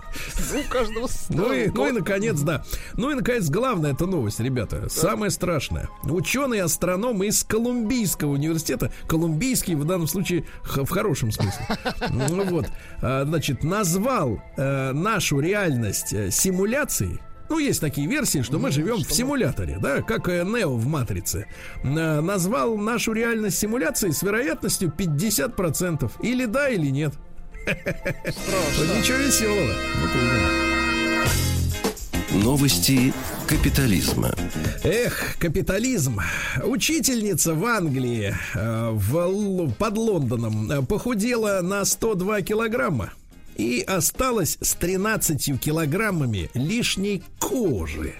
Ну, 0.52 0.60
у 0.60 0.64
каждого 0.64 1.08
Ну 1.28 1.52
и, 1.52 1.68
ну 1.68 1.88
и 1.88 1.92
наконец, 1.92 2.40
да. 2.40 2.64
Ну 2.94 3.10
и 3.10 3.14
наконец, 3.14 3.48
главная 3.48 3.92
эта 3.92 4.06
новость, 4.06 4.40
ребята. 4.40 4.88
Самое 4.88 5.30
страшное. 5.30 5.88
Ученые 6.04 6.62
астрономы 6.62 7.26
из 7.26 7.44
Колумбийского 7.44 8.32
университета, 8.32 8.92
колумбийский 9.06 9.74
в 9.74 9.84
данном 9.84 10.06
случае 10.06 10.44
в 10.64 10.88
хорошем 10.88 11.32
смысле, 11.32 11.66
ну 12.10 12.44
вот, 12.44 12.66
а, 13.00 13.24
значит, 13.24 13.64
назвал 13.64 14.42
э, 14.56 14.92
нашу 14.92 15.40
реальность 15.40 16.12
э, 16.12 16.30
симуляцией. 16.30 17.20
Ну, 17.52 17.58
есть 17.58 17.82
такие 17.82 18.06
версии, 18.06 18.40
что 18.40 18.58
мы 18.58 18.70
живем 18.70 19.04
в 19.04 19.12
симуляторе, 19.12 19.76
да, 19.78 20.00
как 20.00 20.26
Нео 20.26 20.74
в 20.74 20.86
Матрице. 20.86 21.48
Э, 21.84 22.22
Назвал 22.22 22.78
нашу 22.78 23.12
реальность 23.12 23.58
симуляцией 23.58 24.14
с 24.14 24.22
вероятностью 24.22 24.90
50%. 24.96 26.10
Или 26.22 26.46
да, 26.46 26.70
или 26.70 26.86
нет. 26.86 27.12
Вот 27.66 27.76
Ничего 28.96 29.18
веселого. 29.18 29.70
Новости 32.42 33.12
капитализма. 33.46 34.30
Эх, 34.82 35.36
капитализм. 35.38 36.20
Учительница 36.64 37.52
в 37.52 37.66
Англии 37.66 38.34
э, 38.54 38.90
в 38.92 39.70
под 39.74 39.98
Лондоном 39.98 40.70
э, 40.70 40.80
похудела 40.80 41.60
на 41.60 41.84
102 41.84 42.40
килограмма 42.40 43.12
и 43.56 43.82
осталась 43.86 44.58
с 44.60 44.74
13 44.74 45.60
килограммами 45.60 46.50
лишней 46.54 47.22
кожи. 47.38 48.14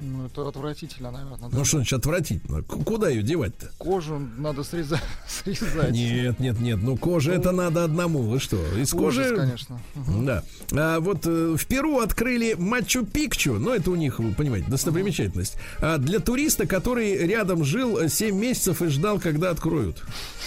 Ну, 0.00 0.26
это 0.26 0.46
отвратительно, 0.46 1.10
наверное. 1.10 1.38
да. 1.38 1.48
Ну 1.50 1.64
что 1.64 1.78
значит 1.78 1.98
отвратительно? 1.98 2.62
К- 2.62 2.84
Куда 2.84 3.08
ее 3.08 3.22
девать-то? 3.22 3.70
Кожу 3.78 4.18
надо 4.38 4.62
срезать. 4.62 5.00
срезать. 5.28 5.90
Нет, 5.90 6.38
нет, 6.38 6.60
нет. 6.60 6.78
Ну 6.80 6.96
кожа 6.96 7.32
это 7.32 7.50
надо 7.50 7.82
одному. 7.84 8.20
Вы 8.22 8.38
что? 8.38 8.56
Из 8.76 8.94
Ужас, 8.94 9.16
кожи. 9.26 9.36
конечно. 9.36 9.80
Да. 10.22 10.44
А 10.72 11.00
вот 11.00 11.26
э, 11.26 11.56
в 11.56 11.66
Перу 11.66 11.98
открыли 11.98 12.54
Мачу-Пикчу. 12.56 13.58
Ну, 13.58 13.70
это 13.74 13.90
у 13.90 13.96
них, 13.96 14.20
вы 14.20 14.32
понимаете, 14.32 14.70
достопримечательность. 14.70 15.56
А 15.78 15.98
для 15.98 16.20
туриста, 16.20 16.66
который 16.66 17.16
рядом 17.26 17.64
жил 17.64 18.08
7 18.08 18.36
месяцев 18.38 18.82
и 18.82 18.86
ждал, 18.86 19.18
когда 19.18 19.50
откроют. 19.50 20.02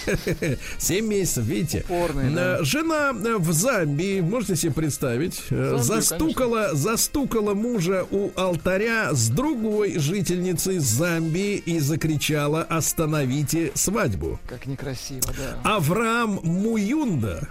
7 0.77 1.05
месяцев, 1.05 1.43
видите? 1.45 1.83
Упорный, 1.89 2.33
да. 2.33 2.59
Э, 2.59 2.63
Жена 2.63 3.11
э, 3.13 3.35
в 3.37 3.51
Замбии, 3.51 4.21
можете 4.21 4.55
себе 4.55 4.71
представить, 4.73 5.41
э, 5.49 5.55
Замбию, 5.55 5.83
застукала, 5.83 6.69
застукала 6.73 7.53
мужа 7.53 8.05
у 8.11 8.31
алтаря 8.35 9.13
с 9.13 9.29
другой 9.41 9.97
жительницы 9.97 10.79
Замбии 10.79 11.55
и 11.57 11.79
закричала 11.79 12.61
«Остановите 12.61 13.71
свадьбу». 13.73 14.39
Как 14.47 14.67
некрасиво, 14.67 15.33
да. 15.35 15.75
Авраам 15.77 16.39
Муюнда 16.43 17.49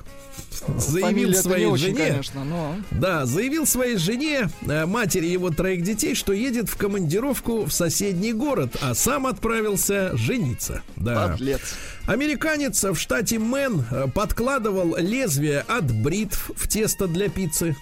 заявил 0.79 1.09
Фамилия-то 1.09 1.43
своей 1.43 1.67
очень, 1.67 1.87
жене, 1.87 2.11
конечно, 2.11 2.45
но... 2.45 2.77
да, 2.93 3.27
заявил 3.27 3.67
своей 3.67 3.97
жене, 3.97 4.49
э, 4.63 4.87
матери 4.87 5.27
его 5.27 5.51
троих 5.51 5.83
детей, 5.83 6.15
что 6.15 6.33
едет 6.33 6.69
в 6.69 6.77
командировку 6.77 7.65
в 7.65 7.73
соседний 7.73 8.33
город, 8.33 8.77
а 8.81 8.95
сам 8.95 9.27
отправился 9.27 10.17
жениться. 10.17 10.83
Да. 10.95 11.31
Подлец. 11.31 11.61
Американец 12.07 12.85
в 12.85 12.95
штате 12.97 13.41
Мэн 13.41 13.85
э, 13.91 14.07
подкладывал 14.15 14.97
лезвие 14.97 15.65
от 15.67 15.91
бритв 15.93 16.53
в 16.55 16.69
тесто 16.69 17.09
для 17.09 17.29
пиццы. 17.29 17.75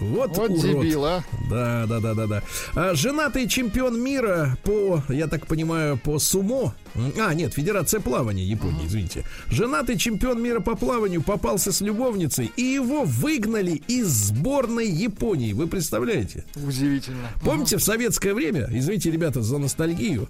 Вот, 0.00 0.36
Вот 0.36 0.50
урод. 0.50 0.60
дебил, 0.62 1.04
а. 1.04 1.24
Да, 1.50 1.86
да, 1.86 2.00
да, 2.00 2.14
да, 2.14 2.26
да. 2.26 2.42
А, 2.74 2.94
женатый 2.94 3.48
чемпион 3.48 4.00
мира 4.00 4.56
по, 4.64 5.02
я 5.08 5.26
так 5.26 5.46
понимаю, 5.46 5.96
по 5.98 6.18
сумо. 6.18 6.74
А, 7.18 7.34
нет, 7.34 7.52
Федерация 7.54 8.00
плавания 8.00 8.44
Японии, 8.44 8.86
извините. 8.86 9.24
Женатый 9.48 9.98
чемпион 9.98 10.42
мира 10.42 10.60
по 10.60 10.74
плаванию 10.76 11.22
попался 11.22 11.70
с 11.72 11.80
любовницей, 11.82 12.50
и 12.56 12.62
его 12.62 13.04
выгнали 13.04 13.82
из 13.86 14.06
сборной 14.08 14.88
Японии. 14.88 15.52
Вы 15.52 15.66
представляете? 15.66 16.44
Удивительно. 16.56 17.28
Помните, 17.44 17.76
в 17.76 17.82
советское 17.82 18.32
время, 18.34 18.66
извините, 18.70 19.10
ребята, 19.10 19.42
за 19.42 19.58
ностальгию, 19.58 20.28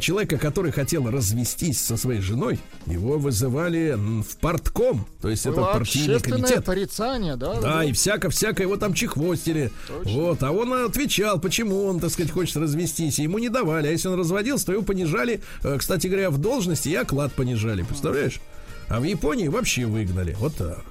человека, 0.00 0.38
который 0.38 0.72
хотел 0.72 1.08
развестись 1.08 1.80
со 1.80 1.96
своей 1.96 2.20
женой, 2.20 2.58
его 2.86 3.18
вызывали 3.18 3.94
в 3.96 4.36
партком, 4.38 5.06
то 5.20 5.28
есть 5.28 5.46
это 5.46 5.56
Было 5.56 5.72
партийный 5.72 6.16
общественное 6.16 6.40
комитет. 6.42 6.64
порицание, 6.64 7.36
да? 7.36 7.60
Да, 7.60 7.84
и 7.84 7.92
всяко-всяко 7.92 8.62
его 8.62 8.76
там 8.76 8.91
чехвостили. 8.94 9.70
Вот, 10.04 10.42
а 10.42 10.52
он 10.52 10.72
отвечал, 10.72 11.40
почему 11.40 11.84
он, 11.84 12.00
так 12.00 12.10
сказать, 12.10 12.30
хочет 12.30 12.56
развестись. 12.56 13.18
Ему 13.18 13.38
не 13.38 13.48
давали. 13.48 13.88
А 13.88 13.90
если 13.90 14.08
он 14.08 14.18
разводился, 14.18 14.66
то 14.66 14.72
его 14.72 14.82
понижали, 14.82 15.40
э, 15.62 15.76
кстати 15.78 16.06
говоря, 16.06 16.30
в 16.30 16.38
должности 16.38 16.88
и 16.88 16.94
оклад 16.94 17.32
понижали. 17.32 17.82
Представляешь? 17.82 18.40
А 18.88 19.00
в 19.00 19.04
Японии 19.04 19.48
вообще 19.48 19.86
выгнали. 19.86 20.36
Вот 20.38 20.56
так. 20.56 20.84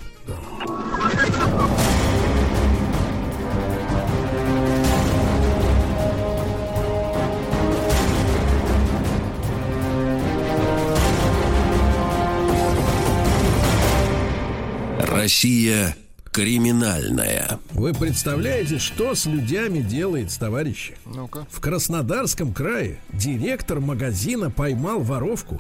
Россия 15.22 15.96
криминальная. 16.32 17.60
Вы 17.72 17.94
представляете, 17.94 18.80
что 18.80 19.16
с 19.16 19.26
людьми 19.26 19.82
делает, 19.82 20.36
товарищи? 20.38 20.96
Ну-ка. 21.06 21.46
В 21.50 21.60
Краснодарском 21.60 22.54
крае 22.54 23.00
директор 23.12 23.80
магазина 23.80 24.50
поймал 24.50 25.02
воровку, 25.02 25.60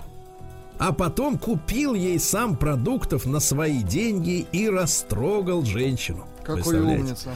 а 0.79 0.93
потом 0.93 1.37
купил 1.37 1.93
ей 1.93 2.19
сам 2.19 2.55
продуктов 2.55 3.25
на 3.25 3.39
свои 3.39 3.83
деньги 3.83 4.45
и 4.51 4.69
растрогал 4.69 5.63
женщину. 5.65 6.25
Какой 6.43 6.79
умница. 6.79 7.29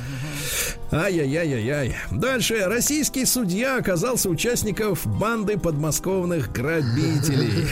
Ай-яй-яй-яй-яй. 0.92 1.96
Дальше. 2.12 2.66
Российский 2.66 3.26
судья 3.26 3.78
оказался 3.78 4.30
участником 4.30 4.96
банды 5.06 5.58
подмосковных 5.58 6.52
грабителей. 6.52 7.66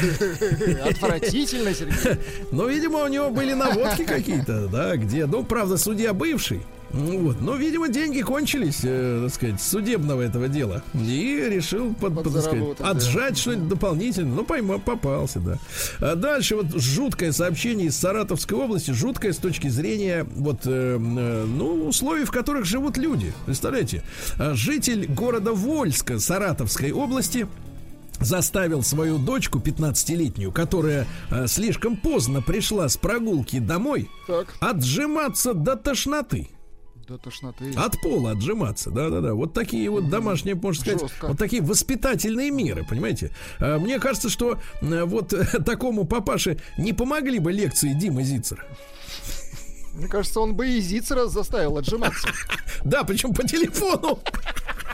Отвратительно, 0.89 1.73
Сергей. 1.73 2.19
Но, 2.51 2.67
видимо, 2.67 2.99
у 3.03 3.07
него 3.07 3.29
были 3.29 3.53
наводки 3.53 4.03
какие-то, 4.03 4.67
да, 4.67 4.95
где, 4.97 5.25
ну, 5.25 5.43
правда, 5.43 5.77
судья 5.77 6.13
бывший. 6.13 6.61
Ну, 6.93 7.19
Вот. 7.19 7.41
Но, 7.41 7.55
видимо, 7.55 7.87
деньги 7.89 8.21
кончились, 8.21 8.81
э, 8.83 9.21
так 9.25 9.33
сказать, 9.33 9.61
судебного 9.61 10.21
этого 10.21 10.47
дела. 10.47 10.83
И 10.93 11.47
решил, 11.49 11.93
под, 11.93 12.13
под, 12.15 12.23
так 12.23 12.31
сказать, 12.33 12.43
Подзаработать, 12.45 12.79
да. 12.85 12.89
отжать 12.89 13.37
что-нибудь 13.37 13.67
дополнительно. 13.69 14.35
Ну, 14.35 14.43
пойма, 14.45 14.77
попался, 14.77 15.39
да. 15.39 15.57
А 15.99 16.15
дальше 16.15 16.55
вот 16.55 16.67
жуткое 16.75 17.31
сообщение 17.31 17.87
из 17.87 17.97
Саратовской 17.97 18.57
области. 18.57 18.91
Жуткое 18.91 19.33
с 19.33 19.37
точки 19.37 19.67
зрения 19.69 20.25
вот, 20.35 20.61
э, 20.65 20.97
э, 20.97 21.45
ну, 21.45 21.87
условий, 21.87 22.25
в 22.25 22.31
которых 22.31 22.65
живут 22.65 22.97
люди. 22.97 23.33
Представляете? 23.45 24.03
А 24.37 24.53
Житель 24.53 25.07
города 25.07 25.51
Вольска 25.53 26.19
Саратовской 26.19 26.91
области 26.91 27.47
заставил 28.19 28.83
свою 28.83 29.17
дочку 29.17 29.59
15-летнюю, 29.59 30.51
которая 30.51 31.07
э, 31.31 31.47
слишком 31.47 31.97
поздно 31.97 32.41
пришла 32.41 32.87
с 32.87 32.97
прогулки 32.97 33.59
домой, 33.59 34.09
Так. 34.27 34.53
отжиматься 34.59 35.53
до 35.53 35.75
тошноты. 35.75 36.49
До 37.07 37.17
тошноты. 37.17 37.73
От 37.75 37.99
пола 38.01 38.31
отжиматься, 38.31 38.89
да-да-да. 38.89 39.33
Вот 39.33 39.53
такие 39.53 39.89
вот 39.89 40.09
домашние, 40.09 40.55
можно 40.55 40.81
сказать, 40.81 41.01
Жестко. 41.01 41.27
вот 41.27 41.37
такие 41.37 41.61
воспитательные 41.61 42.49
меры, 42.49 42.85
понимаете? 42.85 43.31
А, 43.59 43.77
Мне 43.77 43.99
кажется, 43.99 44.29
что 44.29 44.57
э, 44.81 45.03
вот 45.03 45.33
э, 45.33 45.43
такому 45.65 46.05
папаше 46.05 46.59
не 46.77 46.93
помогли 46.93 47.39
бы 47.39 47.51
лекции 47.51 47.93
Димы 47.93 48.23
Зицера. 48.23 48.65
Мне 49.95 50.07
кажется, 50.07 50.39
он 50.39 50.55
бы 50.55 50.67
и 50.69 50.79
Зицера 50.79 51.27
заставил 51.27 51.77
отжиматься. 51.77 52.27
Да, 52.83 53.03
причем 53.05 53.33
по 53.33 53.47
телефону. 53.47 54.19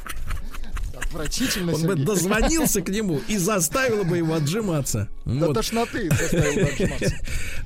Отвратительно, 1.09 1.73
Он 1.73 1.81
бы 1.83 1.95
дозвонился 1.95 2.81
к 2.81 2.89
нему 2.89 3.19
и 3.27 3.37
заставил 3.37 4.03
бы 4.03 4.17
его 4.17 4.35
отжиматься. 4.35 5.09
Вот. 5.25 5.55
тошноты 5.55 6.09
заставил 6.09 6.53
бы 6.53 6.69
отжиматься. 6.69 7.15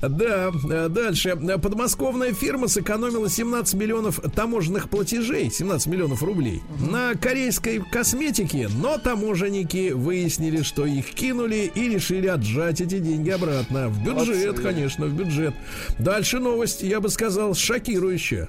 Да, 0.00 0.50
э, 0.70 0.88
дальше. 0.88 1.36
Подмосковная 1.36 2.32
фирма 2.32 2.68
сэкономила 2.68 3.28
17 3.28 3.74
миллионов 3.74 4.20
таможенных 4.34 4.88
платежей, 4.88 5.50
17 5.50 5.86
миллионов 5.88 6.22
рублей, 6.22 6.62
на 6.78 7.14
корейской 7.14 7.80
косметике, 7.80 8.68
но 8.68 8.98
таможенники 8.98 9.92
выяснили, 9.92 10.62
что 10.62 10.86
их 10.86 11.10
кинули 11.10 11.70
и 11.74 11.88
решили 11.88 12.26
отжать 12.26 12.80
эти 12.80 12.98
деньги 12.98 13.30
обратно. 13.30 13.88
В 13.88 14.02
бюджет, 14.04 14.60
конечно, 14.60 15.06
в 15.06 15.14
бюджет. 15.14 15.54
Дальше 15.98 16.38
новость, 16.38 16.82
я 16.82 17.00
бы 17.00 17.08
сказал, 17.08 17.54
шокирующая. 17.54 18.48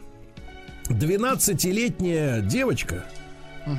12-летняя 0.90 2.42
девочка 2.42 3.06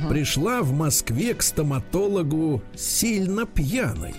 пришла 0.09 0.63
в 0.63 0.73
Москве 0.73 1.35
к 1.35 1.43
стоматологу 1.43 2.63
сильно 2.75 3.47
пьяной. 3.47 4.15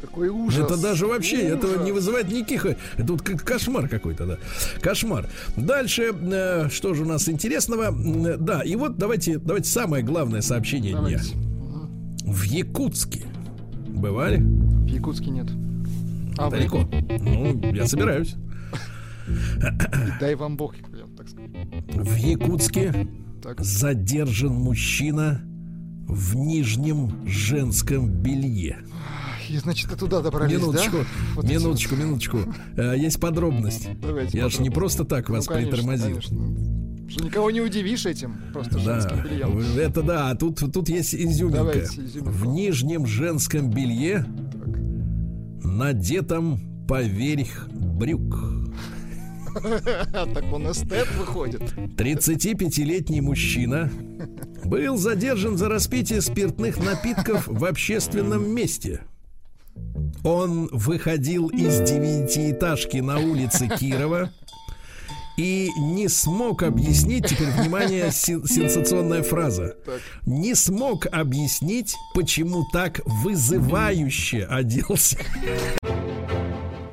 Какой 0.00 0.28
ужас. 0.28 0.64
Это 0.64 0.80
даже 0.80 1.06
вообще, 1.06 1.38
Ужас. 1.38 1.58
этого 1.58 1.84
не 1.84 1.90
вызывает 1.90 2.28
никаких... 2.30 2.66
Это 2.66 3.12
вот 3.12 3.22
как 3.22 3.42
кошмар 3.42 3.88
какой-то, 3.88 4.26
да. 4.26 4.38
Кошмар. 4.80 5.28
Дальше, 5.56 6.12
э, 6.14 6.68
что 6.70 6.94
же 6.94 7.02
у 7.02 7.06
нас 7.06 7.28
интересного? 7.28 7.86
М, 7.88 8.44
Да, 8.44 8.62
и 8.62 8.76
вот 8.76 8.96
давайте, 8.96 9.38
давайте 9.38 9.68
самое 9.68 10.04
главное 10.04 10.40
сообщение 10.40 10.92
Давайте. 10.94 11.32
дня. 11.34 11.42
В 12.32 12.42
Якутске. 12.44 13.24
Бывали? 13.88 14.36
В 14.38 14.86
Якутске 14.86 15.30
нет. 15.30 15.46
А, 16.38 16.44
вы? 16.48 16.50
Далеко. 16.58 16.88
Ну, 17.20 17.60
я 17.74 17.86
собираюсь. 17.86 18.36
Дай 20.20 20.34
вам 20.36 20.56
бог, 20.56 20.74
я 20.76 20.82
так 21.16 21.28
скажу. 21.28 21.48
В 21.88 22.16
Якутске 22.16 23.08
Так. 23.42 23.60
задержан 23.60 24.52
мужчина 24.52 25.42
в 26.06 26.36
нижнем 26.36 27.26
женском 27.26 28.08
белье. 28.10 28.78
И, 29.48 29.56
значит, 29.58 29.90
и 29.92 29.96
туда 29.96 30.20
добрались, 30.20 30.54
Минуточку, 30.58 30.98
да? 30.98 31.04
Вот 31.34 31.44
минуточку, 31.48 31.96
минуточку. 31.96 32.38
Э, 32.76 32.94
Есть 32.96 33.18
подробность. 33.20 33.88
вот. 33.88 34.00
Давайте 34.00 34.36
Я 34.38 34.48
же 34.50 34.60
не 34.62 34.70
просто 34.70 35.04
так 35.04 35.28
Ну, 35.28 35.36
вас 35.36 35.46
конечно, 35.46 35.70
притормозил. 35.70 36.06
конечно. 36.08 36.38
Что 37.08 37.24
никого 37.24 37.50
не 37.50 37.62
удивишь 37.62 38.04
этим, 38.04 38.36
просто 38.52 38.74
Да, 38.74 39.00
женским 39.00 39.22
бельем. 39.24 39.50
вы- 39.56 39.64
это 39.80 40.02
да, 40.02 40.30
а 40.30 40.34
тут, 40.34 40.58
тут 40.72 40.88
есть 40.90 41.14
изюминка. 41.14 41.58
Давайте 41.58 42.04
изюминку. 42.04 42.30
В 42.30 42.46
нижнем 42.46 43.06
женском 43.06 43.70
белье, 43.70 44.26
надетом 45.64 46.60
поверх 46.86 47.68
брюк. 47.70 48.36
Так 50.12 50.52
он 50.52 50.70
эстет 50.70 51.08
выходит. 51.16 51.62
35-летний 51.96 53.20
мужчина 53.20 53.90
был 54.64 54.96
задержан 54.96 55.56
за 55.56 55.68
распитие 55.68 56.20
спиртных 56.20 56.78
напитков 56.78 57.46
в 57.46 57.64
общественном 57.64 58.50
месте. 58.50 59.02
Он 60.24 60.68
выходил 60.72 61.48
из 61.48 61.78
девятиэтажки 61.80 62.98
на 62.98 63.18
улице 63.18 63.68
Кирова 63.68 64.30
и 65.36 65.70
не 65.78 66.08
смог 66.08 66.64
объяснить, 66.64 67.26
теперь, 67.26 67.50
внимание, 67.50 68.10
сен- 68.10 68.44
сенсационная 68.44 69.22
фраза, 69.22 69.76
не 70.26 70.56
смог 70.56 71.06
объяснить, 71.06 71.94
почему 72.12 72.66
так 72.72 73.00
вызывающе 73.06 74.44
оделся. 74.44 75.18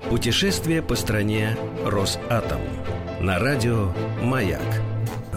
Путешествие 0.10 0.84
по 0.84 0.96
стране 0.96 1.58
Росатом. 1.84 2.62
На 3.20 3.40
радио 3.40 3.92
«Маяк». 4.22 4.85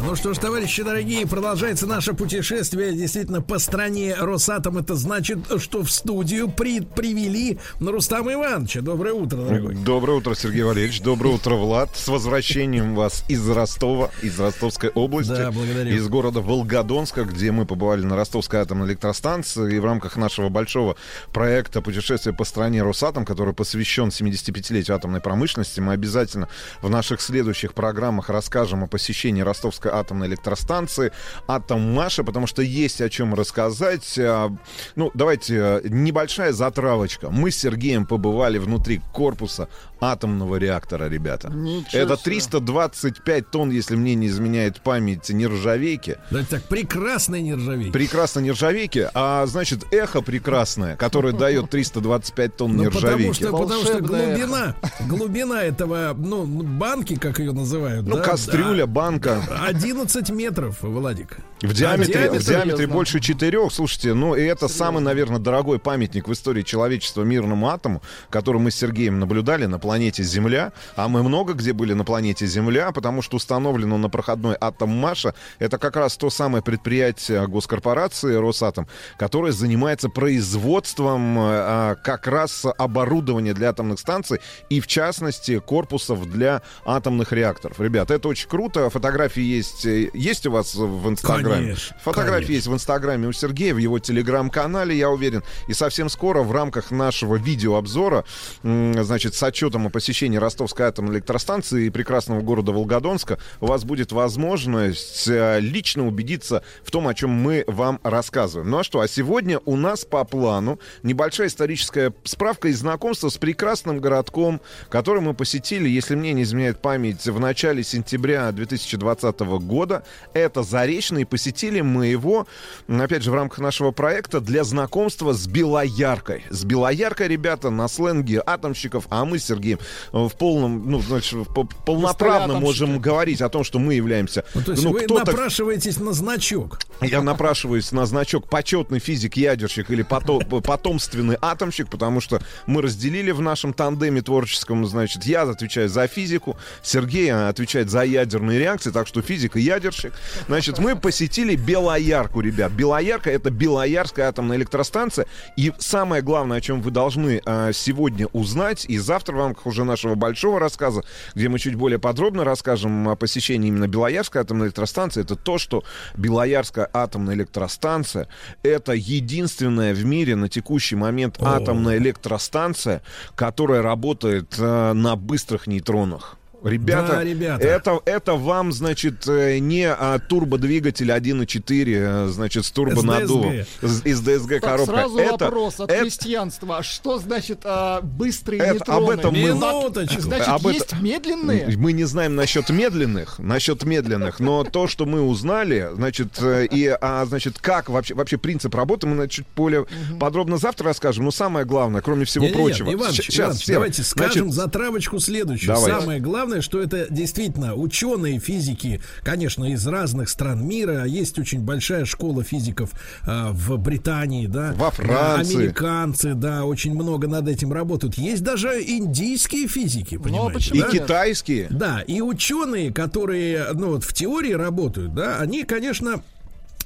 Ну 0.01 0.14
что 0.14 0.32
ж, 0.32 0.38
товарищи 0.38 0.82
дорогие, 0.82 1.26
продолжается 1.26 1.86
наше 1.86 2.14
путешествие 2.14 2.92
действительно 2.92 3.42
по 3.42 3.59
стране 3.59 4.14
Росатом. 4.14 4.78
Это 4.78 4.94
значит, 4.94 5.38
что 5.59 5.82
в 5.82 5.90
студию 5.90 6.49
при 6.49 6.80
привели 6.80 7.59
Рустама 7.80 8.34
Ивановича. 8.34 8.80
Доброе 8.80 9.14
утро, 9.14 9.38
дорогой. 9.38 9.74
Доброе 9.74 10.18
утро, 10.18 10.34
Сергей 10.34 10.62
Валерьевич. 10.62 11.01
Доброе 11.01 11.34
утро, 11.34 11.57
Влад. 11.57 11.96
С 11.96 12.07
возвращением 12.09 12.94
вас 12.94 13.24
из 13.28 13.49
Ростова, 13.49 14.11
из 14.22 14.38
Ростовской 14.38 14.90
области. 14.90 15.30
Да, 15.30 15.51
благодарю. 15.51 15.94
Из 15.94 16.07
города 16.09 16.40
Волгодонска, 16.40 17.24
где 17.24 17.51
мы 17.51 17.66
побывали 17.66 18.03
на 18.03 18.16
Ростовской 18.16 18.61
атомной 18.61 18.86
электростанции. 18.86 19.74
И 19.74 19.78
в 19.78 19.84
рамках 19.84 20.16
нашего 20.16 20.49
большого 20.49 20.96
проекта 21.32 21.82
«Путешествие 21.82 22.34
по 22.34 22.44
стране 22.44 22.82
Росатом», 22.82 23.24
который 23.24 23.53
посвящен 23.53 24.09
75-летию 24.09 24.96
атомной 24.96 25.20
промышленности, 25.20 25.80
мы 25.80 25.92
обязательно 25.92 26.49
в 26.82 26.88
наших 26.88 27.20
следующих 27.20 27.74
программах 27.74 28.28
расскажем 28.30 28.84
о 28.84 28.86
посещении 28.86 29.42
Ростовской 29.42 29.88
атомной 29.91 30.26
электростанции, 30.28 31.12
Атом 31.47 31.95
Маша, 31.95 32.24
потому 32.24 32.47
что 32.47 32.62
есть 32.62 33.01
о 33.01 33.09
чем 33.09 33.34
рассказать. 33.34 34.18
А, 34.18 34.51
Ну, 34.97 35.11
давайте, 35.14 35.57
э, 35.57 35.80
небольшая 35.89 36.53
затравочка. 36.53 37.30
Мы 37.30 37.51
с 37.51 37.57
Сергеем 37.57 38.07
побывали 38.07 38.59
внутри 38.59 39.01
корпуса 39.12 39.68
атомного 40.01 40.57
реактора, 40.57 41.09
ребята. 41.09 41.49
Ничего 41.51 42.01
Это 42.03 42.16
себе. 42.16 42.24
325 42.24 43.51
тонн, 43.51 43.70
если 43.70 43.96
мне 43.96 44.14
не 44.14 44.26
изменяет 44.28 44.80
память, 44.80 45.28
нержавейки. 45.30 46.18
Давайте 46.30 46.51
так, 46.51 46.64
прекрасной 46.64 47.42
нержавейки. 47.42 47.90
Прекрасно 47.92 48.40
нержавейки, 48.40 49.09
а 49.14 49.46
значит 49.46 49.84
эхо 49.92 50.20
прекрасное, 50.22 50.96
которое 50.96 51.32
дает 51.32 51.70
325 51.70 52.57
тонн 52.57 52.76
Ну, 52.76 52.84
потому 52.84 52.96
нержавейки. 53.07 53.34
что, 53.34 53.53
потому 53.57 53.82
что 53.82 54.01
глубина, 54.01 54.74
глубина 55.09 55.62
этого, 55.62 56.14
ну, 56.16 56.44
банки, 56.44 57.16
как 57.16 57.38
ее 57.38 57.53
называют, 57.53 58.07
Ну, 58.07 58.16
да, 58.16 58.22
кастрюля, 58.22 58.86
банка. 58.86 59.42
а, 59.51 59.66
11 59.66 60.30
метров, 60.30 60.76
Владик. 60.82 61.38
В 61.61 61.72
диаметре, 61.72 62.12
диаметр, 62.14 62.38
в 62.38 62.44
диаметре 62.46 62.86
больше 62.86 63.20
четырех. 63.20 63.72
Слушайте, 63.72 64.14
ну 64.14 64.36
и 64.36 64.42
это 64.42 64.68
самый, 64.68 65.03
наверное, 65.03 65.38
дорогой 65.40 65.78
памятник 65.80 66.28
в 66.28 66.32
истории 66.32 66.62
человечества 66.62 67.22
мирному 67.22 67.68
атому, 67.68 68.01
который 68.30 68.61
мы 68.61 68.70
с 68.70 68.76
Сергеем 68.76 69.18
наблюдали 69.18 69.66
на 69.66 69.78
планете 69.89 70.22
Земля. 70.22 70.72
А 70.97 71.09
мы 71.09 71.22
много 71.22 71.55
где 71.55 71.72
были 71.72 71.95
на 71.95 72.05
планете 72.05 72.47
Земля, 72.47 72.93
потому 72.93 73.22
что 73.22 73.39
установлено 73.39 73.97
на 73.97 74.11
проходной 74.11 74.55
атом 74.61 74.91
Маша. 74.91 75.32
Это 75.59 75.78
как 75.78 75.97
раз 75.97 76.18
то 76.18 76.28
самое 76.28 76.62
предприятие 76.62 77.47
госкорпорации 77.47 78.34
Росатом, 78.34 78.86
которое 79.16 79.53
занимается 79.53 80.11
производством 80.11 81.39
э, 81.39 81.43
а, 81.43 81.95
как 81.95 82.26
раз 82.26 82.66
оборудования 82.76 83.55
для 83.55 83.70
атомных 83.70 83.99
станций 83.99 84.41
и, 84.68 84.80
в 84.80 84.86
частности, 84.86 85.59
корпусов 85.59 86.30
для 86.30 86.61
атомных 86.84 87.32
реакторов. 87.32 87.80
Ребята, 87.80 88.12
это 88.12 88.28
очень 88.28 88.51
круто. 88.51 88.91
Фотографии 88.91 89.43
есть. 89.43 89.86
э, 89.86 90.11
Есть 90.12 90.47
у 90.47 90.51
вас 90.51 90.74
в 90.74 91.09
Инстаграме? 91.09 91.62
Конечно, 91.62 91.97
Фотографии 92.05 92.32
конечно. 92.34 92.53
есть 92.53 92.66
в 92.66 92.74
Инстаграме 92.74 93.26
у 93.28 93.32
Сергея, 93.32 93.72
в 93.72 93.78
его 93.78 93.99
Телеграм-канале, 93.99 94.95
я 94.95 95.09
уверен. 95.09 95.43
И 95.66 95.72
совсем 95.72 96.11
скоро 96.11 96.43
в 96.43 96.53
рамках 96.53 96.91
нашего 96.91 97.36
видеообзора, 97.36 98.26
значит, 98.62 99.34
с 99.34 99.43
отчетом 99.43 99.78
о 99.87 99.91
посещении 99.91 100.37
Ростовской 100.37 100.87
атомной 100.87 101.14
электростанции 101.14 101.87
и 101.87 101.91
прекрасного 101.91 102.41
города 102.41 102.72
Волгодонска, 102.72 103.39
у 103.61 103.66
вас 103.66 103.85
будет 103.85 104.12
возможность 104.12 105.29
э, 105.29 105.61
лично 105.61 106.07
убедиться 106.07 106.62
в 106.83 106.91
том, 106.91 107.09
о 107.09 107.14
чем 107.14 107.31
мы 107.31 107.64
вам 107.66 108.01
рассказываем. 108.03 108.70
Ну 108.70 108.79
а 108.79 108.85
что, 108.85 109.01
а 109.01 109.09
сегодня 109.09 109.61
у 109.64 109.76
нас 109.76 110.05
по 110.05 110.24
плану 110.24 110.79
небольшая 111.03 111.49
историческая 111.49 112.12
справка 112.24 112.68
и 112.68 112.72
знакомство 112.72 113.29
с 113.29 113.39
прекрасным 113.39 114.01
городком, 114.01 114.61
который 114.89 115.20
мы 115.20 115.35
посетили, 115.35 115.89
если 115.89 116.14
мне 116.14 116.33
не 116.33 116.43
изменяет 116.43 116.81
память, 116.81 117.26
в 117.26 117.39
начале 117.39 117.83
сентября 117.83 118.51
2020 118.53 119.41
года. 119.41 120.05
Это 120.35 120.62
Заречный. 120.62 121.26
Посетили 121.26 121.81
мы 121.81 122.07
его, 122.07 122.47
опять 122.89 123.22
же, 123.22 123.31
в 123.31 123.35
рамках 123.35 123.59
нашего 123.59 123.91
проекта 123.91 124.41
для 124.41 124.64
знакомства 124.64 125.33
с 125.33 125.47
Белояркой. 125.47 126.45
С 126.51 126.64
Белояркой, 126.64 127.29
ребята, 127.29 127.70
на 127.70 127.89
сленге 127.89 128.43
атомщиков, 128.45 129.07
а 129.11 129.24
мы 129.24 129.39
с 129.39 129.45
Сергеем 129.45 129.68
э, 129.75 129.79
в 130.12 130.33
полном, 130.37 130.91
ну, 130.91 131.01
значит, 131.01 131.39
полноправно 131.85 132.59
можем 132.61 132.99
говорить 132.99 133.41
о 133.43 133.49
том, 133.49 133.64
что 133.64 133.79
мы 133.79 133.95
являемся... 133.95 134.45
Ну, 134.55 134.62
то 134.62 134.73
есть 134.73 134.85
ну, 134.85 134.93
вы 134.93 135.01
кто-то- 135.01 135.27
напрашиваетесь 135.27 135.99
на 135.99 136.12
значок. 136.12 136.81
я 137.01 137.23
напрашиваюсь 137.23 137.93
на 137.93 138.07
значок 138.07 138.49
почетный 138.49 138.99
физик-ядерщик 138.99 139.91
или 139.91 140.05
пото- 140.05 140.61
потомственный 140.62 141.37
атомщик, 141.41 141.89
потому 141.89 142.21
что 142.21 142.41
мы 142.66 142.83
разделили 142.83 143.31
в 143.31 143.41
нашем 143.41 143.73
тандеме 143.73 144.23
творческом, 144.23 144.87
значит, 144.87 145.25
я 145.25 145.43
отвечаю 145.43 145.89
за 145.89 146.07
физику, 146.07 146.57
Сергей 146.83 147.33
отвечает 147.33 147.91
за 147.91 148.03
ядерные 148.03 148.59
реакции, 148.59 148.91
так 148.91 149.07
что 149.07 149.23
физик 149.23 149.57
и 149.57 149.61
ядерщик. 149.61 150.12
Значит, 150.47 150.79
мы 150.79 150.97
посетили 150.97 151.57
Белоярку, 151.57 152.41
ребят. 152.41 152.73
Белоярка— 152.73 153.31
это 153.33 153.51
Белоярская 153.51 154.29
атомная 154.29 154.57
электростанция. 154.57 155.27
И 155.57 155.73
самое 155.79 156.23
главное, 156.23 156.59
о 156.59 156.61
чем 156.61 156.83
вы 156.83 156.91
должны 156.91 157.41
а, 157.45 157.73
сегодня 157.73 158.27
узнать, 158.29 158.85
и 158.89 158.99
завтра 158.99 159.35
в 159.35 159.41
рамках 159.59 159.67
уже 159.67 159.85
нашего 159.85 160.15
большого 160.15 160.61
рассказа, 160.61 161.03
где 161.35 161.49
мы 161.49 161.59
чуть 161.59 161.75
более 161.75 161.99
подробно 161.99 162.45
расскажем 162.45 163.09
о 163.09 163.17
посещении 163.17 163.69
именно 163.69 163.89
Белоярской 163.89 164.41
атомной 164.41 164.67
электростанции, 164.67 165.23
это 165.23 165.37
то, 165.37 165.59
что 165.59 165.83
Белоярская 166.17 166.89
атомная 166.93 167.35
электростанция— 167.35 168.29
это 168.63 168.93
единственная 168.93 169.95
в 169.95 170.05
мире 170.05 170.37
на 170.37 170.49
текущий 170.49 170.97
момент 170.97 171.37
атомная 171.41 171.99
электростанция, 171.99 173.03
которая 173.35 173.83
работает 173.83 174.55
э, 174.59 174.93
на 174.93 175.17
быстрых 175.17 175.67
нейтронах. 175.67 176.38
Ребята, 176.65 177.13
Да, 177.17 177.25
ребята. 177.25 177.65
Это, 177.65 178.01
это 178.05 178.35
вам, 178.35 178.73
значит, 178.73 179.29
э, 179.29 179.59
не 179.59 179.85
а, 179.89 180.19
турбодвигатель 180.19 181.11
1.4, 181.13 181.95
э, 181.95 182.29
значит, 182.29 182.65
с 182.65 182.71
турбонаддувом. 182.73 183.61
Из 183.81 184.21
ДСГ 184.21 184.55
Так, 184.61 184.63
коробка. 184.63 184.93
сразу 184.93 185.19
это, 185.19 185.45
вопрос 185.45 185.79
от 185.81 185.91
это- 185.93 186.03
крестьянства. 186.03 186.79
А 186.79 186.83
Что 186.83 187.19
значит 187.19 187.61
а, 187.65 188.01
быстрые 188.01 188.61
Это- 188.61 188.73
нейтроны? 188.75 189.05
об 189.05 189.11
этом 189.11 189.35
мы- 189.35 189.49
Минуточку. 189.51 190.21
Значит, 190.21 190.49
Об 190.49 190.67
это- 190.67 190.71
есть 190.71 191.01
медленные? 191.01 191.77
Мы 191.77 191.93
не 191.93 192.05
знаем 192.05 192.35
насчет 192.35 192.71
медленных, 192.71 193.39
насчет 193.39 193.85
медленных, 193.85 194.41
но 194.41 194.65
то, 194.65 194.89
что 194.89 195.07
мы 195.07 195.23
узнали, 195.23 195.91
значит, 195.95 196.39
э, 196.41 196.67
и, 196.67 196.89
а, 197.01 197.25
значит, 197.27 197.59
как 197.61 197.89
вообще, 197.89 198.15
вообще 198.15 198.37
принцип 198.37 198.75
работы, 198.75 199.07
мы 199.07 199.15
на- 199.15 199.29
чуть 199.29 199.47
более 199.55 199.87
подробно 200.19 200.59
завтра 200.59 200.87
расскажем. 200.87 201.25
Но 201.25 201.31
самое 201.31 201.65
главное, 201.65 202.01
кроме 202.01 202.25
всего 202.25 202.47
Не-не-не, 202.47 202.61
прочего. 202.65 202.93
Иваныч, 202.93 203.23
щ- 203.31 203.41
Иваныч, 203.43 203.61
всем. 203.63 203.75
давайте 203.75 204.03
скажем 204.03 204.51
Значит, 204.51 204.53
затравочку 204.55 205.19
следующую. 205.21 205.69
Давайте. 205.75 206.01
Самое 206.01 206.21
главное, 206.21 206.47
что 206.61 206.80
это 206.80 207.07
действительно 207.11 207.74
ученые 207.74 208.38
физики, 208.38 209.01
конечно, 209.22 209.64
из 209.64 209.86
разных 209.86 210.28
стран 210.28 210.66
мира. 210.66 211.05
Есть 211.05 211.38
очень 211.38 211.61
большая 211.61 212.05
школа 212.05 212.42
физиков 212.42 212.90
а, 213.26 213.53
в 213.53 213.76
Британии, 213.78 214.46
да. 214.46 214.72
Во 214.76 214.90
Франции. 214.90 215.57
Американцы, 215.57 216.34
да, 216.34 216.64
очень 216.64 216.94
много 216.94 217.28
над 217.28 217.49
этим 217.49 217.72
работают. 217.72 218.16
Есть 218.16 218.42
даже 218.42 218.80
индийские 218.80 219.68
физики, 219.68 220.16
понимаете? 220.16 220.55
почему 220.55 220.76
и 220.76 220.80
да? 220.80 220.90
китайские. 220.90 221.66
Да, 221.70 222.01
и 222.01 222.20
ученые, 222.20 222.92
которые, 222.92 223.72
ну, 223.74 223.90
вот 223.92 224.05
в 224.05 224.12
теории 224.12 224.53
работают, 224.53 225.14
да, 225.14 225.38
они, 225.38 225.64
конечно, 225.64 226.22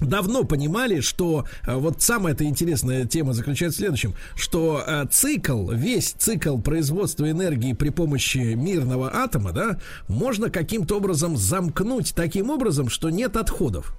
давно 0.07 0.45
понимали, 0.45 1.01
что 1.01 1.47
э, 1.67 1.75
вот 1.75 2.03
самая 2.03 2.35
эта 2.35 2.45
интересная 2.45 3.07
тема 3.07 3.33
заключается 3.33 3.79
в 3.79 3.81
следующем, 3.81 4.15
что 4.35 4.83
э, 4.87 5.07
цикл, 5.11 5.71
весь 5.71 6.13
цикл 6.13 6.59
производства 6.59 7.31
энергии 7.31 7.73
при 7.73 7.91
помощи 7.91 8.55
мирного 8.55 9.15
атома, 9.15 9.53
да, 9.53 9.79
можно 10.09 10.51
каким-то 10.51 10.97
образом 10.97 11.37
замкнуть 11.37 12.15
таким 12.15 12.51
образом, 12.51 12.89
что 12.89 13.11
нет 13.11 13.37
отходов. 13.37 13.95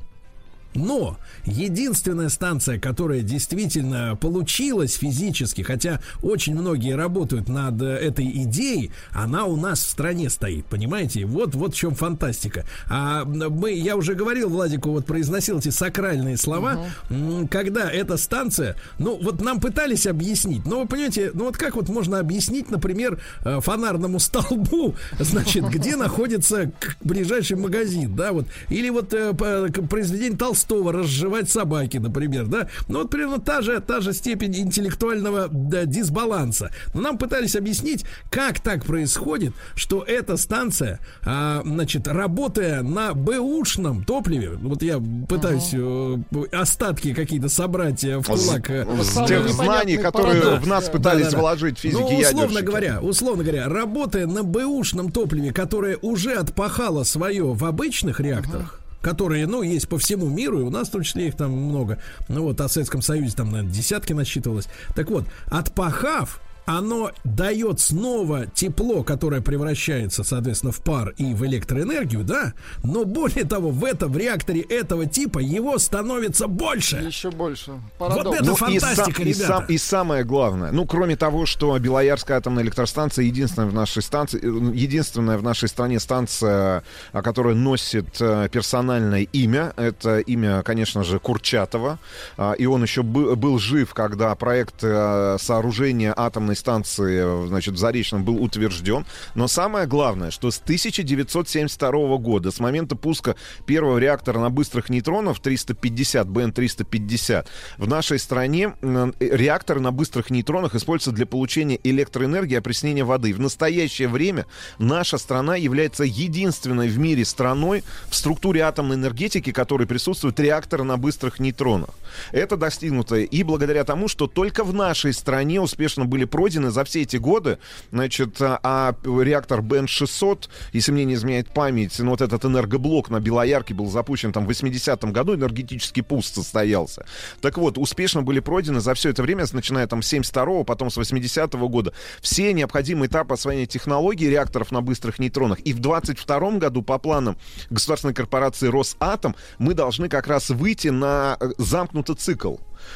Но 0.76 1.18
единственная 1.46 2.30
станция, 2.30 2.80
которая 2.80 3.22
действительно 3.22 4.16
получилась 4.20 4.94
физически, 4.96 5.62
хотя 5.62 6.00
очень 6.22 6.56
многие 6.56 6.96
работают 6.96 7.50
над 7.50 7.82
э, 7.82 7.86
этой 7.86 8.26
идеей, 8.44 8.92
она 9.12 9.46
у 9.46 9.56
нас 9.56 9.80
в 9.84 9.90
стране 9.90 10.30
стоит, 10.30 10.66
понимаете? 10.66 11.26
Вот, 11.26 11.56
вот 11.56 11.74
в 11.74 11.78
чем 11.78 11.96
фантастика. 11.96 12.66
А 12.90 13.24
мы, 13.26 13.74
я 13.74 13.96
уже 13.96 14.16
говорил 14.16 14.50
Владику, 14.50 14.92
вот 14.92 15.06
произносил 15.06 15.60
эти 15.60 15.70
сакральные 15.70 16.38
слова, 16.38 16.86
м, 17.10 17.48
когда 17.48 17.90
эта 17.90 18.18
станция, 18.18 18.76
ну 18.98 19.20
вот 19.22 19.42
нам 19.42 19.60
пытались 19.60 20.08
объяснить, 20.08 20.66
но 20.66 20.82
вы 20.82 20.88
понимаете, 20.88 21.32
ну 21.34 21.46
вот 21.46 21.58
как 21.58 21.76
вот 21.76 21.90
можно 21.90 22.20
объяснить, 22.20 22.72
например, 22.72 23.22
э, 23.46 23.60
фонарному 23.62 24.20
столбу, 24.20 24.96
значит, 25.20 25.66
где 25.66 25.96
находится 25.96 26.72
ближайший 27.02 27.58
магазин, 27.58 28.16
да, 28.16 28.32
вот, 28.32 28.48
или 28.70 28.90
вот 28.90 29.14
э, 29.14 29.34
произведение 29.34 30.38
Толстого 30.38 30.63
«Разжевать 30.92 31.50
собаки», 31.50 31.98
например, 31.98 32.48
да, 32.48 32.68
ну 32.88 33.00
вот 33.00 33.10
примерно 33.10 33.40
та 33.40 33.62
же, 33.62 33.80
та 33.80 34.02
же 34.02 34.14
степень 34.14 34.56
интеллектуального 34.56 35.48
да, 35.50 35.86
дисбаланса. 35.86 36.72
Но 36.94 37.02
нам 37.02 37.18
пытались 37.18 37.56
объяснить, 37.56 38.06
как 38.30 38.60
так 38.60 38.86
происходит, 38.86 39.54
что 39.76 40.04
эта 40.04 40.38
станция, 40.38 41.00
а, 41.26 41.62
значит, 41.66 42.08
работая 42.08 42.82
на 42.82 43.14
бэушном 43.14 44.04
топливе, 44.04 44.52
вот 44.52 44.82
я 44.84 45.02
пытаюсь 45.28 45.70
э, 45.74 46.18
остатки 46.52 47.14
какие-то 47.14 47.50
собрать 47.50 48.04
э, 48.04 48.18
в 48.20 48.26
кулак. 48.26 48.70
э, 48.70 48.86
С 49.02 49.26
тех 49.28 49.48
знаний, 49.50 49.98
которые 49.98 50.42
парадокс, 50.42 50.64
в 50.66 50.68
нас 50.68 50.86
да. 50.86 50.92
пытались 50.92 51.26
Да-да-да. 51.26 51.42
вложить 51.42 51.80
физики 51.80 52.00
ну, 52.02 52.10
ядерщики. 52.12 52.36
условно 52.36 52.62
говоря, 52.62 53.00
условно 53.02 53.44
говоря, 53.44 53.70
работая 53.70 54.28
на 54.28 54.44
бэушном 54.44 55.12
топливе, 55.12 55.52
которое 55.52 55.98
уже 56.02 56.34
отпахало 56.34 57.04
свое 57.04 57.54
в 57.54 57.66
обычных 57.66 58.20
реакторах, 58.20 58.80
которые, 59.04 59.46
ну, 59.46 59.62
есть 59.62 59.88
по 59.90 60.00
всему 60.00 60.30
миру, 60.30 60.62
и 60.62 60.64
у 60.64 60.70
нас 60.70 60.88
в 60.88 60.92
том 60.92 61.04
числе 61.04 61.28
их 61.28 61.36
там 61.36 61.52
много. 61.52 62.00
Ну 62.30 62.44
вот, 62.44 62.62
о 62.62 62.70
Советском 62.70 63.02
Союзе 63.02 63.36
там, 63.36 63.52
наверное, 63.52 63.74
десятки 63.74 64.14
насчитывалось. 64.14 64.68
Так 64.96 65.10
вот, 65.12 65.26
отпахав, 65.48 66.42
оно 66.66 67.12
дает 67.24 67.80
снова 67.80 68.46
тепло, 68.48 69.04
которое 69.04 69.42
превращается, 69.42 70.24
соответственно, 70.24 70.72
в 70.72 70.82
пар 70.82 71.14
и 71.18 71.34
в 71.34 71.46
электроэнергию, 71.46 72.24
да? 72.24 72.54
Но 72.84 73.06
более 73.06 73.44
того, 73.46 73.70
в 73.70 73.84
этом 73.86 74.18
реакторе 74.18 74.62
этого 74.62 75.06
типа 75.06 75.40
его 75.40 75.78
становится 75.78 76.48
больше. 76.48 76.98
Еще 76.98 77.32
больше. 77.32 77.72
Вот 77.72 77.82
Парадокс. 77.98 78.38
это 78.38 78.46
Ну, 78.46 78.54
и, 78.54 78.56
фантастика, 78.56 79.22
и, 79.22 79.26
ребята. 79.26 79.48
сам- 79.48 79.66
и 79.66 79.78
самое 79.78 80.24
главное, 80.24 80.72
ну, 80.72 80.86
кроме 80.86 81.16
того, 81.16 81.46
что 81.46 81.78
Белоярская 81.80 82.38
атомная 82.38 82.64
электростанция 82.64 83.26
единственная 83.26 83.70
в 83.70 83.74
нашей 83.74 84.02
станции, 84.02 84.40
единственная 84.76 85.38
в 85.38 85.44
нашей 85.44 85.68
стране 85.70 86.00
станция, 86.00 86.84
а, 87.12 87.22
которая 87.22 87.56
носит 87.56 88.22
э, 88.22 88.48
персональное 88.52 89.22
имя, 89.34 89.74
это 89.76 90.20
имя, 90.20 90.62
конечно 90.64 91.04
же, 91.04 91.20
Курчатова, 91.20 92.00
А, 92.38 92.54
и 92.54 92.66
он 92.66 92.84
еще 92.84 93.04
бы- 93.04 93.36
был 93.36 93.60
жив, 93.60 93.94
когда 93.94 94.34
проект 94.36 94.76
э, 94.84 95.38
сооружения 95.40 96.14
атомной 96.16 96.53
станции, 96.56 97.44
э, 97.44 97.48
значит, 97.48 97.76
в 97.76 97.78
Заречном 97.78 98.24
был 98.24 98.42
утвержден. 98.42 99.06
Но 99.36 99.48
самое 99.48 99.88
главное, 99.88 100.32
что 100.32 100.52
с 100.52 100.60
1972 100.60 102.18
года, 102.18 102.52
с 102.52 102.60
момента 102.60 102.96
пуска 102.96 103.36
первого 103.66 103.98
реактора 103.98 104.40
на 104.40 104.50
быстрых 104.50 104.90
нейтронов 104.90 105.40
350, 105.40 106.28
БН-350, 106.28 107.46
в 107.78 107.88
нашей 107.88 108.20
стране 108.20 108.74
э, 108.82 109.12
реакторы 109.20 109.80
на 109.80 109.92
быстрых 109.92 110.30
нейтронах 110.30 110.76
используются 110.76 111.12
для 111.12 111.26
получения 111.26 111.80
электроэнергии 111.84 112.54
и 112.54 112.58
опреснения 112.58 113.04
воды. 113.04 113.34
В 113.34 113.40
настоящее 113.40 114.08
время 114.08 114.46
наша 114.78 115.18
страна 115.18 115.56
является 115.56 116.04
единственной 116.04 116.88
в 116.88 116.98
мире 116.98 117.26
страной 117.26 117.84
в 118.08 118.16
структуре 118.16 118.62
атомной 118.62 118.96
энергетики, 118.96 119.52
которой 119.52 119.88
присутствуют 119.88 120.40
реакторы 120.40 120.84
на 120.84 120.98
быстрых 120.98 121.40
нейтронах. 121.40 121.90
Это 122.32 122.58
достигнуто 122.58 123.16
и 123.18 123.44
благодаря 123.44 123.84
тому, 123.84 124.08
что 124.08 124.28
только 124.28 124.64
в 124.64 124.74
нашей 124.74 125.14
стране 125.14 125.60
успешно 125.60 126.06
были 126.06 126.26
пройдены 126.26 126.43
за 126.52 126.84
все 126.84 127.02
эти 127.02 127.18
годы, 127.18 127.60
значит, 127.92 128.42
а, 128.42 128.60
а 128.64 128.96
реактор 129.22 129.62
БН-600, 129.62 130.50
если 130.74 130.92
мне 130.92 131.06
не 131.06 131.14
изменяет 131.16 131.50
память, 131.50 131.98
ну, 132.00 132.12
вот 132.12 132.22
этот 132.22 132.46
энергоблок 132.46 133.10
на 133.10 133.20
Белоярке 133.20 133.74
был 133.74 133.90
запущен 133.90 134.32
там 134.32 134.46
в 134.46 134.50
80-м 134.50 135.14
году, 135.14 135.36
энергетический 135.36 136.04
пуст 136.04 136.36
состоялся. 136.36 137.06
Так 137.42 137.58
вот, 137.58 137.78
успешно 137.78 138.22
были 138.22 138.40
пройдены 138.40 138.80
за 138.80 138.94
все 138.94 139.10
это 139.10 139.24
время, 139.24 139.46
начиная 139.52 139.88
там 139.88 140.02
с 140.02 140.14
72-го, 140.14 140.64
потом 140.64 140.90
с 140.90 140.98
80-го 140.98 141.70
года, 141.70 141.94
все 142.22 142.54
необходимые 142.54 143.08
этапы 143.08 143.34
освоения 143.34 143.66
технологий 143.66 144.30
реакторов 144.30 144.72
на 144.72 144.82
быстрых 144.82 145.20
нейтронах. 145.20 145.60
И 145.62 145.74
в 145.74 145.80
22 145.80 146.52
году 146.52 146.82
по 146.82 146.98
планам 146.98 147.38
государственной 147.70 148.14
корпорации 148.14 148.68
Росатом 148.68 149.36
мы 149.58 149.74
должны 149.74 150.10
как 150.10 150.28
раз 150.28 150.50
выйти 150.50 150.90
на 150.90 151.38
э, 151.40 151.52
замкнутый 151.58 152.16
цикл. 152.16 152.56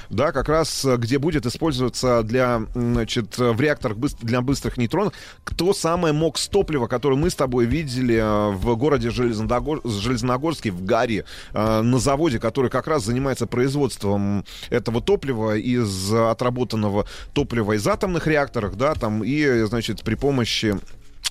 Да, 0.10 0.32
как 0.32 0.50
раз 0.50 0.86
э, 0.86 0.98
где 0.98 1.20
будет 1.20 1.46
использоваться 1.46 2.24
для, 2.24 2.64
значит, 2.74 3.40
э, 3.40 3.52
в 3.52 3.62
реакторах 3.62 3.98
для 3.98 4.42
быстрых 4.42 4.78
нейтронов 4.78 5.14
то 5.56 5.74
самое 5.74 6.14
МОКС 6.14 6.48
топлива, 6.50 6.88
которое 6.88 7.16
мы 7.16 7.30
с 7.30 7.36
тобой 7.36 7.66
видели 7.66 8.16
э, 8.16 8.52
в 8.56 8.76
городе 8.76 9.10
Железногор... 9.10 9.82
Железногорске, 9.84 10.72
в 10.72 10.84
Гаре, 10.84 11.26
на 11.54 12.00
заводе, 12.00 12.40
который 12.40 12.70
как 12.70 12.88
раз 12.88 13.04
занимается 13.04 13.48
производством 13.48 14.46
этого 14.70 15.02
топлива 15.02 15.58
из 15.58 16.14
отработанного 16.14 17.06
топлива 17.34 17.74
из 17.74 17.88
атомных 17.88 18.28
реакторов, 18.28 18.78
да, 18.78 18.94
там, 18.94 19.24
и, 19.24 19.64
значит, 19.66 20.04
при 20.04 20.16
помощи 20.16 20.78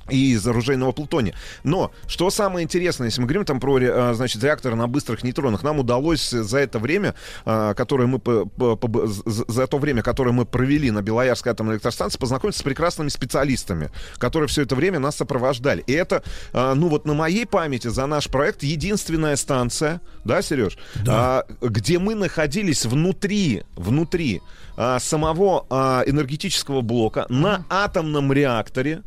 и 0.09 0.33
из 0.33 0.47
оружейного 0.47 0.93
плутония. 0.93 1.35
Но, 1.65 1.91
что 2.07 2.31
самое 2.31 2.65
интересное, 2.65 3.07
если 3.07 3.21
мы 3.21 3.27
говорим 3.27 3.45
там 3.45 3.61
про, 3.61 3.79
а, 3.83 4.15
значит, 4.15 4.43
реакторы 4.43 4.77
на 4.77 4.87
быстрых 4.87 5.23
нейтронах, 5.25 5.63
нам 5.63 5.79
удалось 5.79 6.31
за 6.31 6.59
это 6.59 6.79
время, 6.79 7.15
а, 7.45 7.75
которое 7.75 8.07
мы, 8.07 8.19
по- 8.19 8.47
по- 8.47 8.77
по- 8.77 9.07
за 9.07 9.67
то 9.67 9.79
время, 9.79 10.03
которое 10.03 10.33
мы 10.33 10.45
провели 10.47 10.91
на 10.91 11.03
Белоярской 11.03 11.53
атомной 11.53 11.75
электростанции, 11.75 12.19
познакомиться 12.19 12.61
с 12.61 12.63
прекрасными 12.63 13.09
специалистами, 13.09 13.91
которые 14.19 14.49
все 14.49 14.63
это 14.63 14.77
время 14.77 14.99
нас 14.99 15.17
сопровождали. 15.17 15.83
И 15.87 15.93
это, 15.93 16.23
а, 16.53 16.75
ну 16.75 16.89
вот 16.89 17.07
на 17.07 17.15
моей 17.15 17.47
памяти 17.47 17.89
за 17.89 18.07
наш 18.07 18.29
проект 18.29 18.63
единственная 18.63 19.37
станция, 19.37 20.01
да, 20.25 20.43
Сереж, 20.43 20.77
А, 21.09 21.45
где 21.61 21.99
мы 21.99 22.15
находились 22.15 22.85
внутри, 22.87 23.65
внутри 23.77 24.41
самого 24.99 25.67
энергетического 26.07 26.81
блока 26.83 27.27
на 27.29 27.65
атомном 27.71 28.33
реакторе, 28.33 29.03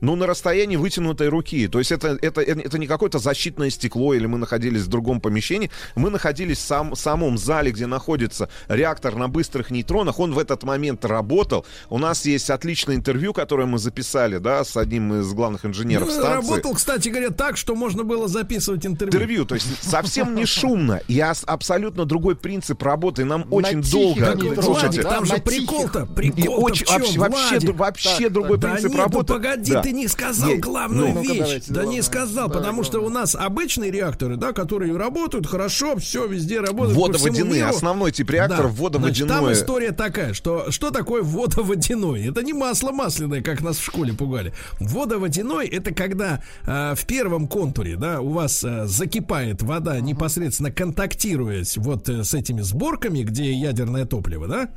ну, 0.00 0.16
на 0.16 0.26
расстоянии 0.26 0.76
вытянутой 0.76 1.28
руки. 1.28 1.68
То 1.68 1.78
есть 1.78 1.92
это, 1.92 2.18
это, 2.20 2.40
это 2.40 2.78
не 2.78 2.86
какое-то 2.86 3.18
защитное 3.18 3.70
стекло, 3.70 4.14
или 4.14 4.26
мы 4.26 4.38
находились 4.38 4.82
в 4.82 4.88
другом 4.88 5.20
помещении. 5.20 5.70
Мы 5.94 6.10
находились 6.10 6.58
в 6.58 6.62
сам, 6.62 6.96
самом 6.96 7.38
зале, 7.38 7.70
где 7.70 7.86
находится 7.86 8.48
реактор 8.68 9.16
на 9.16 9.28
быстрых 9.28 9.70
нейтронах. 9.70 10.18
Он 10.18 10.32
в 10.32 10.38
этот 10.38 10.62
момент 10.62 11.04
работал. 11.04 11.66
У 11.88 11.98
нас 11.98 12.24
есть 12.24 12.50
отличное 12.50 12.96
интервью, 12.96 13.32
которое 13.32 13.66
мы 13.66 13.78
записали, 13.78 14.38
да, 14.38 14.64
с 14.64 14.76
одним 14.76 15.20
из 15.20 15.32
главных 15.32 15.64
инженеров 15.66 16.08
Ну, 16.08 16.14
станции. 16.14 16.50
Работал, 16.50 16.74
кстати 16.74 17.08
говоря, 17.08 17.30
так, 17.30 17.56
что 17.56 17.74
можно 17.74 18.04
было 18.04 18.28
записывать 18.28 18.86
интервью. 18.86 19.10
Интервью, 19.20 19.44
то 19.44 19.54
есть 19.54 19.66
совсем 19.82 20.34
не 20.34 20.46
шумно. 20.46 21.00
И 21.08 21.18
ас- 21.20 21.44
абсолютно 21.46 22.04
другой 22.04 22.36
принцип 22.36 22.82
работы. 22.82 23.24
Нам 23.24 23.46
очень 23.50 23.82
долго. 23.82 24.36
Слушайте, 24.62 25.02
там 25.02 25.24
же 25.24 25.36
прикол-то, 25.38 26.08
и 26.10 26.14
прикол 26.14 26.64
очень, 26.64 26.86
вообще, 27.18 27.72
вообще, 27.72 28.28
другой 28.28 28.58
принцип 28.58 28.94
работы. 28.96 29.34
погоди, 29.34 29.72
Да. 29.72 29.82
Ты 29.90 29.96
не 29.96 30.06
сказал 30.08 30.50
Есть. 30.50 30.60
главную 30.62 31.12
Ну. 31.14 31.20
Вещь. 31.22 31.38
давайте, 31.38 31.72
да 31.72 31.80
не 31.80 31.84
главное. 31.86 32.02
сказал, 32.02 32.48
Да, 32.48 32.54
потому 32.54 32.84
что 32.84 32.98
у 32.98 33.02
главное. 33.02 33.20
нас 33.22 33.34
обычные 33.34 33.90
реакторы, 33.90 34.36
да, 34.36 34.52
которые 34.52 34.96
работают 34.96 35.46
хорошо, 35.48 35.96
все 35.96 36.26
везде 36.26 36.60
всему 36.60 37.00
Водоводяные. 37.06 37.64
Основной 37.66 38.12
тип 38.12 38.30
реакторов 38.30 38.80
Да. 38.80 38.98
Значит, 38.98 39.28
там 39.28 39.52
история 39.52 39.90
такая, 39.92 40.32
что 40.32 40.70
что 40.70 40.90
такое 40.90 41.22
водоводяной? 41.22 42.26
Это 42.28 42.42
не 42.42 42.52
масло 42.52 42.92
масляное, 42.92 43.42
как 43.42 43.62
нас 43.62 43.78
в 43.78 43.84
школе 43.84 44.12
пугали. 44.12 44.52
Водоводяной 44.78 45.66
это 45.68 45.92
когда 45.92 46.42
э, 46.66 46.94
в 46.94 47.04
первом 47.06 47.48
контуре, 47.48 47.96
да, 47.96 48.20
у 48.20 48.30
вас 48.30 48.62
э, 48.64 48.86
закипает 48.86 49.62
вода 49.62 49.98
непосредственно 50.00 50.70
контактируясь 50.70 51.76
вот 51.76 52.08
э, 52.08 52.22
с 52.24 52.34
этими 52.34 52.60
сборками, 52.60 53.22
где 53.22 53.52
ядерное 53.52 54.04
топливо, 54.04 54.46
да, 54.46 54.68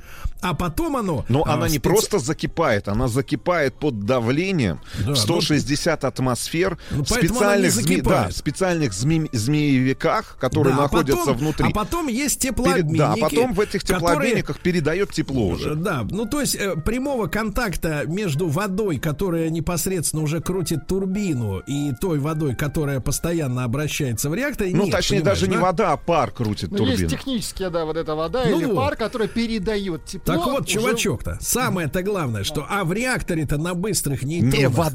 а 0.42 0.54
потом 0.54 0.98
оно. 0.98 1.26
Но 1.30 1.42
э, 1.46 1.50
она 1.50 1.68
не 1.70 1.78
специ- 1.78 1.82
просто 1.82 2.20
закипает, 2.20 2.88
она 2.88 3.08
закипает 3.08 3.76
под 3.76 4.06
давлением 4.06 4.80
Да, 5.06 5.14
в 5.14 5.18
160 5.18 6.04
атмосфер 6.04 6.78
Ну, 6.92 6.98
она 6.98 7.22
не 7.22 7.28
специальных, 7.28 7.72
зме- 7.74 8.02
да, 8.02 8.32
специальных 8.32 8.92
зме- 8.92 9.30
змеевиках, 9.32 10.38
которые 10.40 10.74
Да, 10.76 10.80
а 10.80 10.84
находятся 10.84 11.18
потом- 11.26 11.38
внутри. 11.38 11.66
А 11.68 11.72
потом 11.72 12.08
есть 12.08 12.42
Перед- 12.42 12.56
теплообменники. 12.56 12.98
да, 12.98 13.14
а 13.14 13.18
потом 13.18 13.54
в 13.54 13.60
этих 13.60 13.82
которые- 13.82 14.00
теплообменниках 14.00 14.60
передает 14.60 15.12
тепло 15.12 15.48
уже. 15.48 15.76
Да, 15.76 16.06
ну 16.10 16.26
то 16.26 16.42
есть 16.42 16.56
э, 16.56 16.76
прямого 16.76 17.28
контакта 17.28 18.04
между 18.08 18.48
водой, 18.48 18.98
которая 19.00 19.50
непосредственно 19.50 20.24
уже 20.24 20.42
крутит 20.42 20.88
турбину, 20.88 21.60
и 21.60 21.92
той 22.00 22.20
водой, 22.20 22.56
которая 22.56 23.00
постоянно 23.00 23.64
обращается 23.64 24.30
в 24.30 24.36
реактор, 24.36 24.68
Ну, 24.72 24.84
нет, 24.86 24.92
точнее, 24.92 25.22
даже 25.22 25.48
не 25.48 25.56
да? 25.56 25.62
вода, 25.62 25.92
а 25.94 25.98
пар 25.98 26.32
крутит 26.32 26.72
Ну, 26.72 26.78
турбину. 26.78 26.98
есть 27.00 27.12
технически, 27.12 27.68
да, 27.70 27.86
вот 27.86 27.98
эта 27.98 28.16
вода 28.16 28.44
Ну 28.46 28.58
или 28.60 28.66
вот. 28.66 28.76
пар, 28.76 28.96
который 28.96 29.28
передает 29.28 30.06
тепло. 30.06 30.34
Так 30.36 30.46
вот, 30.46 30.62
уже- 30.62 30.70
чувачок-то, 30.74 31.38
самое-то 31.42 32.02
главное, 32.04 32.44
что 32.44 32.66
а 32.70 32.84
в 32.84 32.94
реакторе-то 32.94 33.58
на 33.58 33.74
быстрых 33.74 34.24
нейтронах... 34.24 34.58
Не 34.60 34.68
вода. 34.70 34.93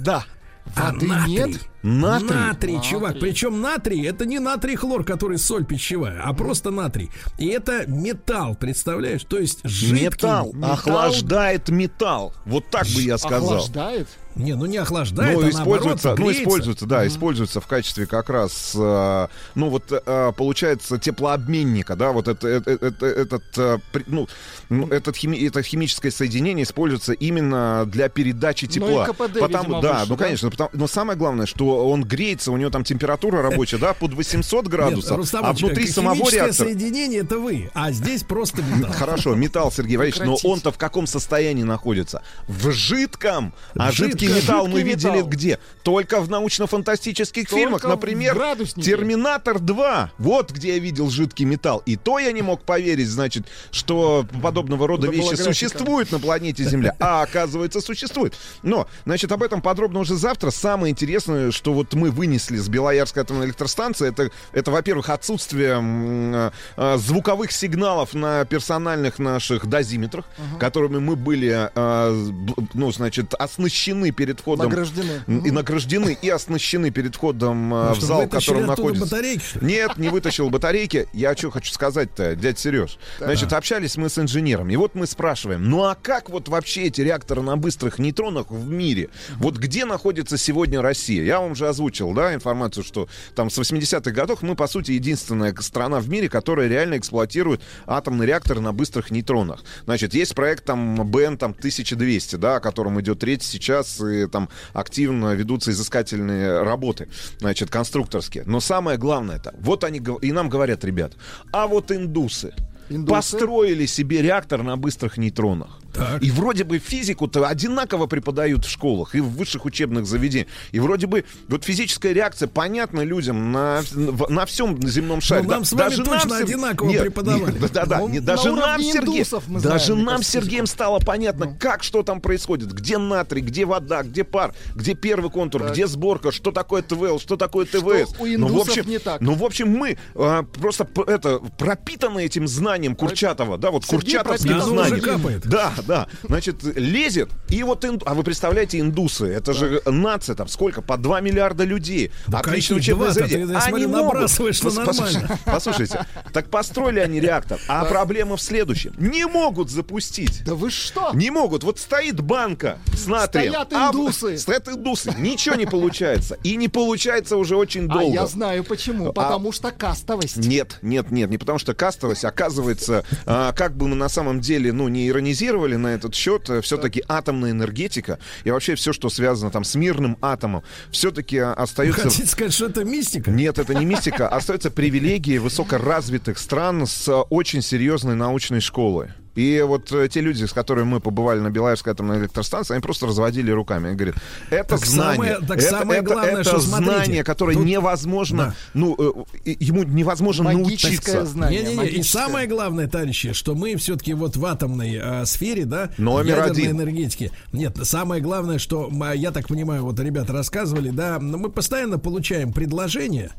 А 0.77 0.93
Воды 0.93 1.07
натрий. 1.07 1.35
нет? 1.37 1.69
Натрий? 1.83 2.29
Натрий, 2.37 2.81
чувак. 2.81 3.21
Причем 3.21 3.61
натрий 3.61 4.05
это 4.07 4.27
не 4.27 4.41
натрий 4.41 4.77
хлор, 4.77 5.05
который 5.05 5.39
соль 5.39 5.65
пищевая, 5.65 6.21
а 6.25 6.33
просто 6.33 6.71
натрий. 6.71 7.11
И 7.39 7.47
это 7.47 7.85
металл, 7.87 8.55
представляешь? 8.57 9.23
То 9.25 9.39
есть 9.39 9.61
жидкий 9.65 10.07
Металл, 10.07 10.53
металл. 10.55 10.73
охлаждает 10.73 11.69
металл. 11.69 12.33
Вот 12.45 12.69
так 12.71 12.85
бы 12.87 13.01
я 13.03 13.17
сказал. 13.19 13.55
Охлаждает? 13.55 14.09
Не, 14.35 14.55
ну 14.55 14.67
не 14.67 14.77
охлаждает, 14.77 15.37
ну, 15.37 15.47
а 15.47 15.51
используется, 15.51 16.09
наоборот, 16.09 16.19
ну, 16.37 16.43
используется, 16.43 16.87
да, 16.87 17.05
используется 17.09 17.61
в 17.61 17.67
качестве 17.67 18.07
как 18.07 18.31
раз, 18.31 18.73
э, 18.77 19.27
ну, 19.57 19.69
вот, 19.69 19.91
э, 19.91 20.33
получается, 20.37 20.97
теплообменника, 20.97 21.97
да, 21.97 22.13
вот 22.13 22.29
это, 22.29 22.47
это, 22.47 22.71
это- 22.71 23.07
этот, 23.07 23.43
э, 23.57 23.79
при- 23.91 24.05
ну, 24.07 24.29
ну, 24.69 24.87
этот 24.87 25.17
хими- 25.17 25.45
это 25.45 25.61
химическое 25.65 26.13
соединение 26.13 26.63
используется 26.63 27.15
именно 27.15 27.85
для 27.87 28.09
передачи 28.09 28.67
Ну, 28.67 28.71
и 28.71 28.75
тепла. 28.75 29.07
КПД, 29.07 29.41
Потому- 29.41 29.65
видимо, 29.65 29.83
да, 29.83 29.93
выше, 29.95 30.07
ну, 30.11 30.17
да? 30.17 30.25
конечно, 30.25 30.51
потому- 30.51 30.71
но 30.73 30.87
самое 30.87 31.19
главное, 31.19 31.47
что 31.47 31.68
он 31.69 32.05
греется, 32.05 32.53
у 32.53 32.57
него 32.57 32.71
там 32.71 32.85
температура 32.85 33.43
рабочая, 33.43 33.79
да, 33.79 33.95
под 33.95 34.15
800 34.15 34.65
Нет, 34.65 34.73
градусов, 34.73 35.17
Рустам 35.17 35.45
а 35.45 35.53
внутри 35.53 35.87
самого 35.87 36.31
реактора... 36.31 36.53
соединение 36.53 37.21
это 37.21 37.39
вы, 37.39 37.71
а 37.75 37.93
здесь 37.93 38.23
просто 38.23 38.63
металл. 38.77 38.93
Хорошо, 38.93 39.35
металл, 39.35 39.73
Сергей 39.73 39.97
Валерьевич, 39.97 40.25
но 40.25 40.37
он-то 40.49 40.73
в 40.73 40.79
каком 40.79 41.07
состоянии 41.07 41.63
находится? 41.65 42.23
В 42.47 42.71
жидком. 42.71 43.53
А 43.75 43.93
жидкий 43.93 44.29
металл 44.29 44.69
мы 44.69 44.83
видели 44.83 45.23
где? 45.23 45.59
Только 45.83 46.21
в 46.21 46.31
научно-фантастических 46.31 47.49
фильмах. 47.49 47.85
Например. 47.85 48.37
Терминатор 48.77 49.59
2. 49.59 50.13
Вот 50.19 50.53
где 50.53 50.75
я 50.75 50.79
видел 50.79 51.11
жидкий 51.11 51.45
металл. 51.45 51.83
И 51.87 51.97
то 51.97 52.19
я 52.19 52.33
не 52.33 52.43
мог 52.43 52.63
поверить, 52.63 53.09
значит, 53.09 53.47
что 53.71 54.27
подобного 54.43 54.87
рода 54.87 55.09
вещи 55.09 55.35
существуют 55.35 56.13
на 56.13 56.19
планете 56.19 56.65
Земля. 56.65 56.95
А 56.99 57.23
оказывается, 57.23 57.81
существует. 57.81 58.35
Но, 58.63 58.87
значит, 59.05 59.33
об 59.33 59.43
этом 59.43 59.63
подробно 59.63 60.01
уже 60.01 60.17
завтра. 60.17 60.51
Самое 60.51 60.91
интересное, 60.91 61.51
что 61.59 61.73
вот 61.75 61.93
мы 61.95 62.11
вынесли 62.11 62.57
с 62.57 62.69
Белоярской 62.69 63.23
атомной 63.23 63.47
электростанции, 63.47 64.09
это, 64.09 64.31
это 64.53 64.71
во-первых, 64.71 65.11
отсутствие 65.11 66.53
э, 66.77 66.97
звуковых 66.99 67.51
сигналов 67.51 68.15
на 68.15 68.45
персональных 68.45 69.19
наших 69.19 69.67
дозиметрах, 69.67 70.25
которыми 70.61 70.99
мы 70.99 71.17
были, 71.17 71.69
э, 71.75 72.31
ну, 72.75 72.93
значит, 72.93 73.35
оснащены 73.35 74.13
перед 74.13 74.39
входом. 74.39 74.69
Награждены. 74.69 75.21
И 75.27 75.51
награждены, 75.51 76.17
и 76.21 76.29
оснащены 76.29 76.91
перед 76.91 77.17
входом 77.17 77.75
э, 77.75 77.93
в 77.93 77.97
что, 77.97 78.07
зал, 78.07 78.23
в 78.23 78.29
котором 78.29 78.67
находится. 78.67 79.05
батарейки? 79.05 79.43
Нет, 79.61 79.97
не 79.97 80.11
вытащил 80.11 80.49
батарейки. 80.51 81.09
Я 81.13 81.37
что 81.37 81.51
хочу 81.51 81.73
сказать-то, 81.73 82.37
дядя 82.37 82.59
Сереж. 82.59 82.99
Значит, 83.19 83.53
общались 83.53 83.97
мы 83.97 84.09
с 84.09 84.19
инженером. 84.19 84.71
И 84.71 84.77
вот 84.77 84.95
мы 84.95 85.09
спрашиваем, 85.09 85.69
ну 85.69 85.83
а 85.85 85.97
как 86.01 86.31
вот 86.31 86.49
вообще 86.49 86.85
эти 86.85 87.01
реакторы 87.01 87.43
на 87.43 87.57
быстрых 87.57 87.99
нейтронах 87.99 88.51
в 88.51 88.71
мире? 88.71 89.11
Вот 89.39 89.57
где 89.57 89.85
находится 89.85 90.39
сегодня 90.39 90.81
Россия? 90.81 91.25
Я 91.25 91.41
вам 91.41 91.48
же 91.55 91.69
озвучил, 91.69 92.13
да, 92.13 92.35
информацию, 92.35 92.85
что 92.85 93.09
там 93.35 93.51
с 93.51 93.59
80-х 93.59 94.11
годов 94.11 94.43
мы, 94.43 94.55
по 94.55 94.67
сути, 94.67 94.93
единственная 94.93 95.55
страна 95.61 96.01
в 96.01 96.09
мире, 96.09 96.29
которая 96.29 96.69
реально 96.69 96.99
эксплуатирует 96.99 97.61
атомный 97.87 98.27
реактор 98.27 98.61
на 98.61 98.73
быстрых 98.73 99.11
нейтронах. 99.11 99.65
Значит, 99.85 100.15
есть 100.15 100.35
проект 100.35 100.65
там 100.65 101.09
БН 101.11 101.37
там 101.37 101.53
1200, 101.53 102.37
да, 102.37 102.57
о 102.57 102.61
котором 102.61 103.01
идет 103.01 103.23
речь 103.25 103.43
сейчас, 103.43 104.01
и 104.01 104.27
там 104.27 104.49
активно 104.73 105.35
ведутся 105.35 105.71
изыскательные 105.71 106.63
работы, 106.63 107.09
значит, 107.39 107.71
конструкторские. 107.71 108.45
Но 108.47 108.61
самое 108.61 108.99
главное 108.99 109.37
это, 109.37 109.55
вот 109.61 109.85
они 109.85 110.01
и 110.23 110.33
нам 110.33 110.49
говорят, 110.49 110.85
ребят, 110.85 111.15
а 111.53 111.67
вот 111.67 111.91
индусы, 111.91 112.55
Индусы? 112.89 113.15
построили 113.15 113.87
себе 113.87 114.23
реактор 114.23 114.63
на 114.63 114.77
быстрых 114.77 115.19
нейтронах. 115.19 115.78
И 116.21 116.31
вроде 116.31 116.65
бы 116.65 116.79
физику-то 116.79 117.47
одинаково 117.47 118.07
преподают 118.07 118.65
в 118.65 118.71
школах 118.71 119.15
и 119.15 119.21
в 119.21 119.29
высших 119.31 119.65
учебных 119.65 120.07
заведениях. 120.07 120.49
И 120.73 120.81
вроде 120.81 121.07
бы 121.07 121.25
вот 121.49 121.65
физическая 121.65 122.13
реакция 122.13 122.49
понятна 122.49 123.01
людям 123.01 123.53
на, 123.53 123.83
на 124.29 124.47
всем 124.47 124.81
земном 124.87 125.21
шаре. 125.21 125.43
Ну, 125.43 125.51
нам 125.51 125.65
с 125.65 125.73
вами 125.73 125.97
точно 125.97 126.39
Сер- 126.39 126.45
одинаково 126.45 126.91
преподавали. 126.91 127.59
Да, 127.59 127.69
да, 127.69 127.87
да. 127.87 127.99
Ну, 127.99 128.09
на 128.09 128.21
даже 128.21 128.53
нам, 128.53 128.83
Сергей, 128.83 129.25
даже 129.61 129.87
знаем, 129.87 130.05
нам, 130.05 130.23
Сергеем, 130.23 130.67
стало 130.67 131.01
понятно, 131.01 131.55
как 131.59 131.83
что 131.83 132.03
там 132.03 132.21
происходит. 132.21 132.73
Где 132.73 132.99
натрий, 132.99 133.43
где 133.43 133.65
вода, 133.65 134.03
где 134.03 134.25
пар, 134.25 134.55
где 134.75 134.95
первый 134.95 135.31
контур, 135.31 135.71
где 135.71 135.87
сборка, 135.87 136.33
что 136.33 136.53
такое 136.53 136.83
ТВЛ, 136.83 137.19
что 137.19 137.37
такое 137.37 137.65
ТВС. 137.67 138.15
у 138.19 138.27
ну, 138.27 138.49
в 138.49 138.61
общем, 138.61 138.89
не 138.89 138.99
так. 138.99 139.21
Ну, 139.21 139.35
в 139.35 139.45
общем, 139.45 139.71
мы 139.71 139.99
а, 140.15 140.43
просто 140.43 140.89
это 141.07 141.39
пропитаны 141.59 142.25
этим 142.25 142.47
знанием 142.47 142.95
Курчатова, 142.95 143.59
да, 143.59 143.71
вот 143.71 143.85
Сергей 143.85 144.19
курчатовским 144.19 144.61
знанием. 144.61 145.41
Да, 145.45 145.73
да. 145.89 146.07
Значит, 146.23 146.63
лезет, 146.77 147.31
и 147.49 147.63
вот 147.63 147.85
инду... 147.85 148.05
А 148.07 148.15
вы 148.15 148.23
представляете, 148.23 148.79
индусы, 148.79 149.27
это 149.27 149.55
же 149.55 149.81
нация 149.87 150.37
там, 150.37 150.47
сколько? 150.47 150.83
По 150.83 150.99
2 150.99 151.21
миллиарда 151.21 151.65
людей. 151.65 152.13
Да, 152.27 152.43
конечно, 152.43 152.77
учебное 152.77 153.11
заведение. 153.11 153.49
я 153.51 153.61
смотрю, 153.61 153.77
Они 153.77 153.87
могут. 153.87 154.31
что 154.31 154.71
нормально. 154.71 155.39
послушайте, 155.47 156.07
так 156.33 156.51
построили 156.51 157.01
они 157.01 157.21
реактор, 157.21 157.59
а 157.69 157.87
проблема 157.87 158.37
в 158.37 158.43
следующем. 158.43 158.93
Не 158.99 159.27
могут 159.27 159.71
запустить. 159.71 160.45
Да 160.45 160.55
вы 160.55 160.71
что? 160.71 161.11
Не 161.15 161.31
могут. 161.31 161.65
Вот 161.65 161.79
стоит 161.79 162.21
банка 162.21 162.79
с 162.95 163.07
натрием. 163.07 163.53
Стоят 163.53 163.73
а- 163.73 163.89
индусы. 163.89 164.39
стоят 164.39 164.69
индусы. 164.69 165.15
Ничего 165.19 165.55
не 165.55 165.67
получается. 165.67 166.37
И 166.45 166.57
не 166.57 166.69
получается 166.69 167.39
уже 167.39 167.57
очень 167.57 167.87
А 167.87 167.95
долго. 167.95 168.15
я 168.15 168.27
знаю 168.27 168.63
почему. 168.63 169.13
Потому 169.13 169.53
что 169.53 169.73
кастовость. 169.73 170.37
Нет, 170.37 170.79
нет, 170.83 171.11
нет, 171.11 171.31
не 171.31 171.39
потому 171.39 171.59
что 171.59 171.73
кастовость, 171.75 172.27
оказывается, 172.27 173.05
а, 173.25 173.53
как 173.53 173.75
бы 173.75 173.89
мы 173.89 173.97
на 173.97 174.11
самом 174.11 174.41
деле, 174.41 174.73
ну, 174.73 174.89
не 174.89 175.09
иронизировали 175.09 175.68
на 175.77 175.89
этот 175.89 176.15
счет, 176.15 176.51
все-таки 176.63 177.03
атомная 177.09 177.51
энергетика 177.51 178.19
и 178.45 178.51
вообще 178.51 178.75
все, 178.75 178.93
что 178.93 179.11
связано 179.11 179.51
там 179.51 179.65
с 179.65 179.75
мирным 179.75 180.17
атомом, 180.21 180.63
все-таки 180.91 181.39
остается... 181.39 182.03
Хотите 182.03 182.29
сказать, 182.29 182.53
что 182.53 182.67
это 182.67 182.85
мистика? 182.85 183.31
Нет, 183.31 183.59
это 183.59 183.75
не 183.75 183.85
мистика, 183.85 184.29
остается 184.29 184.71
привилегией 184.79 185.39
высокоразвитых 185.39 186.39
стран 186.39 186.87
с 186.87 187.09
э, 187.09 187.13
очень 187.13 187.63
серьезной 187.63 188.15
научной 188.15 188.61
школой. 188.61 189.11
И 189.39 189.63
вот 189.63 189.93
э, 189.93 190.09
те 190.09 190.21
люди, 190.21 190.45
с 190.45 190.53
которыми 190.53 190.85
мы 190.87 191.01
побывали 191.01 191.39
на 191.39 191.51
Белаевской 191.51 191.93
атомной 191.93 192.19
электростанции, 192.19 192.75
они 192.75 192.83
просто 192.83 193.07
разводили 193.07 193.53
руками. 193.53 193.89
Они 193.89 193.97
говорят, 193.97 194.17
это 194.51 194.69
Так 194.77 194.85
знание, 194.87 195.35
самое- 195.35 195.47
так 195.49 195.59
это, 195.59 195.71
самое 195.71 196.01
это- 196.01 196.13
главное, 196.13 196.33
это 196.41 196.45
что 196.51 196.61
смотрите, 196.61 196.93
знание, 196.95 197.25
которое 197.25 197.55
тут- 197.57 197.65
невозможно, 197.67 198.45
Да. 198.47 198.55
ну, 198.75 198.97
э, 199.45 199.49
и- 199.51 199.57
ему 199.65 199.85
невозможно 199.85 200.43
Магическое 200.45 200.89
научиться. 200.89 201.27
знание. 201.27 201.61
Не-не-не, 201.61 201.75
и 201.75 201.77
магическое. 201.77 202.19
самое 202.25 202.49
главное, 202.49 202.89
товарищи, 202.89 203.33
что 203.33 203.55
мы 203.55 203.77
все-таки 203.77 204.13
вот 204.15 204.37
в 204.37 204.45
атомной 204.45 204.99
а, 205.01 205.25
сфере, 205.25 205.65
да, 205.67 205.91
Номер 205.99 206.39
ядерной 206.39 206.51
один. 206.51 206.71
энергетики. 206.73 207.31
Нет, 207.53 207.77
самое 207.83 208.21
главное, 208.21 208.59
что 208.59 208.89
м, 208.89 209.13
я 209.15 209.31
так 209.31 209.47
понимаю, 209.47 209.85
вот 209.85 210.01
ребята 210.01 210.33
рассказывали, 210.33 210.91
да, 210.91 211.19
но 211.21 211.39
мы 211.39 211.49
постоянно 211.51 211.99
получаем 212.01 212.53
предложения, 212.53 213.31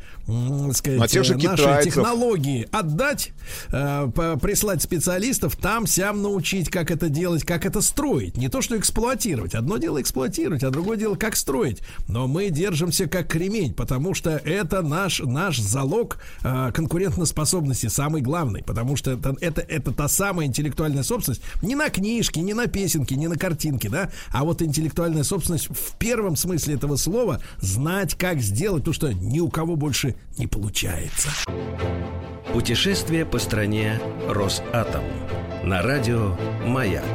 сказать, 0.73 1.01
А 1.01 1.15
э, 1.15 1.19
наши 1.19 1.35
китайцев. 1.35 1.83
технологии 1.83 2.67
отдать, 2.71 3.31
э, 3.73 4.07
прислать 4.41 4.81
специалистов, 4.81 5.57
там, 5.57 5.87
сям 5.89 6.21
научить, 6.21 6.69
как 6.69 6.91
это 6.91 7.09
делать, 7.09 7.43
как 7.43 7.65
это 7.65 7.81
строить. 7.81 8.37
Не 8.37 8.49
то, 8.49 8.61
что 8.61 8.77
эксплуатировать. 8.77 9.55
Одно 9.55 9.77
дело 9.77 10.01
эксплуатировать, 10.01 10.63
а 10.63 10.69
другое 10.69 10.97
дело, 10.97 11.15
как 11.15 11.35
строить. 11.35 11.81
Но 12.07 12.27
мы 12.27 12.49
держимся 12.49 13.07
как 13.07 13.27
кремень, 13.27 13.73
потому 13.73 14.13
что 14.13 14.31
это 14.31 14.81
наш, 14.81 15.19
наш 15.19 15.59
залог 15.59 16.19
э, 16.43 16.71
конкурентоспособности, 16.73 17.87
самый 17.87 18.21
главный. 18.21 18.63
Потому 18.63 18.95
что 18.95 19.11
это, 19.11 19.35
это, 19.41 19.61
это 19.61 19.91
та 19.91 20.07
самая 20.07 20.47
интеллектуальная 20.47 21.03
собственность. 21.03 21.41
Не 21.61 21.75
на 21.75 21.89
книжки, 21.89 22.39
не 22.39 22.53
на 22.53 22.67
песенки, 22.67 23.13
не 23.13 23.27
на 23.27 23.37
картинки, 23.37 23.87
да, 23.87 24.11
а 24.31 24.43
вот 24.43 24.61
интеллектуальная 24.61 25.23
собственность 25.23 25.67
в 25.69 25.97
первом 25.97 26.35
смысле 26.35 26.75
этого 26.75 26.95
слова 26.95 27.41
знать, 27.59 28.15
как 28.15 28.39
сделать 28.41 28.83
то, 28.83 28.93
что 28.93 29.11
ни 29.13 29.39
у 29.39 29.49
кого 29.49 29.75
больше 29.75 30.15
не 30.37 30.47
получается. 30.47 31.29
Путешествие 32.53 33.25
по 33.25 33.37
стране 33.37 33.99
Росатом. 34.27 35.03
На 35.69 35.83
радио 35.83 36.35
«Маяк». 36.65 37.05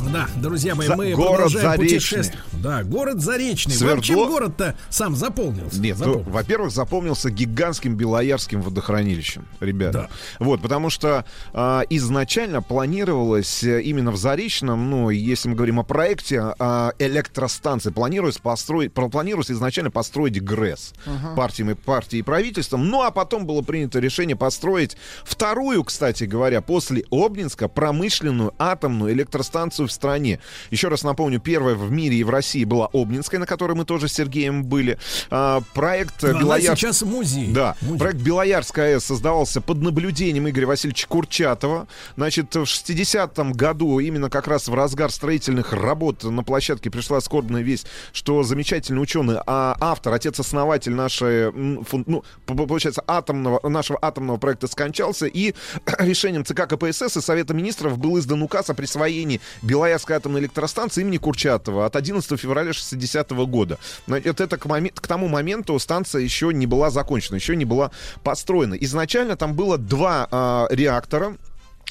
Да, 0.00 0.28
друзья 0.36 0.74
мои, 0.74 0.86
За- 0.86 0.96
мы 0.96 1.12
город 1.14 1.32
продолжаем 1.32 1.66
Заречный. 1.70 1.86
путешествие. 1.98 2.42
Да, 2.52 2.82
город 2.84 3.20
Заречный. 3.20 3.74
Свердло- 3.74 3.88
Вам 3.90 4.00
чем 4.02 4.16
город-то 4.28 4.76
сам 4.90 5.14
заполнился? 5.16 5.80
Нет, 5.80 5.96
ну, 5.98 6.04
Заполнился. 6.04 6.30
во-первых, 6.30 6.70
запомнился 6.72 7.30
гигантским 7.30 7.96
Белоярским 7.96 8.62
водохранилищем, 8.62 9.46
ребята. 9.60 10.08
Вот, 10.38 10.62
потому 10.62 10.90
что 10.90 11.24
а, 11.52 11.82
изначально 11.90 12.62
планировалось 12.62 13.62
э, 13.64 13.82
именно 13.82 14.10
в 14.10 14.16
Заречном, 14.16 14.90
ну, 14.90 15.10
если 15.10 15.48
мы 15.48 15.54
говорим 15.56 15.80
о 15.80 15.84
проекте 15.84 16.54
а, 16.58 16.92
электростанции, 16.98 17.90
планировалось 17.90 18.38
построить, 18.38 18.92
планировалось 18.92 19.50
изначально 19.50 19.90
построить 19.90 20.42
ГРЭС 20.42 20.92
партиями, 21.36 21.72
партией 21.74 22.20
и 22.20 22.22
правительством, 22.22 22.88
ну, 22.88 23.02
а 23.02 23.10
потом 23.10 23.46
было 23.46 23.62
принято 23.62 23.98
решение 23.98 24.36
построить 24.36 24.96
вторую, 25.24 25.84
кстати 25.84 26.24
говоря, 26.24 26.60
после 26.62 27.04
Обнинска 27.10 27.68
промышленную 27.68 28.54
атомную 28.58 29.12
электростанцию 29.12 29.87
в 29.88 29.92
стране. 29.92 30.38
Еще 30.70 30.88
раз 30.88 31.02
напомню, 31.02 31.40
первая 31.40 31.74
в 31.74 31.90
мире 31.90 32.16
и 32.16 32.24
в 32.24 32.30
России 32.30 32.64
была 32.64 32.88
Обнинская, 32.92 33.40
на 33.40 33.46
которой 33.46 33.74
мы 33.74 33.84
тоже 33.84 34.08
с 34.08 34.12
Сергеем 34.12 34.64
были. 34.64 34.98
А, 35.30 35.60
проект 35.74 36.22
Белоярск- 36.22 36.76
сейчас 36.76 37.02
музей. 37.02 37.52
да, 37.52 37.76
Музей. 37.80 37.98
проект 37.98 38.18
Белоярская 38.20 38.94
АЭС 38.94 39.04
создавался 39.04 39.60
под 39.60 39.82
наблюдением 39.82 40.48
Игоря 40.48 40.66
Васильевича 40.66 41.06
Курчатова. 41.08 41.88
Значит, 42.16 42.54
в 42.54 42.62
60-м 42.64 43.52
году, 43.52 43.98
именно 43.98 44.30
как 44.30 44.46
раз 44.48 44.68
в 44.68 44.74
разгар 44.74 45.10
строительных 45.10 45.72
работ 45.72 46.24
на 46.24 46.42
площадке 46.42 46.90
пришла 46.90 47.20
скорбная 47.20 47.62
весть, 47.62 47.86
что 48.12 48.42
замечательный 48.42 49.00
ученый, 49.00 49.38
а 49.46 49.76
автор, 49.80 50.12
отец-основатель 50.14 50.92
нашей, 50.92 51.52
ну, 51.52 52.22
получается, 52.46 53.02
атомного, 53.06 53.66
нашего 53.68 53.98
атомного 54.02 54.36
проекта 54.38 54.66
скончался, 54.66 55.26
и 55.26 55.54
решением 55.98 56.44
ЦК 56.44 56.66
КПСС 56.68 57.16
и 57.16 57.20
Совета 57.20 57.54
Министров 57.54 57.98
был 57.98 58.18
издан 58.18 58.42
указ 58.42 58.70
о 58.70 58.74
присвоении 58.74 59.40
Белоярской 59.62 59.77
атомной 60.16 60.40
электростанции 60.40 61.00
имени 61.02 61.18
Курчатова 61.18 61.86
от 61.86 61.96
11 61.96 62.38
февраля 62.40 62.72
60 62.72 63.30
года. 63.30 63.78
Значит, 64.06 64.40
это 64.40 64.56
к, 64.56 64.66
моме- 64.66 64.92
к 64.94 65.06
тому 65.06 65.28
моменту 65.28 65.78
станция 65.78 66.22
еще 66.22 66.52
не 66.52 66.66
была 66.66 66.90
закончена, 66.90 67.36
еще 67.36 67.56
не 67.56 67.64
была 67.64 67.90
построена. 68.22 68.74
Изначально 68.74 69.36
там 69.36 69.54
было 69.54 69.78
два 69.78 70.28
а, 70.30 70.66
реактора. 70.70 71.36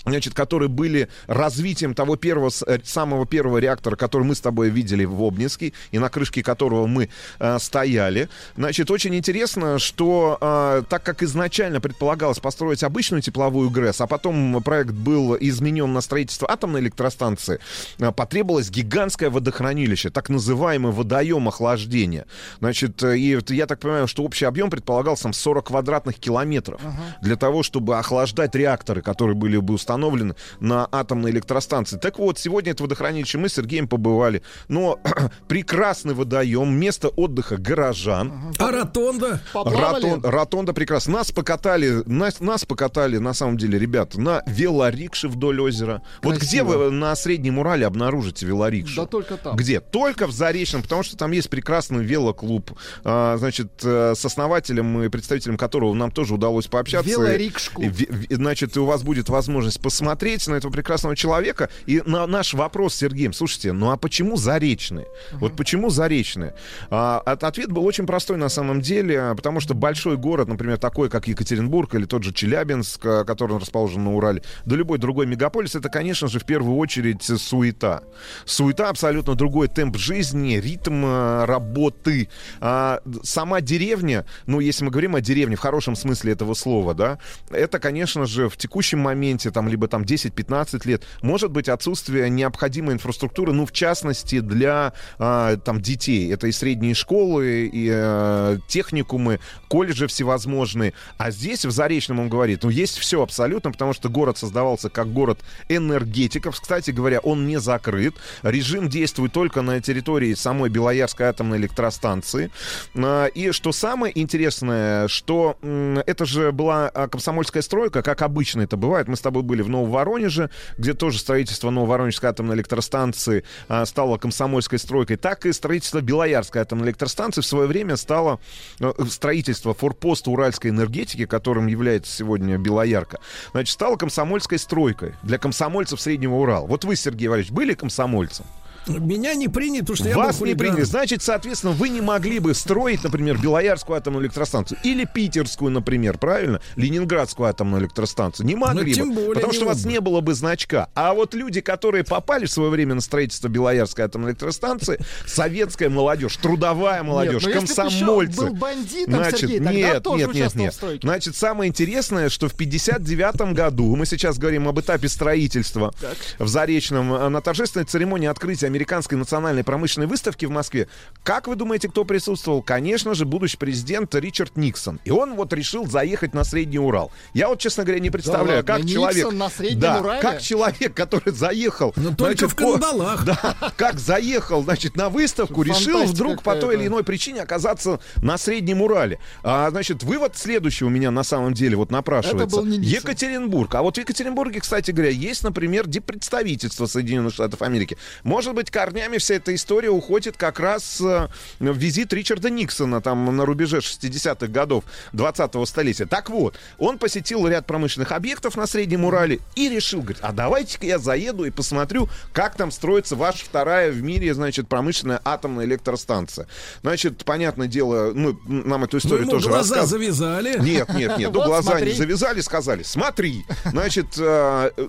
Значит, 0.05 0.33
которые 0.33 0.69
были 0.69 1.09
развитием 1.27 1.93
того 1.93 2.15
первого, 2.15 2.51
э, 2.65 2.79
самого 2.83 3.25
первого 3.25 3.57
реактора, 3.57 3.95
который 3.95 4.23
мы 4.23 4.35
с 4.35 4.41
тобой 4.41 4.69
видели 4.69 5.05
в 5.05 5.21
Обнинске, 5.21 5.73
и 5.91 5.99
на 5.99 6.09
крышке 6.09 6.43
которого 6.43 6.87
мы 6.87 7.09
э, 7.39 7.59
стояли. 7.59 8.29
Значит, 8.55 8.91
очень 8.91 9.15
интересно, 9.15 9.79
что 9.79 10.37
э, 10.39 10.83
так 10.89 11.03
как 11.03 11.23
изначально 11.23 11.81
предполагалось 11.81 12.39
построить 12.39 12.83
обычную 12.83 13.21
тепловую 13.21 13.69
ГРЭС, 13.69 14.01
а 14.01 14.07
потом 14.07 14.61
проект 14.63 14.91
был 14.91 15.35
изменен 15.39 15.91
на 15.93 16.01
строительство 16.01 16.49
атомной 16.49 16.81
электростанции, 16.81 17.59
э, 17.99 18.11
потребовалось 18.11 18.69
гигантское 18.69 19.29
водохранилище, 19.29 20.09
так 20.09 20.29
называемый 20.29 20.91
водоем 20.91 21.47
охлаждения. 21.47 22.25
Значит, 22.59 23.03
э, 23.03 23.17
и 23.17 23.37
я 23.49 23.65
так 23.65 23.79
понимаю, 23.79 24.07
что 24.07 24.23
общий 24.23 24.45
объем 24.45 24.69
предполагался 24.69 25.23
там 25.23 25.33
40 25.33 25.67
квадратных 25.67 26.15
километров 26.17 26.81
для 27.21 27.35
того, 27.35 27.63
чтобы 27.63 27.97
охлаждать 27.97 28.55
реакторы, 28.55 29.01
которые 29.01 29.35
были 29.35 29.57
бы 29.57 29.77
установлены 29.87 30.35
на 30.59 30.87
атомной 30.91 31.31
электростанции. 31.31 31.97
Так 31.97 32.19
вот, 32.19 32.37
сегодня 32.37 32.71
это 32.71 32.83
водохранилище 32.83 33.37
мы 33.37 33.47
с 33.47 33.53
Сергеем 33.53 33.87
побывали. 33.87 34.41
Но 34.67 34.99
прекрасный 35.47 36.13
водоем, 36.13 36.77
место 36.77 37.07
отдыха 37.07 37.55
горожан. 37.57 38.53
А 38.59 38.71
ротонда? 38.71 39.41
Ротон- 39.53 40.29
ротонда 40.29 40.73
прекрасно. 40.73 41.13
Нас 41.13 41.31
покатали, 41.31 42.03
нас, 42.05 42.41
нас 42.41 42.65
покатали, 42.65 43.17
на 43.17 43.33
самом 43.33 43.57
деле, 43.57 43.79
ребята, 43.79 44.19
на 44.19 44.43
велорикше 44.45 45.29
вдоль 45.29 45.61
озера. 45.61 46.01
Вот 46.21 46.35
где 46.35 46.61
Красиво. 46.63 46.77
вы 46.77 46.91
на 46.91 47.15
Среднем 47.15 47.59
Урале 47.59 47.85
обнаружите 47.85 48.45
велорикшу? 48.45 49.01
Да 49.01 49.05
только 49.05 49.37
там. 49.37 49.55
Где? 49.55 49.79
Только 49.79 50.27
в 50.27 50.31
Заречном, 50.31 50.81
потому 50.81 51.03
что 51.03 51.15
там 51.15 51.31
есть 51.31 51.49
прекрасный 51.49 52.03
велоклуб, 52.03 52.71
а, 53.05 53.37
значит, 53.37 53.71
э, 53.83 54.13
с 54.15 54.25
основателем 54.25 55.03
и 55.03 55.09
представителем 55.09 55.57
которого 55.57 55.93
нам 55.93 56.11
тоже 56.11 56.33
удалось 56.33 56.67
пообщаться. 56.67 57.09
Велорикшку. 57.09 57.81
И, 57.81 58.35
значит, 58.35 58.75
у 58.75 58.85
вас 58.85 59.03
будет 59.03 59.29
возможность 59.29 59.76
посмотреть 59.79 60.47
на 60.47 60.55
этого 60.55 60.71
прекрасного 60.71 61.15
человека. 61.15 61.69
И 61.85 62.01
на 62.05 62.25
наш 62.27 62.53
вопрос 62.53 62.95
Сергеем, 62.95 63.33
слушайте, 63.33 63.71
ну 63.73 63.91
а 63.91 63.97
почему 63.97 64.37
Заречный? 64.37 65.05
Вот 65.33 65.55
почему 65.55 65.89
Заречный? 65.89 66.51
А, 66.89 67.21
от- 67.25 67.43
ответ 67.43 67.71
был 67.71 67.85
очень 67.85 68.05
простой 68.05 68.37
на 68.37 68.49
самом 68.49 68.81
деле, 68.81 69.33
потому 69.35 69.59
что 69.59 69.73
большой 69.73 70.17
город, 70.17 70.47
например, 70.47 70.77
такой, 70.77 71.09
как 71.09 71.27
Екатеринбург 71.27 71.95
или 71.95 72.05
тот 72.05 72.23
же 72.23 72.33
Челябинск, 72.33 73.05
а, 73.05 73.23
который 73.23 73.57
расположен 73.57 74.03
на 74.03 74.15
Урале, 74.15 74.43
да 74.65 74.75
любой 74.75 74.97
другой 74.97 75.25
мегаполис, 75.25 75.75
это, 75.75 75.89
конечно 75.89 76.27
же, 76.27 76.39
в 76.39 76.45
первую 76.45 76.77
очередь 76.77 77.23
суета. 77.23 78.01
Суета 78.45 78.89
абсолютно 78.89 79.35
другой 79.35 79.67
темп 79.67 79.97
жизни, 79.97 80.55
ритм 80.55 81.03
э, 81.05 81.45
работы. 81.45 82.29
А, 82.59 83.01
сама 83.23 83.61
деревня, 83.61 84.25
ну, 84.45 84.59
если 84.59 84.85
мы 84.85 84.91
говорим 84.91 85.15
о 85.15 85.21
деревне 85.21 85.55
в 85.55 85.59
хорошем 85.59 85.95
смысле 85.95 86.33
этого 86.33 86.53
слова, 86.53 86.93
да, 86.93 87.19
это, 87.49 87.79
конечно 87.79 88.25
же, 88.25 88.49
в 88.49 88.57
текущем 88.57 88.99
моменте, 88.99 89.51
там, 89.51 89.66
либо 89.67 89.87
там 89.87 90.03
10-15 90.03 90.87
лет, 90.87 91.03
может 91.21 91.51
быть 91.51 91.69
отсутствие 91.69 92.29
необходимой 92.29 92.95
инфраструктуры, 92.95 93.53
ну, 93.53 93.65
в 93.65 93.71
частности, 93.71 94.39
для 94.39 94.93
а, 95.19 95.57
там 95.57 95.81
детей. 95.81 96.31
Это 96.31 96.47
и 96.47 96.51
средние 96.51 96.93
школы, 96.93 97.69
и 97.71 97.89
э, 97.91 98.57
техникумы, 98.67 99.39
колледжи 99.67 100.07
всевозможные. 100.07 100.93
А 101.17 101.31
здесь, 101.31 101.65
в 101.65 101.71
Заречном, 101.71 102.19
он 102.19 102.29
говорит, 102.29 102.63
ну, 102.63 102.69
есть 102.69 102.97
все 102.97 103.21
абсолютно, 103.21 103.71
потому 103.71 103.93
что 103.93 104.09
город 104.09 104.37
создавался 104.37 104.89
как 104.89 105.11
город 105.11 105.39
энергетиков. 105.69 106.59
Кстати 106.59 106.91
говоря, 106.91 107.19
он 107.19 107.47
не 107.47 107.59
закрыт. 107.59 108.15
Режим 108.43 108.89
действует 108.89 109.33
только 109.33 109.61
на 109.61 109.81
территории 109.81 110.33
самой 110.33 110.69
Белоярской 110.69 111.27
атомной 111.27 111.57
электростанции. 111.57 112.51
А, 112.95 113.25
И 113.27 113.51
что 113.51 113.71
самое 113.71 114.17
интересное, 114.19 115.07
что 115.07 115.57
это 116.05 116.25
же 116.25 116.51
была 116.51 116.89
а, 116.89 117.07
комсомольская 117.07 117.61
стройка, 117.61 118.01
как 118.01 118.21
обычно 118.21 118.61
это 118.61 118.77
бывает. 118.77 119.07
Мы 119.07 119.15
с 119.15 119.21
тобой 119.21 119.43
были 119.43 119.56
в 119.61 119.69
Нововоронеже, 119.69 120.49
где 120.77 120.93
тоже 120.93 121.19
строительство 121.19 121.69
Нововоронежской 121.69 122.29
атомной 122.29 122.55
электростанции 122.55 123.43
а, 123.67 123.85
стало 123.85 124.17
комсомольской 124.17 124.79
стройкой, 124.79 125.17
так 125.17 125.45
и 125.45 125.53
строительство 125.53 126.01
Белоярской 126.01 126.61
атомной 126.61 126.87
электростанции 126.87 127.41
в 127.41 127.45
свое 127.45 127.67
время 127.67 127.97
стало 127.97 128.39
э, 128.79 128.91
строительство 129.09 129.73
форпоста 129.73 130.29
уральской 130.31 130.71
энергетики, 130.71 131.25
которым 131.25 131.67
является 131.67 132.15
сегодня 132.15 132.57
Белоярка, 132.57 133.19
значит, 133.51 133.73
стало 133.73 133.95
комсомольской 133.95 134.59
стройкой 134.59 135.13
для 135.23 135.37
комсомольцев 135.37 136.01
Среднего 136.01 136.35
Урала. 136.35 136.65
Вот 136.65 136.85
вы, 136.85 136.95
Сергей 136.95 137.27
Валерьевич, 137.27 137.53
были 137.53 137.73
комсомольцем? 137.73 138.45
Меня 138.87 139.35
не 139.35 139.47
принято, 139.47 139.93
потому 139.93 139.97
что 139.97 140.09
я 140.09 140.15
Вас 140.15 140.39
не 140.41 140.55
приняли. 140.55 140.83
Значит, 140.83 141.21
соответственно, 141.21 141.73
вы 141.73 141.89
не 141.89 142.01
могли 142.01 142.39
бы 142.39 142.53
строить, 142.53 143.03
например, 143.03 143.37
Белоярскую 143.37 143.97
атомную 143.97 144.23
электростанцию 144.23 144.79
или 144.83 145.05
Питерскую, 145.05 145.71
например, 145.71 146.17
правильно? 146.17 146.61
Ленинградскую 146.75 147.49
атомную 147.49 147.81
электростанцию. 147.83 148.45
Не 148.45 148.55
могли 148.55 148.91
Ну, 148.91 148.95
тем 148.95 149.09
бы. 149.09 149.15
более 149.15 149.33
потому 149.35 149.53
что 149.53 149.65
у 149.65 149.67
вас 149.67 149.85
не 149.85 149.99
было 149.99 150.21
бы 150.21 150.33
значка. 150.33 150.89
А 150.95 151.13
вот 151.13 151.33
люди, 151.33 151.61
которые 151.61 152.03
попали 152.03 152.45
в 152.45 152.51
свое 152.51 152.69
время 152.69 152.95
на 152.95 153.01
строительство 153.01 153.47
Белоярской 153.47 154.05
атомной 154.05 154.31
электростанции, 154.31 154.99
советская 155.25 155.89
молодежь, 155.89 156.35
трудовая 156.37 157.03
молодежь, 157.03 157.43
но 157.43 157.49
еще 157.49 157.59
комсомольцы. 157.59 158.37
был 158.45 158.53
бандитом, 158.53 159.15
Значит, 159.15 159.39
Сергей, 159.39 159.57
тогда 159.57 159.71
нет, 159.73 160.03
тоже 160.03 160.25
нет, 160.25 160.35
нет, 160.35 160.55
нет. 160.55 160.73
в 160.73 160.75
стройке. 160.75 161.07
Значит, 161.07 161.35
самое 161.35 161.69
интересное, 161.69 162.29
что 162.29 162.47
в 162.47 162.53
59 162.55 163.53
году, 163.53 163.95
мы 163.95 164.05
сейчас 164.05 164.37
говорим 164.37 164.67
об 164.67 164.79
этапе 164.79 165.07
строительства 165.07 165.93
в 166.39 166.47
Заречном, 166.47 167.13
э, 167.13 167.29
на 167.29 167.41
торжественной 167.41 167.85
церемонии 167.85 168.27
открытия 168.27 168.69
Американской 168.77 169.17
национальной 169.17 169.63
промышленной 169.63 170.05
выставки 170.05 170.45
в 170.45 170.51
Москве, 170.51 170.87
как 171.23 171.47
вы 171.47 171.55
думаете, 171.55 171.89
кто 171.89 172.05
присутствовал? 172.05 172.61
Конечно 172.61 173.15
же, 173.15 173.25
будущий 173.25 173.57
президент 173.57 174.13
Ричард 174.13 174.55
Никсон. 174.55 174.99
И 175.03 175.09
он 175.09 175.33
вот 175.33 175.51
решил 175.51 175.87
заехать 175.87 176.35
на 176.35 176.43
Средний 176.43 176.77
Урал. 176.77 177.11
Я 177.33 177.47
вот, 177.47 177.59
честно 177.59 177.83
говоря, 177.83 177.99
не 177.99 178.11
представляю, 178.11 178.57
ладно, 178.57 178.73
как 178.73 178.83
Никсон 178.83 178.93
человек... 178.93 179.31
на 179.33 179.49
Среднем 179.49 179.79
да, 179.79 179.99
Урале? 179.99 180.21
как 180.21 180.41
человек, 180.41 180.93
который 180.93 181.33
заехал... 181.33 181.91
Но 181.95 182.13
только 182.13 182.47
значит, 182.47 182.51
в 182.51 182.55
кандалах. 182.55 183.25
Да, 183.27 183.55
как 183.75 183.99
заехал, 183.99 184.63
значит, 184.63 184.95
на 184.95 185.09
выставку, 185.09 185.63
решил 185.63 186.03
вдруг 186.03 186.43
по 186.43 186.55
той 186.55 186.75
или 186.75 186.85
иной 186.85 187.03
причине 187.03 187.41
оказаться 187.41 187.99
на 188.17 188.37
Среднем 188.37 188.83
Урале. 188.83 189.19
А, 189.43 189.71
значит, 189.71 190.03
вывод 190.03 190.37
следующий 190.37 190.85
у 190.85 190.89
меня 190.89 191.09
на 191.09 191.23
самом 191.23 191.55
деле 191.55 191.75
вот 191.75 191.89
напрашивается. 191.89 192.45
Это 192.45 192.55
был 192.57 192.65
не 192.65 192.77
Никсон. 192.77 192.99
Екатеринбург. 192.99 193.73
А 193.73 193.81
вот 193.81 193.95
в 193.95 193.99
Екатеринбурге, 193.99 194.59
кстати 194.59 194.91
говоря, 194.91 195.09
есть, 195.09 195.43
например, 195.43 195.87
диппредставительство 195.87 196.85
Соединенных 196.85 197.33
Штатов 197.33 197.63
Америки. 197.63 197.97
Может 198.23 198.53
быть, 198.53 198.66
корнями 198.69 199.17
вся 199.17 199.35
эта 199.35 199.53
история 199.53 199.89
уходит 199.89 200.37
как 200.37 200.59
раз 200.59 201.01
э, 201.01 201.27
в 201.59 201.77
визит 201.77 202.13
Ричарда 202.13 202.49
Никсона 202.49 203.01
там 203.01 203.35
на 203.35 203.45
рубеже 203.45 203.77
60-х 203.77 204.47
годов 204.47 204.83
20-го 205.13 205.65
столетия. 205.65 206.05
Так 206.05 206.29
вот, 206.29 206.57
он 206.77 206.97
посетил 206.97 207.47
ряд 207.47 207.65
промышленных 207.65 208.11
объектов 208.11 208.55
на 208.55 208.67
Среднем 208.67 209.05
Урале 209.05 209.39
и 209.55 209.69
решил, 209.69 210.01
говорит, 210.01 210.19
а 210.21 210.31
давайте-ка 210.31 210.85
я 210.85 210.99
заеду 210.99 211.45
и 211.45 211.49
посмотрю, 211.49 212.09
как 212.33 212.55
там 212.55 212.71
строится 212.71 213.15
ваша 213.15 213.45
вторая 213.45 213.91
в 213.91 214.01
мире, 214.01 214.33
значит, 214.33 214.67
промышленная 214.67 215.21
атомная 215.23 215.65
электростанция. 215.65 216.47
Значит, 216.81 217.25
понятное 217.25 217.67
дело, 217.67 218.11
мы, 218.13 218.37
нам 218.45 218.83
эту 218.83 218.97
историю 218.97 219.21
ему 219.21 219.31
тоже 219.31 219.49
глаза 219.49 219.75
рассказывали. 219.75 220.05
завязали. 220.05 220.59
Нет, 220.59 220.89
нет, 220.93 221.17
нет. 221.17 221.31
Ну, 221.33 221.43
глаза 221.43 221.79
не 221.81 221.91
завязали, 221.91 222.41
сказали, 222.41 222.83
смотри. 222.83 223.45
Значит, 223.65 224.07
э, 224.17 224.71
э, 224.75 224.87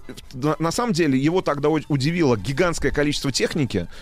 на, 0.58 0.70
самом 0.70 0.92
деле 0.92 1.18
его 1.18 1.42
тогда 1.42 1.68
удивило 1.68 2.36
гигантское 2.36 2.92
количество 2.92 3.32
техники, 3.32 3.57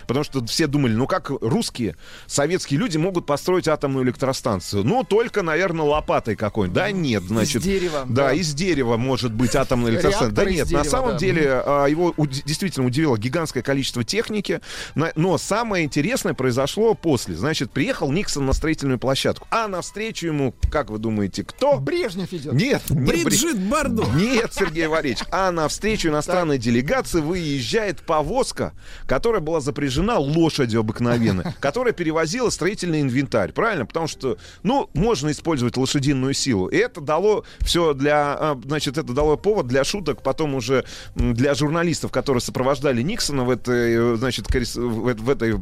потому 0.07 0.25
что 0.25 0.45
все 0.47 0.67
думали, 0.67 0.93
ну 0.93 1.07
как 1.07 1.31
русские, 1.31 1.97
советские 2.27 2.79
люди 2.81 2.97
могут 2.97 3.27
построить 3.27 3.69
атомную 3.69 4.05
электростанцию? 4.05 4.85
Ну, 4.85 5.05
только, 5.05 5.43
наверное, 5.43 5.87
лопатой 5.87 6.37
какой-нибудь. 6.37 6.75
Да 6.75 6.91
нет, 6.91 7.23
значит. 7.23 7.63
дерева, 7.63 8.05
Да, 8.09 8.29
да. 8.29 8.33
из 8.33 8.53
дерева 8.55 8.97
может 8.97 9.33
быть 9.33 9.55
атомная 9.55 9.93
электростанция. 9.93 10.33
Да 10.35 10.45
Реактор 10.45 10.49
из 10.49 10.57
нет, 10.57 10.65
на 10.67 10.83
дерева, 10.83 10.91
самом 10.91 11.13
да. 11.13 11.19
деле 11.19 11.63
а, 11.65 11.87
его 11.87 12.15
действительно 12.19 12.87
удивило 12.87 13.17
гигантское 13.17 13.63
количество 13.63 14.05
техники. 14.05 14.61
На- 14.95 15.13
Но 15.17 15.39
самое 15.39 15.85
интересное 15.85 16.35
произошло 16.35 16.95
после. 16.95 17.35
Значит, 17.37 17.71
приехал 17.71 18.11
Никсон 18.13 18.47
на 18.47 18.53
строительную 18.53 18.99
площадку. 18.99 19.47
А 19.51 19.69
навстречу 19.69 20.27
ему, 20.27 20.55
как 20.71 20.91
вы 20.91 20.99
думаете, 20.99 21.45
кто? 21.45 21.79
Брежнев 21.79 22.33
идет. 22.33 22.53
Нет, 22.53 22.83
не 22.91 23.07
Бри- 23.07 23.25
Бриджит 23.25 23.59
Бардо. 23.59 24.05
Нет, 24.15 24.53
Сергей 24.53 24.87
Валерьевич, 24.87 25.25
а 25.31 25.51
навстречу 25.51 26.09
иностранной 26.09 26.59
делегации 26.59 27.21
выезжает 27.21 28.01
повозка, 28.03 28.73
которая 29.07 29.41
была 29.47 29.61
запряжена 29.61 30.19
лошадью 30.19 30.81
обыкновенной, 30.81 31.45
которая 31.61 31.95
перевозила 31.95 32.51
строительный 32.51 33.01
инвентарь, 33.01 33.53
правильно? 33.53 33.87
Потому 33.87 34.09
что, 34.09 34.37
ну, 34.63 34.91
можно 34.93 35.31
использовать 35.31 35.79
лошадиную 35.79 36.35
силу. 36.35 36.67
И 36.67 36.77
это 36.77 37.01
дало 37.01 37.45
все 37.61 37.95
для, 37.95 38.35
а, 38.35 38.61
значит, 38.63 38.99
это 38.99 39.13
дало 39.15 39.37
повод 39.39 39.67
для 39.67 39.85
шуток 39.85 40.23
потом 40.23 40.55
уже 40.55 40.85
для 41.15 41.55
журналистов, 41.55 42.11
которые 42.11 42.41
сопровождали 42.41 43.01
Никсона 43.01 43.45
в 43.45 43.51
этой, 43.51 44.17
значит, 44.17 44.47
в 44.51 45.31
этой 45.31 45.55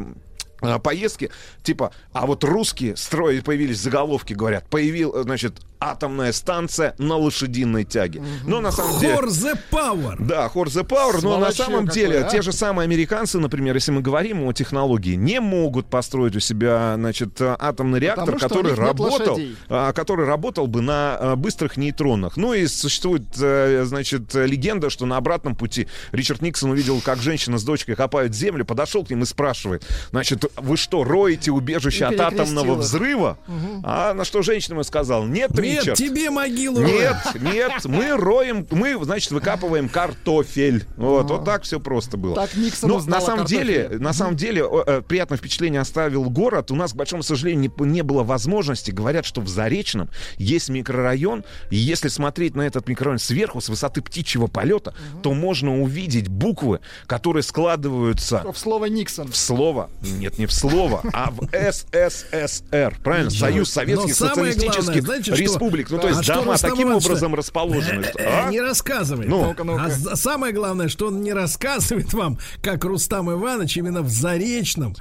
а, 0.61 0.79
поездки, 0.79 1.31
типа, 1.63 1.93
а 2.13 2.27
вот 2.27 2.43
русские 2.45 2.97
строили, 2.97 3.41
появились 3.41 3.79
заголовки, 3.79 4.33
говорят, 4.33 4.69
появил, 4.69 5.23
значит, 5.23 5.61
атомная 5.91 6.33
станция 6.33 6.95
на 6.99 7.17
лошадиной 7.17 7.85
тяге. 7.85 8.23
Но 8.47 8.61
на 8.61 8.73
самом 8.73 8.99
деле... 9.01 9.15
For 9.15 9.27
the 9.27 9.59
power. 9.71 10.17
Да, 10.19 10.51
Horse 10.53 10.83
the 10.83 10.87
Power, 10.87 11.21
но 11.23 11.39
на 11.39 11.53
самом 11.53 11.87
какое, 11.87 11.95
деле 11.95 12.19
а? 12.21 12.29
те 12.29 12.43
же 12.43 12.53
самые 12.53 12.85
американцы, 12.85 13.39
например, 13.39 13.75
если 13.75 13.93
мы 13.93 14.01
говорим 14.01 14.45
о 14.45 14.53
технологии, 14.53 15.15
не 15.15 15.41
могут 15.41 15.87
построить 15.87 16.37
у 16.37 16.41
себя, 16.41 16.95
значит, 16.97 17.41
атомный 17.41 18.01
реактор, 18.01 18.39
который 18.39 18.71
нет 18.71 18.79
работал, 18.79 19.41
а, 19.69 19.93
который 19.93 20.27
работал 20.27 20.67
бы 20.67 20.81
на 20.81 21.17
а, 21.17 21.37
быстрых 21.37 21.77
нейтронах. 21.77 22.37
Ну 22.37 22.55
и 22.55 22.67
существует, 22.67 23.23
э, 23.41 23.85
значит, 23.85 24.35
э, 24.35 24.47
легенда, 24.47 24.91
что 24.91 25.07
на 25.07 25.17
обратном 25.17 25.55
пути 25.55 25.89
Ричард 26.13 26.43
Никсон 26.43 26.71
увидел, 26.71 27.01
как 27.01 27.19
женщина 27.21 27.59
с 27.59 27.65
дочкой 27.65 27.95
копают 27.95 28.35
землю, 28.35 28.65
подошел 28.65 29.05
к 29.05 29.11
ним 29.11 29.23
и 29.23 29.27
спрашивает, 29.27 29.87
значит, 30.11 30.45
вы 30.57 30.77
что, 30.77 31.05
роете 31.05 31.51
убежище 31.51 32.09
И 32.11 32.15
от 32.15 32.21
атомного 32.21 32.75
взрыва? 32.75 33.39
А 33.83 34.15
на 34.15 34.25
что 34.25 34.43
женщина 34.43 34.75
ему 34.75 34.83
сказала, 34.85 35.25
нет, 35.25 35.51
Миссис 35.59 35.74
Нет, 35.75 35.83
Ричард. 35.83 35.99
тебе 35.99 36.31
могилу. 36.31 36.81
Нет, 36.81 37.17
нет, 37.41 37.85
мы 37.85 38.11
роем, 38.17 38.67
мы, 38.71 39.03
значит, 39.05 39.31
выкапываем 39.31 39.89
картофель. 39.89 40.85
Вот, 40.97 41.31
вот 41.31 41.45
так 41.45 41.63
все 41.63 41.81
просто 41.81 42.17
было. 42.17 42.35
Так 42.35 42.55
Никсон 42.57 42.91
Ну, 42.91 42.97
узнал 42.97 43.21
на 43.21 43.27
самом 43.27 43.45
деле, 43.47 43.89
на 43.99 44.13
самом 44.13 44.37
деле, 44.37 44.65
приятное 45.09 45.39
впечатление 45.39 45.81
оставил 45.81 46.25
город. 46.31 46.71
У 46.71 46.75
нас, 46.75 46.93
к 46.93 46.97
большому 46.97 47.23
сожалению, 47.23 47.73
не, 47.79 48.03
было 48.03 48.23
возможности. 48.23 48.91
Говорят, 48.91 49.25
что 49.25 49.41
в 49.41 49.49
Заречном 49.49 50.11
есть 50.37 50.69
микрорайон, 50.69 51.45
и 51.71 51.77
если 51.77 52.09
смотреть 52.09 52.55
на 52.55 52.63
этот 52.63 52.89
микрорайон 52.89 53.19
сверху, 53.19 53.61
с 53.61 53.69
высоты 53.69 54.03
птичьего 54.03 54.47
полета, 54.47 54.95
то 55.23 55.33
можно 55.35 55.81
увидеть 55.81 56.29
буквы, 56.29 56.81
которые 57.07 57.43
складываются 57.43 58.43
В 58.53 58.59
слово 58.59 58.87
Никсон. 58.87 59.29
в 59.31 59.37
слово, 59.37 59.91
нет, 60.03 60.39
не 60.39 60.47
в 60.47 60.53
слово, 60.53 61.03
а 61.13 61.31
в 61.31 61.49
СССР, 61.53 62.99
правильно? 63.03 63.31
Союз 63.31 63.71
Советских 63.71 64.21
Но 64.21 64.29
Социалистических 64.29 65.03
что? 65.05 65.11
Республик. 65.65 65.91
Ну, 65.91 65.99
то 65.99 66.07
А 66.07 66.11
есть 66.11 66.25
что 66.25 66.35
дома 66.35 66.57
таким 66.59 66.93
образом 66.95 67.35
расположены. 67.35 68.07
а? 68.19 68.51
Не 68.51 68.61
рассказывает. 68.61 69.29
Ну. 69.29 69.55
А 69.79 70.17
самое 70.17 70.53
главное, 70.53 70.89
что 70.89 71.09
он 71.09 71.23
не 71.23 71.33
рассказывает 71.33 72.13
вам, 72.13 72.39
как 72.63 72.85
Рустам 72.85 73.31
Иванович 73.33 73.79
именно 73.79 74.03
в 74.03 74.09
Заречном 74.09 74.95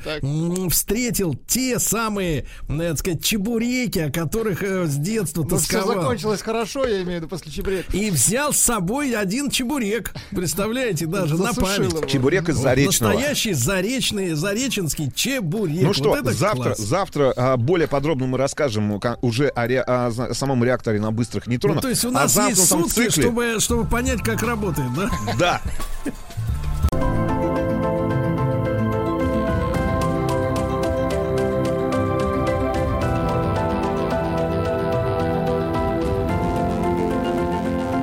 встретил 0.70 1.36
те 1.48 1.80
самые, 1.80 2.46
так 2.68 2.98
сказать, 3.00 3.24
чебуреки, 3.24 4.00
о 4.00 4.12
которых 4.12 4.64
э, 4.64 4.86
с 4.86 4.96
детства 4.96 5.44
Ну, 5.44 5.58
все 5.58 5.78
тосковал. 5.80 6.02
закончилось 6.02 6.42
хорошо, 6.42 6.86
я 6.86 6.98
имею 6.98 7.06
в 7.06 7.16
виду, 7.16 7.28
после 7.28 7.52
чебурека. 7.52 7.96
И 7.96 8.10
взял 8.12 8.54
с 8.54 8.58
собой 8.58 9.16
один 9.16 9.50
чебурек. 9.50 10.14
Представляете, 10.32 11.06
даже 11.06 11.36
на 11.36 11.54
память. 11.54 12.08
Чебурек 12.10 12.50
из 12.50 12.56
Заречного. 12.58 13.14
Настоящий 13.14 13.54
заречный, 13.54 14.34
зареченский 14.34 15.12
чебурек. 15.12 15.84
Ну 15.84 15.94
что, 15.94 16.18
завтра, 16.32 16.76
завтра 16.78 17.34
а, 17.36 17.58
более 17.58 17.88
подробно 17.88 18.28
мы 18.28 18.38
расскажем 18.38 19.00
ка- 19.00 19.18
уже 19.22 19.48
о, 19.50 20.12
самом 20.44 20.62
реакторе 20.64 21.00
на 21.00 21.12
быстрых 21.12 21.48
Ну, 21.48 21.52
нейтронах. 21.54 21.82
то 21.82 21.88
есть 21.90 22.04
у 22.04 22.10
о 22.10 22.12
нас 22.12 22.36
есть 22.36 22.58
замкнутом 22.58 22.90
сутки, 22.90 23.10
цикле. 23.10 23.24
чтобы, 23.24 23.60
чтобы 23.60 23.86
понять, 23.86 24.20
как 24.22 24.44
работает, 24.44 24.90
да? 24.94 25.10
Да. 25.40 25.62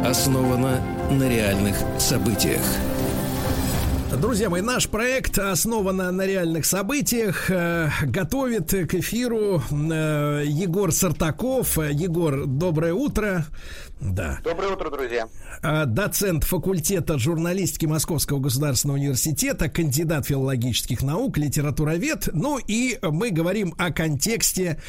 Основано 0.05 0.81
на 1.11 1.29
реальных 1.29 1.77
событиях. 1.99 2.63
Друзья 4.21 4.51
мои, 4.51 4.61
наш 4.61 4.87
проект 4.87 5.39
основан 5.39 5.97
на 5.97 6.27
реальных 6.27 6.67
событиях. 6.67 7.51
Э, 7.51 7.89
Готовит 8.03 8.71
к 8.71 8.95
эфиру 8.95 9.63
э, 9.71 10.45
Егор 10.47 10.93
Сартаков. 10.93 11.79
Э, 11.79 11.91
Егор, 11.91 12.45
доброе 12.45 12.93
утро. 12.93 13.47
Да. 14.01 14.41
Доброе 14.43 14.73
утро, 14.73 14.91
друзья. 14.91 15.29
А, 15.63 15.85
доцент 15.85 16.45
факультета 16.45 17.19
журналистики 17.19 17.85
Московского 17.85 18.39
государственного 18.39 18.97
университета, 18.97 19.69
кандидат 19.69 20.27
филологических 20.27 21.03
наук, 21.03 21.37
литературовед. 21.37 22.31
Ну 22.33 22.59
и 22.67 22.99
мы 23.03 23.31
говорим 23.31 23.75
о 23.77 23.91
контексте 23.91 24.81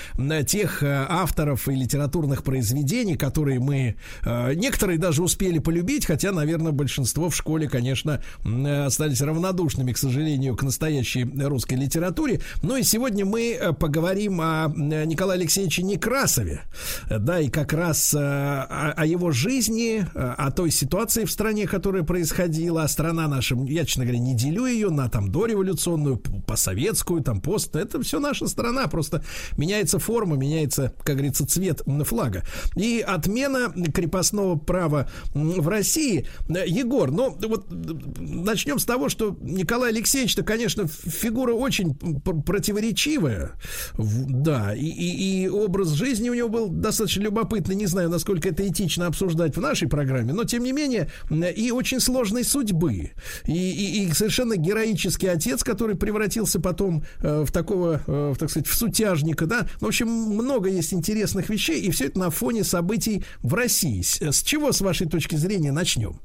тех 0.48 0.82
э, 0.82 1.06
авторов 1.10 1.68
и 1.68 1.76
литературных 1.76 2.44
произведений, 2.44 3.18
которые 3.18 3.60
мы, 3.60 3.98
э, 4.24 4.53
некоторые 4.53 4.98
даже 4.98 5.24
успели 5.24 5.60
полюбить, 5.60 6.06
хотя, 6.06 6.32
наверное, 6.32 6.72
большинство 6.72 7.30
в 7.30 7.36
школе, 7.36 7.68
конечно, 7.68 8.22
э, 8.45 8.90
остались 9.22 9.31
равнодушными, 9.31 9.93
к 9.93 9.98
сожалению, 9.98 10.56
к 10.56 10.64
настоящей 10.64 11.23
русской 11.23 11.76
литературе. 11.76 12.41
Ну 12.61 12.76
и 12.76 12.84
сегодня 12.84 13.26
мы 13.26 13.53
э, 13.53 13.73
поговорим 13.73 14.41
о 14.41 14.65
м, 14.65 15.07
Николае 15.07 15.39
Алексеевиче 15.39 15.84
Некрасове, 15.84 16.61
Э, 17.10 17.19
да, 17.19 17.39
и 17.39 17.49
как 17.49 17.73
раз 17.73 18.14
э, 18.14 18.19
о, 18.19 18.93
о 18.95 19.06
его 19.06 19.31
жизни, 19.31 20.06
э, 20.14 20.34
о 20.38 20.52
той 20.52 20.72
ситуации 20.72 21.26
в 21.26 21.31
стране, 21.31 21.68
которая 21.68 22.03
происходила, 22.03 22.84
а 22.84 22.88
страна 22.88 23.27
наша, 23.27 23.56
я, 23.68 23.85
честно 23.85 24.03
говоря, 24.03 24.19
не 24.19 24.35
делю 24.35 24.65
ее 24.65 24.89
на 24.89 25.10
там 25.10 25.31
дореволюционную, 25.31 26.18
посоветскую, 26.48 27.22
там 27.22 27.41
пост, 27.41 27.76
это 27.76 28.02
все 28.02 28.19
наша 28.19 28.48
страна, 28.48 28.88
просто 28.88 29.23
меняется 29.57 29.99
форма, 29.99 30.35
меняется, 30.35 30.93
как 31.03 31.15
говорится, 31.15 31.45
цвет 31.45 31.81
флага. 32.06 32.43
И 32.76 33.03
отмена 33.06 33.73
крепостного 33.93 34.57
права 34.57 35.10
в 35.34 35.68
России. 35.68 36.27
Э, 36.49 36.68
Егор, 36.68 37.11
ну 37.11 37.38
вот 37.41 37.68
э, 37.72 37.76
начнем 38.19 38.80
с 38.80 38.85
того, 38.85 39.10
что 39.11 39.38
Николай 39.41 39.91
Алексеевич-то, 39.91 40.43
конечно, 40.43 40.88
фигура 40.88 41.53
очень 41.53 41.93
противоречивая, 41.95 43.51
да, 43.97 44.73
и, 44.75 44.85
и- 44.85 45.43
и 45.43 45.47
образ 45.49 45.89
жизни 45.89 46.29
у 46.29 46.33
него 46.33 46.49
был 46.49 46.69
достаточно 46.69 47.21
любопытный, 47.23 47.75
не 47.75 47.85
знаю, 47.88 48.09
насколько 48.09 48.49
это 48.49 48.67
этично 48.67 49.07
обсуждать 49.07 49.55
в 49.55 49.61
нашей 49.61 49.88
программе, 49.88 50.33
но 50.33 50.43
тем 50.43 50.63
не 50.63 50.71
менее, 50.71 51.09
и 51.55 51.71
очень 51.71 51.99
сложной 51.99 52.43
судьбы, 52.43 53.11
и, 53.45 53.51
и- 53.53 54.05
и 54.05 54.11
совершенно 54.13 54.55
героический 54.55 55.27
отец, 55.27 55.63
который 55.63 55.95
превратился 55.95 56.59
потом 56.59 57.03
э, 57.19 57.43
в 57.45 57.51
такого, 57.51 58.01
э, 58.07 58.31
в, 58.35 58.38
так 58.38 58.49
сказать, 58.49 58.67
в 58.67 58.75
сутяжника, 58.75 59.45
да, 59.45 59.67
в 59.79 59.85
общем, 59.85 60.07
много 60.07 60.69
есть 60.69 60.93
интересных 60.93 61.49
вещей, 61.49 61.81
и 61.81 61.91
все 61.91 62.05
это 62.07 62.19
на 62.19 62.29
фоне 62.29 62.63
событий 62.63 63.23
в 63.41 63.53
России. 63.53 64.01
С 64.01 64.41
чего, 64.43 64.71
с 64.71 64.81
вашей 64.81 65.07
точки 65.07 65.35
зрения, 65.35 65.71
начнем? 65.71 66.19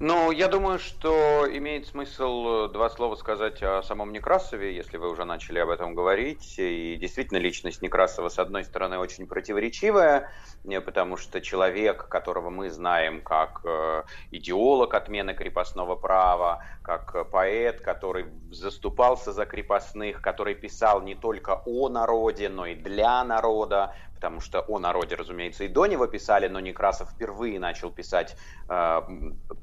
Ну, 0.00 0.32
я 0.32 0.48
думаю, 0.48 0.80
что 0.80 1.46
имеет 1.48 1.86
смысл 1.86 2.66
э, 2.66 2.68
два 2.72 2.90
слова 2.90 3.14
сказать 3.14 3.62
о 3.62 3.80
самом 3.84 4.12
Некрасове, 4.12 4.74
если 4.74 4.96
вы 4.96 5.08
уже 5.08 5.24
начали 5.24 5.60
об 5.60 5.70
этом 5.70 5.94
говорить. 5.94 6.56
И 6.58 6.96
действительно, 6.96 7.38
личность 7.38 7.80
Некрасова, 7.80 8.28
с 8.28 8.40
одной 8.40 8.64
стороны, 8.64 8.98
очень 8.98 9.28
противоречивая, 9.28 10.32
э, 10.64 10.80
потому 10.80 11.16
что 11.16 11.40
человек, 11.40 12.08
которого 12.08 12.50
мы 12.50 12.70
знаем 12.70 13.22
как 13.22 13.60
э, 13.64 14.02
идеолог 14.32 14.94
отмены 14.94 15.32
крепостного 15.32 15.94
права, 15.94 16.64
как 16.82 17.30
поэт, 17.30 17.80
который 17.80 18.26
заступался 18.50 19.32
за 19.32 19.46
крепостных, 19.46 20.20
который 20.20 20.56
писал 20.56 21.02
не 21.02 21.14
только 21.14 21.62
о 21.66 21.88
народе, 21.88 22.48
но 22.48 22.66
и 22.66 22.74
для 22.74 23.22
народа, 23.22 23.94
потому 24.24 24.40
что 24.40 24.60
о 24.60 24.78
народе, 24.78 25.16
разумеется, 25.16 25.64
и 25.64 25.68
до 25.68 25.84
него 25.84 26.06
писали, 26.06 26.48
но 26.48 26.58
Некрасов 26.58 27.10
впервые 27.10 27.60
начал 27.60 27.90
писать 27.90 28.36
э, 28.70 29.00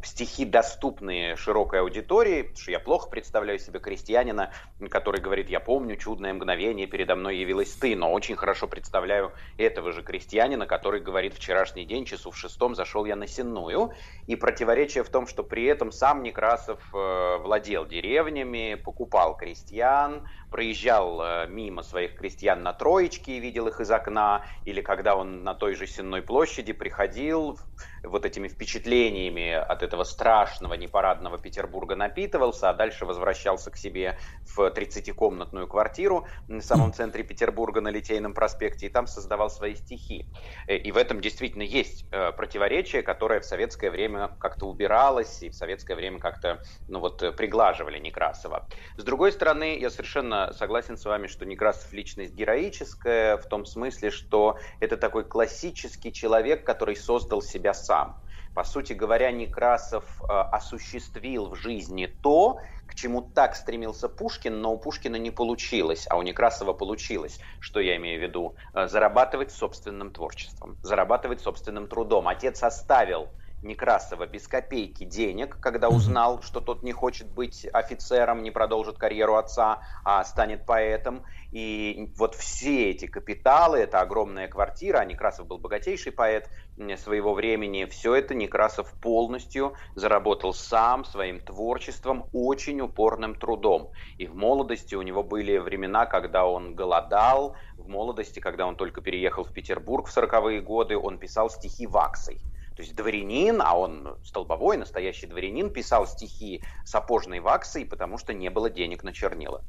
стихи, 0.03 0.45
доступные 0.45 1.35
широкой 1.35 1.79
аудитории, 1.79 2.43
потому 2.43 2.61
что 2.61 2.69
я 2.69 2.79
плохо 2.79 3.09
представляю 3.09 3.57
себе 3.57 3.79
крестьянина, 3.79 4.51
который 4.91 5.19
говорит, 5.19 5.49
я 5.49 5.59
помню 5.59 5.95
чудное 5.95 6.31
мгновение, 6.31 6.85
передо 6.85 7.15
мной 7.15 7.37
явилась 7.37 7.73
ты, 7.73 7.95
но 7.95 8.13
очень 8.13 8.35
хорошо 8.35 8.67
представляю 8.67 9.33
этого 9.57 9.91
же 9.93 10.03
крестьянина, 10.03 10.67
который 10.67 11.01
говорит, 11.01 11.33
вчерашний 11.33 11.85
день, 11.85 12.05
часу 12.05 12.29
в 12.29 12.37
шестом, 12.37 12.75
зашел 12.75 13.05
я 13.05 13.15
на 13.15 13.25
Сенную, 13.25 13.93
и 14.27 14.35
противоречие 14.35 15.03
в 15.03 15.09
том, 15.09 15.25
что 15.25 15.41
при 15.41 15.63
этом 15.63 15.91
сам 15.91 16.21
Некрасов 16.21 16.79
э, 16.93 17.37
владел 17.39 17.87
деревнями, 17.87 18.75
покупал 18.75 19.35
крестьян, 19.35 20.27
проезжал 20.51 21.19
э, 21.19 21.47
мимо 21.47 21.81
своих 21.81 22.15
крестьян 22.15 22.61
на 22.61 22.73
троечке 22.73 23.37
и 23.37 23.39
видел 23.39 23.67
их 23.67 23.79
из 23.79 23.89
окна, 23.89 24.45
или 24.65 24.81
когда 24.81 25.15
он 25.15 25.43
на 25.43 25.53
той 25.53 25.75
же 25.75 25.87
Сенной 25.87 26.21
площади 26.21 26.73
приходил, 26.73 27.59
вот 28.03 28.25
этими 28.25 28.47
впечатлениями 28.47 29.51
от 29.51 29.83
этого 29.83 30.03
страшного 30.03 30.73
непарадного 30.73 31.37
Петербурга 31.37 31.95
напитывался, 31.95 32.69
а 32.69 32.73
дальше 32.73 33.05
возвращался 33.05 33.71
к 33.71 33.77
себе 33.77 34.17
в 34.43 34.59
30-комнатную 34.59 35.67
квартиру 35.67 36.27
в 36.47 36.61
самом 36.61 36.93
центре 36.93 37.23
Петербурга 37.23 37.81
на 37.81 37.89
Литейном 37.89 38.33
проспекте 38.33 38.87
и 38.87 38.89
там 38.89 39.07
создавал 39.07 39.49
свои 39.49 39.75
стихи. 39.75 40.27
Э, 40.67 40.77
И 40.77 40.91
в 40.91 40.97
этом 40.97 41.21
действительно 41.21 41.63
есть 41.63 42.05
э, 42.11 42.31
противоречие, 42.31 43.03
которое 43.03 43.39
в 43.39 43.45
советское 43.45 43.91
время 43.91 44.35
как-то 44.39 44.67
убиралось 44.67 45.43
и 45.43 45.49
в 45.49 45.55
советское 45.55 45.95
время 45.95 46.19
как-то 46.19 46.61
ну 46.87 46.99
вот, 46.99 47.21
э, 47.21 47.31
приглаживали 47.31 47.99
Некрасова. 47.99 48.67
С 48.97 49.03
другой 49.03 49.31
стороны, 49.31 49.77
я 49.77 49.89
совершенно 49.89 50.53
согласен 50.53 50.97
с 50.97 51.05
вами, 51.05 51.27
что 51.27 51.45
Некрасов 51.45 51.91
личность 51.93 52.33
героическая 52.33 53.37
в 53.37 53.45
том 53.45 53.65
смысле, 53.65 54.09
что 54.09 54.40
это 54.79 54.97
такой 54.97 55.23
классический 55.23 56.11
человек, 56.11 56.65
который 56.65 56.95
создал 56.95 57.41
себя 57.41 57.73
сам. 57.73 58.17
По 58.53 58.63
сути 58.65 58.91
говоря, 58.93 59.31
Некрасов 59.31 60.03
э, 60.21 60.25
осуществил 60.27 61.49
в 61.49 61.55
жизни 61.55 62.07
то, 62.07 62.59
к 62.85 62.95
чему 62.95 63.21
так 63.21 63.55
стремился 63.55 64.09
Пушкин, 64.09 64.59
но 64.61 64.73
у 64.73 64.77
Пушкина 64.77 65.15
не 65.15 65.31
получилось, 65.31 66.05
а 66.09 66.17
у 66.17 66.21
Некрасова 66.21 66.73
получилось. 66.73 67.39
Что 67.59 67.79
я 67.79 67.95
имею 67.95 68.19
в 68.19 68.23
виду? 68.23 68.55
Э, 68.73 68.87
Зарабатывать 68.87 69.51
собственным 69.51 70.11
творчеством, 70.11 70.77
зарабатывать 70.81 71.39
собственным 71.39 71.87
трудом. 71.87 72.27
Отец 72.27 72.61
оставил 72.61 73.29
Некрасова 73.61 74.25
без 74.25 74.47
копейки 74.47 75.03
денег, 75.03 75.59
когда 75.59 75.89
узнал, 75.89 76.41
что 76.41 76.61
тот 76.61 76.81
не 76.83 76.91
хочет 76.91 77.31
быть 77.31 77.67
офицером, 77.71 78.41
не 78.41 78.51
продолжит 78.51 78.97
карьеру 78.97 79.35
отца, 79.35 79.81
а 80.03 80.23
станет 80.23 80.65
поэтом. 80.65 81.23
И 81.51 82.11
вот 82.17 82.35
все 82.35 82.91
эти 82.91 83.07
капиталы, 83.07 83.79
это 83.79 83.99
огромная 83.99 84.47
квартира, 84.47 84.99
а 84.99 85.05
Некрасов 85.05 85.47
был 85.47 85.57
богатейший 85.57 86.11
поэт 86.11 86.49
своего 86.97 87.33
времени, 87.33 87.85
все 87.85 88.15
это 88.15 88.33
Некрасов 88.33 88.91
полностью 89.01 89.75
заработал 89.95 90.53
сам 90.53 91.05
своим 91.05 91.39
творчеством, 91.39 92.27
очень 92.31 92.81
упорным 92.81 93.35
трудом. 93.35 93.91
И 94.17 94.25
в 94.25 94.35
молодости 94.35 94.95
у 94.95 95.01
него 95.01 95.23
были 95.23 95.57
времена, 95.57 96.05
когда 96.05 96.45
он 96.45 96.73
голодал, 96.73 97.55
в 97.77 97.87
молодости, 97.87 98.39
когда 98.39 98.65
он 98.65 98.75
только 98.75 99.01
переехал 99.01 99.43
в 99.43 99.51
Петербург 99.51 100.07
в 100.07 100.17
40-е 100.17 100.61
годы, 100.61 100.97
он 100.97 101.17
писал 101.17 101.49
стихи 101.49 101.85
ваксой. 101.85 102.39
То 102.81 102.85
есть 102.85 102.95
дворянин, 102.95 103.61
а 103.61 103.77
он 103.77 104.17
столбовой, 104.25 104.75
настоящий 104.75 105.27
дворянин, 105.27 105.69
писал 105.69 106.07
стихи 106.07 106.63
сапожной 106.83 107.39
ваксой, 107.39 107.85
потому 107.85 108.17
что 108.17 108.33
не 108.33 108.49
было 108.49 108.71
денег 108.71 109.03
на 109.03 109.13
чернила. 109.13 109.63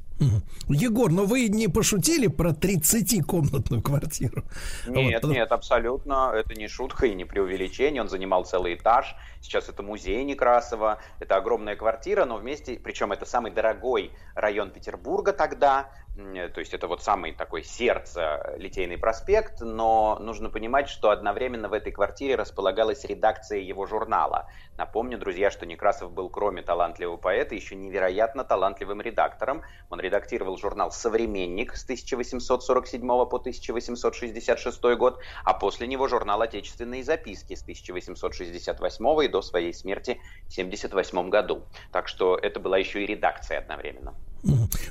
Егор, 0.67 1.11
но 1.11 1.25
вы 1.25 1.47
не 1.47 1.67
пошутили 1.67 2.25
про 2.25 2.53
30-комнатную 2.53 3.83
квартиру? 3.83 4.43
Нет, 4.87 5.23
Вот. 5.23 5.31
нет, 5.31 5.51
абсолютно. 5.51 6.31
Это 6.33 6.55
не 6.55 6.67
шутка 6.67 7.05
и 7.05 7.13
не 7.13 7.23
преувеличение. 7.23 8.01
Он 8.01 8.09
занимал 8.09 8.45
целый 8.45 8.73
этаж. 8.73 9.15
Сейчас 9.41 9.69
это 9.69 9.83
музей 9.83 10.23
Некрасова. 10.23 10.99
Это 11.19 11.35
огромная 11.35 11.75
квартира, 11.75 12.25
но 12.25 12.37
вместе, 12.37 12.79
причем 12.83 13.11
это 13.11 13.27
самый 13.27 13.51
дорогой 13.51 14.11
район 14.33 14.71
Петербурга 14.71 15.33
тогда. 15.33 15.91
М, 16.15 16.51
То 16.51 16.59
есть 16.59 16.75
это 16.75 16.87
вот 16.87 17.01
самый 17.01 17.31
такой 17.31 17.63
сердце 17.63 18.53
Литейный 18.57 18.99
проспект, 18.99 19.61
но 19.61 20.17
нужно 20.19 20.51
понимать, 20.51 20.87
что 20.87 21.09
одновременно 21.09 21.69
в 21.69 21.73
этой 21.73 21.91
квартире 21.91 22.35
располагалась 22.35 23.03
редакция 23.03 23.57
его 23.59 23.87
журнала. 23.87 24.47
Напомню, 24.77 25.17
друзья, 25.17 25.49
что 25.49 25.65
Некрасов 25.65 26.11
был, 26.11 26.29
кроме 26.29 26.61
талантливого 26.61 27.17
поэта, 27.17 27.55
еще 27.55 27.75
невероятно 27.75 28.43
талантливым 28.43 29.01
редактором. 29.01 29.63
Он 29.89 29.99
редактировал 29.99 30.55
журнал 30.57 30.91
«Современник» 30.91 31.75
с 31.75 31.83
1847 31.83 33.01
по 33.07 33.37
1866 33.37 34.83
год, 34.95 35.19
а 35.43 35.55
после 35.55 35.87
него 35.87 36.07
журнал 36.07 36.43
«Отечественные 36.43 37.03
записки» 37.03 37.55
с 37.55 37.63
1868 37.63 39.25
и 39.25 39.27
до 39.29 39.41
своей 39.41 39.73
смерти 39.73 40.21
в 40.47 40.53
1878 40.53 41.29
году. 41.31 41.67
Так 41.91 42.07
что 42.07 42.37
это 42.37 42.59
была 42.59 42.77
еще 42.77 43.03
и 43.03 43.07
редакция 43.07 43.57
одновременно. 43.57 44.15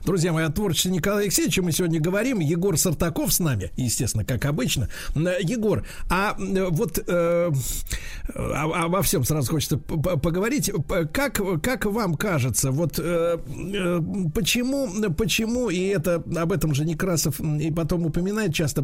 Друзья 0.04 0.32
мои, 0.32 0.44
о 0.44 0.50
творчестве 0.50 0.90
Николая 0.90 1.24
Алексеевича 1.24 1.62
мы 1.62 1.72
сегодня 1.72 2.00
говорим. 2.00 2.38
Егор 2.40 2.76
Сартаков 2.78 3.32
с 3.34 3.38
нами, 3.38 3.70
естественно, 3.76 4.24
как 4.24 4.46
обычно. 4.46 4.88
М, 5.14 5.28
Егор, 5.40 5.84
а 6.08 6.34
э, 6.38 6.66
вот 6.70 6.98
э, 7.06 7.50
о- 8.34 8.84
обо 8.84 9.02
всем 9.02 9.24
сразу 9.24 9.50
хочется 9.50 9.76
поговорить. 9.76 10.70
Как, 11.12 11.40
как 11.62 11.84
вам 11.84 12.14
кажется, 12.14 12.70
вот 12.70 12.98
э, 12.98 13.38
э, 13.74 14.00
почему, 14.34 14.88
почему, 15.12 15.68
и 15.68 15.80
это 15.80 16.14
об 16.14 16.52
этом 16.52 16.74
же 16.74 16.86
Некрасов 16.86 17.38
и 17.40 17.70
потом 17.70 18.06
упоминает 18.06 18.54
часто, 18.54 18.82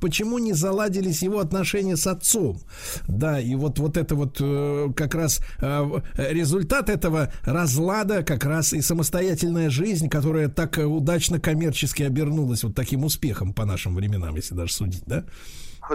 почему 0.00 0.38
не 0.38 0.52
заладились 0.52 1.22
его 1.22 1.40
отношения 1.40 1.96
с 1.96 2.06
отцом? 2.06 2.60
Да, 3.08 3.40
и 3.40 3.54
вот, 3.54 3.78
вот 3.78 3.96
это 3.96 4.14
вот 4.14 4.36
э, 4.38 4.88
как 4.94 5.14
раз 5.14 5.40
э, 5.60 5.82
результат 6.18 6.90
этого 6.90 7.32
разлада, 7.44 8.22
как 8.22 8.44
раз 8.44 8.74
и 8.74 8.82
самостоятельная 8.82 9.70
жизнь, 9.70 9.93
которая 10.08 10.48
так 10.48 10.78
э, 10.78 10.84
удачно 10.84 11.40
коммерчески 11.40 12.02
обернулась 12.02 12.64
вот 12.64 12.74
таким 12.74 13.04
успехом 13.04 13.52
по 13.52 13.64
нашим 13.64 13.94
временам, 13.94 14.34
если 14.36 14.54
даже 14.54 14.72
судить, 14.72 15.04
да? 15.06 15.24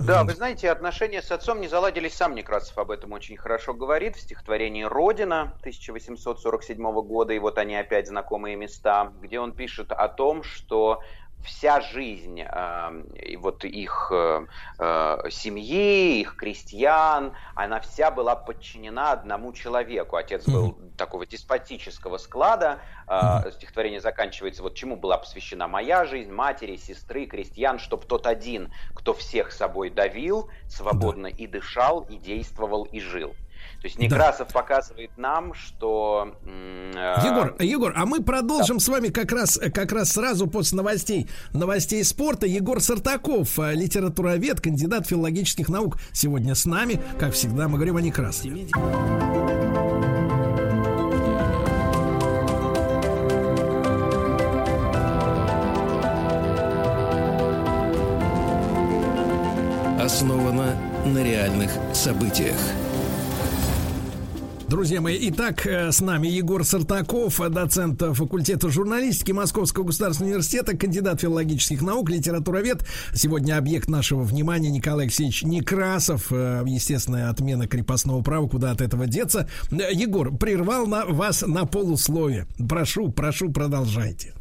Да, 0.01 0.23
вы 0.23 0.33
знаете, 0.33 0.69
отношения 0.69 1.21
с 1.21 1.31
отцом 1.31 1.61
не 1.61 1.67
заладились, 1.67 2.13
сам 2.13 2.35
Некрасов 2.35 2.77
об 2.77 2.91
этом 2.91 3.11
очень 3.11 3.37
хорошо 3.37 3.73
говорит 3.73 4.15
в 4.15 4.19
стихотворении 4.19 4.83
«Родина» 4.83 5.53
1847 5.61 7.01
года, 7.01 7.33
и 7.33 7.39
вот 7.39 7.57
они 7.57 7.75
опять 7.75 8.07
знакомые 8.07 8.55
места, 8.55 9.11
где 9.21 9.39
он 9.39 9.51
пишет 9.51 9.91
о 9.91 10.07
том, 10.07 10.43
что 10.43 11.01
вся 11.43 11.81
жизнь 11.81 12.41
э, 12.41 13.03
и 13.15 13.37
вот 13.37 13.63
их 13.63 14.11
э, 14.11 14.45
э, 14.77 15.17
семьи, 15.29 16.19
их 16.19 16.35
крестьян, 16.35 17.33
она 17.55 17.79
вся 17.79 18.11
была 18.11 18.35
подчинена 18.35 19.13
одному 19.13 19.53
человеку. 19.53 20.15
Отец 20.15 20.47
был 20.47 20.77
такого 20.97 21.25
деспотического 21.25 22.17
склада. 22.17 22.79
Э, 23.07 23.51
стихотворение 23.53 24.01
заканчивается, 24.01 24.61
вот 24.61 24.75
чему 24.75 24.95
была 24.95 25.17
посвящена 25.17 25.67
моя 25.67 26.05
жизнь, 26.05 26.31
матери, 26.31 26.75
сестры, 26.75 27.25
крестьян, 27.25 27.79
чтоб 27.79 28.05
тот 28.05 28.27
один, 28.27 28.71
кто 28.93 29.13
всех 29.13 29.51
собой 29.51 29.89
давил, 29.89 30.49
свободно 30.67 31.27
и 31.27 31.47
дышал, 31.47 32.01
и 32.01 32.17
действовал, 32.17 32.83
и 32.83 32.99
жил. 32.99 33.33
То 33.81 33.87
есть 33.87 33.97
Некрасов 33.97 34.51
показывает 34.51 35.11
нам, 35.15 35.53
что... 35.53 36.35
э, 36.43 37.15
Егор, 37.25 37.55
Егор, 37.59 37.93
а 37.95 38.05
мы 38.05 38.21
продолжим 38.21 38.77
с 38.77 38.89
вами 38.89 39.07
как 39.07 39.31
раз, 39.31 39.57
как 39.73 39.93
раз 39.93 40.11
сразу 40.11 40.47
после 40.47 40.75
новостей, 40.75 41.29
новостей 41.53 42.03
спорта. 42.03 42.45
Егор 42.45 42.81
Сартаков, 42.81 43.57
э, 43.57 43.73
литературовед, 43.75 44.59
кандидат 44.59 45.07
филологических 45.07 45.69
наук, 45.69 45.97
сегодня 46.11 46.55
с 46.55 46.65
нами. 46.65 47.01
Как 47.17 47.33
всегда, 47.33 47.69
мы 47.69 47.75
говорим 47.75 47.95
о 47.95 48.01
Некрасове. 48.01 48.67
Основано 60.01 60.75
на 61.05 61.23
реальных 61.23 61.71
событиях. 61.93 62.57
Друзья 64.69 65.01
мои, 65.01 65.17
итак, 65.31 65.65
э, 65.65 65.91
с 65.91 65.99
нами 65.99 66.27
Егор 66.27 66.63
Сартаков, 66.63 67.41
э, 67.41 67.49
доцент 67.49 67.99
э, 68.03 68.13
факультета 68.13 68.69
журналистики 68.69 69.31
Московского 69.31 69.85
государственного 69.85 70.33
университета, 70.33 70.77
кандидат 70.77 71.21
филологических 71.21 71.81
наук, 71.81 72.11
литературовед. 72.11 72.85
Сегодня 73.15 73.57
объект 73.57 73.89
нашего 73.89 74.21
внимания 74.21 74.69
Николай 74.69 75.05
Алексеевич 75.05 75.41
Некрасов. 75.41 76.29
Естественно, 76.29 77.31
отмена 77.31 77.67
крепостного 77.67 78.21
права, 78.21 78.47
куда 78.47 78.69
от 78.69 78.81
этого 78.81 79.07
деться. 79.07 79.49
Егор, 79.71 80.37
прервал 80.37 80.85
на 80.85 81.03
вас 81.05 81.41
на 81.41 81.65
полусловие. 81.65 82.45
Прошу, 82.59 83.09
прошу, 83.09 83.51
продолжайте. 83.51 84.35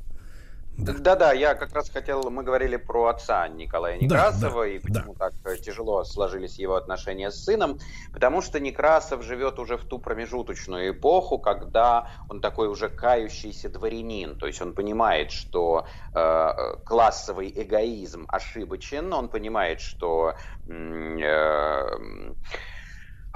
Да-да, 0.78 1.32
я 1.32 1.54
как 1.54 1.72
раз 1.72 1.90
хотел, 1.90 2.30
мы 2.30 2.44
говорили 2.44 2.76
про 2.76 3.06
отца 3.06 3.48
Николая 3.48 3.98
Да, 3.98 4.04
Некрасова 4.04 4.62
да, 4.62 4.68
и 4.68 4.78
почему 4.78 5.14
так 5.14 5.32
э, 5.44 5.56
тяжело 5.56 6.04
сложились 6.04 6.58
его 6.58 6.76
отношения 6.76 7.30
с 7.30 7.44
сыном, 7.44 7.78
потому 8.12 8.42
что 8.42 8.60
Некрасов 8.60 9.24
живет 9.24 9.58
уже 9.58 9.76
в 9.76 9.84
ту 9.84 9.98
промежуточную 9.98 10.92
эпоху, 10.92 11.38
когда 11.38 12.08
он 12.28 12.40
такой 12.40 12.68
уже 12.68 12.88
кающийся 12.88 13.68
дворянин, 13.68 14.36
то 14.36 14.46
есть 14.46 14.62
он 14.62 14.72
понимает, 14.72 15.32
что 15.32 15.86
э, 16.14 16.76
классовый 16.84 17.52
эгоизм 17.54 18.26
ошибочен, 18.28 19.12
он 19.12 19.28
понимает, 19.28 19.80
что 19.80 20.34
э, 20.68 22.34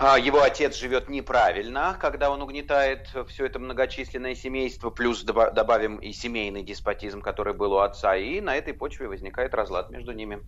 Его 0.02 0.42
отец 0.42 0.76
живет 0.76 1.08
неправильно, 1.08 1.96
когда 2.00 2.30
он 2.30 2.42
угнетает 2.42 3.08
все 3.28 3.46
это 3.46 3.58
многочисленное 3.58 4.34
семейство, 4.34 4.90
плюс 4.90 5.24
доба- 5.24 5.52
добавим 5.52 5.96
и 5.96 6.12
семейный 6.12 6.62
деспотизм, 6.62 7.20
который 7.22 7.54
был 7.54 7.72
у 7.72 7.78
отца, 7.78 8.16
и 8.16 8.40
на 8.40 8.56
этой 8.56 8.74
почве 8.74 9.06
возникает 9.08 9.54
разлад 9.54 9.90
между 9.90 10.12
ними. 10.12 10.40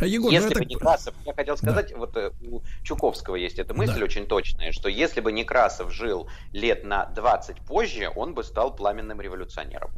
А, 0.00 0.06
Егор, 0.06 0.30
ну, 0.30 0.36
если 0.36 0.48
я 0.48 0.54
бы 0.54 0.60
так- 0.60 0.68
Некрасов, 0.68 1.14
я 1.24 1.32
хотел 1.32 1.56
сказать, 1.56 1.92
вот 1.96 2.16
э, 2.16 2.32
у 2.42 2.60
Чуковского 2.82 3.36
есть 3.36 3.58
эта 3.58 3.72
мысль 3.72 3.98
Да. 3.98 4.04
очень 4.04 4.26
точная, 4.26 4.72
что 4.72 4.88
если 4.88 5.20
бы 5.20 5.30
Некрасов 5.30 5.92
жил 5.92 6.28
лет 6.52 6.84
на 6.84 7.06
20 7.06 7.60
позже, 7.60 8.10
он 8.16 8.34
бы 8.34 8.42
стал 8.42 8.74
пламенным 8.74 9.20
революционером. 9.20 9.90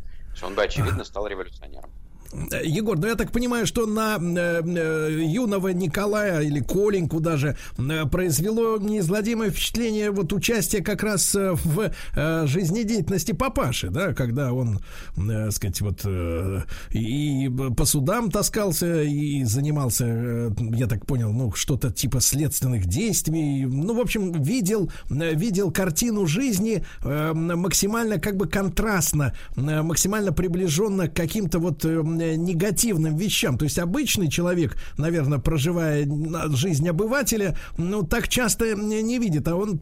Он 0.43 0.55
бы, 0.55 0.63
очевидно, 0.63 1.05
стал 1.05 1.27
революционером. 1.27 1.91
Э, 2.33 2.65
Егор, 2.65 2.99
ну 2.99 3.07
я 3.07 3.15
так 3.15 3.33
понимаю, 3.33 3.67
что 3.67 3.87
на 3.87 4.19
э, 4.21 4.63
э, 4.65 5.23
юного 5.23 5.69
Николая 5.69 6.41
или 6.41 6.61
Коленьку 6.61 7.21
даже 7.21 7.57
э, 7.79 8.07
произвело 8.07 8.79
неизгладимое 8.79 9.51
впечатление 9.51 10.11
вот 10.11 10.33
участие 10.33 10.83
как 10.83 11.03
раз 11.03 11.35
э, 11.35 11.53
в 11.53 11.91
э, 12.17 12.47
жизнедеятельности 12.47 13.33
папаши, 13.33 13.89
да, 13.91 14.15
когда 14.15 14.53
он, 14.53 14.81
э, 15.17 15.51
сказать, 15.51 15.81
вот 15.81 16.01
э, 16.05 16.63
и 16.91 17.51
по 17.77 17.85
судам 17.85 18.31
таскался 18.31 19.03
и 19.03 19.45
занимался, 19.45 20.05
э, 20.07 20.51
я 20.75 20.87
так 20.87 21.07
понял, 21.07 21.33
ну 21.33 21.53
что-то 21.53 21.91
типа 21.91 22.21
следственных 22.21 22.87
действий, 22.87 23.67
ну 23.67 23.95
в 23.95 24.01
общем 24.01 24.33
видел 24.43 24.91
видел 25.09 25.71
картину 25.71 26.27
жизни 26.27 26.85
э, 27.03 27.33
максимально 27.33 28.19
как 28.19 28.37
бы 28.37 28.47
контрастно, 28.47 29.35
э, 29.57 29.83
максимально 29.83 30.33
приближенно 30.33 31.09
к 31.09 31.15
каким-то 31.15 31.59
вот 31.59 31.85
э, 31.85 32.03
негативным 32.37 33.17
вещам. 33.17 33.59
То 33.59 33.65
есть 33.65 33.79
обычный 33.79 34.29
человек, 34.29 34.77
наверное, 34.97 35.39
проживая 35.39 36.07
жизнь 36.55 36.89
обывателя, 36.89 37.57
ну 37.77 38.03
так 38.03 38.29
часто 38.29 38.75
не 38.75 39.19
видит, 39.19 39.47
а 39.49 39.57
он 39.57 39.81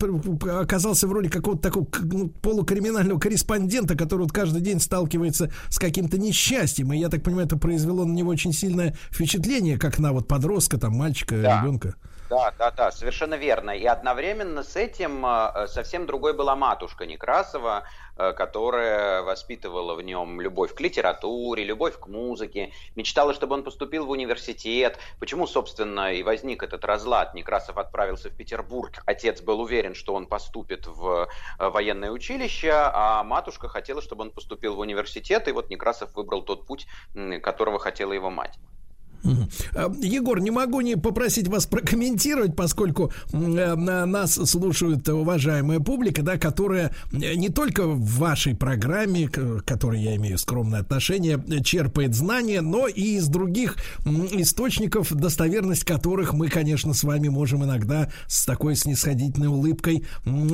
оказался 0.51 1.07
в 1.07 1.13
роли 1.13 1.29
какого-то 1.29 1.63
такого 1.63 1.87
ну, 2.03 2.29
полукриминального 2.29 3.19
корреспондента, 3.19 3.97
который 3.97 4.23
вот 4.23 4.33
каждый 4.33 4.61
день 4.61 4.81
сталкивается 4.81 5.51
с 5.69 5.79
каким-то 5.79 6.19
несчастьем. 6.19 6.93
И 6.93 6.99
я 6.99 7.09
так 7.09 7.23
понимаю, 7.23 7.47
это 7.47 7.57
произвело 7.57 8.05
на 8.05 8.13
него 8.13 8.31
очень 8.31 8.53
сильное 8.53 8.97
впечатление, 9.11 9.79
как 9.79 9.99
на 9.99 10.13
вот 10.13 10.29
подростка, 10.29 10.79
там, 10.79 10.95
мальчика, 10.95 11.37
Да. 11.41 11.61
ребенка. 11.63 11.95
Да, 12.29 12.53
да, 12.59 12.71
да, 12.71 12.91
совершенно 12.91 13.37
верно. 13.37 13.71
И 13.71 13.87
одновременно 13.87 14.63
с 14.63 14.77
этим 14.77 15.25
э, 15.25 15.67
совсем 15.67 16.05
другой 16.05 16.35
была 16.35 16.57
матушка 16.57 17.07
Некрасова, 17.07 17.85
э, 18.17 18.33
которая 18.35 19.23
воспитывала 19.23 19.95
в 19.95 20.03
нем 20.03 20.39
любовь 20.39 20.75
к 20.75 20.81
литературе, 20.81 21.65
любовь 21.65 21.99
к 21.99 22.07
музыке, 22.07 22.73
мечтала, 22.97 23.33
чтобы 23.33 23.55
он 23.55 23.65
поступил 23.65 24.05
в 24.05 24.11
университет. 24.11 24.99
Почему, 25.19 25.47
собственно, 25.47 26.13
и 26.13 26.23
возник 26.23 26.63
этот 26.63 26.85
разлад? 26.85 27.33
Некрасов 27.33 27.79
отправился 27.79 28.29
в 28.29 28.37
Петербург. 28.37 29.03
Отец 29.07 29.41
был 29.41 29.61
уверен, 29.61 29.95
что 29.95 30.13
он 30.13 30.27
поступит 30.27 30.87
в 30.87 31.29
э, 31.59 31.69
военное 31.71 32.11
училище, 32.11 32.73
а 32.75 33.25
матушка 33.25 33.69
хотела, 33.69 34.03
чтобы 34.03 34.25
он 34.25 34.33
поступил 34.33 34.75
в 34.75 34.81
университет, 34.81 35.49
и 35.49 35.53
вот 35.53 35.71
Некрасов 35.71 36.15
выбрал 36.15 36.43
тот 36.43 36.67
путь, 36.67 36.87
которого 37.43 37.79
хотела 37.79 38.13
его 38.13 38.29
мать. 38.29 38.59
А, 39.75 39.93
Егор, 40.01 40.41
не 40.41 40.51
могу 40.51 40.81
не 40.81 40.97
попросить 40.97 41.49
вас 41.49 41.67
прокомментировать, 41.67 42.57
поскольку 42.57 43.13
э, 43.33 43.75
нас 43.75 44.35
слушают 44.35 45.09
уважаемая 45.09 45.81
публика, 45.81 46.23
да, 46.23 46.39
которая 46.39 46.93
не 47.13 47.49
только 47.49 47.87
в 47.87 48.19
вашей 48.19 48.55
программе, 48.55 49.29
к 49.29 49.63
которой 49.65 50.01
я 50.01 50.17
имею 50.17 50.39
скромное 50.39 50.81
отношение, 50.81 51.43
черпает 51.63 52.15
знания, 52.15 52.61
но 52.61 52.87
и 52.87 53.17
из 53.17 53.29
других 53.29 53.77
источников, 54.33 55.13
достоверность 55.13 55.85
которых 55.85 56.33
мы, 56.33 56.49
конечно, 56.49 56.95
с 56.95 57.05
вами 57.05 57.29
можем 57.29 57.65
иногда 57.65 58.11
с 58.27 58.47
такой 58.47 58.77
снисходительной 58.77 59.49
улыбкой 59.49 60.05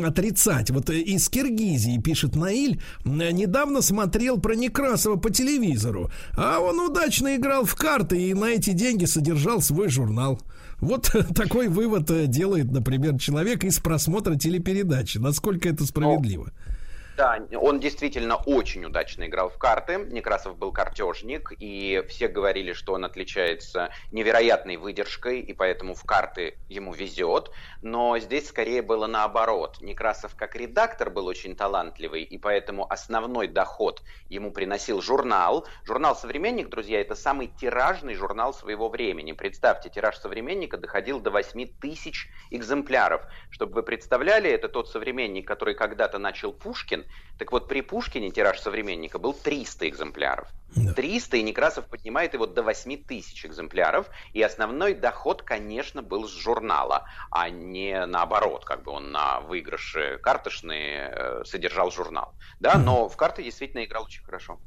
отрицать. 0.04 0.70
Вот 0.70 0.90
из 0.90 1.28
Киргизии, 1.28 1.98
пишет 1.98 2.36
Наиль, 2.36 2.80
недавно 3.04 3.82
смотрел 3.82 4.38
про 4.38 4.54
Некрасова 4.54 5.16
по 5.16 5.30
телевизору, 5.30 6.10
а 6.36 6.58
он 6.60 6.80
удачно 6.80 7.36
играл 7.36 7.64
в 7.64 7.74
карты 7.74 8.30
и 8.30 8.34
на 8.34 8.53
эти 8.54 8.70
деньги 8.70 9.04
содержал 9.04 9.60
свой 9.60 9.88
журнал. 9.88 10.40
Вот 10.80 11.10
такой 11.34 11.68
вывод 11.68 12.10
э, 12.10 12.26
делает, 12.26 12.70
например, 12.70 13.18
человек 13.18 13.64
из 13.64 13.78
просмотра 13.78 14.36
телепередачи. 14.36 15.18
Насколько 15.18 15.68
это 15.68 15.86
справедливо? 15.86 16.52
Ну, 16.56 16.73
да, 17.16 17.38
он 17.56 17.80
действительно 17.80 18.36
очень 18.36 18.84
удачно 18.84 19.26
играл 19.26 19.48
в 19.48 19.58
карты. 19.58 19.98
Некрасов 19.98 20.56
был 20.56 20.72
картежник, 20.72 21.52
и 21.58 22.02
все 22.08 22.28
говорили, 22.28 22.72
что 22.72 22.94
он 22.94 23.04
отличается 23.04 23.90
невероятной 24.10 24.76
выдержкой, 24.76 25.40
и 25.40 25.52
поэтому 25.52 25.94
в 25.94 26.04
карты 26.04 26.58
ему 26.68 26.92
везет. 26.92 27.50
Но 27.82 28.18
здесь 28.18 28.48
скорее 28.48 28.82
было 28.82 29.06
наоборот. 29.06 29.78
Некрасов 29.80 30.34
как 30.36 30.56
редактор 30.56 31.10
был 31.10 31.26
очень 31.26 31.54
талантливый, 31.54 32.22
и 32.22 32.38
поэтому 32.38 32.90
основной 32.90 33.48
доход 33.48 34.02
ему 34.28 34.52
приносил 34.52 35.00
журнал. 35.00 35.66
Журнал 35.84 36.16
«Современник», 36.16 36.68
друзья, 36.68 37.00
это 37.00 37.14
самый 37.14 37.46
тиражный 37.46 38.14
журнал 38.14 38.52
своего 38.52 38.88
времени. 38.88 39.32
Представьте, 39.32 39.90
тираж 39.90 40.18
«Современника» 40.18 40.76
доходил 40.76 41.20
до 41.20 41.30
8 41.30 41.66
тысяч 41.80 42.28
экземпляров. 42.50 43.22
Чтобы 43.50 43.74
вы 43.74 43.82
представляли, 43.82 44.50
это 44.50 44.68
тот 44.68 44.88
«Современник», 44.88 45.46
который 45.46 45.74
когда-то 45.74 46.18
начал 46.18 46.52
Пушкин, 46.52 47.03
так 47.38 47.50
вот, 47.50 47.66
при 47.68 47.80
Пушкине 47.80 48.30
тираж 48.30 48.60
современника 48.60 49.18
был 49.18 49.34
300 49.34 49.88
экземпляров. 49.88 50.48
300, 50.96 51.36
и 51.36 51.42
Некрасов 51.42 51.86
поднимает 51.86 52.34
его 52.34 52.46
до 52.46 52.62
8 52.62 53.04
тысяч 53.04 53.44
экземпляров. 53.46 54.08
И 54.32 54.42
основной 54.42 54.94
доход, 54.94 55.42
конечно, 55.42 56.02
был 56.02 56.26
с 56.28 56.32
журнала, 56.32 57.04
а 57.30 57.50
не 57.50 58.06
наоборот, 58.06 58.64
как 58.64 58.82
бы 58.82 58.92
он 58.92 59.12
на 59.12 59.40
выигрыше 59.40 60.18
карточные 60.22 61.12
э, 61.14 61.44
содержал 61.44 61.90
журнал. 61.90 62.34
Да, 62.60 62.78
но 62.78 63.08
в 63.08 63.16
карты 63.16 63.42
действительно 63.42 63.84
играл 63.84 64.04
очень 64.04 64.24
хорошо. 64.24 64.58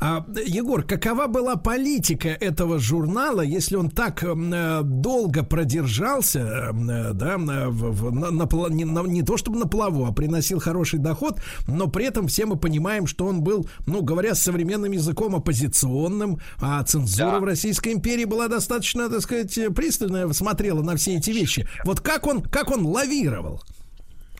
А, 0.00 0.24
Егор, 0.46 0.82
какова 0.82 1.26
была 1.26 1.56
политика 1.56 2.28
этого 2.28 2.78
журнала, 2.78 3.40
если 3.40 3.76
он 3.76 3.90
так 3.90 4.22
э, 4.22 4.80
долго 4.82 5.42
продержался, 5.42 6.40
э, 6.40 7.12
да, 7.12 7.36
в, 7.38 7.70
в, 7.70 8.12
на, 8.12 8.30
на, 8.30 8.68
не, 8.68 8.84
на, 8.84 9.00
не 9.00 9.22
то 9.22 9.36
чтобы 9.36 9.58
на 9.58 9.66
плаву, 9.66 10.06
а 10.06 10.12
приносил 10.12 10.60
хороший 10.60 10.98
доход, 10.98 11.40
но 11.66 11.88
при 11.88 12.06
этом 12.06 12.28
все 12.28 12.46
мы 12.46 12.56
понимаем, 12.56 13.06
что 13.06 13.26
он 13.26 13.42
был, 13.42 13.66
ну, 13.86 14.02
говоря 14.02 14.34
современным 14.34 14.92
языком, 14.92 15.34
оппозиционным, 15.36 16.40
а 16.60 16.82
цензура 16.84 17.32
да. 17.32 17.40
в 17.40 17.44
Российской 17.44 17.92
империи 17.92 18.24
была 18.24 18.48
достаточно, 18.48 19.08
так 19.08 19.20
сказать, 19.20 19.58
пристально 19.74 20.32
смотрела 20.32 20.82
на 20.82 20.96
все 20.96 21.16
эти 21.16 21.30
вещи. 21.30 21.68
Вот 21.84 22.00
как 22.00 22.26
он, 22.26 22.42
как 22.42 22.70
он 22.70 22.86
лавировал? 22.86 23.62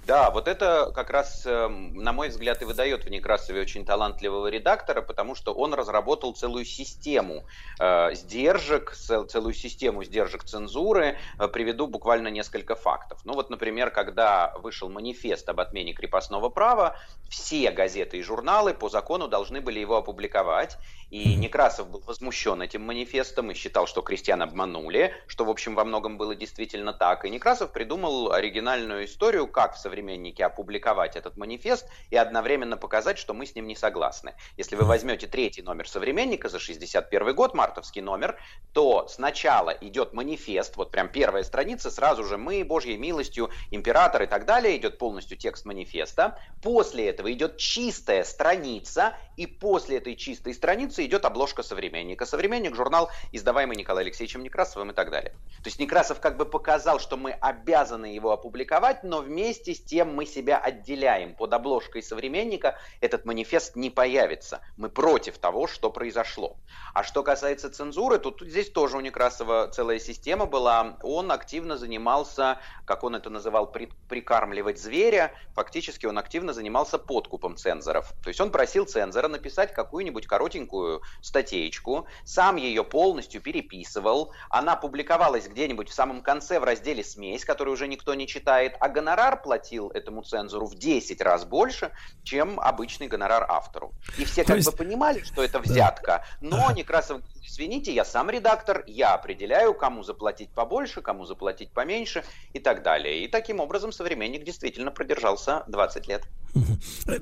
Да, 0.07 0.31
вот 0.31 0.49
это 0.49 0.93
как 0.95 1.09
раз, 1.09 1.47
эм, 1.47 1.95
на 1.95 2.13
мой 2.13 2.29
взгляд, 2.29 2.61
и 2.61 2.67
выдает 2.67 3.05
в 3.05 3.11
Некрасове 3.11 3.63
очень 3.63 3.87
талантливого 3.87 4.49
редактора, 4.49 5.01
потому 5.01 5.35
что 5.35 5.55
он 5.55 5.73
разработал 5.73 6.35
целую 6.35 6.67
систему 6.67 7.45
э, 7.81 8.15
сдержек, 8.15 8.93
целую 8.93 9.55
систему 9.55 10.05
сдержек 10.05 10.45
цензуры. 10.45 11.17
Э, 11.39 11.49
приведу 11.49 11.87
буквально 11.87 12.29
несколько 12.29 12.75
фактов. 12.75 13.19
Ну 13.25 13.33
вот, 13.33 13.49
например, 13.49 13.91
когда 13.91 14.53
вышел 14.59 14.91
манифест 14.91 15.49
об 15.49 15.61
отмене 15.61 15.95
крепостного 15.95 16.51
права, 16.51 16.97
все 17.31 17.71
газеты 17.71 18.19
и 18.19 18.23
журналы 18.23 18.75
по 18.75 18.91
закону 18.91 19.27
должны 19.27 19.63
были 19.63 19.81
его 19.81 19.97
опубликовать. 19.97 20.77
И 21.15 21.37
Некрасов 21.37 21.89
был 21.91 22.03
возмущен 22.05 22.61
этим 22.61 22.83
манифестом 22.83 23.53
и 23.53 23.55
считал, 23.55 23.87
что 23.87 24.03
крестьян 24.03 24.43
обманули, 24.43 25.15
что, 25.29 25.45
в 25.45 25.51
общем, 25.51 25.77
во 25.77 25.85
многом 25.85 26.19
было 26.19 26.35
действительно 26.35 26.93
так. 26.93 27.25
И 27.25 27.31
Некрасов 27.31 27.71
придумал 27.71 28.33
оригинальную 28.33 29.05
историю, 29.05 29.47
как 29.47 29.77
в 29.77 29.79
современнике 29.79 30.45
опубликовать 30.45 31.15
этот 31.15 31.37
манифест 31.37 31.87
и 32.11 32.17
одновременно 32.17 32.77
показать, 32.77 33.17
что 33.17 33.33
мы 33.33 33.47
с 33.47 33.55
ним 33.55 33.69
не 33.69 33.77
согласны. 33.77 34.35
Если 34.57 34.75
вы 34.75 34.87
возьмете 34.87 35.29
третий 35.29 35.63
номер 35.63 35.89
современника 35.89 36.49
за 36.49 36.59
61 36.59 37.33
год, 37.37 37.55
мартовский 37.55 38.03
номер, 38.03 38.37
то 38.73 39.07
сначала 39.07 39.71
идет 39.71 40.15
манифест, 40.15 40.77
вот 40.77 40.91
прям 40.91 41.09
первая 41.09 41.45
страница, 41.45 41.93
сразу 41.93 42.25
же 42.25 42.39
мы, 42.39 42.65
Божьей 42.65 42.97
милостью, 42.97 43.51
император 43.71 44.25
и 44.25 44.27
так 44.27 44.47
далее, 44.47 44.77
идет 44.77 44.99
полностью 44.99 45.39
текст 45.39 45.65
манифеста. 45.65 46.41
После 46.61 47.09
этого 47.09 47.33
идет 47.33 47.57
чистая 47.57 48.25
страница, 48.25 49.17
и 49.37 49.47
после 49.47 49.99
этой 49.99 50.17
чистой 50.17 50.55
страницы 50.55 51.04
идет 51.05 51.25
обложка 51.25 51.63
современника. 51.63 52.27
Современник, 52.27 52.75
журнал, 52.75 53.11
издаваемый 53.33 53.77
Николаем 53.77 54.07
Алексеевичем 54.07 54.43
Некрасовым 54.43 54.91
и 54.91 54.95
так 54.95 55.11
далее. 55.11 55.33
То 55.63 55.67
есть 55.67 55.79
Некрасов 55.79 56.21
как 56.21 56.37
бы 56.37 56.45
показал, 56.47 56.99
что 56.99 57.17
мы 57.17 57.33
обязаны 57.33 58.07
его 58.07 58.33
опубликовать, 58.33 59.05
но 59.05 59.21
вместе 59.21 59.75
с 59.75 59.83
тем 59.83 60.15
мы 60.15 60.27
себя 60.27 60.59
отделяем. 60.59 61.35
Под 61.35 61.53
обложкой 61.53 62.03
современника 62.03 62.79
этот 63.01 63.25
манифест 63.25 63.77
не 63.77 63.91
появится. 63.91 64.61
Мы 64.77 64.89
против 64.89 65.39
того, 65.39 65.67
что 65.67 65.91
произошло. 65.91 66.57
А 66.93 67.03
что 67.03 67.23
касается 67.23 67.71
цензуры, 67.71 68.19
то 68.19 68.31
тут 68.31 68.49
здесь 68.49 68.71
тоже 68.71 68.97
у 68.97 69.01
Некрасова 69.01 69.69
целая 69.69 69.99
система 69.99 70.47
была. 70.47 70.97
Он 71.03 71.33
активно 71.33 71.77
занимался, 71.77 72.59
как 72.85 73.05
он 73.05 73.15
это 73.17 73.31
называл, 73.31 73.71
прикармливать 74.09 74.79
зверя. 74.79 75.33
Фактически 75.55 76.07
он 76.07 76.19
активно 76.19 76.53
занимался 76.53 76.99
подкупом 76.99 77.57
цензоров. 77.57 78.13
То 78.23 78.29
есть 78.29 78.41
он 78.41 78.51
просил 78.51 78.85
цензора 78.85 79.29
написать 79.29 79.73
какую-нибудь 79.73 80.27
коротенькую 80.27 80.94
статейку, 81.21 82.07
сам 82.25 82.57
ее 82.57 82.85
полностью 82.85 83.41
переписывал. 83.41 84.33
Она 84.51 84.77
публиковалась 84.77 85.49
где-нибудь 85.49 85.89
в 85.89 85.95
самом 85.95 86.23
конце 86.23 86.61
в 86.61 86.65
разделе 86.65 87.03
«Смесь», 87.03 87.45
который 87.45 87.71
уже 87.71 87.89
никто 87.89 88.15
не 88.15 88.27
читает, 88.27 88.77
а 88.81 88.89
гонорар 88.89 89.43
платил 89.43 89.91
этому 89.91 90.23
цензору 90.23 90.67
в 90.67 90.75
10 90.75 91.21
раз 91.21 91.45
больше, 91.45 91.91
чем 92.23 92.61
обычный 92.61 93.09
гонорар 93.09 93.47
автору. 93.49 93.93
И 94.19 94.25
все 94.25 94.45
как 94.45 94.57
есть... 94.57 94.71
бы 94.71 94.77
понимали, 94.77 95.23
что 95.23 95.43
это 95.43 95.59
взятка, 95.59 96.25
но 96.41 96.71
Некрасов 96.73 97.21
извините, 97.47 97.93
я 97.93 98.05
сам 98.05 98.31
редактор, 98.31 98.85
я 98.87 99.15
определяю, 99.15 99.75
кому 99.75 100.03
заплатить 100.03 100.51
побольше, 100.51 101.03
кому 101.03 101.25
заплатить 101.25 101.71
поменьше 101.71 102.25
и 102.53 102.59
так 102.59 102.83
далее. 102.83 103.25
И 103.25 103.29
таким 103.29 103.61
образом 103.61 103.93
современник 103.93 104.45
действительно 104.45 104.91
продержался 104.91 105.65
20 105.69 106.09
лет. 106.09 106.23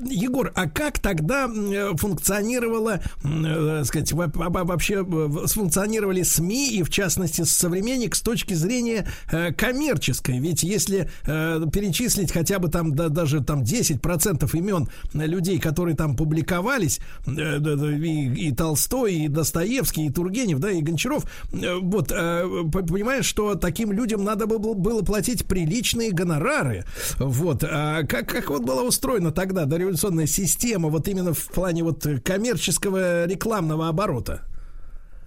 Егор, 0.05 0.53
а 0.55 0.69
как 0.69 0.99
тогда 0.99 1.49
функционировала, 1.97 3.01
э, 3.25 3.85
сказать, 3.85 4.13
вообще 4.13 5.07
сфункционировали 5.47 6.23
СМИ 6.23 6.77
и 6.77 6.83
в 6.83 6.91
частности 6.91 7.43
современник 7.43 8.15
с 8.15 8.21
точки 8.21 8.53
зрения 8.53 9.09
э, 9.31 9.53
коммерческой? 9.53 10.39
Ведь 10.39 10.63
если 10.63 11.09
э, 11.27 11.65
перечислить 11.73 12.31
хотя 12.31 12.59
бы 12.59 12.69
там 12.69 12.95
да, 12.95 13.09
даже 13.09 13.43
там 13.43 13.63
10% 13.63 14.51
имен 14.57 14.89
людей, 15.15 15.59
которые 15.59 15.97
там 15.97 16.15
публиковались, 16.15 17.01
и, 17.27 18.49
и 18.49 18.53
Толстой, 18.53 19.15
и 19.15 19.29
Достоевский, 19.29 20.07
и 20.07 20.11
Тургенев, 20.13 20.59
да, 20.59 20.71
и 20.71 20.81
Гончаров, 20.83 21.25
э, 21.53 21.75
вот, 21.81 22.13
э, 22.13 22.45
понимаешь, 22.73 23.25
что 23.25 23.55
таким 23.55 23.93
людям 23.93 24.25
надо 24.25 24.47
было, 24.47 25.03
платить 25.03 25.47
приличные 25.47 26.13
гонорары, 26.13 26.85
вот, 27.19 27.65
а 27.65 28.05
как, 28.05 28.29
как 28.29 28.51
вот 28.51 28.63
была 28.63 28.83
устроена 28.83 29.33
тогда 29.33 29.65
дореволюционная 29.65 30.27
система, 30.27 30.89
вот 30.89 31.09
именно 31.09 31.35
в 31.35 31.49
плане 31.49 31.83
вот 31.85 32.07
коммерческого 32.25 33.27
рекламного 33.27 33.89
оборота? 33.89 34.43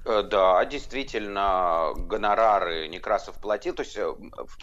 Э, 0.05 0.21
да, 0.21 0.63
действительно, 0.65 1.93
гонорары 1.95 2.87
Некрасов 2.87 3.35
платил. 3.39 3.73
То 3.73 3.81
есть 3.81 3.97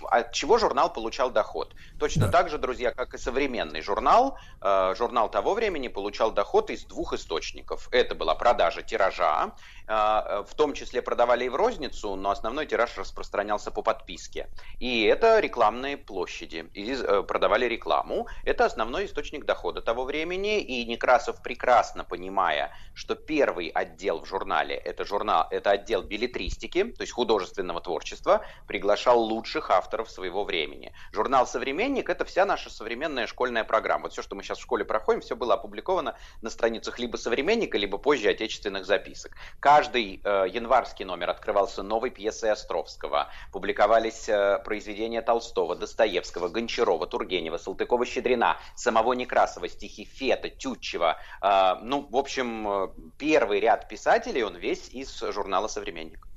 от 0.09 0.33
чего 0.33 0.59
журнал 0.59 0.93
получал 0.93 1.31
доход? 1.31 1.75
Точно 1.99 2.27
да. 2.27 2.33
так 2.33 2.49
же, 2.49 2.59
друзья, 2.59 2.93
как 2.93 3.15
и 3.15 3.19
современный 3.19 3.83
журнал. 3.83 4.39
Журнал 4.61 5.31
того 5.31 5.55
времени 5.55 5.89
получал 5.89 6.31
доход 6.31 6.71
из 6.71 6.85
двух 6.85 7.13
источников. 7.13 7.89
Это 7.91 8.15
была 8.15 8.35
продажа 8.37 8.83
тиража, 8.83 9.53
в 9.87 10.49
том 10.57 10.75
числе 10.75 11.03
продавали 11.03 11.45
и 11.45 11.49
в 11.49 11.57
розницу, 11.57 12.15
но 12.17 12.31
основной 12.31 12.67
тираж 12.67 12.97
распространялся 12.97 13.71
по 13.71 13.83
подписке. 13.83 14.49
И 14.79 15.05
это 15.05 15.41
рекламные 15.41 15.97
площади. 15.97 16.69
И 16.75 16.95
продавали 17.27 17.67
рекламу. 17.67 18.29
Это 18.45 18.65
основной 18.65 19.07
источник 19.07 19.45
дохода 19.45 19.81
того 19.83 20.05
времени. 20.05 20.61
И 20.61 20.85
Некрасов, 20.85 21.43
прекрасно 21.43 22.05
понимая, 22.05 22.73
что 22.95 23.15
первый 23.15 23.69
отдел 23.69 24.21
в 24.21 24.27
журнале 24.27 24.77
это, 24.77 25.05
журнал, 25.05 25.47
это 25.51 25.71
отдел 25.71 26.03
билетристики, 26.03 26.85
то 26.85 27.03
есть 27.03 27.13
художественного 27.13 27.81
творчества, 27.81 28.45
приглашал 28.67 29.21
лучших 29.21 29.71
авторов 29.71 30.11
своего 30.11 30.45
времени. 30.45 30.93
Журнал 31.13 31.47
«Современник»— 31.47 32.09
это 32.11 32.25
вся 32.25 32.45
наша 32.45 32.71
современная 32.71 33.27
школьная 33.27 33.65
программа. 33.65 34.05
Вот 34.05 34.13
все, 34.13 34.23
что 34.23 34.37
мы 34.37 34.43
сейчас 34.43 34.59
в 34.59 34.63
школе 34.63 34.85
проходим, 34.85 35.21
все 35.21 35.37
было 35.37 35.55
опубликовано 35.55 36.17
на 36.41 36.51
страницах 36.51 36.99
либо 36.99 37.17
«Современника», 37.17 37.79
либо 37.79 37.99
позже 37.99 38.29
отечественных 38.29 38.85
записок. 38.85 39.37
Каждый 39.75 40.21
э, 40.23 40.45
январский 40.51 41.07
номер 41.07 41.31
открывался 41.31 41.83
новой 41.83 42.11
пьесой 42.11 42.51
Островского. 42.51 43.31
Публиковались 43.53 44.29
э, 44.29 44.59
произведения 44.63 45.23
Толстого, 45.23 45.75
Достоевского, 45.75 46.51
Гончарова, 46.51 47.07
Тургенева, 47.07 47.57
Салтыкова-Щедрина, 47.57 48.59
самого 48.75 49.15
Некрасова, 49.15 49.71
стихи 49.71 50.05
Фета, 50.05 50.51
Тютчева. 50.51 51.17
Э, 51.41 51.77
ну, 51.81 52.07
в 52.11 52.17
общем, 52.19 52.69
э, 52.69 52.89
первый 53.17 53.61
ряд 53.61 53.89
писателей, 53.89 54.43
он 54.43 54.57
весь 54.57 54.91
из 54.91 55.19
журнала 55.19 55.69
«Современник». 55.69 56.29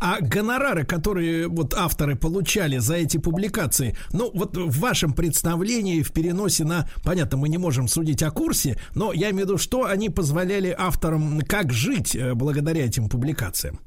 А 0.00 0.20
гонорары, 0.20 0.84
которые 0.84 1.48
вот 1.48 1.74
авторы 1.74 2.16
получали 2.16 2.78
за 2.78 2.94
эти 2.94 3.16
публикации, 3.18 3.96
ну 4.12 4.30
вот 4.34 4.56
в 4.56 4.78
вашем 4.80 5.12
представлении 5.12 6.02
в 6.02 6.12
переносе 6.12 6.64
на, 6.64 6.88
понятно, 7.02 7.38
мы 7.38 7.48
не 7.48 7.58
можем 7.58 7.88
судить 7.88 8.22
о 8.22 8.30
курсе, 8.30 8.78
но 8.94 9.12
я 9.12 9.30
имею 9.30 9.46
в 9.46 9.48
виду, 9.50 9.58
что 9.58 9.84
они 9.84 10.10
позволяли 10.10 10.74
авторам 10.76 11.40
как 11.42 11.72
жить 11.72 12.14
э, 12.14 12.34
благодаря 12.34 12.84
этим 12.84 13.08
публикациям? 13.08 13.80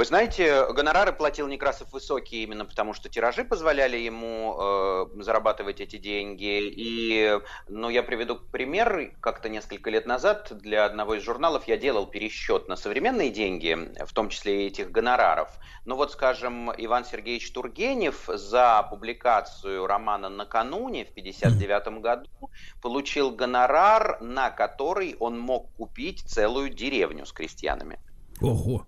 Вы 0.00 0.06
знаете, 0.06 0.72
гонорары 0.72 1.12
платил 1.12 1.46
Некрасов 1.46 1.92
высокие 1.92 2.44
именно 2.44 2.64
потому, 2.64 2.94
что 2.94 3.10
тиражи 3.10 3.44
позволяли 3.44 3.98
ему 3.98 4.56
э, 4.58 5.22
зарабатывать 5.22 5.82
эти 5.82 5.96
деньги. 5.98 6.72
И, 6.74 7.38
ну, 7.68 7.90
я 7.90 8.02
приведу 8.02 8.36
пример. 8.36 9.12
Как-то 9.20 9.50
несколько 9.50 9.90
лет 9.90 10.06
назад 10.06 10.52
для 10.52 10.86
одного 10.86 11.16
из 11.16 11.22
журналов 11.22 11.68
я 11.68 11.76
делал 11.76 12.06
пересчет 12.06 12.66
на 12.66 12.76
современные 12.76 13.28
деньги, 13.28 13.76
в 14.06 14.14
том 14.14 14.30
числе 14.30 14.64
и 14.64 14.66
этих 14.68 14.90
гонораров. 14.90 15.50
Ну 15.84 15.96
вот, 15.96 16.12
скажем, 16.12 16.72
Иван 16.78 17.04
Сергеевич 17.04 17.52
Тургенев 17.52 18.24
за 18.26 18.82
публикацию 18.88 19.86
романа 19.86 20.30
«Накануне» 20.30 21.04
в 21.04 21.10
1959 21.10 22.00
году 22.00 22.50
получил 22.80 23.32
гонорар, 23.32 24.16
на 24.22 24.48
который 24.48 25.14
он 25.20 25.38
мог 25.38 25.70
купить 25.74 26.22
целую 26.22 26.70
деревню 26.70 27.26
с 27.26 27.32
крестьянами. 27.34 28.00
Ого! 28.40 28.86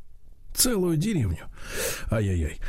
Целую 0.55 0.97
деревню. 0.97 1.49
Ай-яй-яй. 2.11 2.61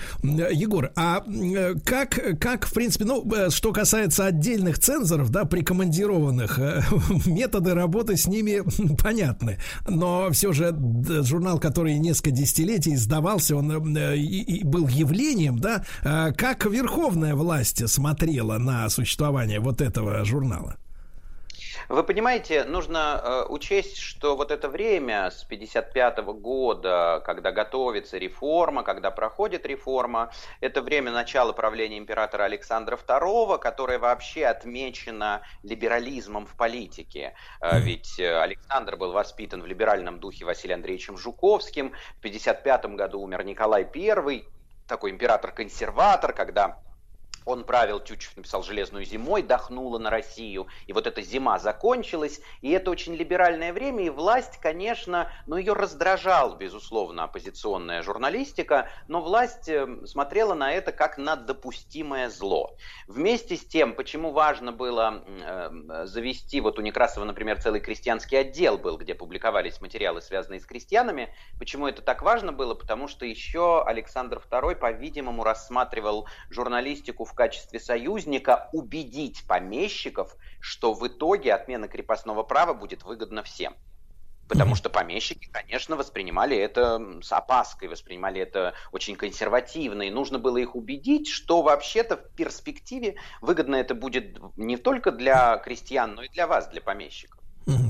Егор, 0.53 0.91
а 0.95 1.23
э, 1.25 1.75
как, 1.83 2.39
как, 2.39 2.65
в 2.65 2.73
принципе, 2.73 3.05
ну, 3.05 3.29
э, 3.33 3.49
что 3.49 3.73
касается 3.73 4.25
отдельных 4.25 4.79
цензоров, 4.79 5.29
да, 5.29 5.45
прикомандированных, 5.45 6.59
э, 6.59 6.81
методы 7.25 7.73
работы 7.73 8.15
с 8.15 8.27
ними 8.27 8.61
понятны. 9.01 9.59
Но 9.87 10.29
все 10.31 10.53
же 10.53 10.75
журнал, 11.23 11.59
который 11.59 11.97
несколько 11.97 12.31
десятилетий 12.31 12.93
издавался, 12.93 13.55
он 13.55 13.97
и, 13.97 14.19
и 14.19 14.63
был 14.63 14.87
явлением, 14.87 15.59
да, 15.59 15.83
как 16.01 16.65
верховная 16.65 17.35
власть 17.35 17.87
смотрела 17.89 18.57
на 18.57 18.89
существование 18.89 19.59
вот 19.59 19.81
этого 19.81 20.23
журнала? 20.23 20.77
Вы 21.89 22.03
понимаете, 22.03 22.63
нужно 22.63 23.21
э, 23.23 23.45
учесть, 23.49 23.97
что 23.97 24.35
вот 24.35 24.51
это 24.51 24.69
время 24.69 25.31
с 25.31 25.43
55 25.43 26.19
года, 26.19 27.21
когда 27.25 27.51
готовится 27.51 28.17
реформа, 28.17 28.83
когда 28.83 29.11
проходит 29.11 29.65
реформа, 29.65 30.31
это 30.61 30.81
время 30.81 31.11
начала 31.11 31.53
правления 31.53 31.97
императора 31.97 32.43
Александра 32.43 32.97
II, 32.97 33.59
которое 33.59 33.99
вообще 33.99 34.45
отмечено 34.45 35.41
либерализмом 35.63 36.45
в 36.45 36.55
политике. 36.55 37.35
Э, 37.61 37.79
ведь 37.79 38.19
э, 38.19 38.39
Александр 38.39 38.95
был 38.95 39.11
воспитан 39.11 39.61
в 39.61 39.65
либеральном 39.65 40.19
духе 40.19 40.45
Василием 40.45 40.79
Андреевичем 40.79 41.17
Жуковским. 41.17 41.93
В 42.17 42.21
55 42.21 42.85
году 42.95 43.21
умер 43.21 43.43
Николай 43.43 43.87
I, 43.93 44.45
такой 44.87 45.11
император-консерватор, 45.11 46.33
когда 46.33 46.79
он 47.45 47.63
правил, 47.63 47.99
Тютчев 47.99 48.35
написал 48.37 48.63
«Железную 48.63 49.05
зимой», 49.05 49.41
дохнула 49.41 49.97
на 49.97 50.09
Россию, 50.09 50.67
и 50.87 50.93
вот 50.93 51.07
эта 51.07 51.21
зима 51.21 51.59
закончилась, 51.59 52.41
и 52.61 52.71
это 52.71 52.91
очень 52.91 53.15
либеральное 53.15 53.73
время, 53.73 54.05
и 54.05 54.09
власть, 54.09 54.57
конечно, 54.59 55.31
ну 55.47 55.57
ее 55.57 55.73
раздражал, 55.73 56.55
безусловно, 56.55 57.23
оппозиционная 57.23 58.01
журналистика, 58.01 58.89
но 59.07 59.21
власть 59.21 59.67
э, 59.69 60.05
смотрела 60.05 60.53
на 60.53 60.71
это 60.71 60.91
как 60.91 61.17
на 61.17 61.35
допустимое 61.35 62.29
зло. 62.29 62.75
Вместе 63.07 63.57
с 63.57 63.65
тем, 63.65 63.95
почему 63.95 64.31
важно 64.31 64.71
было 64.71 65.23
э, 65.25 66.05
завести, 66.05 66.61
вот 66.61 66.79
у 66.79 66.81
Некрасова, 66.81 67.25
например, 67.25 67.61
целый 67.61 67.79
крестьянский 67.79 68.39
отдел 68.39 68.77
был, 68.77 68.97
где 68.97 69.15
публиковались 69.15 69.81
материалы, 69.81 70.21
связанные 70.21 70.59
с 70.59 70.65
крестьянами, 70.65 71.33
почему 71.59 71.87
это 71.87 72.01
так 72.01 72.21
важно 72.21 72.53
было, 72.53 72.73
потому 72.73 73.07
что 73.07 73.25
еще 73.25 73.83
Александр 73.83 74.41
II, 74.49 74.75
по-видимому, 74.75 75.43
рассматривал 75.43 76.27
журналистику 76.49 77.25
в 77.25 77.32
в 77.33 77.35
качестве 77.35 77.79
союзника 77.79 78.69
убедить 78.73 79.43
помещиков, 79.47 80.37
что 80.59 80.93
в 80.93 81.05
итоге 81.07 81.53
отмена 81.53 81.87
крепостного 81.87 82.43
права 82.43 82.75
будет 82.75 83.03
выгодна 83.03 83.41
всем. 83.41 83.75
Потому 84.47 84.75
что 84.75 84.91
помещики, 84.91 85.49
конечно, 85.51 85.95
воспринимали 85.95 86.55
это 86.55 87.01
с 87.23 87.31
опаской, 87.31 87.87
воспринимали 87.87 88.39
это 88.39 88.75
очень 88.91 89.15
консервативно, 89.15 90.03
и 90.03 90.11
нужно 90.11 90.37
было 90.37 90.57
их 90.57 90.75
убедить, 90.75 91.27
что 91.27 91.63
вообще-то 91.63 92.17
в 92.17 92.35
перспективе 92.35 93.15
выгодно 93.41 93.75
это 93.75 93.95
будет 93.95 94.37
не 94.55 94.77
только 94.77 95.11
для 95.11 95.57
крестьян, 95.57 96.13
но 96.13 96.23
и 96.23 96.29
для 96.29 96.45
вас, 96.45 96.69
для 96.69 96.81
помещиков. 96.81 97.42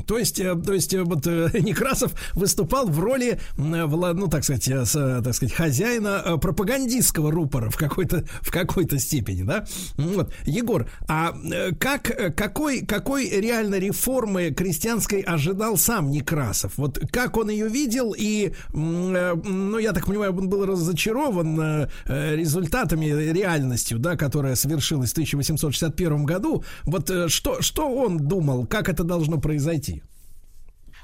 То 0.05 0.17
есть, 0.17 0.39
э, 0.39 0.55
то 0.55 0.73
есть, 0.73 0.93
э, 0.93 1.03
вот 1.03 1.25
э, 1.25 1.49
Некрасов 1.59 2.13
выступал 2.33 2.87
в 2.87 2.99
роли, 2.99 3.39
ну, 3.57 4.27
так 4.27 4.43
сказать, 4.43 4.65
так 4.65 5.33
сказать, 5.33 5.53
хозяина 5.53 6.37
пропагандистского 6.39 7.31
рупора 7.31 7.69
в 7.69 7.77
какой-то, 7.77 8.23
в 8.41 8.51
какой-то 8.51 8.99
степени, 8.99 9.43
да? 9.43 9.65
Вот. 9.97 10.33
Егор, 10.45 10.87
а 11.07 11.33
как, 11.79 12.35
какой, 12.35 12.85
какой 12.85 13.29
реально 13.29 13.75
реформы 13.75 14.51
крестьянской 14.51 15.21
ожидал 15.21 15.77
сам 15.77 16.11
Некрасов? 16.11 16.73
Вот 16.77 16.99
как 17.11 17.37
он 17.37 17.49
ее 17.49 17.67
видел 17.67 18.13
и, 18.17 18.53
ну, 18.73 19.77
я 19.77 19.91
так 19.93 20.05
понимаю, 20.05 20.35
он 20.37 20.49
был 20.49 20.65
разочарован 20.65 21.87
результатами, 22.05 23.05
реальностью, 23.31 23.99
да, 23.99 24.15
которая 24.15 24.55
свершилась 24.55 25.09
в 25.09 25.13
1861 25.13 26.25
году. 26.25 26.63
Вот 26.83 27.09
что, 27.27 27.61
что 27.61 27.89
он 27.89 28.17
думал, 28.17 28.65
как 28.65 28.89
это 28.89 29.03
должно 29.03 29.39
произойти? 29.39 29.62
Произойти? 29.63 30.03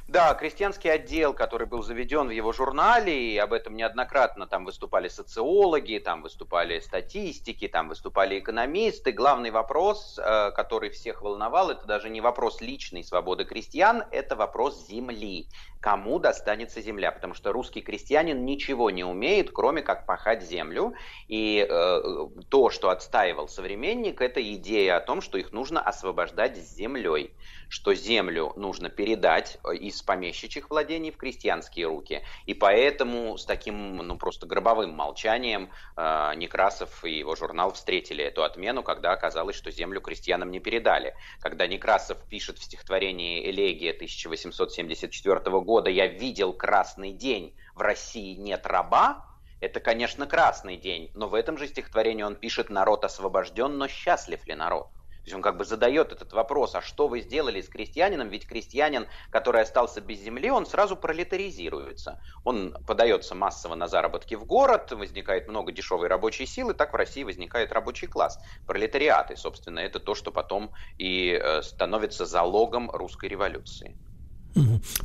Да, 0.09 0.33
крестьянский 0.33 0.91
отдел, 0.91 1.35
который 1.35 1.67
был 1.67 1.83
заведен 1.83 2.29
в 2.29 2.31
его 2.31 2.51
журнале, 2.51 3.33
и 3.33 3.37
об 3.37 3.53
этом 3.53 3.75
неоднократно 3.75 4.47
там 4.47 4.65
выступали 4.65 5.07
социологи, 5.07 6.01
там 6.03 6.23
выступали 6.23 6.79
статистики, 6.79 7.67
там 7.67 7.89
выступали 7.89 8.39
экономисты. 8.39 9.11
Главный 9.11 9.51
вопрос, 9.51 10.17
э, 10.17 10.49
который 10.55 10.89
всех 10.89 11.21
волновал, 11.21 11.69
это 11.69 11.85
даже 11.85 12.09
не 12.09 12.21
вопрос 12.21 12.59
личной 12.59 13.03
свободы 13.03 13.45
крестьян, 13.45 14.03
это 14.09 14.35
вопрос 14.35 14.87
земли. 14.87 15.47
Кому 15.79 16.19
достанется 16.19 16.81
земля? 16.81 17.11
Потому 17.11 17.33
что 17.33 17.53
русский 17.53 17.81
крестьянин 17.81 18.43
ничего 18.43 18.89
не 18.89 19.05
умеет, 19.05 19.51
кроме 19.51 19.81
как 19.81 20.05
пахать 20.05 20.43
землю. 20.43 20.93
И 21.29 21.65
э, 21.67 22.01
то, 22.49 22.69
что 22.69 22.89
отстаивал 22.89 23.47
современник, 23.47 24.21
это 24.21 24.41
идея 24.55 24.97
о 24.97 25.01
том, 25.01 25.21
что 25.21 25.37
их 25.37 25.53
нужно 25.53 25.81
освобождать 25.81 26.57
с 26.57 26.75
землей 26.75 27.33
что 27.69 27.93
землю 27.93 28.51
нужно 28.55 28.89
передать 28.89 29.59
э, 29.63 29.75
из 29.75 30.01
помещичьих 30.01 30.69
владений 30.71 31.11
в 31.11 31.17
крестьянские 31.17 31.85
руки. 31.85 32.23
И 32.47 32.55
поэтому 32.55 33.37
с 33.37 33.45
таким, 33.45 33.97
ну, 33.97 34.17
просто 34.17 34.47
гробовым 34.47 34.89
молчанием 34.89 35.69
э, 35.95 36.33
Некрасов 36.35 37.05
и 37.05 37.19
его 37.19 37.35
журнал 37.35 37.71
встретили 37.73 38.23
эту 38.23 38.43
отмену, 38.43 38.81
когда 38.81 39.11
оказалось, 39.11 39.55
что 39.55 39.69
землю 39.69 40.01
крестьянам 40.01 40.49
не 40.49 40.59
передали. 40.59 41.15
Когда 41.39 41.67
Некрасов 41.67 42.17
пишет 42.27 42.57
в 42.57 42.63
стихотворении 42.63 43.47
«Элегия» 43.49 43.91
1874 43.91 45.39
года 45.61 45.68
«Я 45.89 46.07
видел 46.07 46.53
красный 46.53 47.11
день, 47.11 47.55
в 47.75 47.81
России 47.81 48.35
нет 48.35 48.65
раба», 48.65 49.25
это, 49.59 49.79
конечно, 49.79 50.25
красный 50.25 50.77
день, 50.77 51.11
но 51.13 51.27
в 51.27 51.33
этом 51.33 51.57
же 51.57 51.67
стихотворении 51.67 52.23
он 52.23 52.35
пишет 52.35 52.69
«Народ 52.69 53.05
освобожден, 53.05 53.77
но 53.77 53.87
счастлив 53.87 54.45
ли 54.47 54.55
народ?» 54.55 54.89
есть 55.29 55.35
он 55.35 55.41
как 55.41 55.57
бы 55.57 55.65
задает 55.65 56.11
этот 56.11 56.33
вопрос, 56.33 56.75
а 56.75 56.81
что 56.81 57.07
вы 57.07 57.21
сделали 57.21 57.61
с 57.61 57.69
крестьянином? 57.69 58.29
Ведь 58.29 58.47
крестьянин, 58.47 59.07
который 59.29 59.61
остался 59.61 60.01
без 60.01 60.19
земли, 60.19 60.49
он 60.49 60.65
сразу 60.65 60.95
пролетаризируется. 60.95 62.19
Он 62.43 62.75
подается 62.85 63.35
массово 63.35 63.75
на 63.75 63.87
заработки 63.87 64.35
в 64.35 64.45
город, 64.45 64.91
возникает 64.91 65.47
много 65.47 65.71
дешевой 65.71 66.07
рабочей 66.07 66.45
силы, 66.45 66.73
так 66.73 66.93
в 66.93 66.95
России 66.95 67.23
возникает 67.23 67.71
рабочий 67.71 68.07
класс. 68.07 68.39
Пролетариат, 68.65 69.31
и, 69.31 69.35
собственно, 69.35 69.79
это 69.79 69.99
то, 69.99 70.15
что 70.15 70.31
потом 70.31 70.71
и 70.97 71.31
э, 71.31 71.61
становится 71.61 72.25
залогом 72.25 72.89
русской 72.89 73.29
революции. 73.29 73.97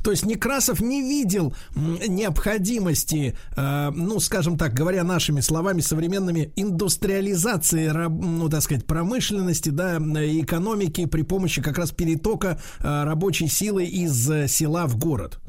То 0.03 0.11
есть 0.11 0.25
Некрасов 0.25 0.81
не 0.81 1.03
видел 1.03 1.55
необходимости, 1.75 3.37
э, 3.57 3.91
ну, 3.91 4.21
скажем 4.21 4.57
так, 4.59 4.73
говоря 4.73 5.05
нашими 5.05 5.41
словами 5.41 5.81
современными, 5.81 6.53
индустриализации, 6.57 7.89
ну, 7.89 8.49
так 8.49 8.63
сказать, 8.63 8.87
промышленности, 8.87 9.69
да, 9.69 9.99
экономики 9.99 11.07
при 11.07 11.23
помощи 11.23 11.63
как 11.63 11.79
раз 11.79 11.93
перетока 11.93 12.61
э, 12.81 13.05
рабочей 13.05 13.49
силы 13.49 13.85
из 13.85 14.31
э, 14.31 14.49
села 14.49 14.87
в 14.87 14.97
город. 14.97 15.41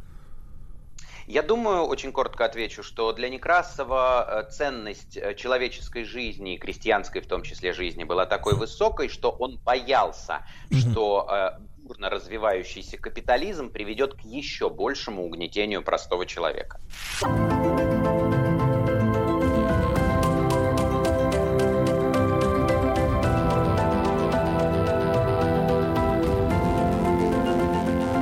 Я 1.27 1.41
думаю, 1.41 1.85
очень 1.85 2.11
коротко 2.11 2.45
отвечу, 2.45 2.83
что 2.83 3.11
для 3.11 3.29
Некрасова 3.29 4.47
ценность 4.51 5.17
человеческой 5.37 6.03
жизни, 6.03 6.57
крестьянской 6.57 7.21
в 7.21 7.27
том 7.27 7.41
числе 7.41 7.73
жизни, 7.73 8.03
была 8.03 8.27
такой 8.27 8.55
высокой, 8.55 9.09
что 9.09 9.31
он 9.31 9.57
боялся, 9.65 10.45
mm-hmm. 10.69 10.77
что 10.77 11.57
бурно 11.85 12.09
развивающийся 12.09 12.97
капитализм 12.97 13.69
приведет 13.69 14.15
к 14.15 14.21
еще 14.21 14.69
большему 14.69 15.23
угнетению 15.23 15.83
простого 15.83 16.25
человека. 16.25 16.79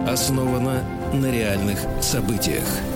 Основано 0.06 0.84
на 1.14 1.31
реальных 1.31 1.80
событиях. 2.02 2.93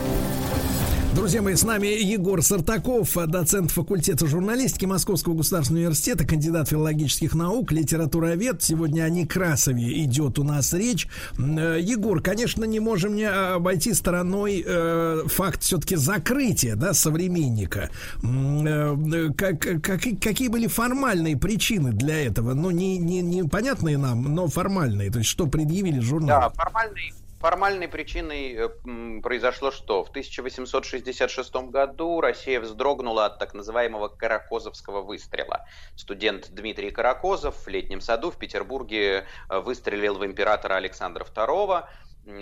Друзья 1.18 1.42
мои, 1.42 1.56
с 1.56 1.64
нами 1.64 1.88
Егор 1.88 2.44
Сартаков, 2.44 3.18
доцент 3.26 3.72
факультета 3.72 4.28
журналистики 4.28 4.86
Московского 4.86 5.34
государственного 5.34 5.86
университета, 5.86 6.28
кандидат 6.28 6.70
филологических 6.70 7.34
наук, 7.34 7.72
литературовед. 7.72 8.62
Сегодня 8.62 9.02
о 9.02 9.10
Некрасове 9.10 10.04
идет 10.04 10.38
у 10.38 10.44
нас 10.44 10.74
речь. 10.74 11.08
Э, 11.40 11.80
Егор, 11.82 12.22
конечно, 12.22 12.66
не 12.66 12.80
можем 12.80 13.16
не 13.16 13.28
обойти 13.28 13.96
стороной 13.96 14.64
э, 14.64 15.24
факт 15.26 15.64
все-таки 15.64 15.96
закрытия 15.96 16.76
да, 16.76 16.94
современника. 16.94 17.90
Э, 18.22 18.96
как, 19.36 19.60
как, 19.82 20.02
какие 20.22 20.50
были 20.50 20.68
формальные 20.68 21.36
причины 21.36 21.94
для 21.94 22.28
этого? 22.28 22.54
Ну, 22.54 22.70
не, 22.70 23.00
не, 23.00 23.22
не 23.22 23.42
понятные 23.42 23.98
нам, 23.98 24.22
но 24.36 24.48
формальные. 24.48 25.10
То 25.10 25.18
есть, 25.18 25.32
что 25.32 25.48
предъявили 25.48 26.00
журнал? 26.00 26.42
Да, 26.42 26.50
формальные 26.52 27.12
Формальной 27.40 27.88
причиной 27.88 28.56
э, 28.56 29.22
произошло 29.22 29.70
что? 29.70 30.04
В 30.04 30.10
1866 30.10 31.56
году 31.70 32.20
Россия 32.20 32.60
вздрогнула 32.60 33.26
от 33.26 33.38
так 33.38 33.54
называемого 33.54 34.08
Каракозовского 34.08 35.02
выстрела. 35.02 35.64
Студент 35.96 36.50
Дмитрий 36.50 36.90
Каракозов 36.90 37.56
в 37.64 37.68
летнем 37.68 38.02
саду 38.02 38.32
в 38.32 38.38
Петербурге 38.38 39.26
э, 39.50 39.60
выстрелил 39.60 40.16
в 40.16 40.26
императора 40.26 40.76
Александра 40.76 41.24
II. 41.26 41.86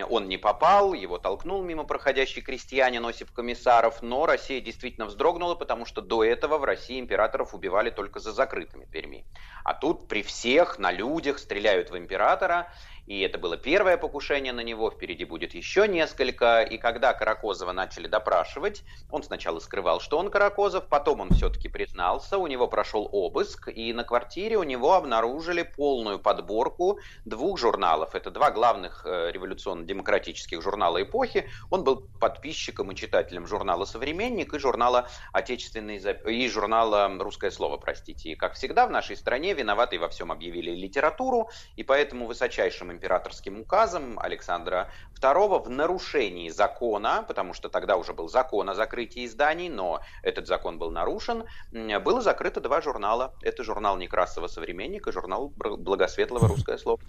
Он 0.10 0.28
не 0.28 0.38
попал, 0.38 0.94
его 0.94 1.20
толкнул 1.20 1.62
мимо 1.62 1.84
проходящий 1.84 2.42
крестьянин 2.42 3.06
Осип 3.06 3.32
Комиссаров, 3.32 4.02
но 4.02 4.26
Россия 4.26 4.60
действительно 4.60 5.06
вздрогнула, 5.06 5.54
потому 5.54 5.86
что 5.86 6.02
до 6.02 6.24
этого 6.24 6.58
в 6.58 6.64
России 6.64 7.00
императоров 7.00 7.54
убивали 7.54 7.92
только 7.92 8.20
за 8.20 8.32
закрытыми 8.32 8.86
дверьми. 8.86 9.26
А 9.64 9.76
тут 9.76 10.08
при 10.08 10.24
всех 10.24 10.80
на 10.80 10.92
людях 10.92 11.38
стреляют 11.38 11.92
в 11.92 11.98
императора, 11.98 12.72
и 13.08 13.22
это 13.22 13.38
было 13.38 13.56
первое 13.56 13.98
покушение 13.98 14.52
на 14.52 14.62
него, 14.62 14.90
впереди 14.90 15.26
будет 15.26 15.54
еще 15.54 15.88
несколько. 15.88 16.62
И 16.62 16.78
когда 16.78 17.14
Каракозова 17.14 17.72
начали 17.72 18.08
допрашивать, 18.08 18.84
он 19.12 19.22
сначала 19.22 19.60
скрывал, 19.60 20.00
что 20.00 20.18
он 20.18 20.32
Каракозов, 20.32 20.88
потом 20.88 21.22
он 21.22 21.30
все-таки 21.30 21.70
признался, 21.70 22.38
у 22.40 22.48
него 22.48 22.68
прошел 22.68 23.08
обыск, 23.12 23.68
и 23.68 23.94
на 23.94 24.04
квартире 24.04 24.58
у 24.58 24.64
него 24.64 24.94
обнаружили 24.94 25.62
полную 25.62 26.18
подборку 26.20 27.00
двух 27.26 27.60
журналов. 27.60 28.16
Это 28.16 28.32
два 28.32 28.50
главных 28.50 29.06
э, 29.06 29.32
революционно-демократических 29.32 30.62
журнала 30.62 31.02
эпохи. 31.04 31.48
Он 31.70 31.84
был 31.84 32.08
подписчиком 32.20 32.92
и 32.92 32.96
читателем 32.96 33.46
журнала 33.46 33.86
«Современник» 33.86 34.54
и 34.54 34.60
журнала 34.60 35.08
«Отечественный» 35.32 35.98
и 35.98 36.50
журнала 36.50 37.08
«Русское 37.20 37.52
слово», 37.52 37.78
простите. 37.78 38.32
И, 38.32 38.36
как 38.36 38.54
всегда, 38.54 38.88
в 38.88 38.92
нашей 38.92 39.16
стране 39.16 39.54
виноватый 39.54 40.00
во 40.00 40.10
всем 40.10 40.32
объявили 40.32 40.72
литературу, 40.72 41.50
и 41.76 41.84
поэтому 41.84 42.26
высочайшим 42.26 42.95
императорским 42.96 43.60
указом 43.60 44.20
Александра 44.20 44.90
II 45.22 45.64
в 45.64 45.70
нарушении 45.70 46.50
закона, 46.50 47.24
потому 47.28 47.54
что 47.54 47.70
тогда 47.70 47.98
уже 47.98 48.14
был 48.14 48.28
закон 48.28 48.70
о 48.70 48.76
закрытии 48.76 49.26
изданий, 49.26 49.70
но 49.70 50.02
этот 50.24 50.48
закон 50.48 50.80
был 50.80 50.92
нарушен, 50.92 51.44
было 51.72 52.22
закрыто 52.22 52.60
два 52.60 52.82
журнала. 52.82 53.34
Это 53.42 53.64
журнал 53.64 53.98
Некрасова 53.98 54.48
«Современник» 54.48 55.08
и 55.08 55.12
журнал 55.12 55.54
Благосветлого 55.56 56.48
«Русское 56.48 56.78
слово». 56.78 57.00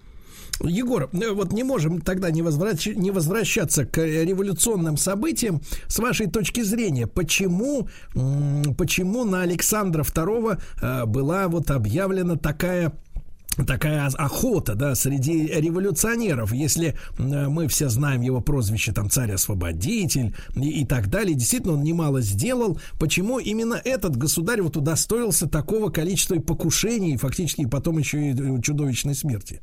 Егор, 0.63 1.11
э, 1.13 1.31
вот 1.33 1.53
не 1.53 1.65
можем 1.65 2.01
тогда 2.01 2.31
не, 2.31 2.43
возвращ... 2.43 2.87
не 2.87 3.11
возвращаться 3.11 3.85
к 3.85 3.99
революционным 3.99 4.97
событиям. 4.97 5.61
С 5.87 5.99
вашей 5.99 6.29
точки 6.29 6.63
зрения, 6.63 7.07
почему, 7.07 7.89
почему 8.79 9.25
на 9.25 9.43
Александра 9.43 10.03
II 10.03 10.61
э, 10.81 11.05
была 11.05 11.49
вот 11.49 11.71
объявлена 11.71 12.37
такая 12.37 12.93
такая 13.65 14.07
охота, 14.07 14.75
да, 14.75 14.95
среди 14.95 15.47
революционеров, 15.47 16.53
если 16.53 16.97
э, 17.19 17.49
мы 17.49 17.69
все 17.69 17.89
знаем 17.89 18.21
его 18.21 18.41
прозвище 18.41 18.93
там 18.93 19.09
царь-освободитель 19.09 20.35
и, 20.55 20.83
и 20.83 20.85
так 20.87 21.09
далее, 21.09 21.35
действительно 21.35 21.75
он 21.75 21.83
немало 21.83 22.21
сделал, 22.21 22.79
почему 22.99 23.39
именно 23.39 23.81
этот 23.85 24.17
государь 24.17 24.61
вот 24.63 24.77
удостоился 24.77 25.49
такого 25.49 25.91
количества 25.91 26.37
покушений 26.37 27.15
и 27.15 27.17
фактически 27.17 27.67
потом 27.67 27.99
еще 27.99 28.33
и 28.33 28.63
чудовищной 28.63 29.15
смерти? 29.15 29.61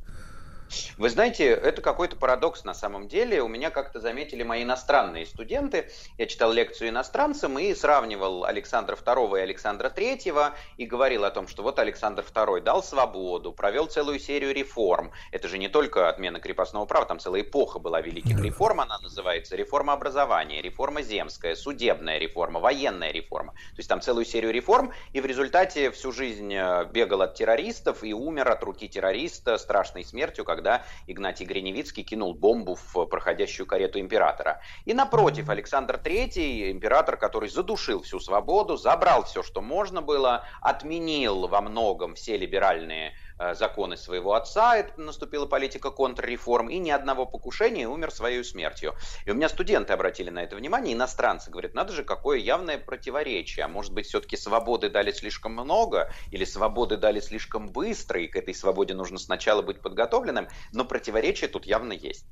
Вы 0.97 1.09
знаете, 1.09 1.45
это 1.45 1.81
какой-то 1.81 2.15
парадокс 2.15 2.63
на 2.63 2.73
самом 2.73 3.07
деле. 3.07 3.41
У 3.41 3.47
меня 3.47 3.69
как-то 3.69 3.99
заметили 3.99 4.43
мои 4.43 4.63
иностранные 4.63 5.25
студенты. 5.25 5.89
Я 6.17 6.25
читал 6.25 6.51
лекцию 6.51 6.89
иностранцам 6.89 7.57
и 7.59 7.73
сравнивал 7.73 8.45
Александра 8.45 8.95
II 8.95 9.39
и 9.39 9.41
Александра 9.41 9.89
III 9.89 10.53
и 10.77 10.85
говорил 10.85 11.25
о 11.25 11.31
том, 11.31 11.47
что 11.47 11.63
вот 11.63 11.79
Александр 11.79 12.23
II 12.23 12.61
дал 12.61 12.83
свободу, 12.83 13.51
провел 13.51 13.87
целую 13.87 14.19
серию 14.19 14.53
реформ. 14.53 15.11
Это 15.31 15.47
же 15.47 15.57
не 15.57 15.67
только 15.67 16.09
отмена 16.09 16.39
крепостного 16.39 16.85
права, 16.85 17.05
там 17.05 17.19
целая 17.19 17.41
эпоха 17.41 17.79
была 17.79 18.01
великих 18.01 18.39
реформ, 18.41 18.81
она 18.81 18.97
называется 18.99 19.55
реформа 19.55 19.93
образования, 19.93 20.61
реформа 20.61 21.01
земская, 21.01 21.55
судебная 21.55 22.17
реформа, 22.17 22.59
военная 22.59 23.11
реформа. 23.11 23.53
То 23.53 23.77
есть 23.77 23.89
там 23.89 24.01
целую 24.01 24.25
серию 24.25 24.51
реформ, 24.51 24.93
и 25.11 25.21
в 25.21 25.25
результате 25.25 25.91
всю 25.91 26.11
жизнь 26.11 26.53
э, 26.53 26.85
бегал 26.85 27.21
от 27.21 27.35
террористов 27.35 28.03
и 28.03 28.13
умер 28.13 28.49
от 28.49 28.63
руки 28.63 28.87
террориста 28.87 29.57
страшной 29.57 30.05
смертью, 30.05 30.45
когда 30.45 30.62
когда 30.63 30.85
Игнатий 31.07 31.45
Гриневицкий 31.45 32.03
кинул 32.03 32.33
бомбу 32.33 32.75
в 32.75 33.05
проходящую 33.05 33.67
карету 33.67 33.99
императора. 33.99 34.61
И 34.85 34.93
напротив, 34.93 35.49
Александр 35.49 35.99
III, 36.01 36.71
император, 36.71 37.17
который 37.17 37.49
задушил 37.49 38.01
всю 38.01 38.21
свободу, 38.21 38.77
забрал 38.77 39.25
все, 39.25 39.43
что 39.43 39.61
можно 39.61 40.01
было, 40.01 40.45
отменил 40.61 41.47
во 41.47 41.59
многом 41.59 42.15
все 42.15 42.37
либеральные 42.37 43.13
законы 43.53 43.97
своего 43.97 44.33
отца, 44.33 44.77
это 44.77 44.99
наступила 44.99 45.45
политика 45.45 45.91
контрреформ, 45.91 46.69
и 46.69 46.77
ни 46.77 46.89
одного 46.89 47.25
покушения 47.25 47.87
умер 47.87 48.11
своей 48.11 48.43
смертью. 48.43 48.95
И 49.25 49.31
у 49.31 49.33
меня 49.33 49.49
студенты 49.49 49.93
обратили 49.93 50.29
на 50.29 50.43
это 50.43 50.55
внимание, 50.55 50.93
иностранцы 50.93 51.49
говорят, 51.49 51.73
надо 51.73 51.93
же, 51.93 52.03
какое 52.03 52.37
явное 52.37 52.77
противоречие, 52.77 53.65
а 53.65 53.67
может 53.67 53.93
быть 53.93 54.07
все-таки 54.07 54.37
свободы 54.37 54.89
дали 54.89 55.11
слишком 55.11 55.53
много, 55.53 56.11
или 56.31 56.45
свободы 56.45 56.97
дали 56.97 57.19
слишком 57.19 57.67
быстро, 57.67 58.21
и 58.21 58.27
к 58.27 58.35
этой 58.35 58.53
свободе 58.53 58.93
нужно 58.93 59.17
сначала 59.17 59.61
быть 59.61 59.81
подготовленным, 59.81 60.47
но 60.71 60.85
противоречие 60.85 61.49
тут 61.49 61.65
явно 61.65 61.93
есть. 61.93 62.25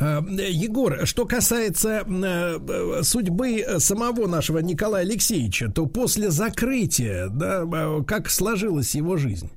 Э, 0.00 0.20
Егор, 0.50 1.06
что 1.06 1.24
касается 1.24 2.04
э, 2.06 3.02
судьбы 3.02 3.64
самого 3.78 4.26
нашего 4.26 4.58
Николая 4.58 5.04
Алексеевича, 5.04 5.70
то 5.70 5.86
после 5.86 6.30
закрытия, 6.30 7.28
да, 7.28 7.64
э, 7.64 8.02
как 8.06 8.28
сложилась 8.28 8.94
его 8.94 9.16
жизнь? 9.16 9.50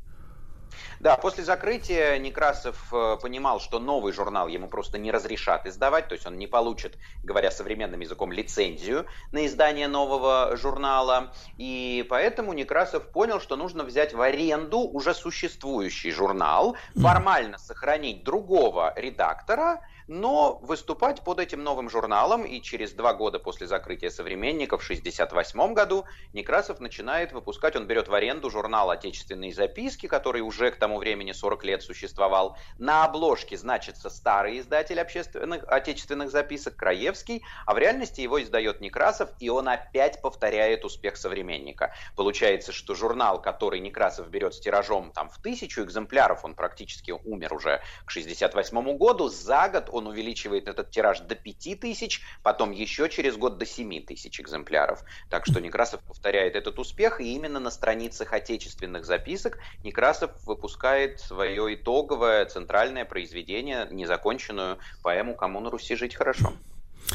Да, 1.00 1.16
после 1.16 1.44
закрытия 1.44 2.18
Некрасов 2.18 2.92
э, 2.92 3.18
понимал, 3.22 3.60
что 3.60 3.80
новый 3.80 4.14
журнал 4.14 4.48
ему 4.48 4.68
просто 4.68 4.98
не 4.98 5.12
разрешат 5.12 5.66
издавать, 5.68 6.08
то 6.08 6.14
есть 6.14 6.26
он 6.26 6.38
не 6.38 6.48
получит, 6.48 6.98
говоря 7.24 7.52
современным 7.52 8.00
языком, 8.00 8.32
лицензию 8.32 9.06
на 9.32 9.46
издание 9.46 9.88
нового 9.88 10.56
журнала. 10.58 11.34
И 11.58 12.06
поэтому 12.10 12.54
Некрасов 12.54 13.12
понял, 13.12 13.40
что 13.40 13.56
нужно 13.56 13.84
взять 13.84 14.14
в 14.14 14.22
аренду 14.22 14.80
уже 14.80 15.14
существующий 15.14 16.12
журнал, 16.12 16.76
формально 16.96 17.58
сохранить 17.58 18.24
другого 18.24 18.94
редактора, 18.96 19.82
но 20.08 20.60
выступать 20.62 21.22
под 21.24 21.40
этим 21.40 21.64
новым 21.64 21.90
журналом, 21.90 22.44
и 22.44 22.62
через 22.62 22.94
два 22.94 23.14
года 23.14 23.40
после 23.40 23.68
закрытия 23.68 24.10
«Современника» 24.10 24.78
в 24.78 24.84
1968 24.84 25.74
году 25.74 26.06
Некрасов 26.34 26.80
начинает 26.80 27.34
выпускать, 27.34 27.76
он 27.76 27.88
берет 27.88 28.08
в 28.08 28.14
аренду 28.14 28.50
журнал 28.50 28.90
«Отечественные 28.90 29.54
записки», 29.54 30.08
который 30.08 30.42
уже 30.42 30.72
к 30.72 30.78
тому 30.78 30.98
времени 30.98 31.34
40 31.34 31.64
лет 31.66 31.84
существовал. 31.84 32.58
На 32.78 33.04
обложке 33.04 33.58
значится 33.58 34.10
старый 34.10 34.60
издатель 34.60 35.00
общественных, 35.00 35.66
отечественных 35.68 36.32
записок 36.32 36.76
Краевский, 36.78 37.44
а 37.66 37.74
в 37.74 37.78
реальности 37.78 38.22
его 38.22 38.42
издает 38.42 38.80
Некрасов, 38.80 39.30
и 39.40 39.50
он 39.50 39.68
опять 39.68 40.22
повторяет 40.22 40.86
успех 40.86 41.18
«Современника». 41.18 41.94
Получается, 42.16 42.72
что 42.72 42.96
журнал, 42.96 43.42
который 43.42 43.82
Некрасов 43.82 44.30
берет 44.30 44.54
с 44.54 44.60
тиражом 44.60 45.12
там, 45.12 45.30
в 45.30 45.42
тысячу 45.42 45.84
экземпляров, 45.84 46.46
он 46.46 46.56
практически 46.56 47.12
умер 47.12 47.54
уже 47.54 47.82
к 48.06 48.12
1968 48.12 48.98
году, 48.98 49.28
за 49.28 49.68
год 49.70 49.90
он 49.98 50.08
увеличивает 50.08 50.68
этот 50.68 50.90
тираж 50.92 51.20
до 51.20 51.36
5 51.36 51.80
тысяч, 51.80 52.22
потом 52.42 52.72
еще 52.72 53.10
через 53.10 53.38
год 53.38 53.58
до 53.58 53.66
7 53.66 54.06
тысяч 54.06 54.40
экземпляров. 54.40 55.04
Так 55.30 55.46
что 55.46 55.60
Некрасов 55.60 56.04
повторяет 56.04 56.56
этот 56.56 56.80
успех, 56.80 57.20
и 57.20 57.34
именно 57.36 57.60
на 57.60 57.72
страницах 57.72 58.34
отечественных 58.34 59.06
записок 59.06 59.58
Некрасов 59.84 60.32
выпускает 60.46 61.20
свое 61.20 61.76
итоговое 61.76 62.46
центральное 62.46 63.06
произведение, 63.06 63.88
незаконченную 63.92 64.80
поэму 65.02 65.36
«Кому 65.36 65.60
на 65.60 65.70
Руси 65.70 65.96
жить 65.96 66.16
хорошо». 66.16 66.54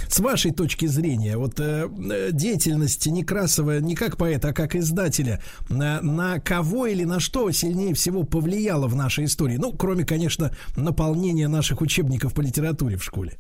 С 0.09 0.20
вашей 0.20 0.52
точки 0.52 0.86
зрения, 0.86 1.36
вот 1.36 1.59
э, 1.60 1.89
э, 1.89 2.31
деятельность 2.32 3.06
Некрасова 3.06 3.81
не 3.81 3.94
как 3.94 4.16
поэта, 4.16 4.48
а 4.48 4.52
как 4.52 4.74
издателя, 4.74 5.40
на, 5.69 6.01
на 6.01 6.39
кого 6.40 6.86
или 6.86 7.05
на 7.05 7.20
что 7.20 7.51
сильнее 7.51 7.94
всего 7.94 8.24
повлияло 8.24 8.86
в 8.89 8.97
нашей 8.97 9.24
истории? 9.24 9.56
Ну, 9.56 9.73
кроме, 9.73 10.05
конечно, 10.05 10.55
наполнения 10.77 11.48
наших 11.48 11.81
учебников 11.81 12.35
по 12.35 12.40
литературе 12.40 12.97
в 12.97 13.05
школе. 13.05 13.39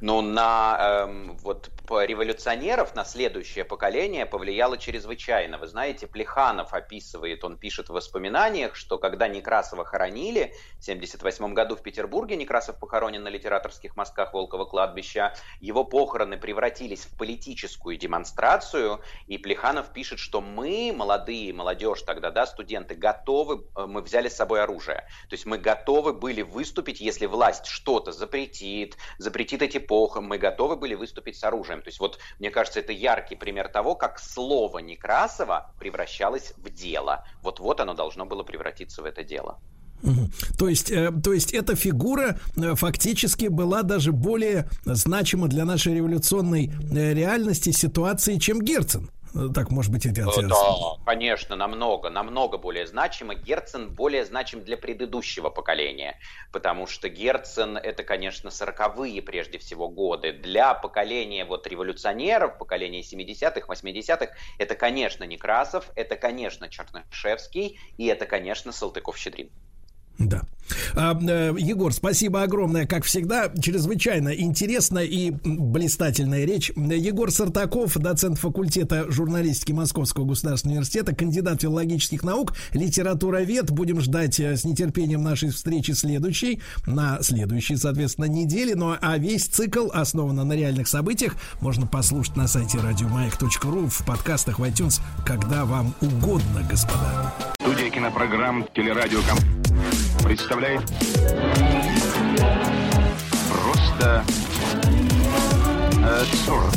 Ну, 0.00 0.22
на 0.22 0.76
эм, 0.80 1.36
вот 1.42 1.70
революционеров, 1.90 2.94
на 2.94 3.04
следующее 3.04 3.64
поколение 3.64 4.24
повлияло 4.24 4.78
чрезвычайно. 4.78 5.58
Вы 5.58 5.66
знаете, 5.66 6.06
Плеханов 6.06 6.72
описывает, 6.72 7.42
он 7.42 7.58
пишет 7.58 7.88
в 7.88 7.92
воспоминаниях, 7.92 8.76
что 8.76 8.98
когда 8.98 9.26
Некрасова 9.26 9.84
хоронили 9.84 10.54
в 10.78 10.82
1978 10.82 11.52
году 11.52 11.74
в 11.74 11.82
Петербурге, 11.82 12.36
Некрасов 12.36 12.78
похоронен 12.78 13.24
на 13.24 13.28
литераторских 13.28 13.96
мостках 13.96 14.32
Волкова 14.32 14.66
кладбища, 14.66 15.34
его 15.58 15.84
похороны 15.84 16.38
превратились 16.38 17.04
в 17.06 17.16
политическую 17.18 17.96
демонстрацию, 17.96 19.00
и 19.26 19.36
Плеханов 19.38 19.92
пишет, 19.92 20.20
что 20.20 20.40
мы, 20.40 20.92
молодые, 20.96 21.52
молодежь 21.52 22.02
тогда, 22.02 22.30
да, 22.30 22.46
студенты, 22.46 22.94
готовы, 22.94 23.66
э, 23.76 23.86
мы 23.86 24.02
взяли 24.02 24.28
с 24.28 24.36
собой 24.36 24.62
оружие. 24.62 25.08
То 25.28 25.34
есть 25.34 25.44
мы 25.44 25.58
готовы 25.58 26.12
были 26.12 26.42
выступить, 26.42 27.00
если 27.00 27.26
власть 27.26 27.66
что-то 27.66 28.12
запретит, 28.12 28.96
запретит 29.18 29.62
эти 29.62 29.78
эпох 29.78 30.20
мы 30.20 30.38
готовы 30.38 30.76
были 30.76 30.94
выступить 30.94 31.36
с 31.36 31.44
оружием. 31.44 31.79
То 31.80 31.88
есть 31.88 32.00
вот, 32.00 32.18
мне 32.38 32.50
кажется, 32.50 32.80
это 32.80 32.92
яркий 32.92 33.36
пример 33.36 33.68
того, 33.68 33.94
как 33.94 34.18
слово 34.18 34.78
Некрасова 34.78 35.72
превращалось 35.78 36.52
в 36.56 36.70
дело. 36.70 37.24
Вот-вот 37.42 37.80
оно 37.80 37.94
должно 37.94 38.26
было 38.26 38.42
превратиться 38.42 39.02
в 39.02 39.04
это 39.04 39.24
дело. 39.24 39.58
То 40.58 40.68
есть, 40.68 40.90
э, 40.90 41.12
то 41.22 41.32
есть 41.32 41.52
эта 41.52 41.76
фигура 41.76 42.38
э, 42.56 42.74
фактически 42.74 43.46
была 43.46 43.82
даже 43.82 44.12
более 44.12 44.68
значима 44.84 45.48
для 45.48 45.64
нашей 45.64 45.94
революционной 45.94 46.70
э, 46.70 47.14
реальности 47.14 47.70
ситуации, 47.70 48.36
чем 48.36 48.62
Герцен. 48.62 49.10
Так, 49.54 49.70
может 49.70 49.92
быть, 49.92 50.06
это... 50.06 50.24
Да, 50.42 51.04
конечно, 51.04 51.56
намного, 51.56 52.10
намного 52.10 52.58
более 52.58 52.86
значимо. 52.86 53.34
Герцен 53.34 53.94
более 53.94 54.24
значим 54.24 54.64
для 54.64 54.76
предыдущего 54.76 55.50
поколения, 55.50 56.18
потому 56.52 56.86
что 56.86 57.08
Герцен 57.08 57.76
это, 57.76 58.02
конечно, 58.02 58.50
сороковые 58.50 59.22
прежде 59.22 59.58
всего 59.58 59.88
годы. 59.88 60.32
Для 60.32 60.74
поколения 60.74 61.44
вот 61.44 61.66
революционеров, 61.66 62.58
поколения 62.58 63.00
70-х, 63.00 63.72
80-х, 63.72 64.32
это, 64.58 64.74
конечно, 64.74 65.24
Некрасов, 65.24 65.90
это, 65.94 66.16
конечно, 66.16 66.68
Чернышевский 66.68 67.78
и 67.96 68.06
это, 68.06 68.26
конечно, 68.26 68.72
Салтыков-Щедрин. 68.72 69.50
Да. 70.18 70.42
А, 70.94 71.18
э, 71.20 71.54
Егор, 71.58 71.92
спасибо 71.92 72.42
огромное, 72.42 72.86
как 72.86 73.04
всегда, 73.04 73.50
чрезвычайно 73.60 74.30
интересная 74.30 75.04
и 75.04 75.32
блистательная 75.44 76.44
речь. 76.44 76.70
Егор 76.76 77.30
Сартаков, 77.30 77.96
доцент 77.96 78.38
факультета 78.38 79.10
журналистики 79.10 79.72
Московского 79.72 80.24
государственного 80.24 80.78
университета, 80.78 81.14
кандидат 81.14 81.62
филологических 81.62 82.22
наук, 82.22 82.54
литературовед. 82.72 83.70
Будем 83.70 84.00
ждать 84.00 84.38
э, 84.40 84.56
с 84.56 84.64
нетерпением 84.64 85.22
нашей 85.22 85.50
встречи 85.50 85.92
следующей, 85.92 86.60
на 86.86 87.22
следующей, 87.22 87.76
соответственно, 87.76 88.26
неделе. 88.26 88.74
Ну 88.74 88.94
а 89.00 89.18
весь 89.18 89.46
цикл 89.46 89.88
основан 89.92 90.36
на 90.36 90.52
реальных 90.52 90.88
событиях. 90.88 91.34
Можно 91.60 91.86
послушать 91.86 92.36
на 92.36 92.48
сайте 92.48 92.78
радиомаяк.ру, 92.78 93.88
в 93.88 94.04
подкастах 94.04 94.58
в 94.58 94.64
iTunes, 94.64 95.00
когда 95.24 95.64
вам 95.64 95.94
угодно, 96.00 96.66
господа. 96.68 97.34
Студия 97.60 97.90
кинопрограмм 97.90 98.66
телерадиоком 98.74 99.38
представляет 100.22 100.82
просто 103.48 104.24
абсурд. 106.02 106.74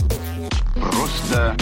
Просто 0.75 1.55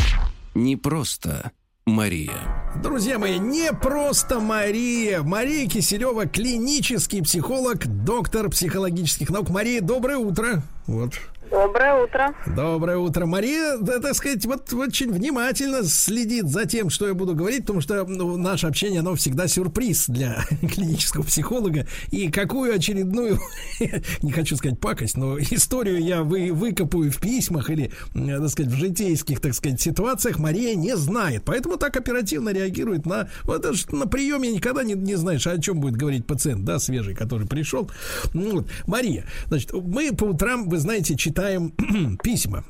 не 0.54 0.76
просто 0.76 1.52
Мария. 1.86 2.72
Друзья 2.82 3.20
мои, 3.20 3.40
не 3.40 3.74
просто 3.74 4.40
Мария. 4.40 5.22
Мария 5.24 5.68
Киселева, 5.68 6.26
клинический 6.26 7.22
психолог, 7.22 7.86
доктор 7.86 8.50
психологических 8.50 9.30
наук. 9.30 9.50
Мария, 9.50 9.82
доброе 9.82 10.18
утро. 10.18 10.64
Вот. 10.88 11.14
Доброе 11.52 12.02
утро. 12.02 12.34
Доброе 12.56 12.98
утро. 12.98 13.26
Мария, 13.26 13.78
да, 13.78 14.00
так 14.00 14.16
сказать, 14.16 14.46
вот 14.46 14.72
очень 14.72 15.12
внимательно 15.12 15.84
следит 15.84 16.48
за 16.48 16.66
тем, 16.66 16.90
что 16.90 17.10
я 17.10 17.14
буду 17.14 17.36
говорить, 17.36 17.64
потому 17.64 17.82
что 17.82 18.06
ну, 18.06 18.38
наше 18.38 18.68
общение, 18.68 19.02
оно 19.02 19.16
всегда 19.16 19.50
сюрприз 19.50 20.08
для 20.08 20.46
клинического 20.62 21.24
психолога. 21.24 21.88
И 22.10 22.32
какую 22.32 22.74
очередную, 22.74 23.38
не 24.22 24.32
хочу 24.32 24.56
сказать 24.56 24.80
пакость, 24.80 25.18
но 25.18 25.38
историю 25.38 26.02
я 26.02 26.24
вы, 26.24 26.54
выкопаю 26.54 27.12
в 27.12 27.20
письмах 27.20 27.70
или, 27.70 27.92
так 28.14 28.48
сказать, 28.48 28.72
в 28.72 28.78
житейских, 28.78 29.42
так 29.42 29.54
сказать, 29.54 29.82
ситуациях, 29.82 30.40
Мария 30.40 30.74
не 30.76 30.96
знает. 30.96 31.44
Поэтому 31.44 31.76
так 31.76 31.98
оперативно 31.98 32.54
реагирует 32.54 33.06
на... 33.06 33.28
Вот 33.44 33.66
на 33.92 34.08
приеме 34.08 34.54
никогда 34.54 34.84
не, 34.84 34.94
не 34.94 35.16
знаешь, 35.16 35.46
о 35.48 35.60
чем 35.60 35.82
будет 35.82 35.98
говорить 35.98 36.26
пациент, 36.26 36.64
да, 36.64 36.80
свежий, 36.80 37.14
который 37.14 37.46
пришел. 37.46 37.92
Ну, 38.34 38.52
вот. 38.52 38.70
Мария, 38.88 39.26
значит, 39.48 39.74
мы 39.74 40.14
по 40.14 40.24
утрам, 40.24 40.70
вы 40.70 40.78
знаете, 40.78 41.18
читаем 41.18 41.41
читаем 41.42 41.72
письма 42.24 42.64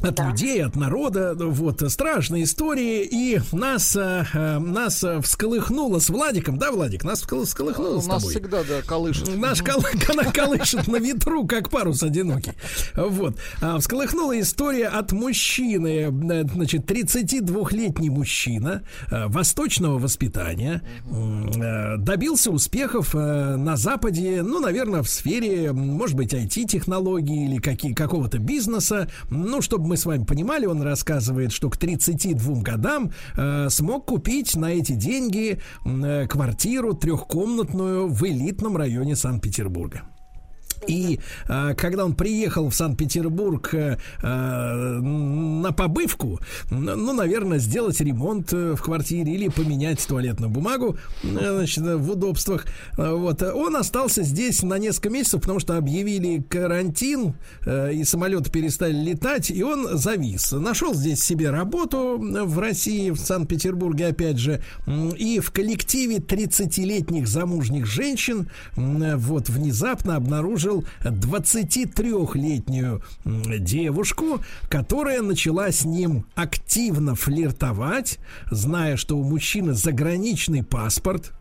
от 0.00 0.14
да. 0.14 0.28
людей, 0.28 0.64
от 0.64 0.76
народа, 0.76 1.34
вот, 1.36 1.82
страшные 1.90 2.44
истории, 2.44 3.04
и 3.04 3.40
нас, 3.52 3.96
э, 3.96 4.24
э 4.32 4.58
нас 4.58 5.04
всколыхнуло 5.22 5.98
с 5.98 6.08
Владиком, 6.08 6.58
да, 6.58 6.70
Владик, 6.72 7.04
нас 7.04 7.22
всколыхнуло 7.22 8.00
с 8.00 8.04
тобой. 8.04 8.20
Нас 8.20 8.24
всегда, 8.24 8.62
да, 8.68 8.82
колышет. 8.82 9.36
Наш 9.36 9.62
кол, 9.62 9.84
она 10.08 10.24
колышет 10.30 10.86
на 10.88 10.96
ветру, 10.96 11.46
как 11.46 11.70
парус 11.70 12.02
одинокий. 12.02 12.52
Вот. 12.94 13.36
А, 13.60 13.78
всколыхнула 13.78 14.38
история 14.40 14.88
от 14.88 15.12
мужчины, 15.12 16.10
э, 16.10 16.44
значит, 16.52 16.90
32-летний 16.90 18.10
мужчина 18.10 18.82
восточного 19.10 19.98
воспитания, 19.98 20.82
добился 21.98 22.50
успехов 22.50 23.14
на 23.14 23.76
Западе, 23.76 24.42
ну, 24.42 24.60
наверное, 24.60 25.02
в 25.02 25.08
сфере, 25.08 25.72
может 25.72 26.16
быть, 26.16 26.32
IT-технологий 26.34 27.46
или 27.46 27.58
какие, 27.58 27.92
какого-то 27.92 28.38
бизнеса, 28.38 29.08
ну, 29.30 29.62
чтобы 29.62 29.93
мы 29.94 29.98
с 29.98 30.06
вами 30.06 30.24
понимали, 30.24 30.66
он 30.66 30.82
рассказывает, 30.82 31.52
что 31.52 31.70
к 31.70 31.76
32 31.76 32.62
годам 32.62 33.12
э, 33.36 33.68
смог 33.70 34.06
купить 34.06 34.56
на 34.56 34.72
эти 34.72 34.90
деньги 34.90 35.60
э, 35.84 36.26
квартиру 36.26 36.94
трехкомнатную 36.94 38.08
в 38.08 38.26
элитном 38.26 38.76
районе 38.76 39.14
Санкт-Петербурга. 39.14 40.02
И 40.86 41.20
э, 41.48 41.74
когда 41.74 42.04
он 42.04 42.14
приехал 42.14 42.68
в 42.68 42.74
Санкт-Петербург 42.74 43.74
э, 43.74 43.96
на 44.22 45.72
побывку, 45.72 46.40
ну, 46.70 47.12
наверное, 47.12 47.58
сделать 47.58 48.00
ремонт 48.00 48.52
э, 48.52 48.74
в 48.74 48.82
квартире 48.82 49.34
или 49.34 49.48
поменять 49.48 50.04
туалетную 50.06 50.50
бумагу 50.50 50.96
э, 51.22 51.28
значит, 51.56 51.84
в 51.84 52.10
удобствах, 52.10 52.66
э, 52.96 53.12
вот, 53.14 53.42
он 53.42 53.76
остался 53.76 54.22
здесь 54.22 54.62
на 54.62 54.78
несколько 54.78 55.10
месяцев, 55.10 55.40
потому 55.40 55.60
что 55.60 55.76
объявили 55.76 56.42
карантин, 56.42 57.34
э, 57.66 57.92
и 57.94 58.04
самолеты 58.04 58.50
перестали 58.50 58.94
летать, 58.94 59.50
и 59.50 59.62
он 59.62 59.96
завис. 59.96 60.52
Нашел 60.52 60.94
здесь 60.94 61.22
себе 61.22 61.50
работу 61.50 62.18
в 62.18 62.58
России, 62.58 63.10
в 63.10 63.18
Санкт-Петербурге, 63.18 64.08
опять 64.08 64.38
же, 64.38 64.62
и 65.16 65.40
в 65.40 65.50
коллективе 65.50 66.16
30-летних 66.16 67.26
замужних 67.26 67.86
женщин 67.86 68.48
вот 68.76 69.48
внезапно 69.48 70.16
обнаружил 70.16 70.73
встретил 70.74 70.84
23-летнюю 71.02 73.02
девушку, 73.24 74.40
которая 74.68 75.22
начала 75.22 75.70
с 75.70 75.84
ним 75.84 76.26
активно 76.34 77.14
флиртовать, 77.14 78.18
зная, 78.50 78.96
что 78.96 79.16
у 79.16 79.22
мужчины 79.22 79.74
заграничный 79.74 80.62
паспорт, 80.62 81.32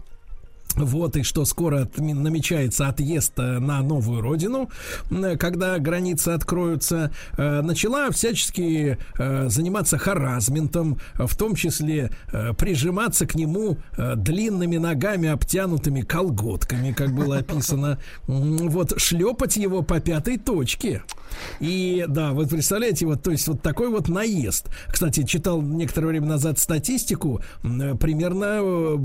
вот, 0.76 1.16
и 1.16 1.24
что 1.24 1.46
скоро 1.46 1.88
намечается 1.98 2.88
отъезд 2.88 3.34
э, 3.38 3.60
на 3.60 3.82
новую 3.82 4.22
родину, 4.22 4.70
когда 5.40 5.78
границы 5.80 6.30
откроются, 6.30 7.12
э, 7.38 7.62
начала 7.62 8.10
всячески 8.12 8.98
э, 9.18 9.50
заниматься 9.50 9.98
харазментом, 9.98 11.00
в 11.16 11.36
том 11.36 11.56
числе 11.56 12.12
прижиматься 12.58 13.26
к 13.26 13.36
нему 13.36 13.78
длинными 13.98 14.78
ногами, 14.78 15.30
обтянутыми 15.30 16.02
колготками, 16.02 16.92
как 16.92 17.14
было 17.14 17.38
описано, 17.38 18.00
вот, 18.28 19.00
шлепать 19.00 19.58
его 19.58 19.82
по 19.82 20.00
пятой 20.00 20.38
точке. 20.38 21.04
И 21.60 22.06
да, 22.08 22.32
вот 22.32 22.50
представляете, 22.50 23.06
вот, 23.06 23.24
то 23.24 23.32
есть 23.32 23.48
вот 23.48 23.62
такой 23.62 23.90
вот 23.90 24.10
наезд. 24.10 24.70
Кстати, 24.88 25.24
читал 25.24 25.62
некоторое 25.62 26.08
время 26.08 26.28
назад 26.28 26.60
статистику, 26.60 27.42
примерно, 27.62 28.98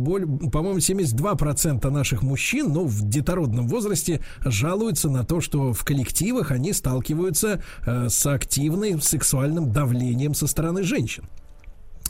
по-моему, 0.51 0.79
72% 0.79 1.49
полпроцента 1.49 1.91
наших 1.91 2.23
мужчин, 2.23 2.73
ну, 2.73 2.85
в 2.85 3.09
детородном 3.09 3.69
возрасте, 3.69 4.21
жалуются 4.45 5.09
на 5.09 5.25
то, 5.25 5.41
что 5.41 5.73
в 5.73 5.85
коллективах 5.85 6.51
они 6.51 6.73
сталкиваются 6.73 7.63
э, 7.87 8.09
с 8.09 8.27
активным 8.27 9.01
сексуальным 9.01 9.73
давлением 9.73 10.35
со 10.35 10.47
стороны 10.47 10.83
женщин. 10.83 11.25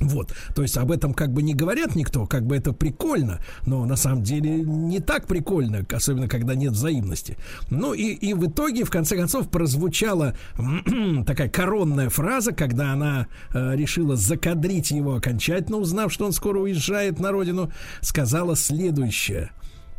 Вот, 0.01 0.33
то 0.55 0.62
есть 0.62 0.77
об 0.77 0.93
этом 0.93 1.12
как 1.12 1.33
бы 1.33 1.43
не 1.43 1.55
говорят 1.55 1.95
никто, 1.95 2.27
как 2.27 2.47
бы 2.47 2.57
это 2.57 2.73
прикольно, 2.73 3.41
но 3.66 3.85
на 3.85 3.97
самом 3.97 4.23
деле 4.23 4.62
не 4.62 5.01
так 5.01 5.27
прикольно, 5.27 5.85
особенно 5.91 6.29
когда 6.29 6.55
нет 6.55 6.73
взаимности. 6.73 7.37
Ну 7.70 7.95
и, 7.95 8.12
и 8.12 8.35
в 8.35 8.47
итоге, 8.49 8.85
в 8.85 8.91
конце 8.91 9.16
концов, 9.16 9.51
прозвучала 9.51 10.35
такая 11.27 11.49
коронная 11.49 12.11
фраза, 12.11 12.53
когда 12.53 12.93
она 12.93 13.27
э, 13.53 13.77
решила 13.77 14.16
закадрить 14.16 14.91
его 14.91 15.16
окончательно, 15.16 15.79
узнав, 15.79 16.12
что 16.12 16.27
он 16.27 16.33
скоро 16.33 16.61
уезжает 16.61 17.19
на 17.19 17.33
родину, 17.33 17.73
сказала 18.01 18.55
следующее. 18.57 19.51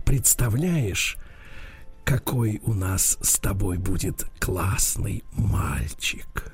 Представляешь, 0.06 1.18
какой 2.04 2.62
у 2.64 2.74
нас 2.74 3.18
с 3.22 3.38
тобой 3.38 3.78
будет 3.78 4.26
классный 4.40 5.24
мальчик. 5.34 6.54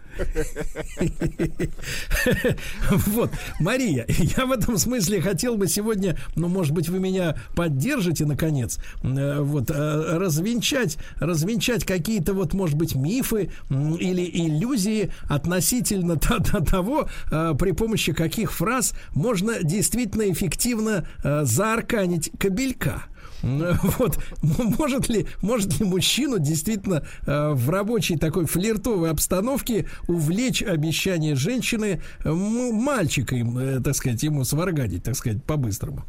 Вот, 3.08 3.32
Мария, 3.60 4.06
я 4.08 4.46
в 4.46 4.52
этом 4.52 4.78
смысле 4.78 5.22
хотел 5.22 5.58
бы 5.58 5.68
сегодня, 5.68 6.18
ну, 6.36 6.48
может 6.48 6.74
быть, 6.74 6.90
вы 6.90 7.00
меня 7.00 7.36
поддержите, 7.56 8.26
наконец, 8.26 8.80
э, 9.04 9.40
вот, 9.42 9.70
э, 9.70 10.18
развенчать, 10.18 10.98
развенчать 11.18 11.86
какие-то 11.86 12.34
вот, 12.34 12.54
может 12.54 12.76
быть, 12.76 12.96
мифы 12.96 13.52
или 13.70 14.30
иллюзии 14.34 15.12
относительно 15.30 16.18
того, 16.18 17.10
э, 17.32 17.54
при 17.58 17.72
помощи 17.72 18.14
каких 18.14 18.52
фраз 18.54 18.94
можно 19.14 19.64
действительно 19.64 20.32
эффективно 20.32 21.08
заарканить 21.24 22.32
кабелька. 22.40 23.04
Вот, 24.00 24.18
может 24.42 25.08
ли, 25.10 25.28
может 25.42 25.80
ли 25.80 25.86
мужчину 25.86 26.40
действительно 26.40 27.04
э, 27.28 27.50
в 27.54 27.70
рабочей 27.70 28.18
такой 28.18 28.46
флиртовой 28.46 29.12
обстановке 29.12 29.86
увлечь 30.08 30.64
обещание 30.64 31.36
женщины 31.36 32.02
э, 32.24 32.30
мальчика, 32.30 33.36
им, 33.36 33.58
э, 33.58 33.80
так 33.82 33.96
сказать, 33.96 34.24
ему 34.24 34.44
сварганить, 34.44 35.04
так 35.04 35.16
сказать, 35.16 35.44
по-быстрому? 35.44 36.02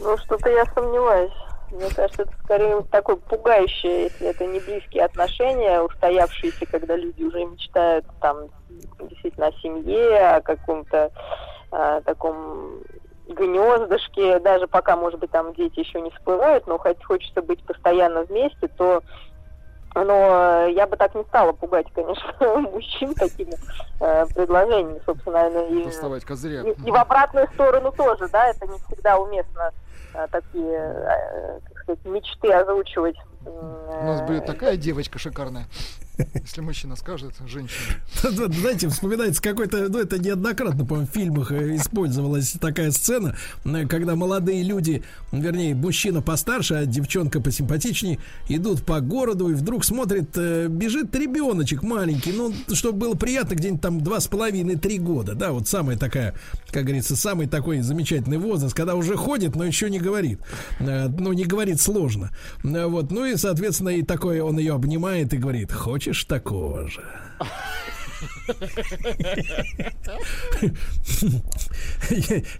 Ну, 0.00 0.16
что-то 0.18 0.50
я 0.50 0.64
сомневаюсь. 0.74 1.32
Мне 1.70 1.88
кажется, 1.90 2.22
это 2.22 2.32
скорее 2.44 2.82
такое 2.90 3.16
пугающее, 3.16 4.04
если 4.04 4.28
это 4.28 4.46
не 4.46 4.60
близкие 4.60 5.04
отношения, 5.04 5.80
устоявшиеся, 5.80 6.66
когда 6.66 6.96
люди 6.96 7.22
уже 7.22 7.44
мечтают 7.44 8.06
там 8.20 8.48
действительно 9.08 9.46
о 9.46 9.52
семье, 9.60 10.18
о 10.36 10.40
каком-то 10.42 11.10
э, 11.72 12.00
таком 12.04 12.82
гнездышки, 13.26 14.38
даже 14.38 14.66
пока, 14.66 14.96
может 14.96 15.20
быть, 15.20 15.30
там 15.30 15.54
дети 15.54 15.80
еще 15.80 16.00
не 16.00 16.10
всплывают, 16.10 16.66
но 16.66 16.78
хоть 16.78 17.02
хочется 17.02 17.42
быть 17.42 17.62
постоянно 17.64 18.24
вместе, 18.24 18.68
то 18.68 19.02
но 19.94 20.66
я 20.66 20.88
бы 20.88 20.96
так 20.96 21.14
не 21.14 21.22
стала 21.24 21.52
пугать, 21.52 21.86
конечно, 21.94 22.34
мужчин 22.72 23.14
такими 23.14 23.54
э, 24.00 24.26
предложениями, 24.34 25.00
собственно, 25.06 25.48
и, 25.68 25.84
и, 26.64 26.88
и 26.88 26.90
в 26.90 26.96
обратную 26.96 27.48
сторону 27.54 27.92
тоже, 27.92 28.28
да, 28.28 28.48
это 28.48 28.66
не 28.66 28.78
всегда 28.88 29.18
уместно 29.18 29.70
э, 30.14 30.26
такие, 30.32 30.74
э, 30.74 31.60
как 31.64 31.78
сказать, 31.82 32.04
мечты 32.06 32.52
озвучивать. 32.52 33.16
У 33.46 34.04
нас 34.04 34.22
будет 34.22 34.46
такая 34.46 34.76
девочка 34.76 35.18
шикарная. 35.18 35.66
Если 36.16 36.60
мужчина 36.60 36.94
скажет, 36.94 37.34
женщина. 37.46 37.96
Знаете, 38.22 38.88
вспоминается 38.88 39.42
какой-то, 39.42 39.88
ну 39.88 39.98
это 39.98 40.18
неоднократно, 40.18 40.84
по-моему, 40.84 41.08
в 41.08 41.14
фильмах 41.14 41.50
э, 41.50 41.76
использовалась 41.76 42.52
такая 42.60 42.92
сцена, 42.92 43.36
э, 43.64 43.86
когда 43.88 44.14
молодые 44.14 44.62
люди, 44.62 45.02
вернее, 45.32 45.74
мужчина 45.74 46.22
постарше, 46.22 46.74
а 46.74 46.86
девчонка 46.86 47.40
посимпатичнее, 47.40 48.18
идут 48.48 48.84
по 48.84 49.00
городу 49.00 49.48
и 49.48 49.54
вдруг 49.54 49.84
смотрит, 49.84 50.30
э, 50.36 50.68
бежит 50.68 51.14
ребеночек 51.16 51.82
маленький, 51.82 52.32
ну, 52.32 52.54
чтобы 52.72 52.98
было 52.98 53.14
приятно, 53.14 53.54
где-нибудь 53.54 53.82
там 53.82 54.00
два 54.00 54.20
с 54.20 54.28
половиной, 54.28 54.76
три 54.76 54.98
года, 54.98 55.34
да, 55.34 55.50
вот 55.50 55.66
самая 55.66 55.96
такая, 55.96 56.34
как 56.70 56.84
говорится, 56.84 57.16
самый 57.16 57.48
такой 57.48 57.80
замечательный 57.80 58.38
возраст, 58.38 58.74
когда 58.74 58.94
уже 58.94 59.16
ходит, 59.16 59.56
но 59.56 59.64
еще 59.64 59.90
не 59.90 59.98
говорит, 59.98 60.38
ну, 60.78 61.32
не 61.32 61.44
говорит 61.44 61.80
сложно, 61.80 62.30
вот, 62.62 63.10
ну 63.10 63.26
и, 63.26 63.36
соответственно, 63.36 63.90
и 63.90 64.02
такой 64.02 64.40
он 64.40 64.58
ее 64.58 64.74
обнимает 64.74 65.34
и 65.34 65.38
говорит, 65.38 65.72
хочешь 65.72 66.03
хочешь 66.04 66.24
такого 66.24 66.88
же? 66.88 67.02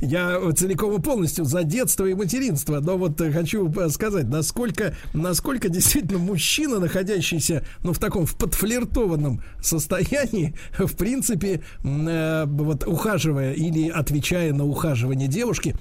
Я 0.00 0.40
целиком 0.54 0.94
и 0.96 1.00
полностью 1.00 1.44
за 1.44 1.62
детство 1.62 2.06
и 2.06 2.14
материнство, 2.14 2.80
но 2.80 2.96
вот 2.96 3.20
хочу 3.20 3.72
сказать, 3.90 4.26
насколько, 4.26 4.94
насколько 5.12 5.68
действительно 5.68 6.18
мужчина, 6.18 6.80
находящийся 6.80 7.64
ну, 7.82 7.92
в 7.92 7.98
таком 7.98 8.26
в 8.26 8.36
подфлиртованном 8.36 9.42
состоянии, 9.62 10.54
в 10.78 10.96
принципе, 10.96 11.62
э, 11.82 12.44
вот 12.46 12.86
ухаживая 12.86 13.52
или 13.52 13.88
отвечая 13.88 14.52
на 14.52 14.64
ухаживание 14.64 15.28
девушки, 15.28 15.76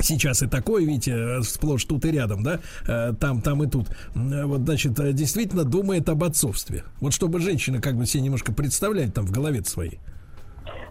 Сейчас 0.00 0.42
и 0.42 0.46
такое, 0.46 0.84
видите, 0.84 1.42
сплошь 1.42 1.84
тут 1.84 2.04
и 2.04 2.10
рядом, 2.10 2.42
да, 2.42 2.60
э, 2.86 3.12
там, 3.18 3.40
там 3.40 3.62
и 3.62 3.68
тут. 3.68 3.88
Вот, 4.14 4.60
значит, 4.60 4.92
действительно 5.14 5.64
думает 5.64 6.08
об 6.08 6.24
отцовстве. 6.24 6.84
Вот 7.00 7.12
чтобы 7.12 7.40
женщина 7.40 7.80
как 7.80 7.96
бы 7.96 8.06
себе 8.06 8.22
немножко 8.22 8.52
представлять 8.52 9.14
там 9.14 9.26
в 9.26 9.32
голове 9.32 9.64
своей. 9.64 10.00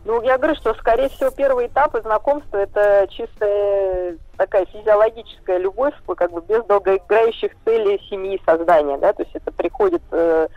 Ну, 0.06 0.22
я 0.22 0.38
говорю, 0.38 0.56
что, 0.56 0.76
скорее 0.76 1.10
всего, 1.10 1.32
первый 1.32 1.65
этап 1.65 1.95
знакомства 2.03 2.57
это 2.57 3.07
чисто 3.10 4.18
такая 4.38 4.65
физиологическая 4.68 5.57
любовь, 5.57 5.95
как 6.15 6.32
бы 6.32 6.41
без 6.41 6.64
долгоиграющих 6.65 7.52
целей 7.65 7.99
семьи 8.07 8.40
создания, 8.45 8.98
да, 8.98 9.14
то 9.14 9.23
есть 9.23 9.36
это 9.36 9.52
приходит 9.52 10.03
э, 10.11 10.48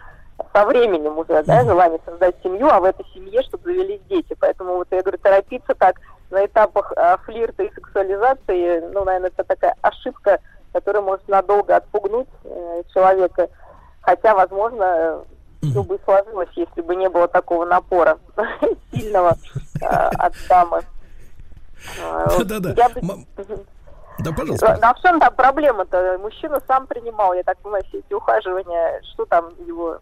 со 0.52 0.66
временем 0.66 1.16
уже, 1.16 1.42
да, 1.44 1.64
желание 1.64 1.98
создать 2.04 2.36
семью, 2.42 2.68
а 2.68 2.80
в 2.80 2.84
этой 2.84 3.06
семье, 3.14 3.42
чтобы 3.42 3.64
завелись 3.64 4.00
дети. 4.08 4.36
Поэтому 4.38 4.76
вот 4.76 4.88
я 4.90 5.00
говорю, 5.00 5.18
торопиться 5.18 5.74
так 5.74 5.96
на 6.30 6.44
этапах 6.44 6.92
э, 6.96 7.16
флирта 7.24 7.62
и 7.62 7.74
сексуализации, 7.74 8.80
ну, 8.92 9.05
наверное, 9.05 9.30
это 9.30 9.44
такая 9.44 9.74
ошибка, 9.82 10.40
которая 10.72 11.02
может 11.02 11.26
надолго 11.28 11.76
отпугнуть 11.76 12.28
э, 12.44 12.82
человека. 12.92 13.48
Хотя, 14.02 14.34
возможно, 14.34 15.24
все 15.62 15.82
бы 15.82 15.98
сложилось, 16.05 16.50
если 16.55 16.80
бы 16.82 16.96
не 16.96 17.09
было 17.09 17.28
такого 17.28 17.64
напора 17.64 18.18
сильного 18.92 19.36
э, 19.80 19.86
от 19.86 20.34
дамы. 20.48 20.82
Да-да-да. 22.38 22.74
Да, 24.18 24.32
пожалуйста. 24.32 24.78
Да, 24.80 24.94
в 24.94 25.00
чем 25.00 25.20
там 25.20 25.32
проблема-то? 25.34 26.18
Мужчина 26.18 26.60
сам 26.66 26.86
принимал, 26.88 27.34
я 27.34 27.44
так 27.44 27.56
понимаю, 27.59 27.84
все 27.88 27.98
эти 27.98 28.12
ухаживания. 28.12 29.00
Что 29.12 29.24
там 29.26 29.50
его 29.64 29.98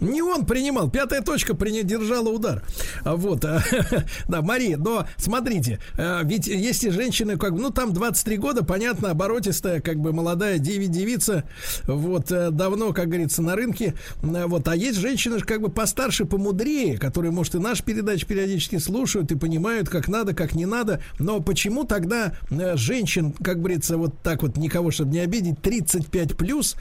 не 0.00 0.22
он 0.22 0.44
принимал, 0.44 0.90
пятая 0.90 1.22
точка 1.22 1.54
держала 1.54 2.28
удар. 2.28 2.62
А 3.04 3.16
вот, 3.16 3.40
да, 4.28 4.42
Мария, 4.42 4.76
но 4.76 5.06
смотрите, 5.16 5.80
э, 5.96 6.20
ведь 6.24 6.46
если 6.46 6.90
женщина, 6.90 7.36
как 7.36 7.54
бы, 7.54 7.60
ну 7.60 7.70
там 7.70 7.92
23 7.92 8.36
года, 8.36 8.64
понятно, 8.64 9.10
оборотистая, 9.10 9.80
как 9.80 9.98
бы 9.98 10.12
молодая 10.12 10.58
девица, 10.58 11.44
вот, 11.84 12.30
э, 12.30 12.50
давно, 12.50 12.92
как 12.92 13.06
говорится, 13.06 13.42
на 13.42 13.56
рынке, 13.56 13.94
э, 14.22 14.46
вот, 14.46 14.66
а 14.68 14.76
есть 14.76 14.98
женщины, 14.98 15.40
как 15.40 15.60
бы 15.60 15.70
постарше, 15.70 16.24
помудрее, 16.24 16.98
которые, 16.98 17.30
может, 17.30 17.54
и 17.54 17.58
наш 17.58 17.82
передач 17.82 18.24
периодически 18.24 18.78
слушают 18.78 19.32
и 19.32 19.36
понимают, 19.36 19.88
как 19.88 20.08
надо, 20.08 20.34
как 20.34 20.54
не 20.54 20.66
надо, 20.66 21.00
но 21.18 21.40
почему 21.40 21.84
тогда 21.84 22.34
женщин, 22.74 23.32
как 23.32 23.58
говорится, 23.58 23.96
вот 23.96 24.22
так 24.22 24.42
вот, 24.42 24.56
никого, 24.56 24.90
чтобы 24.90 25.12
не 25.12 25.20
обидеть, 25.20 25.60
35 25.62 26.36
плюс, 26.36 26.76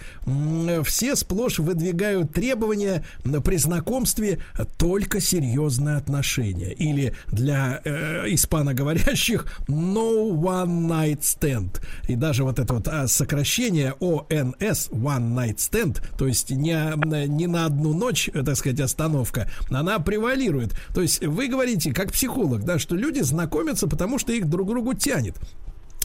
все 0.83 1.15
сплошь 1.15 1.59
выдвигают 1.59 2.33
требования 2.33 3.02
при 3.43 3.57
знакомстве 3.57 4.39
только 4.77 5.19
серьезные 5.19 5.97
отношения. 5.97 6.71
Или 6.71 7.13
для 7.27 7.81
э, 7.83 8.25
испаноговорящих 8.27 9.45
no 9.67 10.31
one 10.31 10.87
night 10.87 11.21
stand. 11.21 11.81
И 12.07 12.15
даже 12.15 12.43
вот 12.43 12.59
это 12.59 12.73
вот 12.73 12.87
а, 12.87 13.07
сокращение 13.07 13.95
ONS, 13.99 14.91
one 14.91 15.33
night 15.33 15.57
stand, 15.57 16.01
то 16.17 16.27
есть 16.27 16.51
не, 16.51 17.27
не 17.27 17.47
на 17.47 17.65
одну 17.65 17.93
ночь, 17.93 18.29
э, 18.33 18.43
так 18.43 18.55
сказать, 18.55 18.79
остановка, 18.79 19.49
она 19.69 19.99
превалирует. 19.99 20.75
То 20.93 21.01
есть 21.01 21.23
вы 21.25 21.47
говорите, 21.47 21.93
как 21.93 22.11
психолог, 22.11 22.63
да, 22.63 22.79
что 22.79 22.95
люди 22.95 23.21
знакомятся, 23.21 23.87
потому 23.87 24.19
что 24.19 24.33
их 24.33 24.49
друг 24.49 24.67
другу 24.67 24.93
тянет 24.93 25.37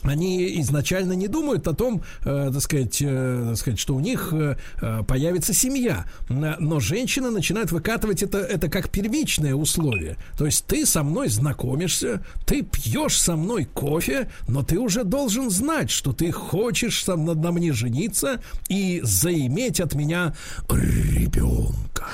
они 0.02 0.60
изначально 0.60 1.12
не 1.12 1.28
думают 1.28 1.66
о 1.66 1.74
том, 1.74 2.02
э, 2.24 2.50
так, 2.52 2.62
сказать, 2.62 2.98
э, 3.00 3.46
так 3.48 3.56
сказать, 3.56 3.78
что 3.78 3.94
у 3.94 4.00
них 4.00 4.30
э, 4.32 4.56
э 4.80 5.02
появится 5.06 5.52
семья. 5.52 6.04
Но 6.28 6.80
женщины 6.80 7.30
начинают 7.30 7.72
выкатывать 7.72 8.22
это, 8.22 8.38
это 8.38 8.68
как 8.68 8.90
первичное 8.90 9.54
условие. 9.54 10.16
То 10.36 10.46
есть 10.46 10.66
ты 10.66 10.84
со 10.86 11.02
мной 11.02 11.28
знакомишься, 11.28 12.24
ты 12.46 12.62
пьешь 12.62 13.18
со 13.18 13.36
мной 13.36 13.64
кофе, 13.64 14.30
но 14.46 14.62
ты 14.62 14.78
уже 14.78 15.04
должен 15.04 15.50
знать, 15.50 15.90
что 15.90 16.12
ты 16.12 16.30
хочешь 16.32 17.04
со 17.04 17.16
мной, 17.16 17.36
на 17.36 17.52
мне 17.52 17.72
жениться 17.72 18.40
и 18.68 19.00
заиметь 19.02 19.80
от 19.80 19.94
меня 19.94 20.34
ребенка. 20.68 22.06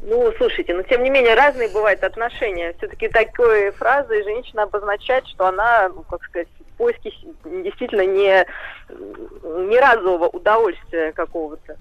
Ну, 0.00 0.32
слушайте, 0.36 0.74
но 0.74 0.82
тем 0.82 1.02
не 1.02 1.10
менее 1.10 1.34
разные 1.34 1.68
бывают 1.68 2.04
отношения. 2.04 2.74
Все-таки 2.78 3.08
такой 3.08 3.70
фразой 3.72 4.22
женщина 4.22 4.64
обозначает, 4.64 5.26
что 5.28 5.46
она, 5.46 5.88
ну, 5.88 6.02
как 6.02 6.22
сказать, 6.24 6.48
поиске 6.76 7.12
действительно 7.44 8.04
не, 8.06 8.46
не 9.68 9.78
разового 9.78 10.28
удовольствия 10.28 11.12
какого-то 11.12 11.76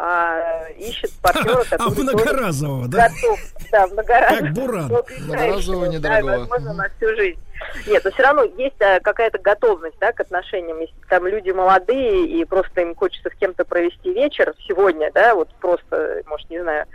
а 0.00 0.68
ищет 0.78 1.10
партнера, 1.20 1.64
который... 1.70 1.92
А 1.92 2.02
многоразового, 2.02 2.86
да? 2.86 3.08
Готов, 3.08 3.40
да, 3.72 3.86
многоразового. 3.88 4.44
Как 4.44 4.52
буран. 4.52 4.92
Многоразового 5.22 5.84
недорогого. 5.86 6.30
Да, 6.30 6.38
возможно, 6.38 6.72
на 6.74 6.88
всю 6.90 7.16
жизнь. 7.16 7.40
Нет, 7.88 8.04
но 8.04 8.10
все 8.12 8.22
равно 8.22 8.44
есть 8.44 8.80
а, 8.80 9.00
какая-то 9.00 9.38
готовность, 9.38 9.98
да, 9.98 10.12
к 10.12 10.20
отношениям. 10.20 10.78
Если 10.78 10.94
там 11.08 11.26
люди 11.26 11.50
молодые 11.50 12.26
и 12.26 12.44
просто 12.44 12.82
им 12.82 12.94
хочется 12.94 13.28
с 13.28 13.38
кем-то 13.40 13.64
провести 13.64 14.12
вечер 14.12 14.54
сегодня, 14.68 15.10
да, 15.12 15.34
вот 15.34 15.48
просто, 15.60 16.22
может, 16.26 16.48
не 16.48 16.60
знаю, 16.60 16.86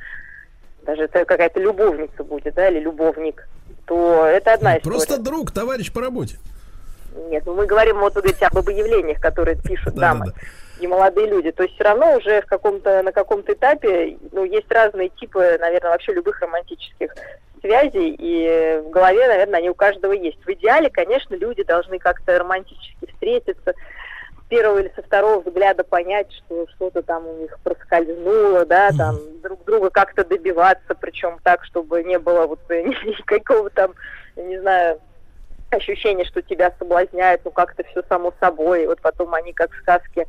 даже 0.86 1.04
это 1.04 1.26
какая-то 1.26 1.60
любовница 1.60 2.24
будет, 2.24 2.54
да, 2.56 2.70
или 2.70 2.80
любовник, 2.80 3.48
то 3.86 4.26
это 4.26 4.54
одна 4.54 4.78
история. 4.78 4.98
Просто 4.98 5.18
друг, 5.18 5.52
товарищ 5.52 5.92
по 5.92 6.02
работе. 6.02 6.38
Нет, 7.30 7.44
ну 7.46 7.54
мы 7.54 7.66
говорим, 7.66 8.00
вот 8.00 8.16
вы 8.16 8.22
говорите 8.22 8.46
об 8.46 8.58
объявлениях, 8.58 9.20
которые 9.20 9.56
пишут 9.62 9.96
да, 9.96 10.02
дамы. 10.02 10.26
Да, 10.28 10.32
да 10.32 10.42
и 10.84 10.88
молодые 10.88 11.28
люди. 11.28 11.52
То 11.52 11.64
есть 11.64 11.76
все 11.76 11.84
равно 11.84 12.18
уже 12.18 12.42
в 12.42 12.46
каком-то, 12.46 13.02
на 13.04 13.12
каком-то 13.12 13.54
этапе 13.54 14.18
ну, 14.32 14.44
есть 14.44 14.72
разные 14.72 15.10
типы, 15.10 15.58
наверное, 15.60 15.92
вообще 15.92 16.14
любых 16.14 16.40
романтических 16.42 17.14
связей, 17.62 18.16
и 18.20 18.82
в 18.86 18.90
голове, 18.90 19.26
наверное, 19.28 19.60
они 19.60 19.70
у 19.70 19.74
каждого 19.74 20.12
есть. 20.12 20.44
В 20.46 20.50
идеале, 20.52 20.90
конечно, 20.90 21.36
люди 21.36 21.64
должны 21.64 21.98
как-то 21.98 22.38
романтически 22.38 23.08
встретиться, 23.14 23.74
первого 24.54 24.80
или 24.80 24.92
со 24.96 25.02
второго 25.02 25.42
взгляда 25.42 25.84
понять, 25.84 26.32
что 26.32 26.68
что-то 26.76 27.02
там 27.02 27.26
у 27.28 27.34
них 27.38 27.58
проскользнуло, 27.64 28.66
да, 28.66 28.92
там 28.92 29.18
друг 29.42 29.66
друга 29.66 29.90
как-то 29.90 30.24
добиваться, 30.24 30.94
причем 30.94 31.40
так, 31.44 31.66
чтобы 31.66 32.04
не 32.04 32.20
было 32.20 32.46
вот 32.46 32.60
никакого 32.70 33.72
там, 33.72 33.96
не 34.36 34.60
знаю, 34.60 35.00
ощущения, 35.72 36.24
что 36.26 36.44
тебя 36.44 36.72
соблазняют, 36.78 37.42
ну 37.46 37.50
как-то 37.52 37.84
все 37.84 38.04
само 38.08 38.32
собой, 38.40 38.84
и 38.84 38.88
вот 38.88 39.02
потом 39.02 39.34
они 39.34 39.54
как 39.54 39.72
в 39.72 39.80
сказке 39.80 40.28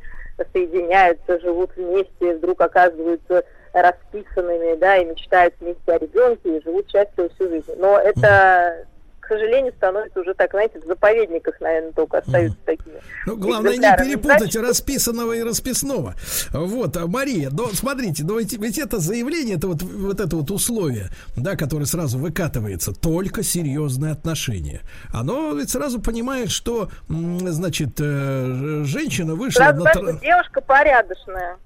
соединяются, 0.53 1.39
живут 1.39 1.75
вместе, 1.75 2.35
вдруг 2.35 2.59
оказываются 2.61 3.43
расписанными, 3.73 4.75
да, 4.77 4.97
и 4.97 5.05
мечтают 5.05 5.53
вместе 5.59 5.91
о 5.91 5.99
ребенке, 5.99 6.57
и 6.57 6.63
живут 6.63 6.89
счастливо 6.89 7.29
всю 7.29 7.47
жизнь. 7.47 7.73
Но 7.77 7.99
это 7.99 8.87
к 9.25 9.27
сожалению, 9.27 9.73
становится 9.75 10.19
уже 10.19 10.35
так, 10.35 10.51
знаете, 10.51 10.79
в 10.79 10.85
заповедниках, 10.85 11.59
наверное, 11.59 11.91
только 11.93 12.19
остаются 12.19 12.57
mm. 12.59 12.65
такие. 12.65 13.01
Ну, 13.25 13.37
главное 13.37 13.75
не 13.75 13.97
перепутать 13.97 14.51
Значит, 14.51 14.61
расписанного 14.61 15.33
и 15.33 15.41
расписного. 15.41 16.13
Вот, 16.51 16.95
а, 16.97 17.07
Мария, 17.07 17.49
но 17.51 17.67
смотрите, 17.69 18.23
но 18.23 18.37
ведь, 18.37 18.53
ведь 18.53 18.77
это 18.77 18.99
заявление, 18.99 19.55
это 19.55 19.67
вот, 19.67 19.81
вот 19.81 20.19
это 20.19 20.35
вот 20.35 20.51
условие, 20.51 21.09
да, 21.35 21.55
которое 21.55 21.85
сразу 21.85 22.19
выкатывается, 22.19 22.93
только 22.93 23.41
серьезные 23.41 24.11
отношения. 24.11 24.81
Оно 25.11 25.53
ведь 25.53 25.71
сразу 25.71 25.99
понимает, 25.99 26.51
что, 26.51 26.89
значит, 27.09 27.99
э, 27.99 28.83
женщина 28.85 29.33
вышла 29.33 29.73
сразу, 29.73 29.83
на... 29.83 30.13
Девушка 30.19 30.61
порядочная. 30.61 31.57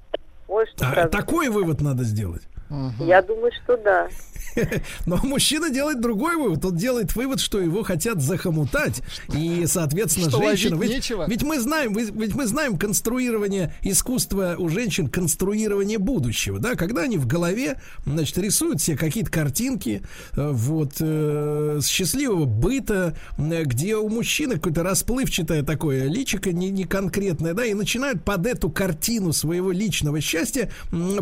Вот 0.48 0.68
что 0.69 0.88
а, 0.88 1.07
такой 1.07 1.49
вывод 1.49 1.80
надо 1.81 2.03
сделать. 2.03 2.41
Угу. 2.69 3.05
Я 3.05 3.21
думаю, 3.21 3.51
что 3.63 3.77
да. 3.77 4.07
Но 5.05 5.17
мужчина 5.23 5.69
делает 5.69 6.01
другой 6.01 6.35
вывод. 6.35 6.63
Он 6.65 6.75
делает 6.75 7.15
вывод, 7.15 7.39
что 7.39 7.59
его 7.59 7.83
хотят 7.83 8.21
захомутать. 8.21 9.01
И, 9.35 9.65
соответственно, 9.65 10.29
что 10.29 10.41
женщина... 10.41 10.75
Ведь, 10.75 11.11
ведь 11.27 11.43
мы 11.43 11.59
знаем, 11.59 11.93
ведь 11.93 12.35
мы 12.35 12.45
знаем 12.45 12.77
конструирование 12.77 13.73
искусства 13.81 14.55
у 14.57 14.69
женщин, 14.69 15.07
конструирование 15.07 15.97
будущего, 15.97 16.59
да, 16.59 16.75
когда 16.75 17.01
они 17.01 17.17
в 17.17 17.27
голове, 17.27 17.79
значит, 18.05 18.37
рисуют 18.37 18.81
себе 18.81 18.97
какие-то 18.97 19.31
картинки, 19.31 20.01
э, 20.35 20.49
вот, 20.51 20.93
э, 20.99 21.79
счастливого 21.83 22.45
быта, 22.45 23.15
где 23.37 23.95
у 23.95 24.09
мужчины 24.09 24.55
какое-то 24.55 24.83
расплывчатое 24.83 25.63
такое 25.63 26.05
личико, 26.05 26.51
не, 26.51 26.69
не 26.69 26.85
конкретное, 26.85 27.53
да, 27.53 27.65
и 27.65 27.73
начинают 27.73 28.23
под 28.23 28.45
эту 28.45 28.69
картину 28.69 29.33
своего 29.33 29.71
личного 29.71 30.21
счастья 30.21 30.71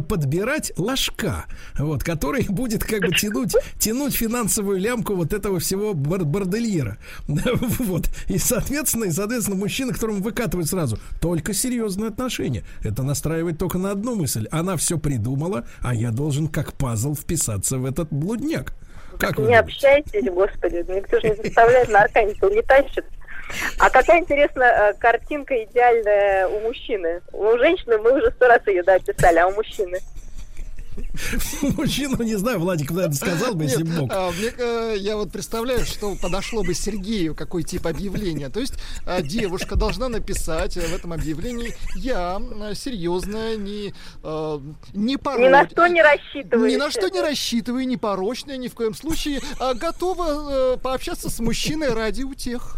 подбирать 0.08 0.72
ложка, 0.78 1.37
вот, 1.78 2.04
который 2.04 2.46
будет 2.50 2.84
как 2.84 3.02
бы 3.02 3.12
тянуть, 3.12 3.56
тянуть 3.80 4.16
финансовую 4.16 4.80
лямку 4.80 5.16
вот 5.16 5.34
этого 5.34 5.60
всего 5.60 5.94
бар 5.94 6.24
бордельера. 6.24 6.98
Вот. 7.80 8.10
И, 8.28 8.38
соответственно, 8.38 9.06
и, 9.06 9.12
соответственно, 9.12 9.58
мужчина, 9.58 9.94
которому 9.94 10.22
выкатывают 10.22 10.70
сразу 10.70 11.00
только 11.22 11.54
серьезные 11.54 12.10
отношения. 12.10 12.64
Это 12.84 13.04
настраивает 13.04 13.58
только 13.58 13.78
на 13.78 13.92
одну 13.92 14.16
мысль. 14.16 14.48
Она 14.52 14.78
все 14.78 14.98
придумала, 14.98 15.66
а 15.82 15.94
я 15.94 16.12
должен 16.12 16.48
как 16.48 16.74
пазл 16.74 17.16
вписаться 17.16 17.78
в 17.78 17.86
этот 17.86 18.10
блудняк. 18.12 18.74
Как 19.20 19.38
не 19.38 19.56
общайтесь, 19.56 20.30
господи, 20.32 20.86
никто 20.88 21.20
же 21.20 21.30
не 21.30 21.36
заставляет 21.36 21.90
на 21.90 22.02
арканиту, 22.02 22.50
не 22.50 22.62
тащит. 22.62 23.06
А 23.80 23.90
какая 23.90 24.20
интересная 24.20 24.92
э, 24.92 24.94
картинка 24.96 25.64
идеальная 25.64 26.48
у 26.48 26.60
мужчины. 26.62 27.22
У 27.32 27.58
женщины 27.58 27.98
мы 27.98 28.18
уже 28.18 28.32
сто 28.32 28.48
раз 28.48 28.66
ее 28.68 28.84
да, 28.84 28.96
описали, 28.96 29.38
а 29.38 29.48
у 29.48 29.54
мужчины? 29.54 30.00
Мужчину, 31.62 32.24
не 32.24 32.36
знаю, 32.36 32.60
Владик, 32.60 32.92
наверное, 32.92 33.16
сказал 33.16 33.54
бы, 33.54 33.64
если 33.64 33.84
мог. 33.84 34.12
А, 34.12 34.32
э, 34.32 34.96
я 34.98 35.18
вот 35.18 35.32
представляю, 35.32 35.86
что 35.86 36.16
подошло 36.16 36.64
бы 36.64 36.74
Сергею, 36.74 37.36
какой 37.36 37.64
тип 37.64 37.88
объявления. 37.88 38.50
То 38.50 38.60
есть 38.60 38.76
а, 39.06 39.22
девушка 39.22 39.76
должна 39.76 40.10
написать 40.10 40.76
в 40.76 40.96
этом 40.96 41.14
объявлении 41.14 41.76
«Я 41.96 42.42
серьезная, 42.74 43.58
не, 43.58 43.94
а, 44.24 44.62
не 44.94 45.18
порочная». 45.18 45.48
Ни 45.48 45.52
на 45.52 45.70
что 45.70 45.88
не 45.88 46.02
рассчитываю. 46.02 46.70
Ни 46.70 46.76
на 46.76 46.92
что 46.92 47.10
не 47.10 47.22
рассчитываю, 47.22 47.88
не 47.88 47.98
порочная, 47.98 48.58
ни 48.58 48.68
в 48.68 48.74
коем 48.74 48.94
случае. 48.94 49.42
А 49.60 49.74
готова 49.74 50.74
э, 50.74 50.78
пообщаться 50.78 51.30
с 51.30 51.40
мужчиной 51.40 51.94
ради 51.94 52.24
утех. 52.24 52.78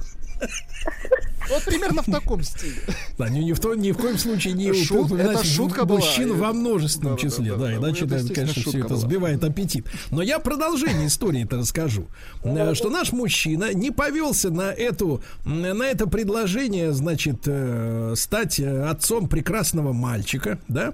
Вот 1.49 1.63
примерно 1.65 2.03
в 2.03 2.05
таком 2.05 2.43
стиле. 2.43 2.75
Да, 3.17 3.27
ни, 3.27 3.39
ни, 3.39 3.53
в, 3.53 3.59
то, 3.59 3.73
ни 3.73 3.91
в 3.91 3.97
коем 3.97 4.17
случае 4.17 4.53
не 4.53 4.71
Шут, 4.71 5.11
это 5.11 5.43
шутка 5.43 5.85
мужчин 5.85 6.29
была. 6.29 6.47
во 6.47 6.53
множественном 6.53 7.15
да, 7.15 7.21
числе. 7.21 7.51
Да, 7.51 7.57
да, 7.57 7.65
да, 7.65 7.75
иначе, 7.75 8.05
это, 8.05 8.33
конечно, 8.33 8.61
все 8.61 8.79
это 8.79 8.89
была. 8.89 8.97
сбивает 8.97 9.43
аппетит. 9.43 9.87
Но 10.11 10.21
я 10.21 10.39
продолжение 10.39 11.07
истории 11.07 11.43
это 11.43 11.57
расскажу. 11.57 12.05
Э, 12.43 12.73
что 12.75 12.89
наш 12.89 13.11
мужчина 13.11 13.73
не 13.73 13.89
повелся 13.91 14.51
на 14.51 14.71
эту, 14.71 15.23
на 15.43 15.83
это 15.85 16.07
предложение, 16.07 16.93
значит, 16.93 17.41
э, 17.45 18.13
стать 18.15 18.59
э, 18.59 18.83
отцом 18.87 19.27
прекрасного 19.27 19.91
мальчика, 19.91 20.59
да? 20.67 20.93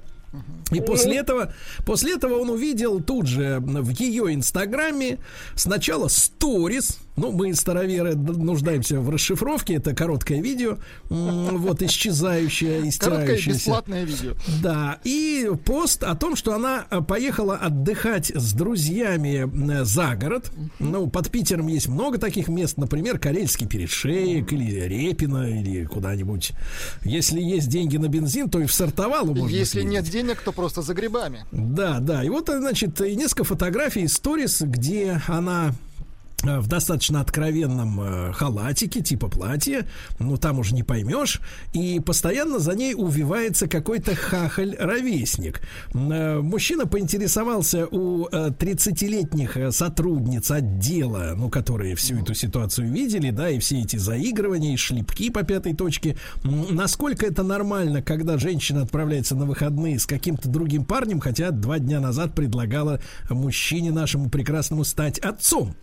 И 0.72 0.82
после 0.82 1.18
этого, 1.18 1.54
после 1.86 2.16
этого 2.16 2.40
он 2.40 2.50
увидел 2.50 3.00
тут 3.02 3.28
же 3.28 3.60
в 3.60 3.90
ее 3.90 4.34
инстаграме 4.34 5.20
сначала 5.56 6.08
сторис, 6.08 7.00
ну, 7.18 7.32
мы, 7.32 7.54
староверы, 7.54 8.16
нуждаемся 8.16 9.00
в 9.00 9.10
расшифровке. 9.10 9.76
Это 9.76 9.96
короткое 9.96 10.42
видео, 10.42 10.78
вот, 11.10 11.82
исчезающее, 11.82 12.90
истирающееся. 12.90 13.00
Короткое 13.00 13.54
бесплатное 13.54 14.04
видео. 14.04 14.34
Да, 14.62 15.00
и 15.04 15.50
пост 15.64 16.04
о 16.04 16.16
том, 16.16 16.36
что 16.36 16.54
она 16.54 16.86
э, 16.90 17.02
поехала 17.02 17.56
отдыхать 17.56 18.32
с 18.36 18.54
друзьями 18.54 19.50
э, 19.72 19.86
за 19.86 20.16
город. 20.16 20.52
Ну, 20.80 21.08
под 21.08 21.32
Питером 21.32 21.68
есть 21.68 21.88
много 21.88 22.18
таких 22.18 22.50
мест, 22.50 22.78
например, 22.78 23.18
Карельский 23.18 23.68
перешеек 23.68 24.52
или 24.52 24.82
Репино 24.82 25.50
или 25.50 25.86
куда-нибудь. 25.86 26.52
Если 27.04 27.40
есть 27.40 27.70
деньги 27.70 27.96
на 27.96 28.10
бензин, 28.10 28.50
то 28.50 28.60
и 28.60 28.66
в 28.66 28.74
Сартовалу 28.74 29.34
можно 29.34 29.56
Если 29.56 29.80
съездить. 29.80 29.92
нет 29.92 30.06
денег, 30.06 30.25
то 30.34 30.52
просто 30.52 30.82
за 30.82 30.94
грибами. 30.94 31.46
Да, 31.52 32.00
да. 32.00 32.24
И 32.24 32.30
вот, 32.30 32.50
значит, 32.50 33.00
несколько 33.00 33.44
фотографий, 33.44 34.08
сторис, 34.08 34.62
где 34.62 35.22
она 35.28 35.74
в 36.46 36.68
достаточно 36.68 37.22
откровенном 37.22 38.02
э, 38.02 38.34
халатике, 38.34 39.02
типа 39.02 39.28
платья, 39.28 39.88
ну 40.20 40.38
там 40.38 40.60
уже 40.60 40.74
не 40.74 40.84
поймешь, 40.84 41.42
и 41.74 42.00
постоянно 42.00 42.60
за 42.60 42.76
ней 42.76 42.94
увивается 42.96 43.68
какой-то 43.68 44.16
хахаль-ровесник. 44.16 45.62
Э, 45.94 46.40
мужчина 46.40 46.86
поинтересовался 46.86 47.88
у 47.88 48.28
30-летних 48.28 49.74
сотрудниц 49.74 50.52
отдела, 50.52 51.34
ну, 51.36 51.50
которые 51.50 51.96
всю 51.96 52.20
эту 52.20 52.34
ситуацию 52.34 52.92
видели, 52.92 53.32
да, 53.32 53.50
и 53.50 53.60
все 53.60 53.82
эти 53.82 53.98
заигрывания, 53.98 54.74
и 54.74 54.78
шлепки 54.78 55.30
по 55.30 55.44
пятой 55.44 55.74
точке, 55.74 56.18
насколько 56.44 57.26
это 57.26 57.44
нормально, 57.44 58.02
когда 58.02 58.38
женщина 58.38 58.82
отправляется 58.82 59.36
на 59.36 59.46
выходные 59.46 60.00
с 60.00 60.06
каким-то 60.06 60.50
другим 60.50 60.86
парнем, 60.86 61.20
хотя 61.20 61.52
два 61.52 61.80
дня 61.80 62.00
назад 62.00 62.36
предлагала 62.36 63.00
мужчине 63.30 63.92
нашему 63.92 64.30
прекрасному 64.30 64.84
стать 64.84 65.20
отцом. 65.20 65.76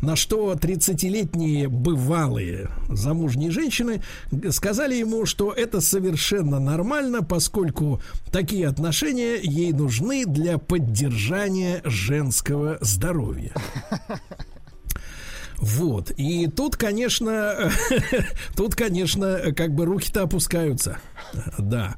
На 0.00 0.16
что 0.16 0.52
30-летние 0.52 1.68
бывалые 1.68 2.70
замужние 2.88 3.50
женщины 3.50 4.02
сказали 4.50 4.94
ему, 4.94 5.26
что 5.26 5.52
это 5.52 5.80
совершенно 5.80 6.60
нормально, 6.60 7.22
поскольку 7.22 8.00
такие 8.30 8.68
отношения 8.68 9.36
ей 9.42 9.72
нужны 9.72 10.24
для 10.26 10.58
поддержания 10.58 11.80
женского 11.84 12.78
здоровья. 12.80 13.52
Вот. 15.58 16.10
И 16.16 16.48
тут, 16.48 16.76
конечно, 16.76 17.70
тут, 18.56 18.74
конечно, 18.74 19.52
как 19.56 19.74
бы 19.74 19.86
руки-то 19.86 20.22
опускаются. 20.22 20.98
Да. 21.58 21.94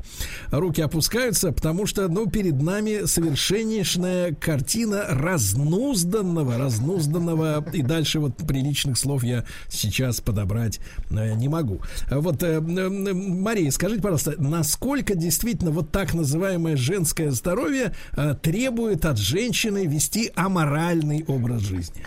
Руки 0.50 0.80
опускаются, 0.80 1.52
потому 1.52 1.86
что, 1.86 2.09
ну, 2.09 2.28
перед 2.28 2.60
нами 2.60 3.06
совершеннейшая 3.06 4.34
картина 4.34 5.05
разнузданного, 5.09 6.59
разнузданного, 6.59 7.64
и 7.72 7.82
дальше 7.82 8.20
вот 8.20 8.36
приличных 8.36 8.98
слов 8.98 9.24
я 9.24 9.44
сейчас 9.68 10.20
подобрать 10.20 10.80
э, 11.10 11.34
не 11.34 11.48
могу. 11.48 11.80
Вот, 12.10 12.42
э, 12.42 12.56
э, 12.56 12.60
Мария, 12.60 13.70
скажите, 13.70 14.02
пожалуйста, 14.02 14.34
насколько 14.38 15.14
действительно 15.14 15.70
вот 15.70 15.90
так 15.90 16.14
называемое 16.14 16.76
женское 16.76 17.30
здоровье 17.30 17.94
э, 18.16 18.34
требует 18.40 19.05
от 19.05 19.18
женщины 19.18 19.86
вести 19.86 20.32
аморальный 20.34 21.24
образ 21.28 21.62
жизни? 21.62 22.05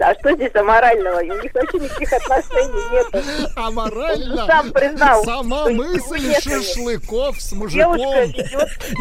А 0.00 0.14
что 0.14 0.34
здесь 0.34 0.54
аморального? 0.54 1.18
У 1.18 1.42
них 1.42 1.52
вообще 1.54 1.78
никаких 1.78 2.12
отношений 2.12 2.92
нет. 2.92 3.24
Аморально? 3.56 4.46
Сам 4.46 4.70
признал. 4.70 5.24
Сама 5.24 5.68
мысль. 5.68 6.32
Шашлыков 6.64 7.40
с 7.40 7.52
мужиком. 7.52 7.96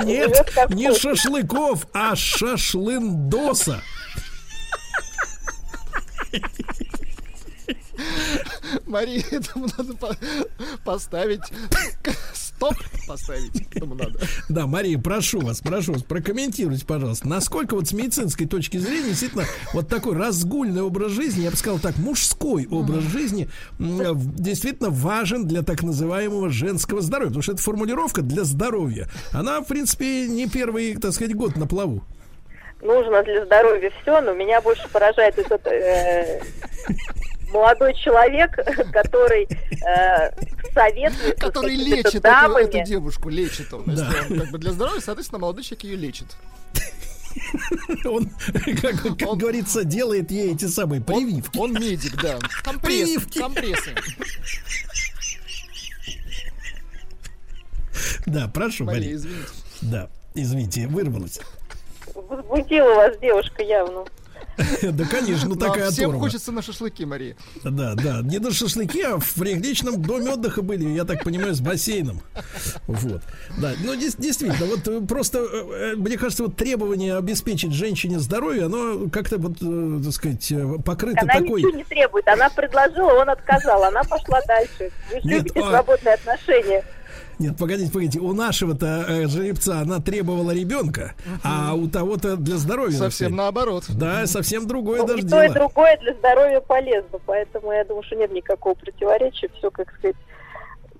Нет, 0.05 0.51
не 0.69 0.93
шашлыков, 0.93 1.87
а 1.93 2.15
шашлындоса. 2.15 3.81
Мария, 8.85 9.23
этому 9.31 9.67
надо 9.77 9.93
по- 9.95 10.17
поставить 10.83 11.41
стоп, 12.71 12.75
поставить 13.07 13.67
этому 13.75 13.95
надо. 13.95 14.19
Да, 14.49 14.67
Мария, 14.67 14.97
прошу 14.99 15.39
вас, 15.41 15.59
прошу 15.61 15.93
вас, 15.93 16.03
прокомментируйте, 16.03 16.85
пожалуйста, 16.85 17.27
насколько 17.27 17.75
вот 17.75 17.87
с 17.87 17.93
медицинской 17.93 18.47
точки 18.47 18.77
зрения 18.77 19.09
действительно 19.09 19.45
вот 19.73 19.87
такой 19.87 20.15
разгульный 20.17 20.81
образ 20.81 21.11
жизни, 21.11 21.43
я 21.43 21.51
бы 21.51 21.57
сказал 21.57 21.79
так, 21.79 21.97
мужской 21.97 22.67
образ 22.69 23.03
жизни 23.03 23.49
в- 23.79 24.35
действительно 24.41 24.89
важен 24.89 25.47
для 25.47 25.63
так 25.63 25.83
называемого 25.83 26.49
женского 26.49 27.01
здоровья, 27.01 27.29
потому 27.29 27.43
что 27.43 27.53
эта 27.53 27.61
формулировка 27.61 28.21
для 28.21 28.43
здоровья, 28.43 29.07
она, 29.31 29.61
в 29.61 29.67
принципе, 29.67 30.27
не 30.27 30.47
первый, 30.47 30.95
так 30.95 31.13
сказать, 31.13 31.35
год 31.35 31.55
на 31.57 31.67
плаву. 31.67 32.03
нужно 32.81 33.23
для 33.23 33.45
здоровья 33.45 33.91
все, 34.01 34.21
но 34.21 34.33
меня 34.33 34.61
больше 34.61 34.87
поражает 34.89 35.37
этот 35.37 35.65
э, 35.67 36.41
молодой 37.53 37.93
человек, 37.95 38.55
который 38.91 39.47
э, 39.47 40.31
советует 40.73 41.39
Который 41.39 41.75
лечит 41.75 42.25
эту, 42.25 42.57
эту 42.57 42.83
девушку, 42.83 43.29
лечит 43.29 43.73
он. 43.73 43.83
Да. 43.85 44.09
Он 44.29 44.39
как 44.39 44.51
бы 44.51 44.57
для 44.57 44.71
здоровья, 44.71 45.01
соответственно, 45.01 45.39
молодой 45.39 45.63
человек 45.63 45.83
ее 45.83 45.95
лечит. 45.95 46.27
Он, 48.05 48.29
как, 48.79 49.17
как 49.17 49.37
говорится, 49.37 49.83
делает 49.83 50.29
ей 50.29 50.53
эти 50.53 50.65
самые 50.65 51.01
прививки. 51.01 51.57
Он 51.57 51.73
медик, 51.73 52.21
да. 52.21 52.37
Компресс, 52.63 53.09
Прививки. 53.09 53.39
компрессы. 53.39 53.95
Да, 58.25 58.47
прошу, 58.47 58.85
Мария, 58.85 59.01
Мария. 59.01 59.15
извините. 59.15 59.47
Да, 59.81 60.09
извините, 60.35 60.87
вырвалась. 60.87 61.39
Возбудила 62.13 62.93
вас 62.95 63.17
девушка 63.19 63.63
явно. 63.63 64.05
Да, 64.93 65.05
конечно, 65.05 65.49
ну 65.49 65.55
такая 65.55 65.91
всем 65.91 66.19
хочется 66.19 66.51
на 66.51 66.61
шашлыки, 66.61 67.05
Мария. 67.05 67.35
Да, 67.63 67.95
да, 67.95 68.21
не 68.21 68.39
на 68.39 68.51
шашлыки, 68.51 69.01
а 69.01 69.17
в 69.17 69.33
приличном 69.33 70.01
доме 70.01 70.31
отдыха 70.31 70.61
были, 70.61 70.87
я 70.89 71.05
так 71.05 71.23
понимаю, 71.23 71.53
с 71.53 71.61
бассейном. 71.61 72.21
Вот. 72.87 73.21
Да, 73.57 73.73
ну 73.83 73.95
действительно, 73.95 74.65
вот 74.65 74.87
э, 74.87 75.01
просто, 75.01 75.39
э, 75.39 75.93
э, 75.93 75.95
мне 75.95 76.17
кажется, 76.17 76.43
вот 76.43 76.55
требование 76.55 77.17
обеспечить 77.17 77.73
женщине 77.73 78.19
здоровье, 78.19 78.65
оно 78.65 79.09
как-то 79.09 79.37
вот, 79.37 79.59
так 80.03 80.13
сказать, 80.13 80.53
покрыто 80.83 81.21
Она 81.21 81.33
такой... 81.33 81.61
ничего 81.61 81.77
не 81.77 81.83
требует. 81.83 82.27
Она 82.27 82.49
предложила, 82.49 83.13
он 83.13 83.29
отказал. 83.29 83.83
Она 83.83 84.03
пошла 84.03 84.41
дальше. 84.47 84.91
Вы 85.11 85.19
любите 85.23 85.59
а- 85.59 85.69
свободные 85.69 86.15
отношения. 86.15 86.83
Нет, 87.39 87.57
погодите, 87.57 87.91
погодите, 87.91 88.19
у 88.19 88.33
нашего-то 88.33 89.05
э, 89.07 89.27
жеребца 89.27 89.79
она 89.79 89.99
требовала 89.99 90.51
ребенка, 90.51 91.13
а 91.43 91.73
у 91.73 91.87
того-то 91.87 92.37
для 92.37 92.57
здоровья. 92.57 92.97
Совсем 92.97 93.27
сказать. 93.29 93.33
наоборот. 93.33 93.83
Да, 93.89 94.25
совсем 94.27 94.67
другое 94.67 95.01
Ну, 95.01 95.07
даже 95.07 95.19
и 95.19 95.27
то, 95.27 95.41
и 95.43 95.47
дело. 95.47 95.53
другое 95.55 95.97
для 95.97 96.13
здоровья 96.13 96.59
полезно. 96.59 97.19
Поэтому 97.25 97.71
я 97.71 97.83
думаю, 97.85 98.03
что 98.03 98.15
нет 98.15 98.31
никакого 98.31 98.75
противоречия. 98.75 99.49
Все, 99.57 99.71
как 99.71 99.91
сказать, 99.97 100.15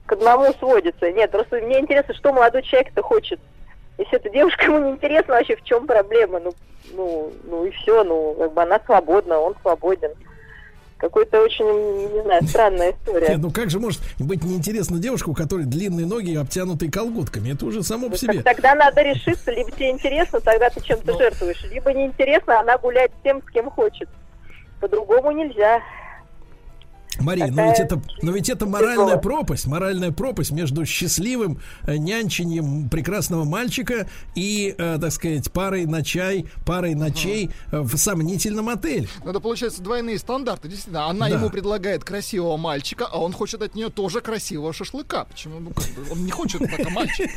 к 0.06 0.12
одному 0.14 0.54
сводится. 0.54 1.12
Нет, 1.12 1.32
просто 1.32 1.58
мне 1.58 1.80
интересно, 1.80 2.14
что 2.14 2.34
молодой 2.34 2.64
человек-то 2.64 3.02
хочет. 3.04 3.40
Если 3.98 4.18
эта 4.18 4.30
девушка 4.30 4.66
ему 4.66 4.80
не 4.80 4.92
интересно 4.92 5.36
вообще, 5.36 5.56
в 5.56 5.64
чем 5.64 5.86
проблема, 5.86 6.40
ну, 6.40 6.52
ну, 6.94 7.32
ну 7.44 7.66
и 7.66 7.72
все, 7.72 8.04
ну, 8.04 8.36
как 8.38 8.54
бы 8.54 8.62
она 8.64 8.80
свободна, 8.86 9.38
он 9.40 9.56
свободен. 9.62 10.12
Какой-то 10.98 11.42
очень, 11.42 11.66
не 12.16 12.22
знаю, 12.22 12.44
странная 12.48 12.92
история. 12.94 13.28
Нет, 13.30 13.40
ну 13.40 13.52
как 13.52 13.70
же 13.70 13.80
может 13.80 14.02
быть 14.20 14.44
неинтересно 14.44 15.00
девушка, 15.00 15.30
у 15.30 15.34
которой 15.34 15.66
длинные 15.66 16.06
ноги, 16.06 16.34
обтянутые 16.36 16.90
колготками? 16.92 17.52
Это 17.54 17.66
уже 17.66 17.84
само 17.84 18.06
по 18.06 18.12
Ну, 18.12 18.18
себе. 18.18 18.34
так 18.42 18.56
тогда 18.56 18.76
надо 18.76 19.02
решиться, 19.02 19.52
либо 19.52 19.70
тебе 19.72 19.90
интересно, 19.92 20.40
тогда 20.40 20.70
ты 20.70 20.82
чем-то 20.82 21.12
Ну. 21.12 21.18
жертвуешь, 21.18 21.64
либо 21.72 21.92
неинтересно, 21.94 22.60
она 22.60 22.78
гуляет 22.78 23.12
с 23.20 23.24
тем, 23.24 23.42
с 23.42 23.52
кем 23.52 23.70
хочет. 23.70 24.08
По-другому 24.80 25.32
нельзя. 25.32 25.82
Мария, 27.20 27.48
но 27.48 27.56
Такая 27.58 27.70
ведь 27.70 27.80
это, 27.80 28.02
но 28.22 28.32
ведь 28.32 28.50
это 28.50 28.66
моральная 28.66 29.18
пропасть, 29.18 29.68
моральная 29.68 30.12
пропасть 30.12 30.52
между 30.52 30.86
счастливым 30.86 31.60
э, 31.86 31.98
нянчением 31.98 32.90
прекрасного 32.90 33.44
мальчика 33.44 34.08
и, 34.36 34.74
э, 34.78 34.98
так 35.00 35.12
сказать, 35.12 35.52
парой 35.52 35.86
на 35.86 36.04
чай, 36.04 36.46
парой 36.66 36.96
ночей 36.96 37.52
э, 37.72 37.80
в 37.80 37.96
сомнительном 37.98 38.70
отеле. 38.70 39.08
Надо, 39.24 39.40
получается, 39.40 39.82
двойные 39.82 40.18
стандарты. 40.18 40.68
Действительно, 40.68 41.08
она 41.08 41.30
Да. 41.30 41.36
ему 41.36 41.50
предлагает 41.50 42.04
красивого 42.04 42.58
мальчика, 42.58 43.06
а 43.06 43.20
он 43.20 43.32
хочет 43.34 43.62
от 43.62 43.76
нее 43.76 43.90
тоже 43.90 44.22
красивого 44.22 44.74
шашлыка. 44.74 45.26
Почему? 45.26 45.60
Ну, 45.60 45.70
как 45.72 45.86
бы, 45.92 46.12
он 46.12 46.26
не 46.26 46.32
хочет 46.32 46.60
только 46.60 46.90
мальчика. 46.90 47.32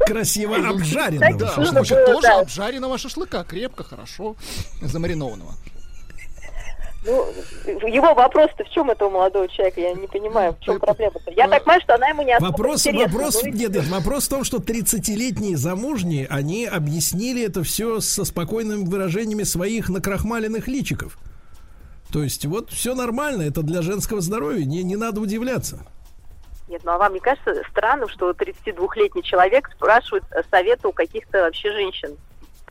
Красиво 0.00 0.56
обжаренного. 0.56 1.38
Да, 1.38 1.54
он 1.56 1.66
хочет 1.66 2.04
тоже 2.06 2.26
обжаренного 2.28 2.98
шашлыка. 2.98 3.44
Крепко, 3.44 3.84
хорошо, 3.84 4.36
замаринованного. 4.82 5.54
Ну, 7.08 7.26
его 7.88 8.12
вопрос-то 8.12 8.64
в 8.64 8.70
чем 8.70 8.90
этого 8.90 9.08
молодого 9.08 9.48
человека? 9.48 9.80
Я 9.80 9.94
не 9.94 10.06
понимаю, 10.06 10.52
в 10.52 10.60
чем 10.62 10.76
Это- 10.76 10.86
проблема-то. 10.86 11.30
Я 11.30 11.48
так 11.48 11.64
понимаю, 11.64 11.80
что 11.80 11.94
она 11.94 12.08
ему 12.08 12.22
не 12.22 12.32
особо 12.32 12.50
Вопрос, 12.50 12.84
вопрос, 12.84 13.42
Ну, 13.42 13.50
нет, 13.50 13.70
нет, 13.70 13.86
вопрос 13.86 14.26
в 14.26 14.28
том, 14.28 14.44
что 14.44 14.58
30-летние 14.58 15.56
замужние, 15.56 16.26
они 16.28 16.66
объяснили 16.66 17.42
это 17.42 17.62
все 17.62 18.00
со 18.00 18.26
спокойными 18.26 18.84
выражениями 18.84 19.44
своих 19.44 19.88
накрахмаленных 19.88 20.68
личиков. 20.68 21.16
То 22.12 22.22
есть 22.22 22.44
вот 22.44 22.70
все 22.70 22.94
нормально, 22.94 23.42
это 23.42 23.62
для 23.62 23.80
женского 23.80 24.20
здоровья, 24.20 24.64
не, 24.66 24.82
не 24.82 24.96
надо 24.96 25.22
удивляться. 25.22 25.80
Нет, 26.68 26.82
ну 26.84 26.92
а 26.92 26.98
вам 26.98 27.14
не 27.14 27.20
кажется 27.20 27.54
странным, 27.70 28.10
что 28.10 28.32
32-летний 28.32 29.22
человек 29.22 29.70
спрашивает 29.74 30.24
э, 30.32 30.42
совета 30.50 30.88
у 30.88 30.92
каких-то 30.92 31.38
вообще 31.38 31.72
женщин? 31.72 32.18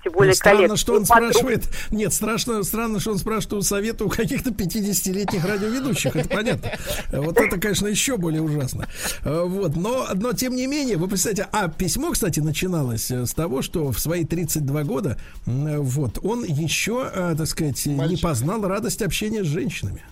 Тем 0.08 0.14
более 0.14 0.32
Ну, 0.32 0.36
странно, 0.36 0.58
коллег. 0.62 0.78
что 0.78 0.94
он 0.94 1.00
Ну, 1.02 1.06
подруг. 1.06 1.32
спрашивает. 1.32 1.64
Нет, 1.92 2.14
страшно, 2.14 2.64
странно, 2.64 3.00
что 3.00 3.12
он 3.12 3.18
спрашивает 3.18 3.54
у 3.54 3.62
совета 3.62 4.06
у 4.06 4.10
каких-то 4.10 4.52
50-летних 4.52 5.44
радиоведущих. 5.46 6.16
Это 6.16 6.30
понятно. 6.30 6.72
Вот 7.12 7.38
это, 7.38 7.60
конечно, 7.60 7.88
еще 7.88 8.18
более 8.18 8.42
ужасно. 8.42 8.88
Э, 9.24 9.44
Вот, 9.46 9.76
но, 9.76 10.08
но 10.14 10.34
тем 10.34 10.56
не 10.56 10.68
менее, 10.68 10.98
вы 10.98 11.08
представляете, 11.08 11.48
а 11.52 11.68
письмо, 11.68 12.12
кстати, 12.12 12.40
начиналось 12.40 13.12
э, 13.12 13.26
с 13.26 13.34
того, 13.34 13.62
что 13.62 13.92
в 13.92 14.00
свои 14.00 14.24
32 14.24 14.84
года, 14.84 15.18
э, 15.46 15.78
вот, 15.78 16.20
он 16.24 16.44
еще, 16.46 17.10
так 17.38 17.48
сказать, 17.48 17.86
не 17.86 17.96
Мальчик. 17.96 18.22
познал 18.22 18.62
радость 18.68 19.02
общения 19.02 19.44
с 19.44 19.48
женщинами. 19.48 20.04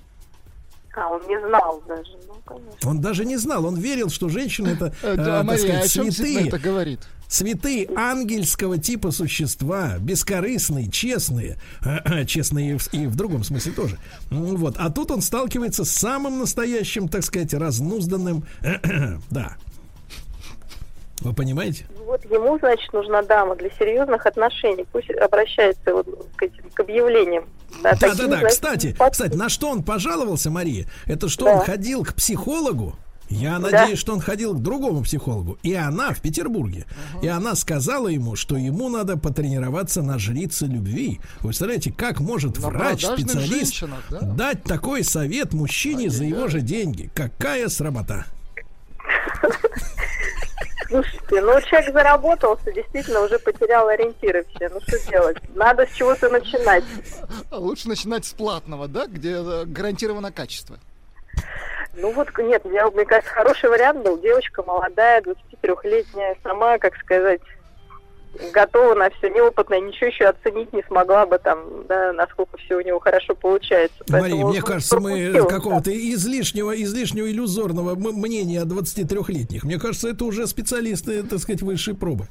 А, 0.95 1.09
он 1.09 1.21
не 1.27 1.37
знал 1.47 1.81
даже. 1.87 2.11
Ну, 2.27 2.35
конечно. 2.45 2.89
Он 2.89 3.01
даже 3.01 3.25
не 3.25 3.35
знал, 3.37 3.65
он 3.65 3.75
верил, 3.75 4.09
что 4.09 4.29
женщины 4.29 4.69
это, 4.69 4.93
э, 5.03 5.15
Да, 5.15 5.25
так 5.39 5.43
Мария, 5.45 5.63
сказать, 5.67 5.85
о 5.85 5.89
чем 5.89 6.11
святые. 6.11 6.47
это 6.47 6.57
говорит? 6.59 6.99
Цветы 7.27 7.87
ангельского 7.95 8.77
типа 8.77 9.11
существа, 9.11 9.95
бескорыстные, 9.99 10.89
честные, 10.89 11.57
честные 12.27 12.73
и 12.73 12.77
в, 12.77 12.93
и 12.93 13.07
в 13.07 13.15
другом 13.15 13.43
смысле 13.43 13.71
тоже. 13.71 13.97
Ну, 14.29 14.55
Вот. 14.55 14.75
А 14.77 14.89
тут 14.89 15.11
он 15.11 15.21
сталкивается 15.21 15.85
с 15.85 15.91
самым 15.91 16.39
настоящим, 16.39 17.07
так 17.07 17.23
сказать, 17.23 17.53
разнузданным, 17.53 18.43
да. 19.31 19.55
Вы 21.21 21.33
понимаете? 21.33 21.85
Вот 22.05 22.23
ему, 22.25 22.59
значит, 22.59 22.91
нужна 22.93 23.23
дама 23.23 23.55
для 23.55 23.69
серьезных 23.79 24.25
отношений. 24.25 24.85
Пусть 24.91 25.09
обращается 25.09 25.93
вот 25.93 26.05
к, 26.35 26.43
этим, 26.43 26.69
к 26.73 26.79
объявлениям. 26.81 27.45
Да, 27.81 27.91
Да, 27.93 27.97
такие, 28.09 28.15
да, 28.15 28.27
да. 28.27 28.39
значит, 28.39 28.49
Кстати, 28.51 28.93
под- 28.93 29.11
кстати, 29.13 29.35
на 29.35 29.49
что 29.49 29.69
он 29.69 29.81
пожаловался, 29.83 30.51
Мария? 30.51 30.85
Это 31.07 31.27
что 31.29 31.45
Да. 31.45 31.53
он 31.55 31.59
ходил 31.61 32.03
к 32.03 32.13
психологу. 32.13 32.95
Я 33.29 33.57
Да. 33.59 33.69
надеюсь, 33.69 33.99
что 33.99 34.13
он 34.13 34.19
ходил 34.21 34.53
к 34.53 34.61
другому 34.61 35.01
психологу. 35.03 35.57
И 35.63 35.73
она 35.73 36.13
в 36.13 36.21
Петербурге. 36.21 36.85
И 37.21 37.27
она 37.27 37.55
сказала 37.55 38.07
ему, 38.07 38.35
что 38.35 38.55
ему 38.55 38.89
надо 38.89 39.17
потренироваться 39.17 40.01
на 40.03 40.19
жрице 40.19 40.65
любви. 40.65 41.19
Вы 41.41 41.49
представляете, 41.49 41.91
как 41.91 42.19
может 42.19 42.59
На 42.59 42.69
врач, 42.69 43.03
специалист 43.05 43.83
да? 44.09 44.19
дать 44.21 44.63
такой 44.63 45.03
совет 45.03 45.53
мужчине 45.53 46.09
за 46.09 46.23
его 46.25 46.47
же 46.47 46.61
деньги? 46.61 47.09
Какая 47.15 47.67
срамота. 47.69 48.25
Слушайте, 50.87 51.41
ну 51.41 51.59
человек 51.61 51.93
заработался, 51.93 52.71
действительно 52.71 53.21
уже 53.21 53.39
потерял 53.39 53.87
ориентиры 53.87 54.45
все. 54.55 54.69
Ну 54.69 54.79
что 54.81 54.99
делать? 55.09 55.37
Надо 55.55 55.87
с 55.91 55.95
чего-то 55.97 56.29
начинать. 56.29 56.83
А 57.49 57.57
Лучше 57.57 57.87
начинать 57.89 58.25
с 58.25 58.33
платного, 58.33 58.87
да, 58.87 59.07
где 59.07 59.31
э, 59.31 59.65
гарантировано 59.65 60.31
качество. 60.31 60.77
Ну 61.97 62.11
вот, 62.11 62.27
нет, 62.37 62.61
я, 62.65 62.89
мне 62.89 63.05
кажется, 63.05 63.33
хороший 63.33 63.69
вариант 63.69 64.03
был. 64.03 64.17
Девочка 64.19 64.63
молодая, 64.63 65.21
23-летняя, 65.21 66.35
сама, 66.43 66.77
как 66.77 66.95
сказать, 66.97 67.41
готова 68.51 68.95
на 68.95 69.09
все, 69.11 69.29
неопытная, 69.29 69.79
ничего 69.79 70.07
еще 70.07 70.25
оценить 70.25 70.73
не 70.73 70.83
смогла 70.83 71.25
бы 71.25 71.37
там, 71.37 71.85
да, 71.87 72.11
насколько 72.13 72.57
все 72.57 72.75
у 72.75 72.81
него 72.81 72.99
хорошо 72.99 73.33
получается. 73.35 73.95
Мария, 74.09 74.21
Поэтому 74.21 74.49
мне 74.49 74.59
он 74.59 74.65
кажется, 74.65 74.99
мы 74.99 75.45
какого-то 75.47 75.91
излишнего, 75.91 76.71
излишнего 76.81 77.29
иллюзорного 77.31 77.95
мнения 77.95 78.61
о 78.61 78.65
23-летних. 78.65 79.63
Мне 79.63 79.79
кажется, 79.79 80.09
это 80.09 80.25
уже 80.25 80.47
специалисты, 80.47 81.23
так 81.23 81.39
сказать, 81.39 81.61
высшей 81.61 81.95
пробы. 81.95 82.27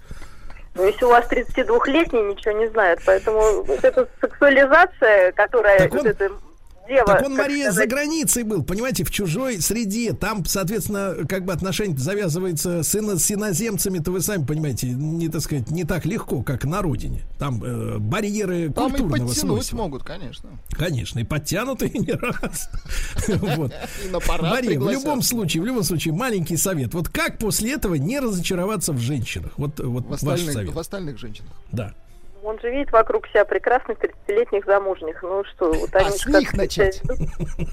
Но 0.75 0.85
если 0.85 1.05
у 1.05 1.09
вас 1.09 1.27
32-летний, 1.31 2.21
ничего 2.21 2.53
не 2.53 2.69
знает. 2.69 2.99
Поэтому 3.07 3.63
вот 3.63 3.85
эта 3.85 4.09
сексуализация, 4.21 5.33
которая 5.33 5.79
Так 5.79 5.93
вот 5.93 6.01
он- 6.03 6.07
эта 6.09 6.31
дева... 6.89 7.05
Так 7.07 7.23
он, 7.25 7.35
Мария, 7.37 7.67
за 7.67 7.73
сказать, 7.73 7.91
границей 7.91 8.43
был, 8.43 8.63
понимаете, 8.63 9.05
в 9.05 9.11
чужой 9.11 9.61
среде. 9.61 10.13
Там, 10.13 10.45
соответственно, 10.45 11.27
как 11.29 11.45
бы 11.45 11.53
отношения 11.53 11.97
завязываются 11.97 12.83
с, 12.83 12.95
ино- 12.95 13.19
с 13.19 13.31
иноземцами-то 13.31 14.11
вы 14.11 14.21
сами 14.21 14.45
понимаете, 14.45 14.89
не, 14.89 15.29
так 15.29 15.41
сказать, 15.43 15.71
не 15.71 15.85
так 15.85 16.05
легко, 16.07 16.43
как 16.43 16.65
на 16.65 16.83
родине. 16.83 17.23
Там 17.39 17.63
э, 17.63 17.99
барьеры 17.99 18.71
Там 18.73 18.89
и 18.89 18.91
культурного 18.99 19.29
подтянуть 19.29 19.39
свойства. 19.39 19.77
могут, 19.77 20.05
конечно. 20.05 20.51
Конечно, 20.71 21.19
и 21.21 21.25
подтянутые 21.25 21.91
не 21.95 22.13
раз. 22.13 22.71
И 23.29 24.43
Мария, 24.43 24.79
в 24.79 24.91
любом 24.91 25.23
случае, 25.23 25.63
в 25.63 25.67
любом 25.67 25.83
случае, 25.83 26.15
маленький 26.15 26.57
совет. 26.57 26.95
Вот 26.95 27.09
как 27.09 27.39
после 27.39 27.73
этого 27.73 27.95
не 27.95 28.21
разочароваться 28.21 28.93
в 28.93 28.99
женщинах? 28.99 29.53
Вот, 29.57 29.79
ваш 29.79 30.41
совет. 30.41 30.73
в 30.73 30.79
остальных 30.79 31.19
женщинах. 31.19 31.53
Да. 31.73 31.95
Он 32.45 32.61
же 32.61 32.71
видит 32.71 32.93
вокруг 32.93 33.27
себя 33.29 33.47
прекрасных 33.47 33.97
30-летних 33.99 34.67
замужних. 34.67 35.23
Ну 35.23 35.43
что, 35.45 35.73
вот 35.73 35.95
А 35.95 36.01
они 36.01 36.11
с 36.11 36.25
как 36.25 36.41
них 36.41 36.53
начать? 36.53 37.01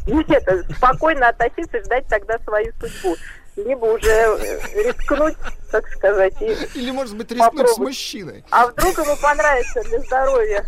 Нет, 0.07 0.43
спокойно 0.77 1.27
относиться 1.27 1.77
и 1.77 1.84
ждать 1.84 2.07
тогда 2.07 2.39
свою 2.39 2.72
судьбу. 2.80 3.18
Либо 3.57 3.84
уже 3.84 4.10
э, 4.10 4.60
рискнуть, 4.85 5.35
так 5.72 5.85
сказать, 5.89 6.34
и... 6.41 6.56
Или, 6.80 6.91
может 6.91 7.18
быть, 7.18 7.30
рискнуть 7.31 7.68
с 7.68 7.72
Попробуй. 7.72 7.88
мужчиной. 7.88 8.45
А 8.49 8.68
вдруг 8.68 8.98
ему 8.98 9.18
понравится 9.22 9.84
для 9.84 9.99
здоровья? 9.99 10.65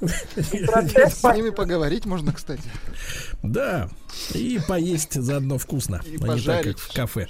С 0.00 1.22
ними 1.34 1.50
поговорить 1.50 2.06
можно, 2.06 2.32
кстати. 2.32 2.62
Да. 3.42 3.88
И 4.34 4.60
поесть 4.68 5.14
заодно 5.14 5.58
вкусно. 5.58 6.00
И 6.06 6.16
а 6.22 6.34
не 6.34 6.40
так, 6.40 6.64
как 6.64 6.78
в 6.78 6.94
кафе. 6.94 7.26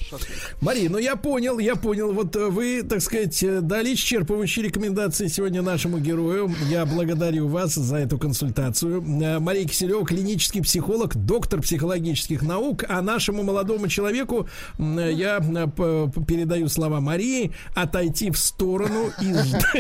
Мария, 0.60 0.90
ну 0.90 0.98
я 0.98 1.16
понял, 1.16 1.59
я 1.59 1.74
понял. 1.74 2.12
Вот 2.12 2.36
э, 2.36 2.48
вы, 2.48 2.82
так 2.82 3.01
сказать, 3.01 3.43
э, 3.43 3.60
дали 3.60 3.94
исчерпывающие 3.94 4.64
рекомендации 4.64 5.28
сегодня 5.28 5.62
нашему 5.62 5.98
герою. 5.98 6.55
Я 6.68 6.84
благодарю 6.84 7.48
вас 7.48 7.74
за 7.74 7.97
эту 7.97 8.18
консультацию. 8.18 9.01
Э, 9.01 9.39
Мария 9.39 9.66
Киселева, 9.66 10.05
клинический 10.05 10.60
психолог, 10.62 11.16
доктор 11.16 11.62
психологических 11.62 12.43
наук. 12.43 12.84
А 12.89 13.01
нашему 13.01 13.43
молодому 13.43 13.89
человеку 13.89 14.48
я 14.78 15.40
передаю 15.40 16.68
слова 16.68 17.01
Марии 17.01 17.52
отойти 17.74 18.30
в 18.30 18.36
сторону 18.36 19.10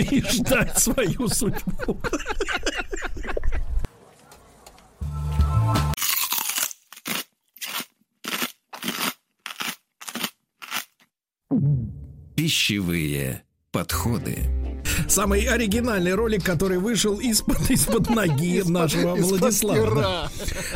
и 0.00 0.22
ждать 0.22 0.78
свою 0.78 1.28
судьбу. 1.28 2.00
Пищевые 12.36 13.42
подходы. 13.72 14.38
Самый 15.08 15.42
оригинальный 15.42 16.14
ролик, 16.14 16.44
который 16.44 16.78
вышел 16.78 17.18
из-под 17.18 17.70
из-под 17.70 18.10
ноги 18.10 18.62
нашего 18.66 19.14
Владислава. 19.14 20.30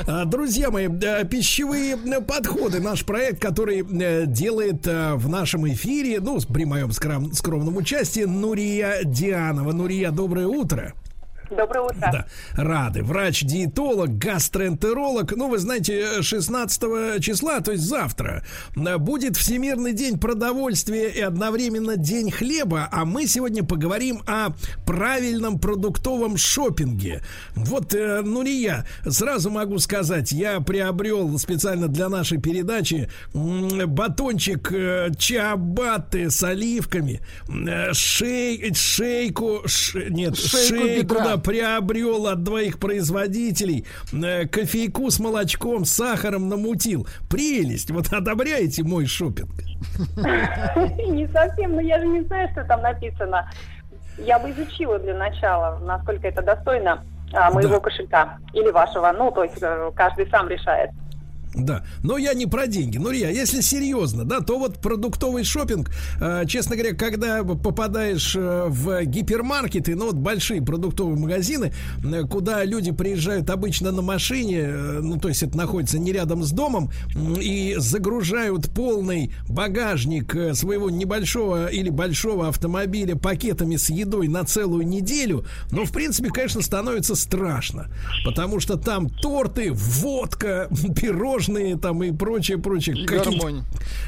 А, 0.07 0.25
Друзья 0.25 0.71
мои, 0.71 0.89
пищевые 0.89 1.97
подходы, 2.23 2.81
наш 2.81 3.05
проект, 3.05 3.41
который 3.41 3.81
э, 3.81 4.25
делает 4.27 4.87
э, 4.87 5.15
в 5.15 5.29
нашем 5.29 5.69
эфире, 5.69 6.21
ну, 6.21 6.39
при 6.41 6.65
моем 6.65 6.91
скром- 6.91 7.33
скромном 7.35 7.77
участии, 7.77 8.23
Нурия 8.25 9.03
Дианова. 9.05 9.73
Нурия, 9.73 10.11
доброе 10.11 10.47
утро. 10.47 10.95
Доброе 11.51 11.83
утро. 11.83 11.97
Да, 12.01 12.27
рады. 12.55 13.03
Врач-диетолог, 13.03 14.19
гастроэнтеролог. 14.19 15.33
Ну, 15.37 15.49
вы 15.49 15.59
знаете, 15.59 16.23
16 16.23 17.21
числа, 17.21 17.61
то 17.61 17.73
есть 17.73 17.85
завтра, 17.85 18.45
э, 18.75 18.97
будет 18.99 19.37
Всемирный 19.37 19.93
день 19.93 20.19
продовольствия 20.19 21.09
и 21.11 21.21
одновременно 21.21 21.97
День 21.97 22.31
хлеба, 22.31 22.89
а 22.91 23.05
мы 23.05 23.27
сегодня 23.27 23.63
поговорим 23.65 24.23
о 24.27 24.49
правильном 24.87 25.59
продуктовом 25.59 26.37
шопинге. 26.37 27.23
Вот, 27.55 27.95
э, 27.95 28.23
Нурия, 28.23 28.87
сразу 29.09 29.51
могу 29.51 29.79
сказать, 29.79 30.33
я 30.33 30.61
приобрел 30.61 31.39
специально 31.39 31.89
для 31.89 32.09
нашей 32.09 32.39
передачи 32.39 33.09
батончик 33.35 34.73
э, 34.73 35.11
чиабатты 35.19 36.31
с 36.31 36.43
оливками, 36.43 37.21
э, 37.49 37.93
шей, 37.93 38.75
шейку, 38.75 39.63
ш- 39.67 40.09
нет, 40.11 40.37
Шейку 40.37 40.77
шейку, 40.77 41.03
бедра. 41.15 41.25
да, 41.25 41.36
приобрел 41.39 42.27
от 42.27 42.43
двоих 42.43 42.79
производителей, 42.79 43.87
э, 44.13 44.47
кофейку 44.47 45.11
с 45.11 45.19
молочком, 45.19 45.85
сахаром 45.85 46.49
намутил. 46.49 47.07
Прелесть. 47.29 47.91
Вот 47.91 48.13
одобряете 48.13 48.83
мой 48.83 49.07
шопинг? 49.07 49.51
Не 50.17 51.29
совсем, 51.29 51.75
но 51.75 51.81
я 51.81 51.99
же 52.01 52.07
не 52.07 52.23
знаю, 52.23 52.49
что 52.53 52.65
там 52.65 52.83
написано. 52.83 53.51
Я 54.19 54.39
бы 54.39 54.51
изучила 54.51 54.99
для 54.99 55.15
начала, 55.15 55.79
насколько 55.83 56.27
это 56.27 56.43
достойно 56.43 57.03
а, 57.33 57.51
моего 57.51 57.81
кошелька 57.81 58.39
или 58.53 58.71
вашего. 58.71 59.13
Ну, 59.13 59.31
то 59.31 59.45
есть 59.45 59.59
э, 59.61 59.91
каждый 59.95 60.29
сам 60.31 60.49
решает. 60.49 60.91
Да, 61.55 61.85
но 62.03 62.19
я 62.19 62.35
не 62.35 62.47
про 62.47 62.67
деньги. 62.67 62.99
Ну, 62.99 63.11
Рия, 63.11 63.31
если 63.31 63.63
серьезно, 63.63 64.25
да, 64.25 64.41
то 64.41 64.59
вот 64.59 64.79
продуктовый 64.79 65.43
шопинг, 65.43 65.91
э, 66.21 66.45
честно 66.47 66.77
говоря, 66.77 66.95
когда 66.95 67.43
попадаешь 67.45 68.37
э, 68.37 68.67
в 68.69 69.05
гипермаркеты, 69.05 69.95
ну 69.95 70.07
вот 70.07 70.17
большие 70.17 70.61
продуктовые 70.61 71.19
магазины, 71.19 71.73
э, 72.05 72.23
куда 72.25 72.63
люди 72.65 72.93
приезжают 72.93 73.49
обычно 73.49 73.91
на 73.91 74.03
машине, 74.03 74.59
э, 74.61 75.01
ну 75.01 75.19
то 75.19 75.29
есть 75.29 75.43
это 75.43 75.57
находится 75.57 75.99
не 75.99 76.13
рядом 76.13 76.43
с 76.43 76.51
домом, 76.51 76.91
и 77.41 77.77
загружают 77.79 78.69
полный 78.75 79.33
багажник 79.49 80.37
своего 80.55 80.91
небольшого 80.91 81.69
или 81.69 81.89
большого 81.89 82.49
автомобиля 82.49 83.17
пакетами 83.17 83.77
с 83.77 83.89
едой 83.89 84.29
на 84.29 84.45
целую 84.45 84.87
неделю, 84.87 85.47
но 85.71 85.87
в 85.87 85.93
принципе, 85.93 86.29
конечно, 86.29 86.61
становится 86.61 87.15
страшно, 87.15 87.89
потому 88.27 88.61
что 88.61 88.77
там 88.77 89.09
торты, 89.09 89.71
водка, 89.73 90.69
пирожные 90.97 91.46
там 91.77 92.03
и 92.03 92.13
прочее, 92.13 92.59
прочее. 92.59 92.97
И 92.97 93.07
какие- 93.07 93.39
гармонь. 93.39 93.63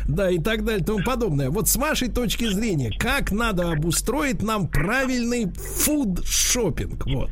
Да, 0.07 0.31
и 0.31 0.39
так 0.39 0.65
далее, 0.65 0.81
и 0.81 0.85
тому 0.85 1.01
подобное. 1.05 1.51
Вот 1.51 1.69
с 1.69 1.77
вашей 1.77 2.09
точки 2.09 2.47
зрения, 2.49 2.91
как 2.99 3.31
надо 3.31 3.71
обустроить 3.73 4.43
нам 4.43 4.69
правильный 4.69 5.47
фуд-шопинг? 5.47 7.05
Вот. 7.07 7.31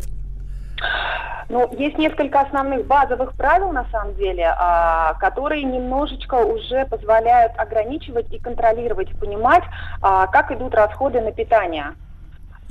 Ну, 1.49 1.73
есть 1.79 1.97
несколько 1.97 2.41
основных 2.41 2.87
базовых 2.87 3.35
правил, 3.35 3.71
на 3.71 3.89
самом 3.91 4.17
деле, 4.17 4.53
а, 4.59 5.15
которые 5.15 5.63
немножечко 5.63 6.35
уже 6.35 6.87
позволяют 6.87 7.53
ограничивать 7.57 8.33
и 8.33 8.39
контролировать, 8.39 9.17
понимать, 9.21 9.63
а, 10.03 10.27
как 10.27 10.51
идут 10.51 10.75
расходы 10.75 11.21
на 11.21 11.31
питание. 11.31 11.95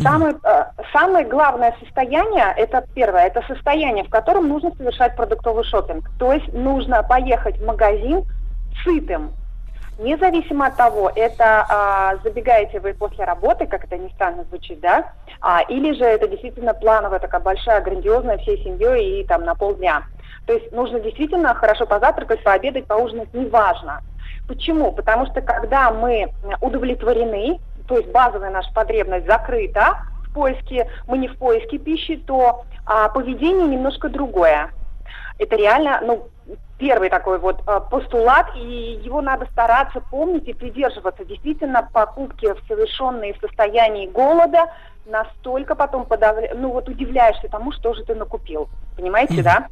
Самое, 0.01 0.35
э, 0.43 0.63
самое 0.91 1.25
главное 1.25 1.73
состояние, 1.79 2.53
это 2.57 2.85
первое, 2.93 3.27
это 3.27 3.41
состояние, 3.47 4.03
в 4.03 4.09
котором 4.09 4.49
нужно 4.49 4.71
совершать 4.75 5.15
продуктовый 5.15 5.63
шопинг. 5.63 6.09
То 6.19 6.33
есть 6.33 6.51
нужно 6.53 7.01
поехать 7.03 7.57
в 7.57 7.65
магазин 7.65 8.25
сытым. 8.83 9.31
Независимо 9.97 10.67
от 10.67 10.75
того, 10.75 11.09
это 11.15 11.65
а, 11.69 12.17
забегаете 12.21 12.81
вы 12.81 12.93
после 12.93 13.23
работы, 13.23 13.65
как 13.65 13.85
это 13.85 13.97
ни 13.97 14.09
странно 14.09 14.43
звучит, 14.43 14.81
да, 14.81 15.13
а, 15.39 15.61
или 15.69 15.93
же 15.93 16.03
это 16.03 16.27
действительно 16.27 16.73
плановая 16.73 17.19
такая 17.19 17.39
большая, 17.39 17.79
грандиозная 17.79 18.37
всей 18.39 18.61
семьей 18.61 19.21
и 19.21 19.25
там 19.25 19.45
на 19.45 19.55
полдня. 19.55 20.03
То 20.47 20.53
есть 20.53 20.69
нужно 20.73 20.99
действительно 20.99 21.53
хорошо 21.53 21.85
позавтракать, 21.85 22.43
пообедать, 22.43 22.87
поужинать, 22.87 23.33
неважно. 23.33 24.01
Почему? 24.49 24.91
Потому 24.91 25.27
что 25.27 25.41
когда 25.41 25.89
мы 25.91 26.27
удовлетворены, 26.59 27.59
то 27.87 27.97
есть 27.97 28.09
базовая 28.11 28.49
наша 28.49 28.71
потребность 28.73 29.25
закрыта 29.25 29.99
в 30.27 30.33
поиске, 30.33 30.89
мы 31.07 31.17
не 31.17 31.27
в 31.27 31.37
поиске 31.37 31.77
пищи, 31.77 32.17
то 32.17 32.63
а, 32.85 33.09
поведение 33.09 33.67
немножко 33.67 34.09
другое. 34.09 34.71
Это 35.37 35.55
реально, 35.55 36.01
ну, 36.03 36.29
первый 36.77 37.09
такой 37.09 37.39
вот 37.39 37.61
а, 37.65 37.79
постулат, 37.79 38.47
и 38.55 38.99
его 39.03 39.21
надо 39.21 39.45
стараться 39.51 40.01
помнить 40.11 40.47
и 40.47 40.53
придерживаться. 40.53 41.25
Действительно, 41.25 41.87
покупки, 41.91 42.53
совершенные 42.67 43.33
в 43.33 43.39
состоянии 43.39 44.07
голода, 44.07 44.71
настолько 45.05 45.75
потом 45.75 46.05
подавля... 46.05 46.53
ну 46.55 46.71
вот 46.71 46.89
удивляешься 46.89 47.47
тому, 47.47 47.71
что 47.71 47.93
же 47.93 48.03
ты 48.03 48.15
накупил. 48.15 48.69
Понимаете, 48.97 49.43
да? 49.43 49.67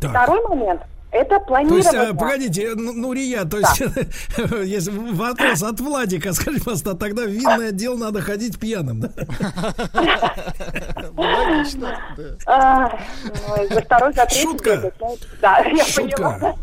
Так. 0.00 0.10
Второй 0.10 0.42
момент– 0.48 0.82
Это 1.16 1.38
То 1.38 1.46
планирование. 1.46 1.82
есть, 1.82 1.94
а, 1.94 2.14
погодите, 2.14 2.72
ну, 2.74 2.92
Нурия, 2.92 3.44
то 3.44 3.58
есть, 3.58 3.80
есть 4.64 4.88
вопрос 4.88 5.62
от 5.62 5.80
Владика, 5.80 6.32
скажи, 6.34 6.58
пожалуйста, 6.58 6.90
а 6.90 6.94
тогда 6.94 7.22
в 7.22 7.28
винный 7.28 7.68
отдел 7.68 7.96
надо 7.96 8.20
ходить 8.20 8.60
пьяным, 8.60 9.00
да? 9.00 9.08
Логично, 11.16 11.98
за 12.44 13.80
второй, 13.80 14.12
за 14.12 14.26
третий 14.26 14.42
Шутка. 14.42 14.92
ну, 15.00 15.16
Да, 15.40 15.58
я 15.60 15.84
поняла. 15.94 16.54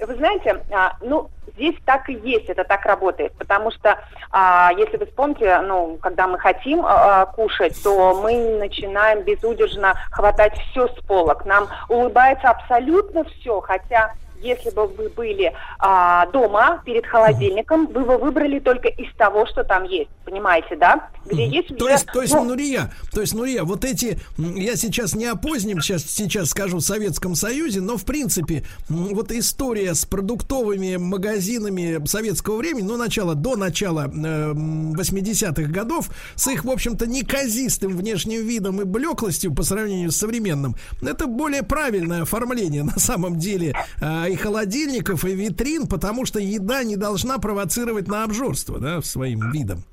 Вы 0.00 0.14
знаете, 0.16 0.60
а, 0.72 0.96
ну, 1.00 1.30
здесь 1.58 1.74
так 1.84 2.08
и 2.08 2.14
есть, 2.14 2.48
это 2.48 2.64
так 2.64 2.84
работает, 2.86 3.32
потому 3.32 3.70
что, 3.72 3.98
а, 4.30 4.70
если 4.76 4.96
вы 4.96 5.06
вспомните, 5.06 5.60
ну, 5.62 5.98
когда 6.00 6.26
мы 6.26 6.38
хотим 6.38 6.82
а, 6.84 7.26
кушать, 7.26 7.80
то 7.82 8.20
мы 8.22 8.58
начинаем 8.58 9.22
безудержно 9.22 9.94
хватать 10.10 10.54
все 10.70 10.88
с 10.88 10.94
полок. 11.06 11.44
Нам 11.44 11.68
улыбается 11.88 12.48
абсолютно 12.50 13.24
все, 13.24 13.60
хотя 13.68 14.14
если 14.42 14.70
бы 14.70 14.86
вы 14.86 15.08
были 15.08 15.52
а, 15.78 16.26
дома 16.26 16.82
перед 16.84 17.06
холодильником, 17.06 17.86
вы 17.86 18.04
бы 18.04 18.18
выбрали 18.18 18.58
только 18.58 18.88
из 18.88 19.12
того, 19.16 19.46
что 19.46 19.64
там 19.64 19.84
есть, 19.84 20.10
понимаете, 20.24 20.76
да? 20.76 21.08
Где 21.26 21.46
есть 21.46 21.68
То 21.68 21.84
уже, 21.84 21.92
есть, 21.92 22.06
то 22.06 22.22
есть, 22.22 22.34
ну, 22.34 22.44
Нурия, 22.44 22.92
то 23.12 23.20
есть, 23.20 23.34
Нурия, 23.34 23.64
вот 23.64 23.84
эти, 23.84 24.18
я 24.38 24.76
сейчас 24.76 25.14
не 25.14 25.26
о 25.26 25.36
позднем, 25.36 25.80
сейчас, 25.80 26.04
сейчас 26.04 26.50
скажу, 26.50 26.80
Советском 26.80 27.34
Союзе, 27.34 27.80
но, 27.80 27.96
в 27.96 28.04
принципе, 28.04 28.64
вот 28.88 29.30
история 29.32 29.94
с 29.94 30.04
продуктовыми 30.04 30.96
магазинами 30.96 32.04
советского 32.06 32.56
времени, 32.56 32.86
ну, 32.86 32.96
начало, 32.96 33.34
до 33.34 33.56
начала 33.56 34.06
э, 34.06 34.50
м, 34.50 34.94
80-х 34.94 35.70
годов, 35.70 36.10
с 36.34 36.46
их, 36.48 36.64
в 36.64 36.70
общем-то, 36.70 37.06
неказистым 37.06 37.96
внешним 37.96 38.46
видом 38.46 38.80
и 38.80 38.84
блеклостью 38.84 39.54
по 39.54 39.62
сравнению 39.62 40.10
с 40.10 40.16
современным, 40.16 40.76
это 41.02 41.26
более 41.26 41.62
правильное 41.62 42.22
оформление, 42.22 42.82
на 42.84 42.98
самом 42.98 43.38
деле, 43.38 43.74
э, 44.00 44.27
и 44.28 44.36
холодильников, 44.36 45.24
и 45.24 45.34
витрин, 45.34 45.86
потому 45.86 46.24
что 46.26 46.38
еда 46.38 46.84
не 46.84 46.96
должна 46.96 47.38
провоцировать 47.38 48.08
на 48.08 48.24
обжорство, 48.24 48.78
да, 48.78 49.02
своим 49.02 49.50
видом. 49.50 49.84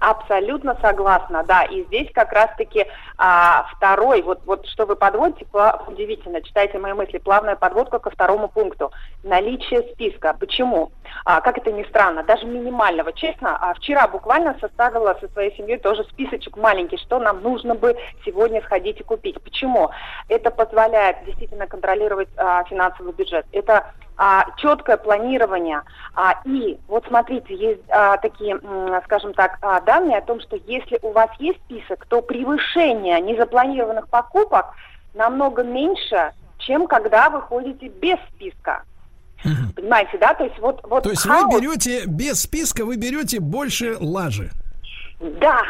Абсолютно 0.00 0.76
согласна, 0.80 1.42
да. 1.42 1.64
И 1.64 1.84
здесь 1.84 2.08
как 2.12 2.32
раз-таки 2.32 2.86
а, 3.16 3.66
второй, 3.74 4.22
вот, 4.22 4.40
вот 4.46 4.66
что 4.68 4.86
вы 4.86 4.94
подводите, 4.94 5.46
удивительно, 5.86 6.40
читайте 6.40 6.78
мои 6.78 6.92
мысли, 6.92 7.18
плавная 7.18 7.56
подводка 7.56 7.98
ко 7.98 8.10
второму 8.10 8.48
пункту. 8.48 8.92
Наличие 9.24 9.82
списка. 9.92 10.36
Почему? 10.38 10.92
А, 11.24 11.40
как 11.40 11.58
это 11.58 11.72
ни 11.72 11.82
странно, 11.84 12.22
даже 12.22 12.46
минимального. 12.46 13.12
Честно, 13.12 13.58
а, 13.60 13.74
вчера 13.74 14.06
буквально 14.06 14.56
составила 14.60 15.16
со 15.20 15.28
своей 15.28 15.56
семьей 15.56 15.78
тоже 15.78 16.04
списочек 16.04 16.56
маленький, 16.56 16.96
что 16.98 17.18
нам 17.18 17.42
нужно 17.42 17.74
бы 17.74 17.96
сегодня 18.24 18.62
сходить 18.62 19.00
и 19.00 19.04
купить. 19.04 19.42
Почему? 19.42 19.90
Это 20.28 20.50
позволяет 20.50 21.24
действительно 21.24 21.66
контролировать 21.66 22.28
а, 22.36 22.62
финансовый 22.64 23.12
бюджет. 23.12 23.46
Это 23.52 23.92
а, 24.18 24.44
четкое 24.56 24.96
планирование. 24.96 25.82
А, 26.14 26.40
и 26.44 26.76
вот 26.88 27.06
смотрите, 27.06 27.54
есть 27.54 27.80
а, 27.88 28.16
такие, 28.16 28.60
скажем 29.04 29.32
так, 29.32 29.58
а, 29.62 29.80
данные 29.80 30.18
о 30.18 30.22
том, 30.22 30.40
что 30.40 30.56
если 30.66 30.98
у 31.02 31.12
вас 31.12 31.30
есть 31.38 31.60
список, 31.66 32.04
то 32.06 32.20
превышение 32.20 33.20
незапланированных 33.20 34.08
покупок 34.08 34.66
намного 35.14 35.62
меньше, 35.62 36.32
чем 36.58 36.88
когда 36.88 37.30
вы 37.30 37.40
ходите 37.40 37.88
без 37.88 38.18
списка. 38.34 38.82
Понимаете, 39.76 40.18
да? 40.18 40.34
То 40.34 40.44
есть 40.44 40.58
вот, 40.58 40.80
вот 40.82 41.04
То 41.04 41.10
есть 41.10 41.24
хаос- 41.24 41.44
вы 41.52 41.60
берете 41.60 42.06
без 42.06 42.42
списка, 42.42 42.84
вы 42.84 42.96
берете 42.96 43.38
больше 43.38 43.96
лажи. 44.00 44.50
Да, 45.20 45.62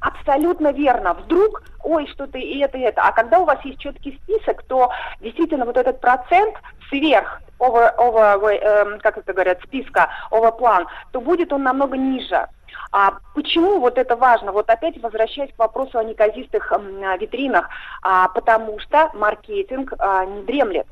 абсолютно 0.00 0.72
верно. 0.72 1.14
Вдруг, 1.14 1.62
ой, 1.82 2.06
что-то 2.08 2.36
и 2.36 2.58
это, 2.58 2.76
и 2.76 2.82
это. 2.82 3.00
А 3.00 3.12
когда 3.12 3.38
у 3.38 3.46
вас 3.46 3.64
есть 3.64 3.78
четкий 3.78 4.20
список, 4.22 4.62
то 4.64 4.90
действительно 5.20 5.64
вот 5.64 5.78
этот 5.78 6.00
процент 6.02 6.54
сверх 6.90 7.40
over, 7.58 7.94
over, 7.98 8.50
эм, 8.50 9.00
как 9.00 9.18
это 9.18 9.32
говорят, 9.32 9.60
списка, 9.62 10.08
over 10.30 10.56
план, 10.56 10.86
то 11.12 11.20
будет 11.20 11.52
он 11.52 11.62
намного 11.62 11.96
ниже. 11.96 12.46
А 12.92 13.14
почему 13.34 13.80
вот 13.80 13.98
это 13.98 14.16
важно? 14.16 14.52
Вот 14.52 14.70
опять 14.70 15.00
возвращаясь 15.02 15.52
к 15.52 15.58
вопросу 15.58 15.98
о 15.98 16.04
неказистых 16.04 16.72
а, 16.72 17.16
витринах, 17.16 17.68
а, 18.02 18.28
потому 18.28 18.78
что 18.78 19.10
маркетинг 19.14 19.92
а, 19.98 20.24
не 20.24 20.42
дремлет. 20.42 20.86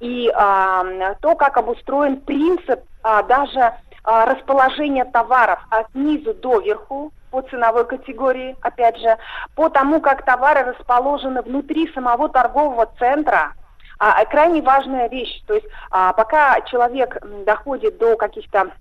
И 0.00 0.30
а, 0.34 1.14
то, 1.20 1.34
как 1.34 1.56
обустроен 1.56 2.20
принцип 2.20 2.80
а, 3.02 3.22
даже 3.22 3.72
а, 4.04 4.26
расположения 4.26 5.04
товаров 5.04 5.60
от 5.70 5.94
низу 5.94 6.34
до 6.34 6.60
верху 6.60 7.12
по 7.30 7.42
ценовой 7.42 7.86
категории, 7.86 8.56
опять 8.60 8.98
же, 8.98 9.16
по 9.56 9.68
тому, 9.68 10.00
как 10.00 10.24
товары 10.24 10.62
расположены 10.62 11.42
внутри 11.42 11.90
самого 11.92 12.28
торгового 12.28 12.90
центра, 12.98 13.54
а, 14.04 14.24
крайне 14.24 14.60
важная 14.62 15.08
вещь. 15.08 15.42
То 15.46 15.54
есть 15.54 15.66
а, 15.92 16.12
пока 16.12 16.60
человек 16.62 17.18
доходит 17.44 17.98
до 17.98 18.16
каких-то 18.16 18.72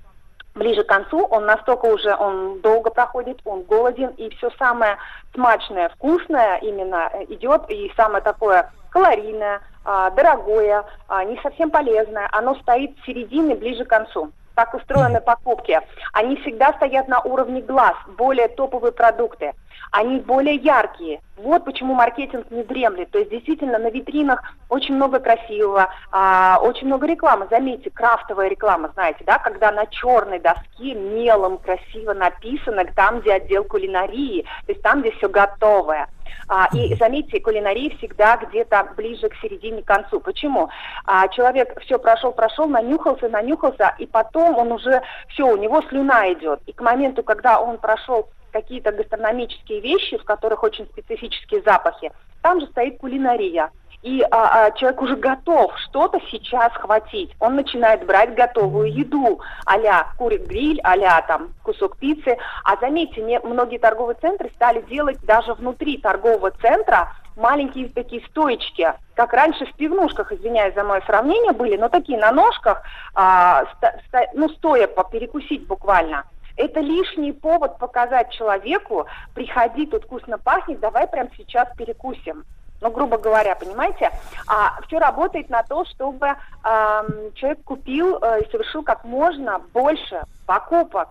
ближе 0.55 0.83
к 0.83 0.87
концу, 0.87 1.25
он 1.25 1.45
настолько 1.45 1.85
уже, 1.85 2.15
он 2.15 2.59
долго 2.61 2.89
проходит, 2.89 3.39
он 3.45 3.61
голоден, 3.61 4.09
и 4.17 4.29
все 4.35 4.49
самое 4.57 4.97
смачное, 5.33 5.89
вкусное 5.89 6.57
именно 6.57 7.09
э, 7.13 7.25
идет, 7.25 7.69
и 7.69 7.91
самое 7.95 8.23
такое 8.23 8.71
калорийное, 8.89 9.61
а, 9.85 10.09
дорогое, 10.09 10.85
а, 11.07 11.23
не 11.23 11.39
совсем 11.41 11.69
полезное, 11.69 12.27
оно 12.31 12.55
стоит 12.55 12.97
в 12.97 13.05
середине, 13.05 13.55
ближе 13.55 13.85
к 13.85 13.89
концу. 13.89 14.31
Так 14.55 14.73
устроены 14.73 15.21
покупки. 15.21 15.79
Они 16.13 16.35
всегда 16.37 16.73
стоят 16.73 17.07
на 17.07 17.21
уровне 17.21 17.61
глаз, 17.61 17.95
более 18.17 18.47
топовые 18.47 18.91
продукты. 18.91 19.53
Они 19.91 20.19
более 20.19 20.55
яркие. 20.55 21.21
Вот 21.35 21.65
почему 21.65 21.93
маркетинг 21.93 22.49
не 22.49 22.63
дремлет. 22.63 23.11
То 23.11 23.19
есть 23.19 23.31
действительно 23.31 23.77
на 23.77 23.89
витринах 23.89 24.41
очень 24.69 24.95
много 24.95 25.19
красивого, 25.19 25.89
а, 26.11 26.59
очень 26.61 26.87
много 26.87 27.07
рекламы. 27.07 27.47
Заметьте, 27.49 27.89
крафтовая 27.89 28.47
реклама, 28.47 28.91
знаете, 28.93 29.23
да, 29.25 29.37
когда 29.37 29.71
на 29.71 29.85
черной 29.87 30.39
доске 30.39 30.93
мелом 30.93 31.57
красиво 31.57 32.13
написано, 32.13 32.85
там, 32.95 33.19
где 33.19 33.33
отдел 33.33 33.63
кулинарии, 33.65 34.43
то 34.65 34.71
есть 34.71 34.81
там, 34.81 35.01
где 35.01 35.11
все 35.11 35.27
готовое. 35.27 36.07
А, 36.47 36.67
и 36.73 36.95
заметьте, 36.95 37.39
кулинария 37.39 37.95
всегда 37.97 38.37
где-то 38.37 38.93
ближе 38.95 39.29
к 39.29 39.35
середине, 39.35 39.81
к 39.81 39.85
концу. 39.85 40.19
Почему? 40.19 40.69
А, 41.05 41.27
человек 41.29 41.79
все 41.81 41.97
прошел, 41.97 42.31
прошел, 42.31 42.67
нанюхался, 42.67 43.29
нанюхался, 43.29 43.95
и 43.97 44.05
потом 44.05 44.57
он 44.57 44.71
уже, 44.71 45.01
все, 45.29 45.47
у 45.47 45.57
него 45.57 45.81
слюна 45.83 46.31
идет. 46.33 46.61
И 46.65 46.73
к 46.73 46.81
моменту, 46.81 47.23
когда 47.23 47.59
он 47.59 47.77
прошел 47.77 48.29
какие-то 48.51 48.91
гастрономические 48.91 49.79
вещи, 49.81 50.17
в 50.17 50.23
которых 50.23 50.63
очень 50.63 50.85
специфические 50.87 51.61
запахи, 51.61 52.11
там 52.41 52.59
же 52.59 52.67
стоит 52.67 52.97
кулинария. 52.97 53.71
И 54.01 54.23
а, 54.31 54.65
а, 54.65 54.71
человек 54.71 55.01
уже 55.01 55.15
готов 55.15 55.71
что-то 55.79 56.19
сейчас 56.31 56.73
хватить. 56.73 57.35
Он 57.39 57.55
начинает 57.55 58.05
брать 58.05 58.33
готовую 58.33 58.91
еду, 58.91 59.39
а-ля 59.65 60.07
курит 60.17 60.47
гриль, 60.47 60.81
а 60.83 61.21
там 61.21 61.49
кусок 61.63 61.97
пиццы. 61.97 62.37
А 62.63 62.77
заметьте, 62.77 63.21
не, 63.21 63.39
многие 63.39 63.77
торговые 63.77 64.17
центры 64.19 64.49
стали 64.55 64.81
делать 64.81 65.19
даже 65.23 65.53
внутри 65.53 65.97
торгового 65.97 66.51
центра 66.51 67.13
маленькие 67.35 67.89
такие 67.89 68.25
стоечки, 68.27 68.93
как 69.15 69.33
раньше 69.33 69.65
в 69.65 69.73
пивнушках, 69.73 70.31
извиняюсь 70.31 70.75
за 70.75 70.83
мое 70.83 71.01
сравнение, 71.01 71.51
были, 71.51 71.77
но 71.77 71.89
такие 71.89 72.19
на 72.19 72.31
ножках, 72.31 72.81
а, 73.13 73.65
ста- 73.77 73.95
ста- 74.07 74.27
ну, 74.33 74.49
стоя 74.49 74.87
перекусить 74.87 75.67
буквально. 75.67 76.23
Это 76.57 76.79
лишний 76.79 77.31
повод 77.31 77.77
показать 77.77 78.31
человеку, 78.31 79.07
приходи, 79.33 79.85
тут 79.85 80.05
вкусно 80.05 80.37
пахнет, 80.37 80.79
давай 80.79 81.07
прямо 81.07 81.29
сейчас 81.37 81.67
перекусим. 81.77 82.43
Ну, 82.81 82.89
грубо 82.89 83.17
говоря, 83.17 83.55
понимаете? 83.55 84.11
А 84.47 84.81
все 84.87 84.97
работает 84.97 85.49
на 85.49 85.61
то, 85.61 85.85
чтобы 85.85 86.35
ам, 86.63 87.07
человек 87.35 87.63
купил 87.63 88.17
э, 88.17 88.41
и 88.41 88.51
совершил 88.51 88.81
как 88.81 89.03
можно 89.03 89.61
больше 89.71 90.23
покупок. 90.47 91.09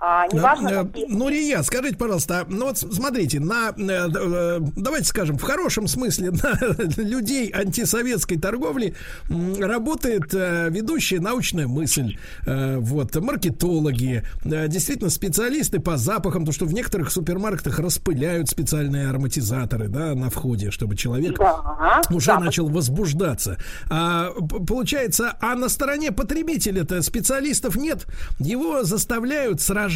А, 0.00 0.26
неважно, 0.32 0.68
Э, 0.70 0.84
какие. 0.84 1.06
Нурия, 1.06 1.62
скажите, 1.62 1.96
пожалуйста, 1.96 2.46
ну 2.48 2.66
вот 2.66 2.78
смотрите, 2.78 3.38
на, 3.38 3.70
э, 3.76 4.08
э, 4.08 4.58
давайте 4.76 5.06
скажем, 5.06 5.36
в 5.36 5.42
хорошем 5.42 5.88
смысле, 5.88 6.30
на 6.42 6.58
людей 6.96 7.50
антисоветской 7.50 8.38
торговли 8.38 8.94
работает 9.28 10.32
ведущая 10.32 11.20
научная 11.20 11.66
мысль, 11.66 12.16
вот, 12.46 13.14
маркетологи, 13.16 14.24
действительно 14.44 15.10
специалисты 15.10 15.80
по 15.80 15.96
запахам, 15.96 16.46
то 16.46 16.52
что 16.52 16.64
в 16.64 16.72
некоторых 16.72 17.10
супермаркетах 17.10 17.78
распыляют 17.78 18.48
специальные 18.48 19.08
ароматизаторы, 19.08 19.88
да, 19.88 20.14
на 20.14 20.30
входе, 20.30 20.70
чтобы 20.70 20.96
человек 20.96 21.38
Да, 21.38 22.00
уже 22.10 22.28
да, 22.28 22.40
начал 22.40 22.68
возбуждаться. 22.68 23.58
А, 23.88 24.30
получается, 24.66 25.36
а 25.40 25.54
на 25.54 25.68
стороне 25.68 26.12
потребителя-то 26.12 27.02
специалистов 27.02 27.76
нет. 27.76 28.06
Его 28.38 28.82
заставляют 28.82 29.60
сражаться 29.60 29.89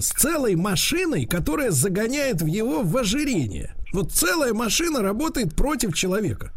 с 0.00 0.10
целой 0.10 0.54
машиной, 0.54 1.26
которая 1.26 1.70
загоняет 1.70 2.42
в 2.42 2.46
его 2.46 2.82
в 2.82 2.96
ожирение. 2.96 3.74
Вот 3.92 4.12
целая 4.12 4.52
машина 4.52 5.02
работает 5.02 5.56
против 5.56 5.94
человека. 5.94 6.52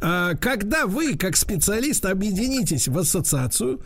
А, 0.00 0.34
когда 0.34 0.86
вы, 0.86 1.16
как 1.16 1.36
специалист, 1.36 2.04
объединитесь 2.04 2.88
в 2.88 2.98
ассоциацию, 2.98 3.80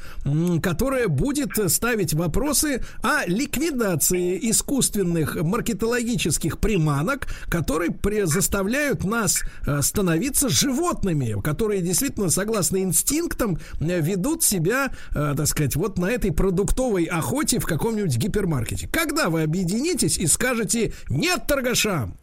которая 0.62 1.08
будет 1.08 1.50
ставить 1.70 2.14
вопросы 2.14 2.82
о 3.02 3.26
ликвидации 3.26 4.38
искусственных 4.50 5.36
маркетологических 5.36 6.58
приманок, 6.58 7.26
которые 7.48 7.94
заставляют 8.26 9.04
нас 9.04 9.42
э, 9.66 9.82
становиться 9.82 10.48
животными, 10.48 11.40
которые 11.42 11.82
действительно, 11.82 12.30
согласно 12.30 12.78
инстинктам, 12.78 13.58
э, 13.80 14.00
ведут 14.00 14.42
себя, 14.42 14.92
э, 15.14 15.34
так 15.36 15.46
сказать, 15.46 15.76
вот 15.76 15.98
на 15.98 16.06
этой 16.06 16.32
продуктовой 16.32 17.04
охоте 17.04 17.58
в 17.58 17.66
каком-нибудь 17.66 18.16
гипермаркете. 18.16 18.88
Когда 18.88 19.28
вы 19.28 19.42
объединитесь 19.42 20.18
и 20.18 20.26
скажете 20.26 20.92
«нет 21.08 21.46
торгашам», 21.46 22.16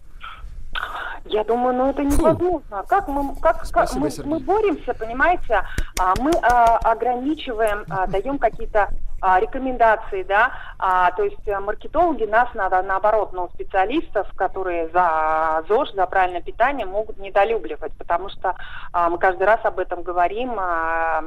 я 1.25 1.43
думаю, 1.43 1.75
ну 1.75 1.89
это 1.89 2.03
невозможно. 2.03 2.81
Фу. 2.81 2.87
Как 2.87 3.07
мы, 3.07 3.35
как, 3.35 3.65
Спасибо, 3.65 4.09
как 4.09 4.25
мы, 4.25 4.31
мы 4.31 4.39
боремся, 4.39 4.93
понимаете? 4.93 5.63
А, 5.99 6.13
мы 6.19 6.31
а, 6.41 6.77
ограничиваем, 6.77 7.85
а, 7.89 8.07
даем 8.07 8.37
какие-то 8.37 8.83
а, 8.83 8.89
рекомендации, 9.21 10.23
да, 10.23 10.51
а, 10.79 11.11
то 11.11 11.23
есть 11.23 11.37
э, 11.45 11.59
маркетологи 11.59 12.23
нас 12.23 12.49
надо 12.55 12.81
наоборот, 12.81 13.33
ну, 13.33 13.49
специалистов, 13.53 14.27
которые 14.35 14.89
за 14.89 15.63
ЗОЖ, 15.67 15.93
за 15.93 16.07
правильное 16.07 16.41
питание 16.41 16.87
могут 16.87 17.19
недолюбливать, 17.19 17.93
потому 17.97 18.29
что 18.29 18.55
а, 18.91 19.09
мы 19.09 19.19
каждый 19.19 19.43
раз 19.43 19.59
об 19.63 19.77
этом 19.79 20.01
говорим, 20.01 20.55
а, 20.57 21.23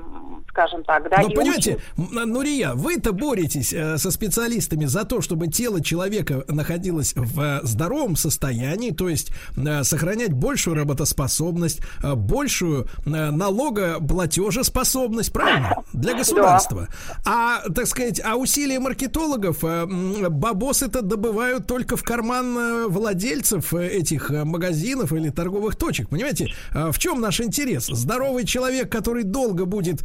скажем 0.51 0.83
так, 0.85 1.09
да. 1.09 1.21
Но 1.23 1.31
понимаете, 1.31 1.79
учим... 1.97 2.33
Нурия, 2.33 2.73
вы-то 2.75 3.13
боретесь 3.13 3.73
э, 3.73 3.97
со 3.97 4.11
специалистами 4.11 4.87
за 4.87 5.05
то, 5.05 5.21
чтобы 5.21 5.47
тело 5.47 5.81
человека 5.83 6.43
находилось 6.49 7.15
в 7.17 7.61
здоровом 7.63 8.17
состоянии, 8.17 8.91
то 8.91 9.09
есть 9.09 9.31
э, 9.57 9.85
сохранять 9.85 10.33
большую 10.33 10.75
работоспособность, 10.77 11.81
э, 12.03 12.15
большую 12.15 12.89
э, 13.07 13.09
налогоплатежеспособность, 13.09 15.33
правильно? 15.33 15.77
Для 15.93 16.15
государства. 16.19 16.89
Да. 17.25 17.25
А, 17.25 17.61
так 17.73 17.84
сказать, 17.89 18.21
а 18.25 18.37
усилия 18.37 18.79
маркетологов 18.79 19.65
э, 19.65 19.87
бабосы-то 20.29 21.03
добывают 21.03 21.67
только 21.67 21.97
в 21.97 22.03
карман 22.03 22.57
э, 22.57 22.87
владельцев 22.89 23.75
э, 23.75 23.89
этих 23.89 24.31
магазинов 24.31 25.13
или 25.13 25.31
торговых 25.31 25.77
точек. 25.77 26.09
Понимаете, 26.09 26.53
в 26.73 26.99
чем 26.99 27.21
наш 27.21 27.41
интерес? 27.41 27.87
Здоровый 27.87 28.45
человек, 28.45 28.91
который 28.91 29.25
долго 29.25 29.65
будет 29.65 30.03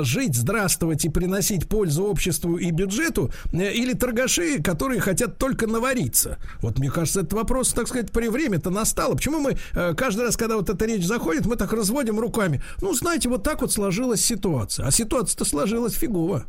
жить, 0.00 0.34
здравствовать 0.34 1.04
и 1.04 1.08
приносить 1.08 1.68
пользу 1.68 2.04
обществу 2.04 2.56
и 2.56 2.70
бюджету, 2.70 3.30
или 3.52 3.92
торгаши, 3.94 4.62
которые 4.62 5.00
хотят 5.00 5.38
только 5.38 5.66
навариться? 5.66 6.38
Вот 6.60 6.78
мне 6.78 6.90
кажется, 6.90 7.20
этот 7.20 7.32
вопрос, 7.34 7.72
так 7.72 7.88
сказать, 7.88 8.10
при 8.10 8.28
время-то 8.28 8.70
настало. 8.70 9.14
Почему 9.14 9.40
мы 9.40 9.56
каждый 9.94 10.22
раз, 10.22 10.36
когда 10.36 10.56
вот 10.56 10.70
эта 10.70 10.84
речь 10.84 11.06
заходит, 11.06 11.46
мы 11.46 11.56
так 11.56 11.72
разводим 11.72 12.18
руками? 12.18 12.62
Ну, 12.80 12.94
знаете, 12.94 13.28
вот 13.28 13.42
так 13.42 13.60
вот 13.60 13.72
сложилась 13.72 14.24
ситуация. 14.24 14.86
А 14.86 14.90
ситуация-то 14.90 15.44
сложилась 15.44 15.94
фигово. 15.94 16.44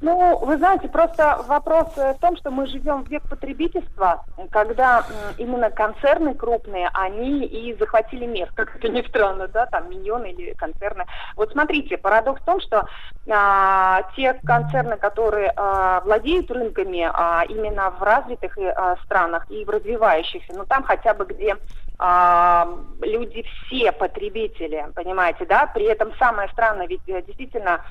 Ну, 0.00 0.38
вы 0.38 0.58
знаете, 0.58 0.88
просто 0.88 1.42
вопрос 1.46 1.88
в 1.96 2.14
том, 2.20 2.36
что 2.36 2.50
мы 2.50 2.66
живем 2.66 3.04
в 3.04 3.08
век 3.08 3.22
потребительства, 3.28 4.24
когда 4.50 5.04
именно 5.38 5.70
концерны 5.70 6.34
крупные, 6.34 6.90
они 6.92 7.44
и 7.44 7.74
захватили 7.78 8.26
мир, 8.26 8.50
как 8.54 8.76
это 8.76 8.88
ни 8.88 9.02
странно, 9.08 9.48
да, 9.48 9.66
там 9.66 9.90
миньоны 9.90 10.32
или 10.32 10.52
концерны. 10.52 11.04
Вот 11.36 11.52
смотрите, 11.52 11.96
парадокс 11.96 12.42
в 12.42 12.44
том, 12.44 12.60
что 12.60 12.86
а, 13.30 14.02
те 14.16 14.34
концерны, 14.44 14.96
которые 14.96 15.52
а, 15.56 16.00
владеют 16.00 16.50
рынками 16.50 17.08
а, 17.12 17.44
именно 17.48 17.90
в 17.90 18.02
развитых 18.02 18.56
а, 18.58 18.96
странах 19.04 19.46
и 19.50 19.64
в 19.64 19.70
развивающихся, 19.70 20.52
ну 20.54 20.64
там 20.66 20.82
хотя 20.82 21.14
бы 21.14 21.24
где 21.24 21.56
а, 21.98 22.68
люди 23.02 23.44
все 23.66 23.90
потребители, 23.90 24.86
понимаете, 24.94 25.44
да, 25.46 25.66
при 25.66 25.84
этом 25.86 26.12
самое 26.18 26.48
странное, 26.50 26.86
ведь 26.86 27.00
э, 27.08 27.22
действительно 27.22 27.84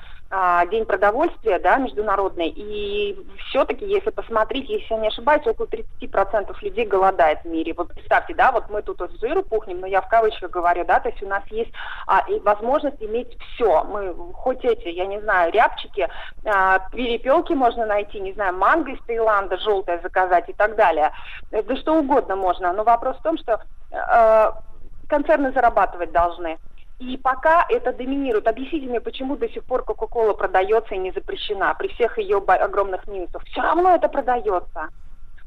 День 0.70 0.84
продовольствия, 0.84 1.58
да, 1.58 1.78
международный, 1.78 2.48
и 2.48 3.16
все-таки, 3.48 3.86
если 3.86 4.10
посмотреть, 4.10 4.68
если 4.68 4.92
я 4.92 5.00
не 5.00 5.08
ошибаюсь, 5.08 5.46
около 5.46 5.66
30% 5.66 6.54
людей 6.60 6.84
голодает 6.84 7.40
в 7.42 7.46
мире. 7.46 7.72
Вот 7.74 7.94
представьте, 7.94 8.34
да, 8.34 8.52
вот 8.52 8.68
мы 8.68 8.82
тут 8.82 9.00
с 9.00 9.20
жиру 9.20 9.42
пухнем, 9.42 9.80
но 9.80 9.86
я 9.86 10.02
в 10.02 10.08
кавычках 10.08 10.50
говорю, 10.50 10.84
да, 10.84 11.00
то 11.00 11.08
есть 11.08 11.22
у 11.22 11.26
нас 11.26 11.42
есть 11.48 11.72
а, 12.06 12.24
и 12.28 12.38
возможность 12.40 13.00
иметь 13.00 13.38
все. 13.54 13.84
Мы 13.84 14.14
хоть 14.34 14.64
эти, 14.66 14.88
я 14.88 15.06
не 15.06 15.18
знаю, 15.20 15.50
рябчики, 15.50 16.06
а, 16.44 16.80
перепелки 16.90 17.54
можно 17.54 17.86
найти, 17.86 18.20
не 18.20 18.34
знаю, 18.34 18.54
манго 18.54 18.90
из 18.90 19.02
Таиланда 19.06 19.56
желтое 19.56 19.98
заказать 20.02 20.50
и 20.50 20.52
так 20.52 20.76
далее. 20.76 21.10
Да 21.50 21.76
что 21.76 21.94
угодно 21.94 22.36
можно, 22.36 22.72
но 22.74 22.84
вопрос 22.84 23.16
в 23.16 23.22
том, 23.22 23.38
что 23.38 23.60
Э, 23.90 24.52
концерны 25.06 25.52
зарабатывать 25.52 26.12
должны. 26.12 26.58
И 26.98 27.16
пока 27.16 27.64
это 27.68 27.92
доминирует. 27.92 28.48
Объясните 28.48 28.86
мне, 28.86 29.00
почему 29.00 29.36
до 29.36 29.48
сих 29.48 29.64
пор 29.64 29.84
Кока-Кола 29.84 30.32
продается 30.32 30.94
и 30.94 30.98
не 30.98 31.12
запрещена 31.12 31.74
при 31.74 31.88
всех 31.88 32.18
ее 32.18 32.38
огромных 32.38 33.06
минусах. 33.06 33.44
Все 33.44 33.60
равно 33.60 33.94
это 33.94 34.08
продается. 34.08 34.88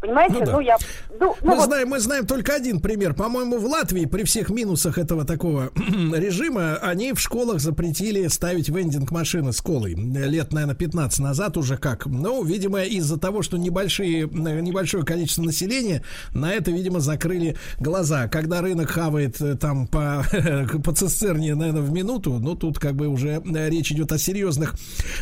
Понимаете? 0.02 0.40
Ну, 0.40 0.46
да. 0.46 0.52
ну 0.54 0.60
я. 0.62 0.78
Ну, 1.20 1.36
ну, 1.42 1.52
мы, 1.52 1.56
вот... 1.56 1.66
знаем, 1.66 1.90
мы 1.90 2.00
знаем 2.00 2.26
только 2.26 2.56
один 2.56 2.80
пример. 2.80 3.14
По-моему, 3.14 3.60
в 3.60 3.66
Латвии 3.66 4.06
при 4.06 4.24
всех 4.24 4.50
минусах 4.50 4.98
этого 4.98 5.26
такого 5.26 5.72
режима 5.76 6.78
они 6.78 7.14
в 7.14 7.20
школах 7.20 7.60
запретили 7.60 8.28
ставить 8.28 8.70
вендинг 8.70 9.12
машины 9.12 9.54
с 9.54 9.62
колой. 9.62 9.94
Лет, 9.94 10.54
наверное, 10.54 10.74
15 10.76 11.20
назад 11.20 11.56
уже 11.56 11.78
как. 11.78 12.08
Ну, 12.08 12.44
видимо, 12.44 12.82
из-за 12.82 13.20
того, 13.20 13.44
что 13.44 13.58
небольшие, 13.58 14.28
небольшое 14.28 15.06
количество 15.06 15.44
населения 15.44 16.04
на 16.34 16.52
это, 16.52 16.72
видимо, 16.72 17.00
закрыли 17.00 17.56
глаза. 17.80 18.28
Когда 18.28 18.62
рынок 18.62 18.90
хавает 18.90 19.40
э, 19.40 19.56
там 19.56 19.86
по, 19.86 20.26
по 20.84 20.94
цистерне, 20.94 21.54
наверное, 21.54 21.84
в 21.84 21.92
минуту, 21.92 22.40
ну, 22.40 22.56
тут 22.56 22.80
как 22.80 22.96
бы 22.96 23.08
уже 23.08 23.44
э, 23.46 23.70
речь 23.70 23.92
идет 23.92 24.12
о 24.12 24.18
серьезных 24.18 24.74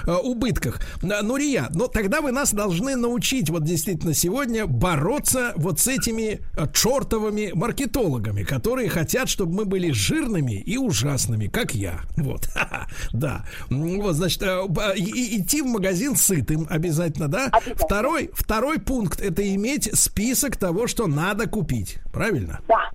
э, 0.08 0.14
убытках. 0.14 0.80
Нурия, 1.02 1.68
но 1.72 1.88
тогда 1.88 2.22
вы 2.22 2.32
нас 2.32 2.54
должны 2.54 2.96
научить 2.96 3.50
вот 3.50 3.66
действительно 3.66 4.14
сегодня 4.14 4.69
бороться 4.70 5.54
вот 5.56 5.80
с 5.80 5.88
этими 5.88 6.42
э, 6.56 6.68
чертовыми 6.74 7.52
маркетологами, 7.54 8.44
которые 8.44 8.90
хотят, 8.90 9.28
чтобы 9.30 9.54
мы 9.54 9.66
были 9.66 9.92
жирными 9.92 10.54
и 10.54 10.78
ужасными, 10.78 11.48
как 11.48 11.74
я. 11.74 12.02
Вот, 12.16 12.50
да. 13.12 13.46
Вот, 13.70 14.16
значит, 14.16 14.42
э, 14.44 14.66
идти 14.98 15.62
в 15.62 15.66
магазин 15.66 16.16
сытым 16.16 16.68
обязательно, 16.70 17.28
да? 17.28 17.52
Второй, 17.76 18.30
второй 18.34 18.80
пункт 18.80 19.20
это 19.20 19.54
иметь 19.56 19.90
список 19.98 20.58
того, 20.58 20.88
что 20.88 21.08
надо 21.08 21.48
купить. 21.48 21.98
Правильно? 22.14 22.60
Да. 22.68 22.92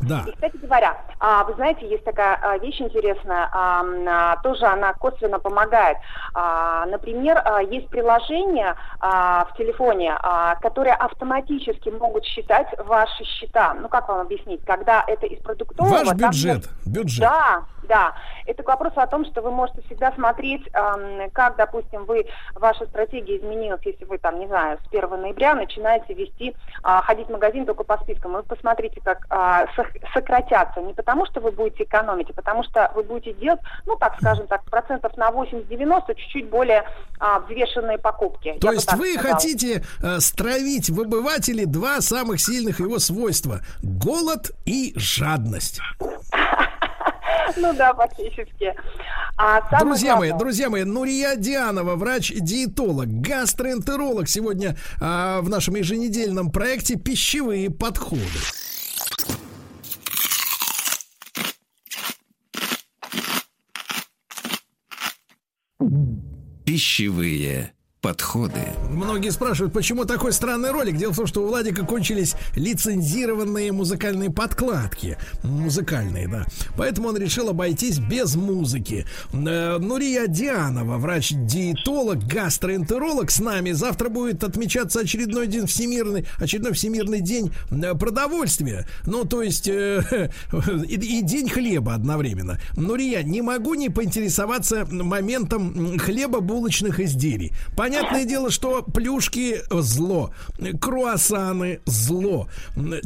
Да. 0.00 0.24
да. 0.24 0.30
И, 0.30 0.32
кстати 0.32 0.56
говоря, 0.56 0.96
а, 1.18 1.44
вы 1.44 1.54
знаете, 1.54 1.88
есть 1.88 2.04
такая 2.04 2.38
а, 2.42 2.58
вещь 2.58 2.80
интересная, 2.80 3.48
а, 3.52 4.36
тоже 4.42 4.66
она 4.66 4.92
косвенно 4.94 5.38
помогает. 5.38 5.98
Например, 6.86 7.42
есть 7.70 7.88
приложения 7.88 8.76
в 9.00 9.48
телефоне, 9.56 10.16
которые 10.60 10.94
автоматически 10.94 11.88
могут 11.88 12.24
считать 12.24 12.66
ваши 12.84 13.24
счета. 13.24 13.74
Ну, 13.74 13.88
как 13.88 14.08
вам 14.08 14.20
объяснить? 14.20 14.64
Когда 14.64 15.04
это 15.06 15.26
из 15.26 15.40
продуктового... 15.42 16.04
Ваш 16.04 16.14
бюджет. 16.14 16.64
Там, 16.64 16.92
бюджет. 16.92 17.20
Да, 17.20 17.64
да. 17.86 18.14
Это 18.46 18.62
к 18.62 18.68
вопросу 18.68 19.00
о 19.00 19.06
том, 19.06 19.24
что 19.24 19.42
вы 19.42 19.50
можете 19.50 19.82
всегда 19.82 20.12
смотреть, 20.12 20.62
как, 21.32 21.56
допустим, 21.56 22.04
вы, 22.04 22.26
ваша 22.54 22.86
стратегия 22.86 23.38
изменилась, 23.38 23.80
если 23.84 24.04
вы, 24.04 24.18
там, 24.18 24.38
не 24.38 24.46
знаю, 24.46 24.78
с 24.84 24.88
1 24.88 25.20
ноября 25.20 25.54
начинаете 25.54 26.14
вести, 26.14 26.54
ходить 26.82 27.28
в 27.28 27.32
магазин 27.32 27.66
только 27.66 27.84
по 27.84 27.98
спискам. 27.98 28.32
Вы 28.32 28.42
посмотрите, 28.42 29.00
как 29.02 29.26
сократятся. 30.14 30.80
Не 30.80 30.94
потому, 30.94 31.26
что 31.26 31.40
вы 31.40 31.50
будете 31.50 31.84
экономить, 31.84 32.30
а 32.30 32.34
потому 32.34 32.62
что 32.64 32.90
вы 32.94 33.02
будете 33.02 33.32
делать, 33.34 33.60
ну, 33.86 33.96
так 33.96 34.16
скажем 34.20 34.46
так, 34.46 34.64
процентов 34.64 35.16
на 35.16 35.30
80-90 35.30 36.14
чуть-чуть 36.14 36.48
более 36.48 36.84
а, 37.18 37.40
взвешенные 37.40 37.98
покупки. 37.98 38.56
То 38.60 38.72
есть 38.72 38.92
вы 38.94 39.14
сказала. 39.14 39.34
хотите 39.34 39.84
э, 40.02 40.20
стравить 40.20 40.90
в 40.90 41.00
обывателе 41.00 41.66
два 41.66 42.00
самых 42.00 42.40
сильных 42.40 42.80
его 42.80 42.98
свойства. 42.98 43.60
Голод 43.82 44.50
и 44.64 44.92
жадность. 44.96 45.80
Ну 47.56 47.72
да, 47.74 47.94
фактически. 47.94 48.74
А 49.36 49.60
друзья 49.80 50.12
главное... 50.12 50.30
мои, 50.30 50.38
друзья 50.38 50.70
мои, 50.70 50.84
Нурия 50.84 51.36
Дианова, 51.36 51.96
врач-диетолог, 51.96 53.06
гастроэнтеролог 53.06 54.28
сегодня 54.28 54.76
а, 55.00 55.40
в 55.40 55.48
нашем 55.48 55.76
еженедельном 55.76 56.50
проекте 56.50 56.96
«Пищевые 56.96 57.70
подходы». 57.70 58.22
Пищевые 66.64 67.75
подходы. 68.06 68.60
Многие 68.88 69.30
спрашивают, 69.30 69.74
почему 69.74 70.04
такой 70.04 70.32
странный 70.32 70.70
ролик. 70.70 70.96
Дело 70.96 71.12
в 71.12 71.16
том, 71.16 71.26
что 71.26 71.42
у 71.42 71.48
Владика 71.48 71.84
кончились 71.84 72.36
лицензированные 72.54 73.72
музыкальные 73.72 74.30
подкладки. 74.30 75.18
Музыкальные, 75.42 76.28
да. 76.28 76.46
Поэтому 76.76 77.08
он 77.08 77.16
решил 77.16 77.48
обойтись 77.48 77.98
без 77.98 78.36
музыки. 78.36 79.06
Э, 79.32 79.78
Нурия 79.78 80.28
Дианова, 80.28 80.98
врач-диетолог, 80.98 82.18
гастроэнтеролог 82.28 83.28
с 83.28 83.40
нами. 83.40 83.72
Завтра 83.72 84.08
будет 84.08 84.44
отмечаться 84.44 85.00
очередной 85.00 85.48
день 85.48 85.66
всемирный, 85.66 86.28
очередной 86.38 86.74
всемирный 86.74 87.20
день 87.20 87.50
э, 87.72 87.92
продовольствия. 87.94 88.86
Ну, 89.04 89.24
то 89.24 89.42
есть 89.42 89.66
э, 89.66 90.30
и, 90.88 90.94
и 90.94 91.22
день 91.22 91.48
хлеба 91.48 91.94
одновременно. 91.94 92.60
Нурия, 92.76 93.24
не 93.24 93.42
могу 93.42 93.74
не 93.74 93.88
поинтересоваться 93.88 94.86
моментом 94.88 95.98
хлеба-булочных 95.98 97.00
изделий. 97.00 97.50
Понятное 97.96 98.26
дело, 98.26 98.50
что 98.50 98.82
плюшки 98.82 99.62
зло, 99.70 100.30
круассаны 100.78 101.80
зло, 101.86 102.46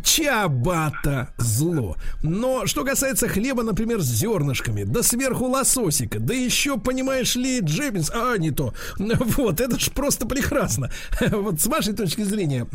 чабата 0.03 1.33
зло. 1.39 1.97
Но 2.25 2.67
что 2.67 2.85
касается 2.85 3.29
хлеба, 3.29 3.63
например, 3.63 4.01
с 4.01 4.07
зернышками, 4.07 4.83
да 4.83 5.05
сверху 5.05 5.47
лососика, 5.47 6.19
да 6.19 6.35
еще, 6.35 6.77
понимаешь 6.77 7.37
ли, 7.37 7.61
джебинс, 7.61 8.11
а 8.13 8.37
не 8.37 8.51
то. 8.51 8.75
Вот, 9.41 9.61
это 9.61 9.79
ж 9.79 9.91
просто 9.93 10.27
прекрасно. 10.27 10.91
Вот 11.31 11.61
с 11.61 11.67
вашей 11.67 11.95
точки 11.95 12.23
зрения, 12.23 12.67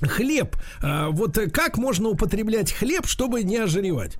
хлеб, 0.00 0.56
а, 0.82 1.10
вот 1.10 1.38
как 1.52 1.76
можно 1.76 2.08
употреблять 2.08 2.72
хлеб, 2.72 3.06
чтобы 3.06 3.42
не 3.42 3.58
ожиревать? 3.58 4.16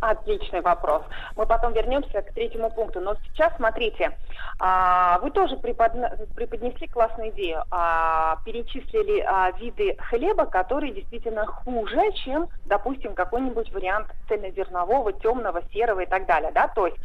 Отличный 0.00 0.60
вопрос. 0.60 1.02
Мы 1.36 1.46
потом 1.46 1.72
вернемся 1.72 2.20
к 2.20 2.32
третьему 2.34 2.70
пункту. 2.70 3.00
Но 3.00 3.14
сейчас 3.14 3.56
смотрите, 3.56 4.16
а, 4.58 5.18
вы 5.20 5.30
тоже 5.30 5.56
преподнесли 5.56 6.86
классную 6.88 7.30
идею. 7.30 7.64
А, 7.70 8.36
перечислили 8.44 9.20
а, 9.20 9.52
виды 9.52 9.96
хлеба, 9.98 10.44
которые 10.44 10.92
действительно 10.92 11.46
хуже, 11.46 12.12
чем, 12.12 12.48
допустим, 12.66 13.14
какой-нибудь 13.14 13.72
вариант 13.72 14.08
цельнозернового, 14.28 15.14
темного, 15.14 15.62
серого 15.72 16.00
и 16.00 16.06
так 16.06 16.26
далее. 16.26 16.52
Да? 16.52 16.68
То 16.68 16.86
есть 16.86 16.98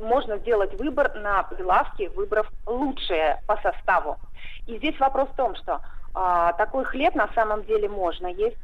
можно 0.00 0.38
сделать 0.38 0.74
выбор 0.74 1.14
на 1.14 1.44
прилавке, 1.44 2.08
выбрав 2.10 2.50
лучшее 2.66 3.40
по 3.46 3.56
составу. 3.58 4.16
И 4.66 4.78
здесь 4.78 4.98
вопрос 4.98 5.28
в 5.28 5.36
том, 5.36 5.54
что 5.56 5.80
такой 6.56 6.84
хлеб 6.84 7.14
на 7.14 7.28
самом 7.34 7.64
деле 7.64 7.88
можно 7.88 8.28
есть, 8.28 8.56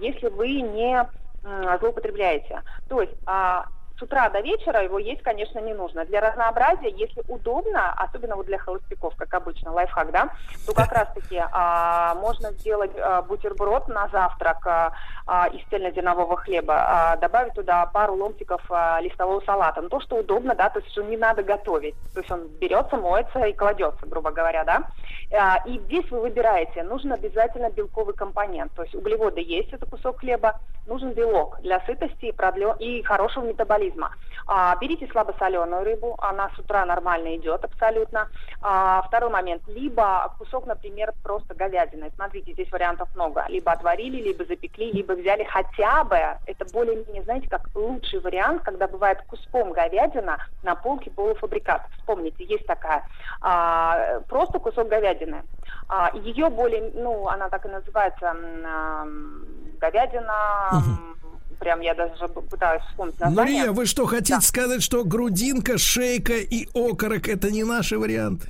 если 0.00 0.28
вы 0.28 0.62
не 0.62 1.06
злоупотребляете. 1.42 2.62
То 2.88 3.00
есть 3.00 3.14
а, 3.26 3.66
с 4.00 4.02
утра 4.02 4.30
до 4.30 4.40
вечера 4.40 4.82
его 4.82 4.98
есть, 4.98 5.22
конечно, 5.22 5.58
не 5.58 5.74
нужно. 5.74 6.06
Для 6.06 6.20
разнообразия, 6.20 6.88
если 6.88 7.22
удобно, 7.28 7.92
особенно 7.92 8.34
вот 8.34 8.46
для 8.46 8.58
холостяков, 8.58 9.14
как 9.16 9.32
обычно, 9.34 9.72
лайфхак, 9.72 10.10
да, 10.10 10.30
то 10.66 10.72
как 10.72 10.90
раз-таки 10.90 11.42
а, 11.52 12.14
можно 12.14 12.50
сделать 12.52 12.92
а, 12.96 13.20
бутерброд 13.22 13.88
на 13.88 14.08
завтрак 14.08 14.66
а, 14.66 14.92
а, 15.26 15.48
из 15.48 15.62
цельнозернового 15.68 16.38
хлеба, 16.38 16.74
а, 16.76 17.16
добавить 17.16 17.52
туда 17.54 17.84
пару 17.86 18.14
ломтиков 18.14 18.62
а, 18.70 19.00
листового 19.00 19.42
салата. 19.44 19.82
Ну, 19.82 19.90
то, 19.90 20.00
что 20.00 20.16
удобно, 20.16 20.54
да, 20.54 20.70
то 20.70 20.80
есть 20.80 20.96
не 20.96 21.16
надо 21.16 21.42
готовить. 21.42 21.94
То 22.14 22.20
есть 22.20 22.30
он 22.30 22.48
берется, 22.60 22.96
моется 22.96 23.40
и 23.40 23.52
кладется, 23.52 24.06
грубо 24.06 24.30
говоря, 24.30 24.64
да. 24.64 24.84
А, 25.32 25.62
и 25.66 25.78
здесь 25.80 26.10
вы 26.10 26.20
выбираете, 26.20 26.82
нужен 26.82 27.12
обязательно 27.12 27.70
белковый 27.70 28.14
компонент. 28.14 28.72
То 28.72 28.82
есть 28.82 28.94
углеводы 28.94 29.40
есть, 29.40 29.72
это 29.72 29.84
кусок 29.86 30.20
хлеба, 30.20 30.58
нужен 30.86 31.12
белок 31.12 31.60
для 31.60 31.80
сытости 31.80 32.26
и, 32.26 32.32
продлё... 32.32 32.74
и 32.78 33.02
хорошего 33.02 33.44
метаболизма 33.44 33.89
организма. 33.90 34.10
А, 34.46 34.76
берите 34.76 35.06
слабосоленую 35.08 35.84
рыбу, 35.84 36.16
она 36.18 36.50
с 36.56 36.58
утра 36.58 36.84
нормально 36.84 37.36
идет 37.36 37.64
абсолютно. 37.64 38.28
А, 38.62 39.02
второй 39.02 39.30
момент, 39.30 39.62
либо 39.68 40.34
кусок, 40.38 40.66
например, 40.66 41.12
просто 41.22 41.54
говядины. 41.54 42.10
Смотрите, 42.16 42.52
здесь 42.52 42.70
вариантов 42.72 43.08
много. 43.14 43.44
Либо 43.48 43.72
отварили, 43.72 44.22
либо 44.22 44.44
запекли, 44.44 44.92
либо 44.92 45.12
взяли 45.12 45.44
хотя 45.44 46.04
бы, 46.04 46.18
это 46.46 46.64
более-менее, 46.72 47.22
знаете, 47.22 47.48
как 47.48 47.68
лучший 47.74 48.20
вариант, 48.20 48.62
когда 48.62 48.88
бывает 48.88 49.22
куском 49.26 49.72
говядина 49.72 50.38
на 50.62 50.74
полке 50.74 51.10
полуфабрикат. 51.10 51.82
Вспомните, 51.98 52.44
есть 52.44 52.66
такая. 52.66 53.06
А, 53.40 54.20
просто 54.28 54.58
кусок 54.58 54.88
говядины. 54.88 55.42
А, 55.88 56.10
ее 56.14 56.50
более, 56.50 56.90
ну, 56.94 57.28
она 57.28 57.48
так 57.48 57.66
и 57.66 57.68
называется, 57.68 58.34
говядина, 59.80 60.34
угу 60.72 61.19
прям 61.60 61.80
я 61.80 61.94
даже 61.94 62.26
пытаюсь 62.28 62.82
вспомнить 62.84 63.20
название. 63.20 63.58
Мария, 63.58 63.72
вы 63.72 63.86
что, 63.86 64.06
хотите 64.06 64.34
да. 64.34 64.40
сказать, 64.40 64.82
что 64.82 65.04
грудинка, 65.04 65.78
шейка 65.78 66.32
и 66.32 66.66
окорок 66.74 67.28
это 67.28 67.52
не 67.52 67.62
наши 67.62 67.98
варианты? 67.98 68.48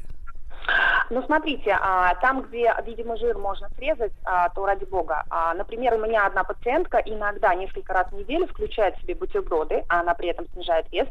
Ну, 1.10 1.22
смотрите, 1.24 1.76
а, 1.80 2.14
там, 2.16 2.42
где, 2.42 2.72
видимо, 2.86 3.16
жир 3.16 3.36
можно 3.36 3.68
срезать, 3.76 4.12
а, 4.24 4.48
то 4.50 4.64
ради 4.64 4.84
бога. 4.84 5.24
А, 5.28 5.52
например, 5.54 5.94
у 5.94 5.98
меня 5.98 6.24
одна 6.24 6.44
пациентка 6.44 6.98
иногда 6.98 7.52
несколько 7.56 7.92
раз 7.92 8.06
в 8.12 8.14
неделю 8.14 8.46
включает 8.46 8.96
себе 8.98 9.16
бутерброды, 9.16 9.82
а 9.88 10.00
она 10.00 10.14
при 10.14 10.28
этом 10.28 10.46
снижает 10.54 10.86
вес, 10.92 11.08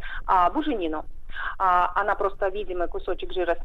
буженину 0.53 1.03
она 1.58 2.16
просто 2.16 2.48
видимый 2.49 2.88
кусочек 2.88 3.33
жира 3.33 3.58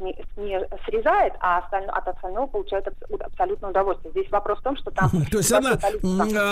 срезает, 0.87 1.35
а 1.41 1.59
от 1.59 2.09
остального 2.09 2.47
получает 2.47 2.87
абсолютное 3.21 3.71
удовольствие. 3.71 4.11
Здесь 4.13 4.31
вопрос 4.31 4.59
в 4.59 4.63
том, 4.63 4.77
что 4.77 4.91
там... 4.91 5.11
То 5.31 5.39
есть 5.39 5.53
она 5.53 5.73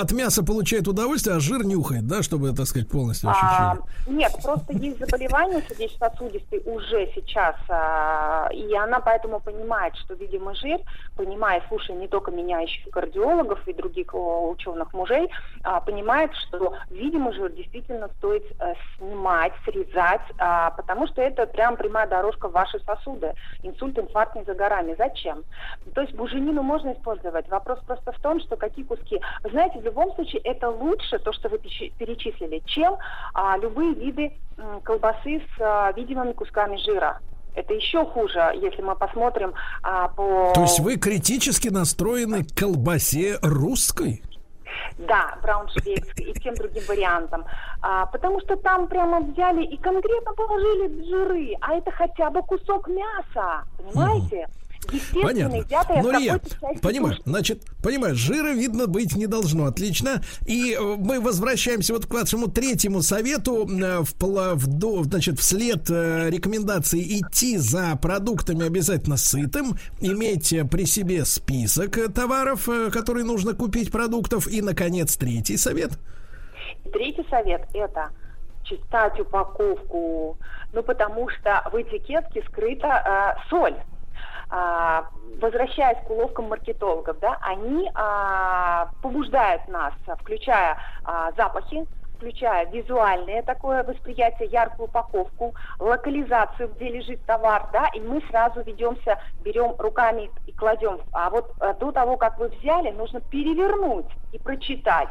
от 0.01 0.13
мяса 0.13 0.45
получает 0.45 0.89
удовольствие, 0.89 1.37
а 1.37 1.41
жир 1.41 1.65
нюхает, 1.65 2.07
да, 2.07 2.23
чтобы, 2.23 2.53
так 2.53 2.67
сказать, 2.67 2.89
полностью 2.89 3.31
А, 3.31 3.77
нет, 4.07 4.33
просто 4.43 4.73
есть 4.73 4.99
заболевания 4.99 5.63
сердечно-сосудистые 5.69 6.63
уже 6.63 7.11
сейчас, 7.15 7.57
а, 7.69 8.49
и 8.53 8.75
она 8.75 9.01
поэтому 9.01 9.41
понимает, 9.41 9.95
что, 9.97 10.15
видимо, 10.15 10.55
жир, 10.55 10.79
понимая, 11.17 11.63
слушая 11.69 11.97
не 11.97 12.09
только 12.09 12.31
меня, 12.31 12.61
еще 12.61 12.81
и 12.87 12.91
кардиологов 12.91 13.67
и 13.67 13.73
других 13.73 14.15
ученых 14.15 14.93
мужей, 14.93 15.31
а, 15.63 15.81
понимает, 15.81 16.31
что, 16.47 16.75
видимо, 16.91 17.33
жир 17.33 17.53
действительно 17.53 18.09
стоит 18.19 18.45
а, 18.59 18.75
снимать, 18.99 19.53
срезать, 19.65 20.23
а, 20.39 20.71
потому 20.71 21.02
потому 21.03 21.07
что 21.09 21.23
это 21.23 21.47
прям 21.47 21.77
прямая 21.77 22.07
дорожка 22.07 22.49
в 22.49 22.53
ваши 22.53 22.79
сосуды. 22.81 23.33
Инсульт, 23.63 23.99
инфаркт 23.99 24.37
не 24.37 24.45
за 24.45 24.55
горами. 24.55 24.95
Зачем? 24.97 25.45
То 25.95 26.03
есть 26.03 26.15
буженину 26.15 26.63
можно 26.63 26.93
использовать. 26.93 27.49
Вопрос 27.49 27.81
просто 27.87 28.13
в 28.13 28.21
том, 28.21 28.41
что 28.41 28.57
какие 28.57 28.85
куски. 28.85 29.21
Вы 29.43 29.51
знаете, 29.51 29.81
в 29.81 29.85
любом 29.85 30.15
случае 30.15 30.43
это 30.43 30.71
лучше, 30.71 31.19
то, 31.19 31.33
что 31.33 31.49
вы 31.49 31.59
перечислили, 31.59 32.63
чем 32.67 32.97
а, 33.35 33.57
любые 33.59 33.95
виды 33.95 34.33
м, 34.59 34.81
колбасы 34.83 35.41
с 35.41 35.61
а, 35.61 35.93
видимыми 35.93 36.33
кусками 36.33 36.77
жира. 36.77 37.19
Это 37.55 37.75
еще 37.75 38.05
хуже, 38.07 38.53
если 38.55 38.81
мы 38.81 38.95
посмотрим 38.97 39.53
а, 39.83 40.09
по... 40.09 40.53
То 40.55 40.63
есть 40.63 40.81
вы 40.81 40.97
критически 40.97 41.69
настроены 41.69 42.45
к 42.45 42.55
колбасе 42.55 43.39
русской? 43.43 44.23
Да, 44.99 45.39
брауншвейгской 45.43 46.27
и 46.27 46.39
всем 46.39 46.55
другим 46.55 46.83
вариантам. 46.89 47.45
А, 47.81 48.07
потому 48.07 48.41
что 48.41 48.57
там 48.57 48.87
прямо 48.87 49.21
взяли 49.21 49.65
и 49.65 49.77
конкретно 49.77 50.33
положили 50.35 51.05
жиры, 51.09 51.55
а 51.61 51.75
это 51.75 51.91
хотя 51.91 52.31
бы 52.31 52.43
кусок 52.43 52.89
мяса, 52.89 53.65
понимаете? 53.79 54.45
Угу. 54.45 54.62
Понятно. 55.23 55.59
Ну, 55.59 56.19
я 56.19 56.41
понимаю, 56.81 57.17
значит, 57.25 57.63
понимаю, 57.83 58.15
жира, 58.15 58.53
видно, 58.53 58.87
быть 58.87 59.17
не 59.17 59.27
должно. 59.27 59.67
Отлично. 59.67 60.23
И 60.47 60.75
э, 60.75 60.81
мы 60.81 61.21
возвращаемся 61.21 61.95
вот 61.95 62.07
к 62.07 62.13
вашему 62.13 62.49
третьему 62.49 63.03
совету. 63.03 63.69
Э, 63.69 64.01
в, 64.01 64.15
в, 64.21 65.05
значит, 65.05 65.39
вслед 65.39 65.91
э, 65.91 66.31
рекомендации 66.31 67.21
идти 67.21 67.57
за 67.57 67.97
продуктами 68.01 68.67
обязательно 68.67 69.17
сытым, 69.17 69.79
иметь 70.01 70.55
при 70.71 70.85
себе 70.85 71.25
список 71.25 72.13
товаров, 72.13 72.69
которые 72.93 73.25
нужно 73.25 73.55
купить, 73.55 73.91
продуктов. 73.91 74.49
И, 74.49 74.63
наконец, 74.63 75.17
третий 75.17 75.57
совет. 75.57 75.93
Третий 76.93 77.25
совет– 77.31 77.63
это 77.75 78.11
читать 78.65 79.19
упаковку, 79.19 80.39
ну, 80.73 80.83
потому 80.83 81.29
что 81.29 81.63
в 81.73 81.81
этикетке 81.81 82.43
скрыта 82.49 83.37
э, 83.37 83.49
соль. 83.49 83.77
А, 84.55 85.07
возвращаясь 85.41 85.97
к 86.07 86.11
уловкам 86.11 86.51
маркетологов, 86.51 87.19
да, 87.21 87.39
они 87.41 87.91
а, 87.95 88.91
побуждают 89.01 89.67
нас, 89.67 89.95
включая 90.21 90.77
а, 91.05 91.33
запахи, 91.39 91.87
включая 92.17 92.67
визуальное 92.67 93.43
такое 93.43 93.83
восприятие, 93.83 94.51
яркую 94.51 94.89
упаковку, 94.89 95.55
локализацию, 95.79 96.69
где 96.69 96.91
лежит 96.91 97.25
товар, 97.25 97.67
да, 97.73 97.89
и 97.95 98.01
мы 98.01 98.23
сразу 98.29 98.61
ведемся, 98.63 99.19
берем 99.43 99.75
руками 99.79 100.31
и 100.47 100.53
кладем. 100.53 101.01
А 101.15 101.31
вот 101.31 101.51
а, 101.59 101.73
до 101.73 101.91
того, 101.91 102.19
как 102.19 102.39
вы 102.39 102.49
взяли, 102.49 102.91
нужно 102.91 103.23
перевернуть 103.23 104.11
и 104.33 104.39
прочитать. 104.39 105.09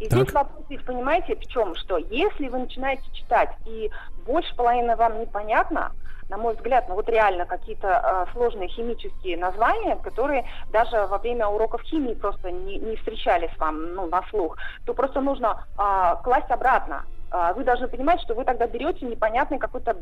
И 0.00 0.08
так. 0.08 0.18
здесь 0.18 0.34
вопрос, 0.34 0.64
понимаете, 0.84 1.36
в 1.36 1.46
чем? 1.46 1.76
Что 1.76 1.96
если 1.96 2.48
вы 2.48 2.58
начинаете 2.58 3.04
читать, 3.12 3.50
и 3.66 3.88
больше 4.26 4.52
половины 4.56 4.96
вам 4.96 5.20
непонятно, 5.20 5.92
на 6.30 6.38
мой 6.38 6.54
взгляд, 6.54 6.88
ну 6.88 6.94
вот 6.94 7.08
реально 7.08 7.44
какие-то 7.44 8.26
э, 8.28 8.32
сложные 8.32 8.68
химические 8.68 9.36
названия, 9.36 9.96
которые 9.96 10.46
даже 10.72 11.06
во 11.06 11.18
время 11.18 11.48
уроков 11.48 11.82
химии 11.82 12.14
просто 12.14 12.50
не, 12.52 12.78
не 12.78 12.96
встречались 12.96 13.50
вам 13.58 13.94
ну, 13.94 14.06
на 14.06 14.22
слух, 14.30 14.56
то 14.86 14.94
просто 14.94 15.20
нужно 15.20 15.66
э, 15.76 16.22
класть 16.22 16.50
обратно 16.50 17.04
а, 17.32 17.52
вы 17.52 17.62
должны 17.62 17.86
понимать, 17.86 18.20
что 18.22 18.34
вы 18.34 18.44
тогда 18.44 18.66
берете 18.66 19.06
непонятный 19.06 19.58
какой-то 19.58 19.96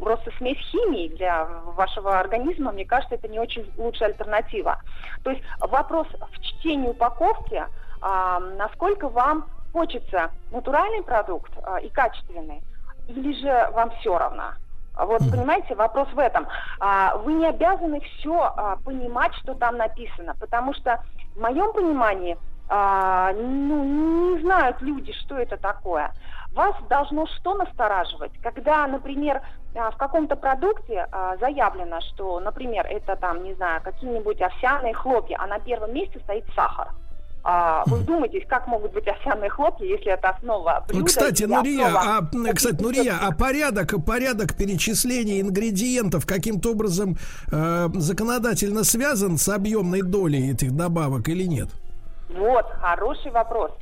просто 0.00 0.30
смесь 0.38 0.56
химии 0.70 1.08
для 1.08 1.44
вашего 1.76 2.18
организма. 2.18 2.72
Мне 2.72 2.86
кажется, 2.86 3.16
это 3.16 3.28
не 3.28 3.38
очень 3.38 3.70
лучшая 3.76 4.10
альтернатива. 4.10 4.80
То 5.22 5.30
есть 5.30 5.42
вопрос 5.60 6.06
в 6.08 6.40
чтении 6.40 6.88
упаковки, 6.88 7.62
насколько 8.00 9.10
вам 9.10 9.44
хочется 9.74 10.30
натуральный 10.50 11.02
продукт 11.02 11.52
и 11.82 11.90
качественный, 11.90 12.62
или 13.08 13.38
же 13.38 13.68
вам 13.74 13.90
все 14.00 14.16
равно? 14.16 14.54
Вот, 15.04 15.20
понимаете, 15.30 15.74
вопрос 15.74 16.08
в 16.12 16.18
этом. 16.18 16.46
А, 16.78 17.16
вы 17.16 17.34
не 17.34 17.46
обязаны 17.46 18.00
все 18.00 18.40
а, 18.40 18.76
понимать, 18.84 19.34
что 19.36 19.54
там 19.54 19.76
написано, 19.76 20.34
потому 20.38 20.74
что 20.74 21.02
в 21.34 21.40
моем 21.40 21.72
понимании 21.72 22.36
а, 22.68 23.32
ну, 23.32 24.34
не 24.34 24.42
знают 24.42 24.80
люди, 24.80 25.12
что 25.12 25.36
это 25.36 25.56
такое. 25.56 26.12
Вас 26.52 26.74
должно 26.88 27.26
что 27.26 27.54
настораживать? 27.54 28.32
Когда, 28.42 28.86
например, 28.86 29.42
а, 29.74 29.90
в 29.90 29.96
каком-то 29.96 30.36
продукте 30.36 31.06
а, 31.10 31.36
заявлено, 31.38 32.00
что, 32.00 32.38
например, 32.38 32.86
это 32.86 33.16
там, 33.16 33.42
не 33.42 33.54
знаю, 33.54 33.82
какие-нибудь 33.82 34.40
овсяные 34.40 34.94
хлопья, 34.94 35.36
а 35.40 35.46
на 35.46 35.58
первом 35.58 35.94
месте 35.94 36.20
стоит 36.20 36.44
сахар. 36.54 36.88
А, 37.42 37.82
вы 37.86 37.98
вдумайтесь, 37.98 38.46
как 38.46 38.66
могут 38.66 38.92
быть 38.92 39.08
овсяные 39.08 39.48
хлопья, 39.48 39.86
если 39.86 40.12
это 40.12 40.30
основа 40.30 40.84
блюда? 40.86 41.06
Кстати, 41.06 41.44
Нурия, 41.44 41.86
основа... 41.86 42.50
а, 42.50 42.54
кстати, 42.54 42.82
Нурия, 42.82 43.14
а 43.20 43.32
порядок, 43.32 43.94
порядок 44.04 44.54
перечисления 44.54 45.40
ингредиентов 45.40 46.26
каким-то 46.26 46.72
образом 46.72 47.16
э, 47.50 47.88
законодательно 47.94 48.84
связан 48.84 49.38
с 49.38 49.48
объемной 49.48 50.02
долей 50.02 50.52
этих 50.52 50.76
добавок 50.76 51.28
или 51.28 51.44
нет? 51.44 51.68
Вот, 52.28 52.66
хороший 52.80 53.30
вопрос. 53.30 53.72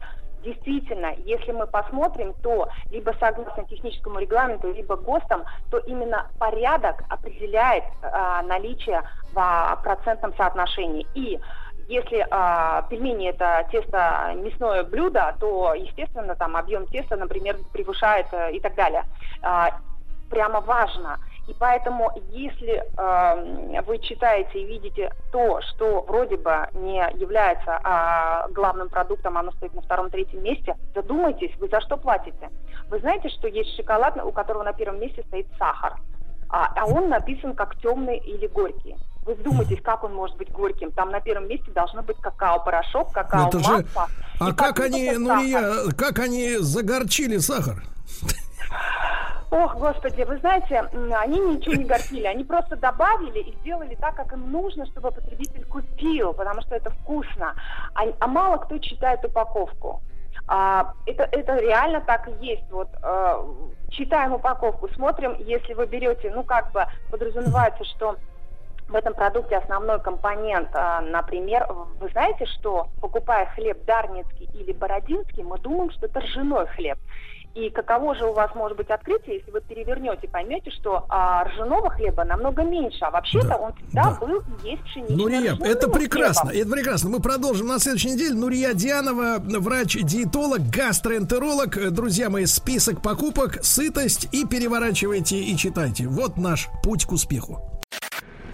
Действительно, 0.44 1.14
если 1.24 1.50
мы 1.50 1.66
посмотрим, 1.66 2.34
то 2.42 2.68
либо 2.92 3.12
согласно 3.18 3.64
техническому 3.64 4.20
регламенту, 4.20 4.72
либо 4.72 4.96
ГОСТам, 4.96 5.42
то 5.70 5.78
именно 5.78 6.30
порядок 6.38 7.02
определяет 7.08 7.82
а, 8.02 8.42
наличие 8.42 9.02
в 9.32 9.80
процентном 9.82 10.32
соотношении. 10.36 11.06
И 11.14 11.40
если 11.88 12.26
а, 12.30 12.82
пельмени 12.82 13.30
это 13.30 13.66
тесто 13.72 14.34
мясное 14.36 14.84
блюдо, 14.84 15.34
то, 15.40 15.74
естественно, 15.74 16.36
там 16.36 16.56
объем 16.56 16.86
теста, 16.86 17.16
например, 17.16 17.56
превышает 17.72 18.26
а, 18.32 18.50
и 18.50 18.60
так 18.60 18.74
далее. 18.74 19.04
А, 19.42 19.70
прямо 20.30 20.60
важно– 20.60 21.18
и 21.48 21.54
поэтому, 21.58 22.10
если 22.28 22.84
э, 22.84 23.82
вы 23.82 23.98
читаете 24.00 24.60
и 24.60 24.66
видите 24.66 25.10
то, 25.32 25.62
что 25.62 26.02
вроде 26.02 26.36
бы 26.36 26.68
не 26.74 26.98
является 27.18 27.80
э, 27.82 28.52
главным 28.52 28.90
продуктом, 28.90 29.38
оно 29.38 29.50
стоит 29.52 29.72
на 29.72 29.80
втором-третьем 29.80 30.42
месте, 30.42 30.76
задумайтесь, 30.94 31.56
вы 31.56 31.68
за 31.68 31.80
что 31.80 31.96
платите. 31.96 32.50
Вы 32.90 32.98
знаете, 32.98 33.30
что 33.30 33.48
есть 33.48 33.74
шоколад, 33.76 34.18
у 34.22 34.30
которого 34.30 34.62
на 34.62 34.74
первом 34.74 35.00
месте 35.00 35.22
стоит 35.28 35.46
сахар, 35.58 35.96
а, 36.50 36.70
а 36.76 36.86
он 36.86 37.08
написан 37.08 37.54
как 37.54 37.80
темный 37.80 38.18
или 38.18 38.46
горький. 38.46 38.96
Вы 39.28 39.34
вдумайтесь, 39.34 39.82
как 39.82 40.04
он 40.04 40.14
может 40.14 40.38
быть 40.38 40.50
горьким. 40.50 40.90
Там 40.90 41.10
на 41.10 41.20
первом 41.20 41.48
месте 41.48 41.70
должно 41.72 42.02
быть 42.02 42.16
какао-порошок, 42.16 43.12
какао-масло. 43.12 43.60
Же... 43.60 43.86
А 44.40 44.54
как 44.54 44.80
они, 44.80 45.10
ну, 45.10 45.42
я, 45.42 45.92
как 45.98 46.18
они 46.18 46.56
загорчили 46.56 47.36
сахар? 47.36 47.82
Ох, 49.50 49.76
господи, 49.76 50.22
вы 50.22 50.38
знаете, 50.38 50.78
они 50.78 51.40
ничего 51.40 51.74
не 51.74 51.84
горчили, 51.84 52.24
они 52.24 52.42
просто 52.42 52.76
добавили 52.76 53.40
и 53.40 53.54
сделали 53.60 53.94
так, 53.96 54.14
как 54.14 54.32
им 54.32 54.50
нужно, 54.50 54.86
чтобы 54.86 55.10
потребитель 55.10 55.66
купил, 55.66 56.32
потому 56.32 56.62
что 56.62 56.76
это 56.76 56.88
вкусно. 56.88 57.54
А, 57.94 58.04
а 58.20 58.26
мало 58.26 58.56
кто 58.56 58.78
читает 58.78 59.22
упаковку. 59.26 60.00
А, 60.46 60.94
это, 61.04 61.24
это 61.32 61.58
реально 61.58 62.00
так 62.00 62.28
и 62.28 62.46
есть. 62.46 62.64
Вот 62.70 62.88
а, 63.02 63.44
читаем 63.90 64.32
упаковку, 64.32 64.88
смотрим, 64.94 65.36
если 65.38 65.74
вы 65.74 65.86
берете, 65.86 66.32
ну 66.34 66.44
как 66.44 66.72
бы 66.72 66.86
подразумевается, 67.10 67.84
что 67.84 68.16
в 68.88 68.94
этом 68.94 69.14
продукте 69.14 69.56
основной 69.56 70.00
компонент, 70.00 70.68
а, 70.72 71.00
например, 71.00 71.66
вы 72.00 72.08
знаете, 72.10 72.46
что 72.46 72.88
покупая 73.00 73.46
хлеб 73.54 73.84
дарницкий 73.84 74.48
или 74.54 74.72
бородинский, 74.72 75.42
мы 75.42 75.58
думаем, 75.58 75.90
что 75.90 76.06
это 76.06 76.20
ржаной 76.20 76.66
хлеб. 76.68 76.98
И 77.54 77.70
каково 77.70 78.14
же 78.14 78.24
у 78.24 78.34
вас 78.34 78.54
может 78.54 78.76
быть 78.76 78.88
открытие, 78.88 79.38
если 79.38 79.50
вы 79.50 79.60
перевернете, 79.60 80.28
поймете, 80.28 80.70
что 80.70 81.04
а, 81.08 81.44
ржаного 81.44 81.90
хлеба 81.90 82.24
намного 82.24 82.62
меньше, 82.62 82.98
а 83.00 83.10
вообще-то 83.10 83.48
да, 83.48 83.56
он 83.56 83.72
всегда 83.74 84.02
да. 84.04 84.26
был 84.26 84.40
и 84.62 84.68
есть 84.68 84.82
пшеничный. 84.84 85.16
Нурия, 85.16 85.56
это 85.60 85.90
прекрасно, 85.90 86.50
хлебом. 86.50 86.62
это 86.62 86.70
прекрасно. 86.70 87.10
Мы 87.10 87.20
продолжим 87.20 87.66
на 87.66 87.78
следующей 87.80 88.12
неделе. 88.12 88.34
Нурия 88.34 88.74
Дианова, 88.74 89.38
врач-диетолог, 89.40 90.60
гастроэнтеролог. 90.70 91.92
Друзья 91.92 92.30
мои, 92.30 92.46
список 92.46 93.02
покупок, 93.02 93.58
сытость 93.64 94.28
и 94.32 94.46
переворачивайте 94.46 95.36
и 95.38 95.56
читайте. 95.56 96.06
Вот 96.06 96.36
наш 96.36 96.68
путь 96.84 97.06
к 97.06 97.12
успеху. 97.12 97.60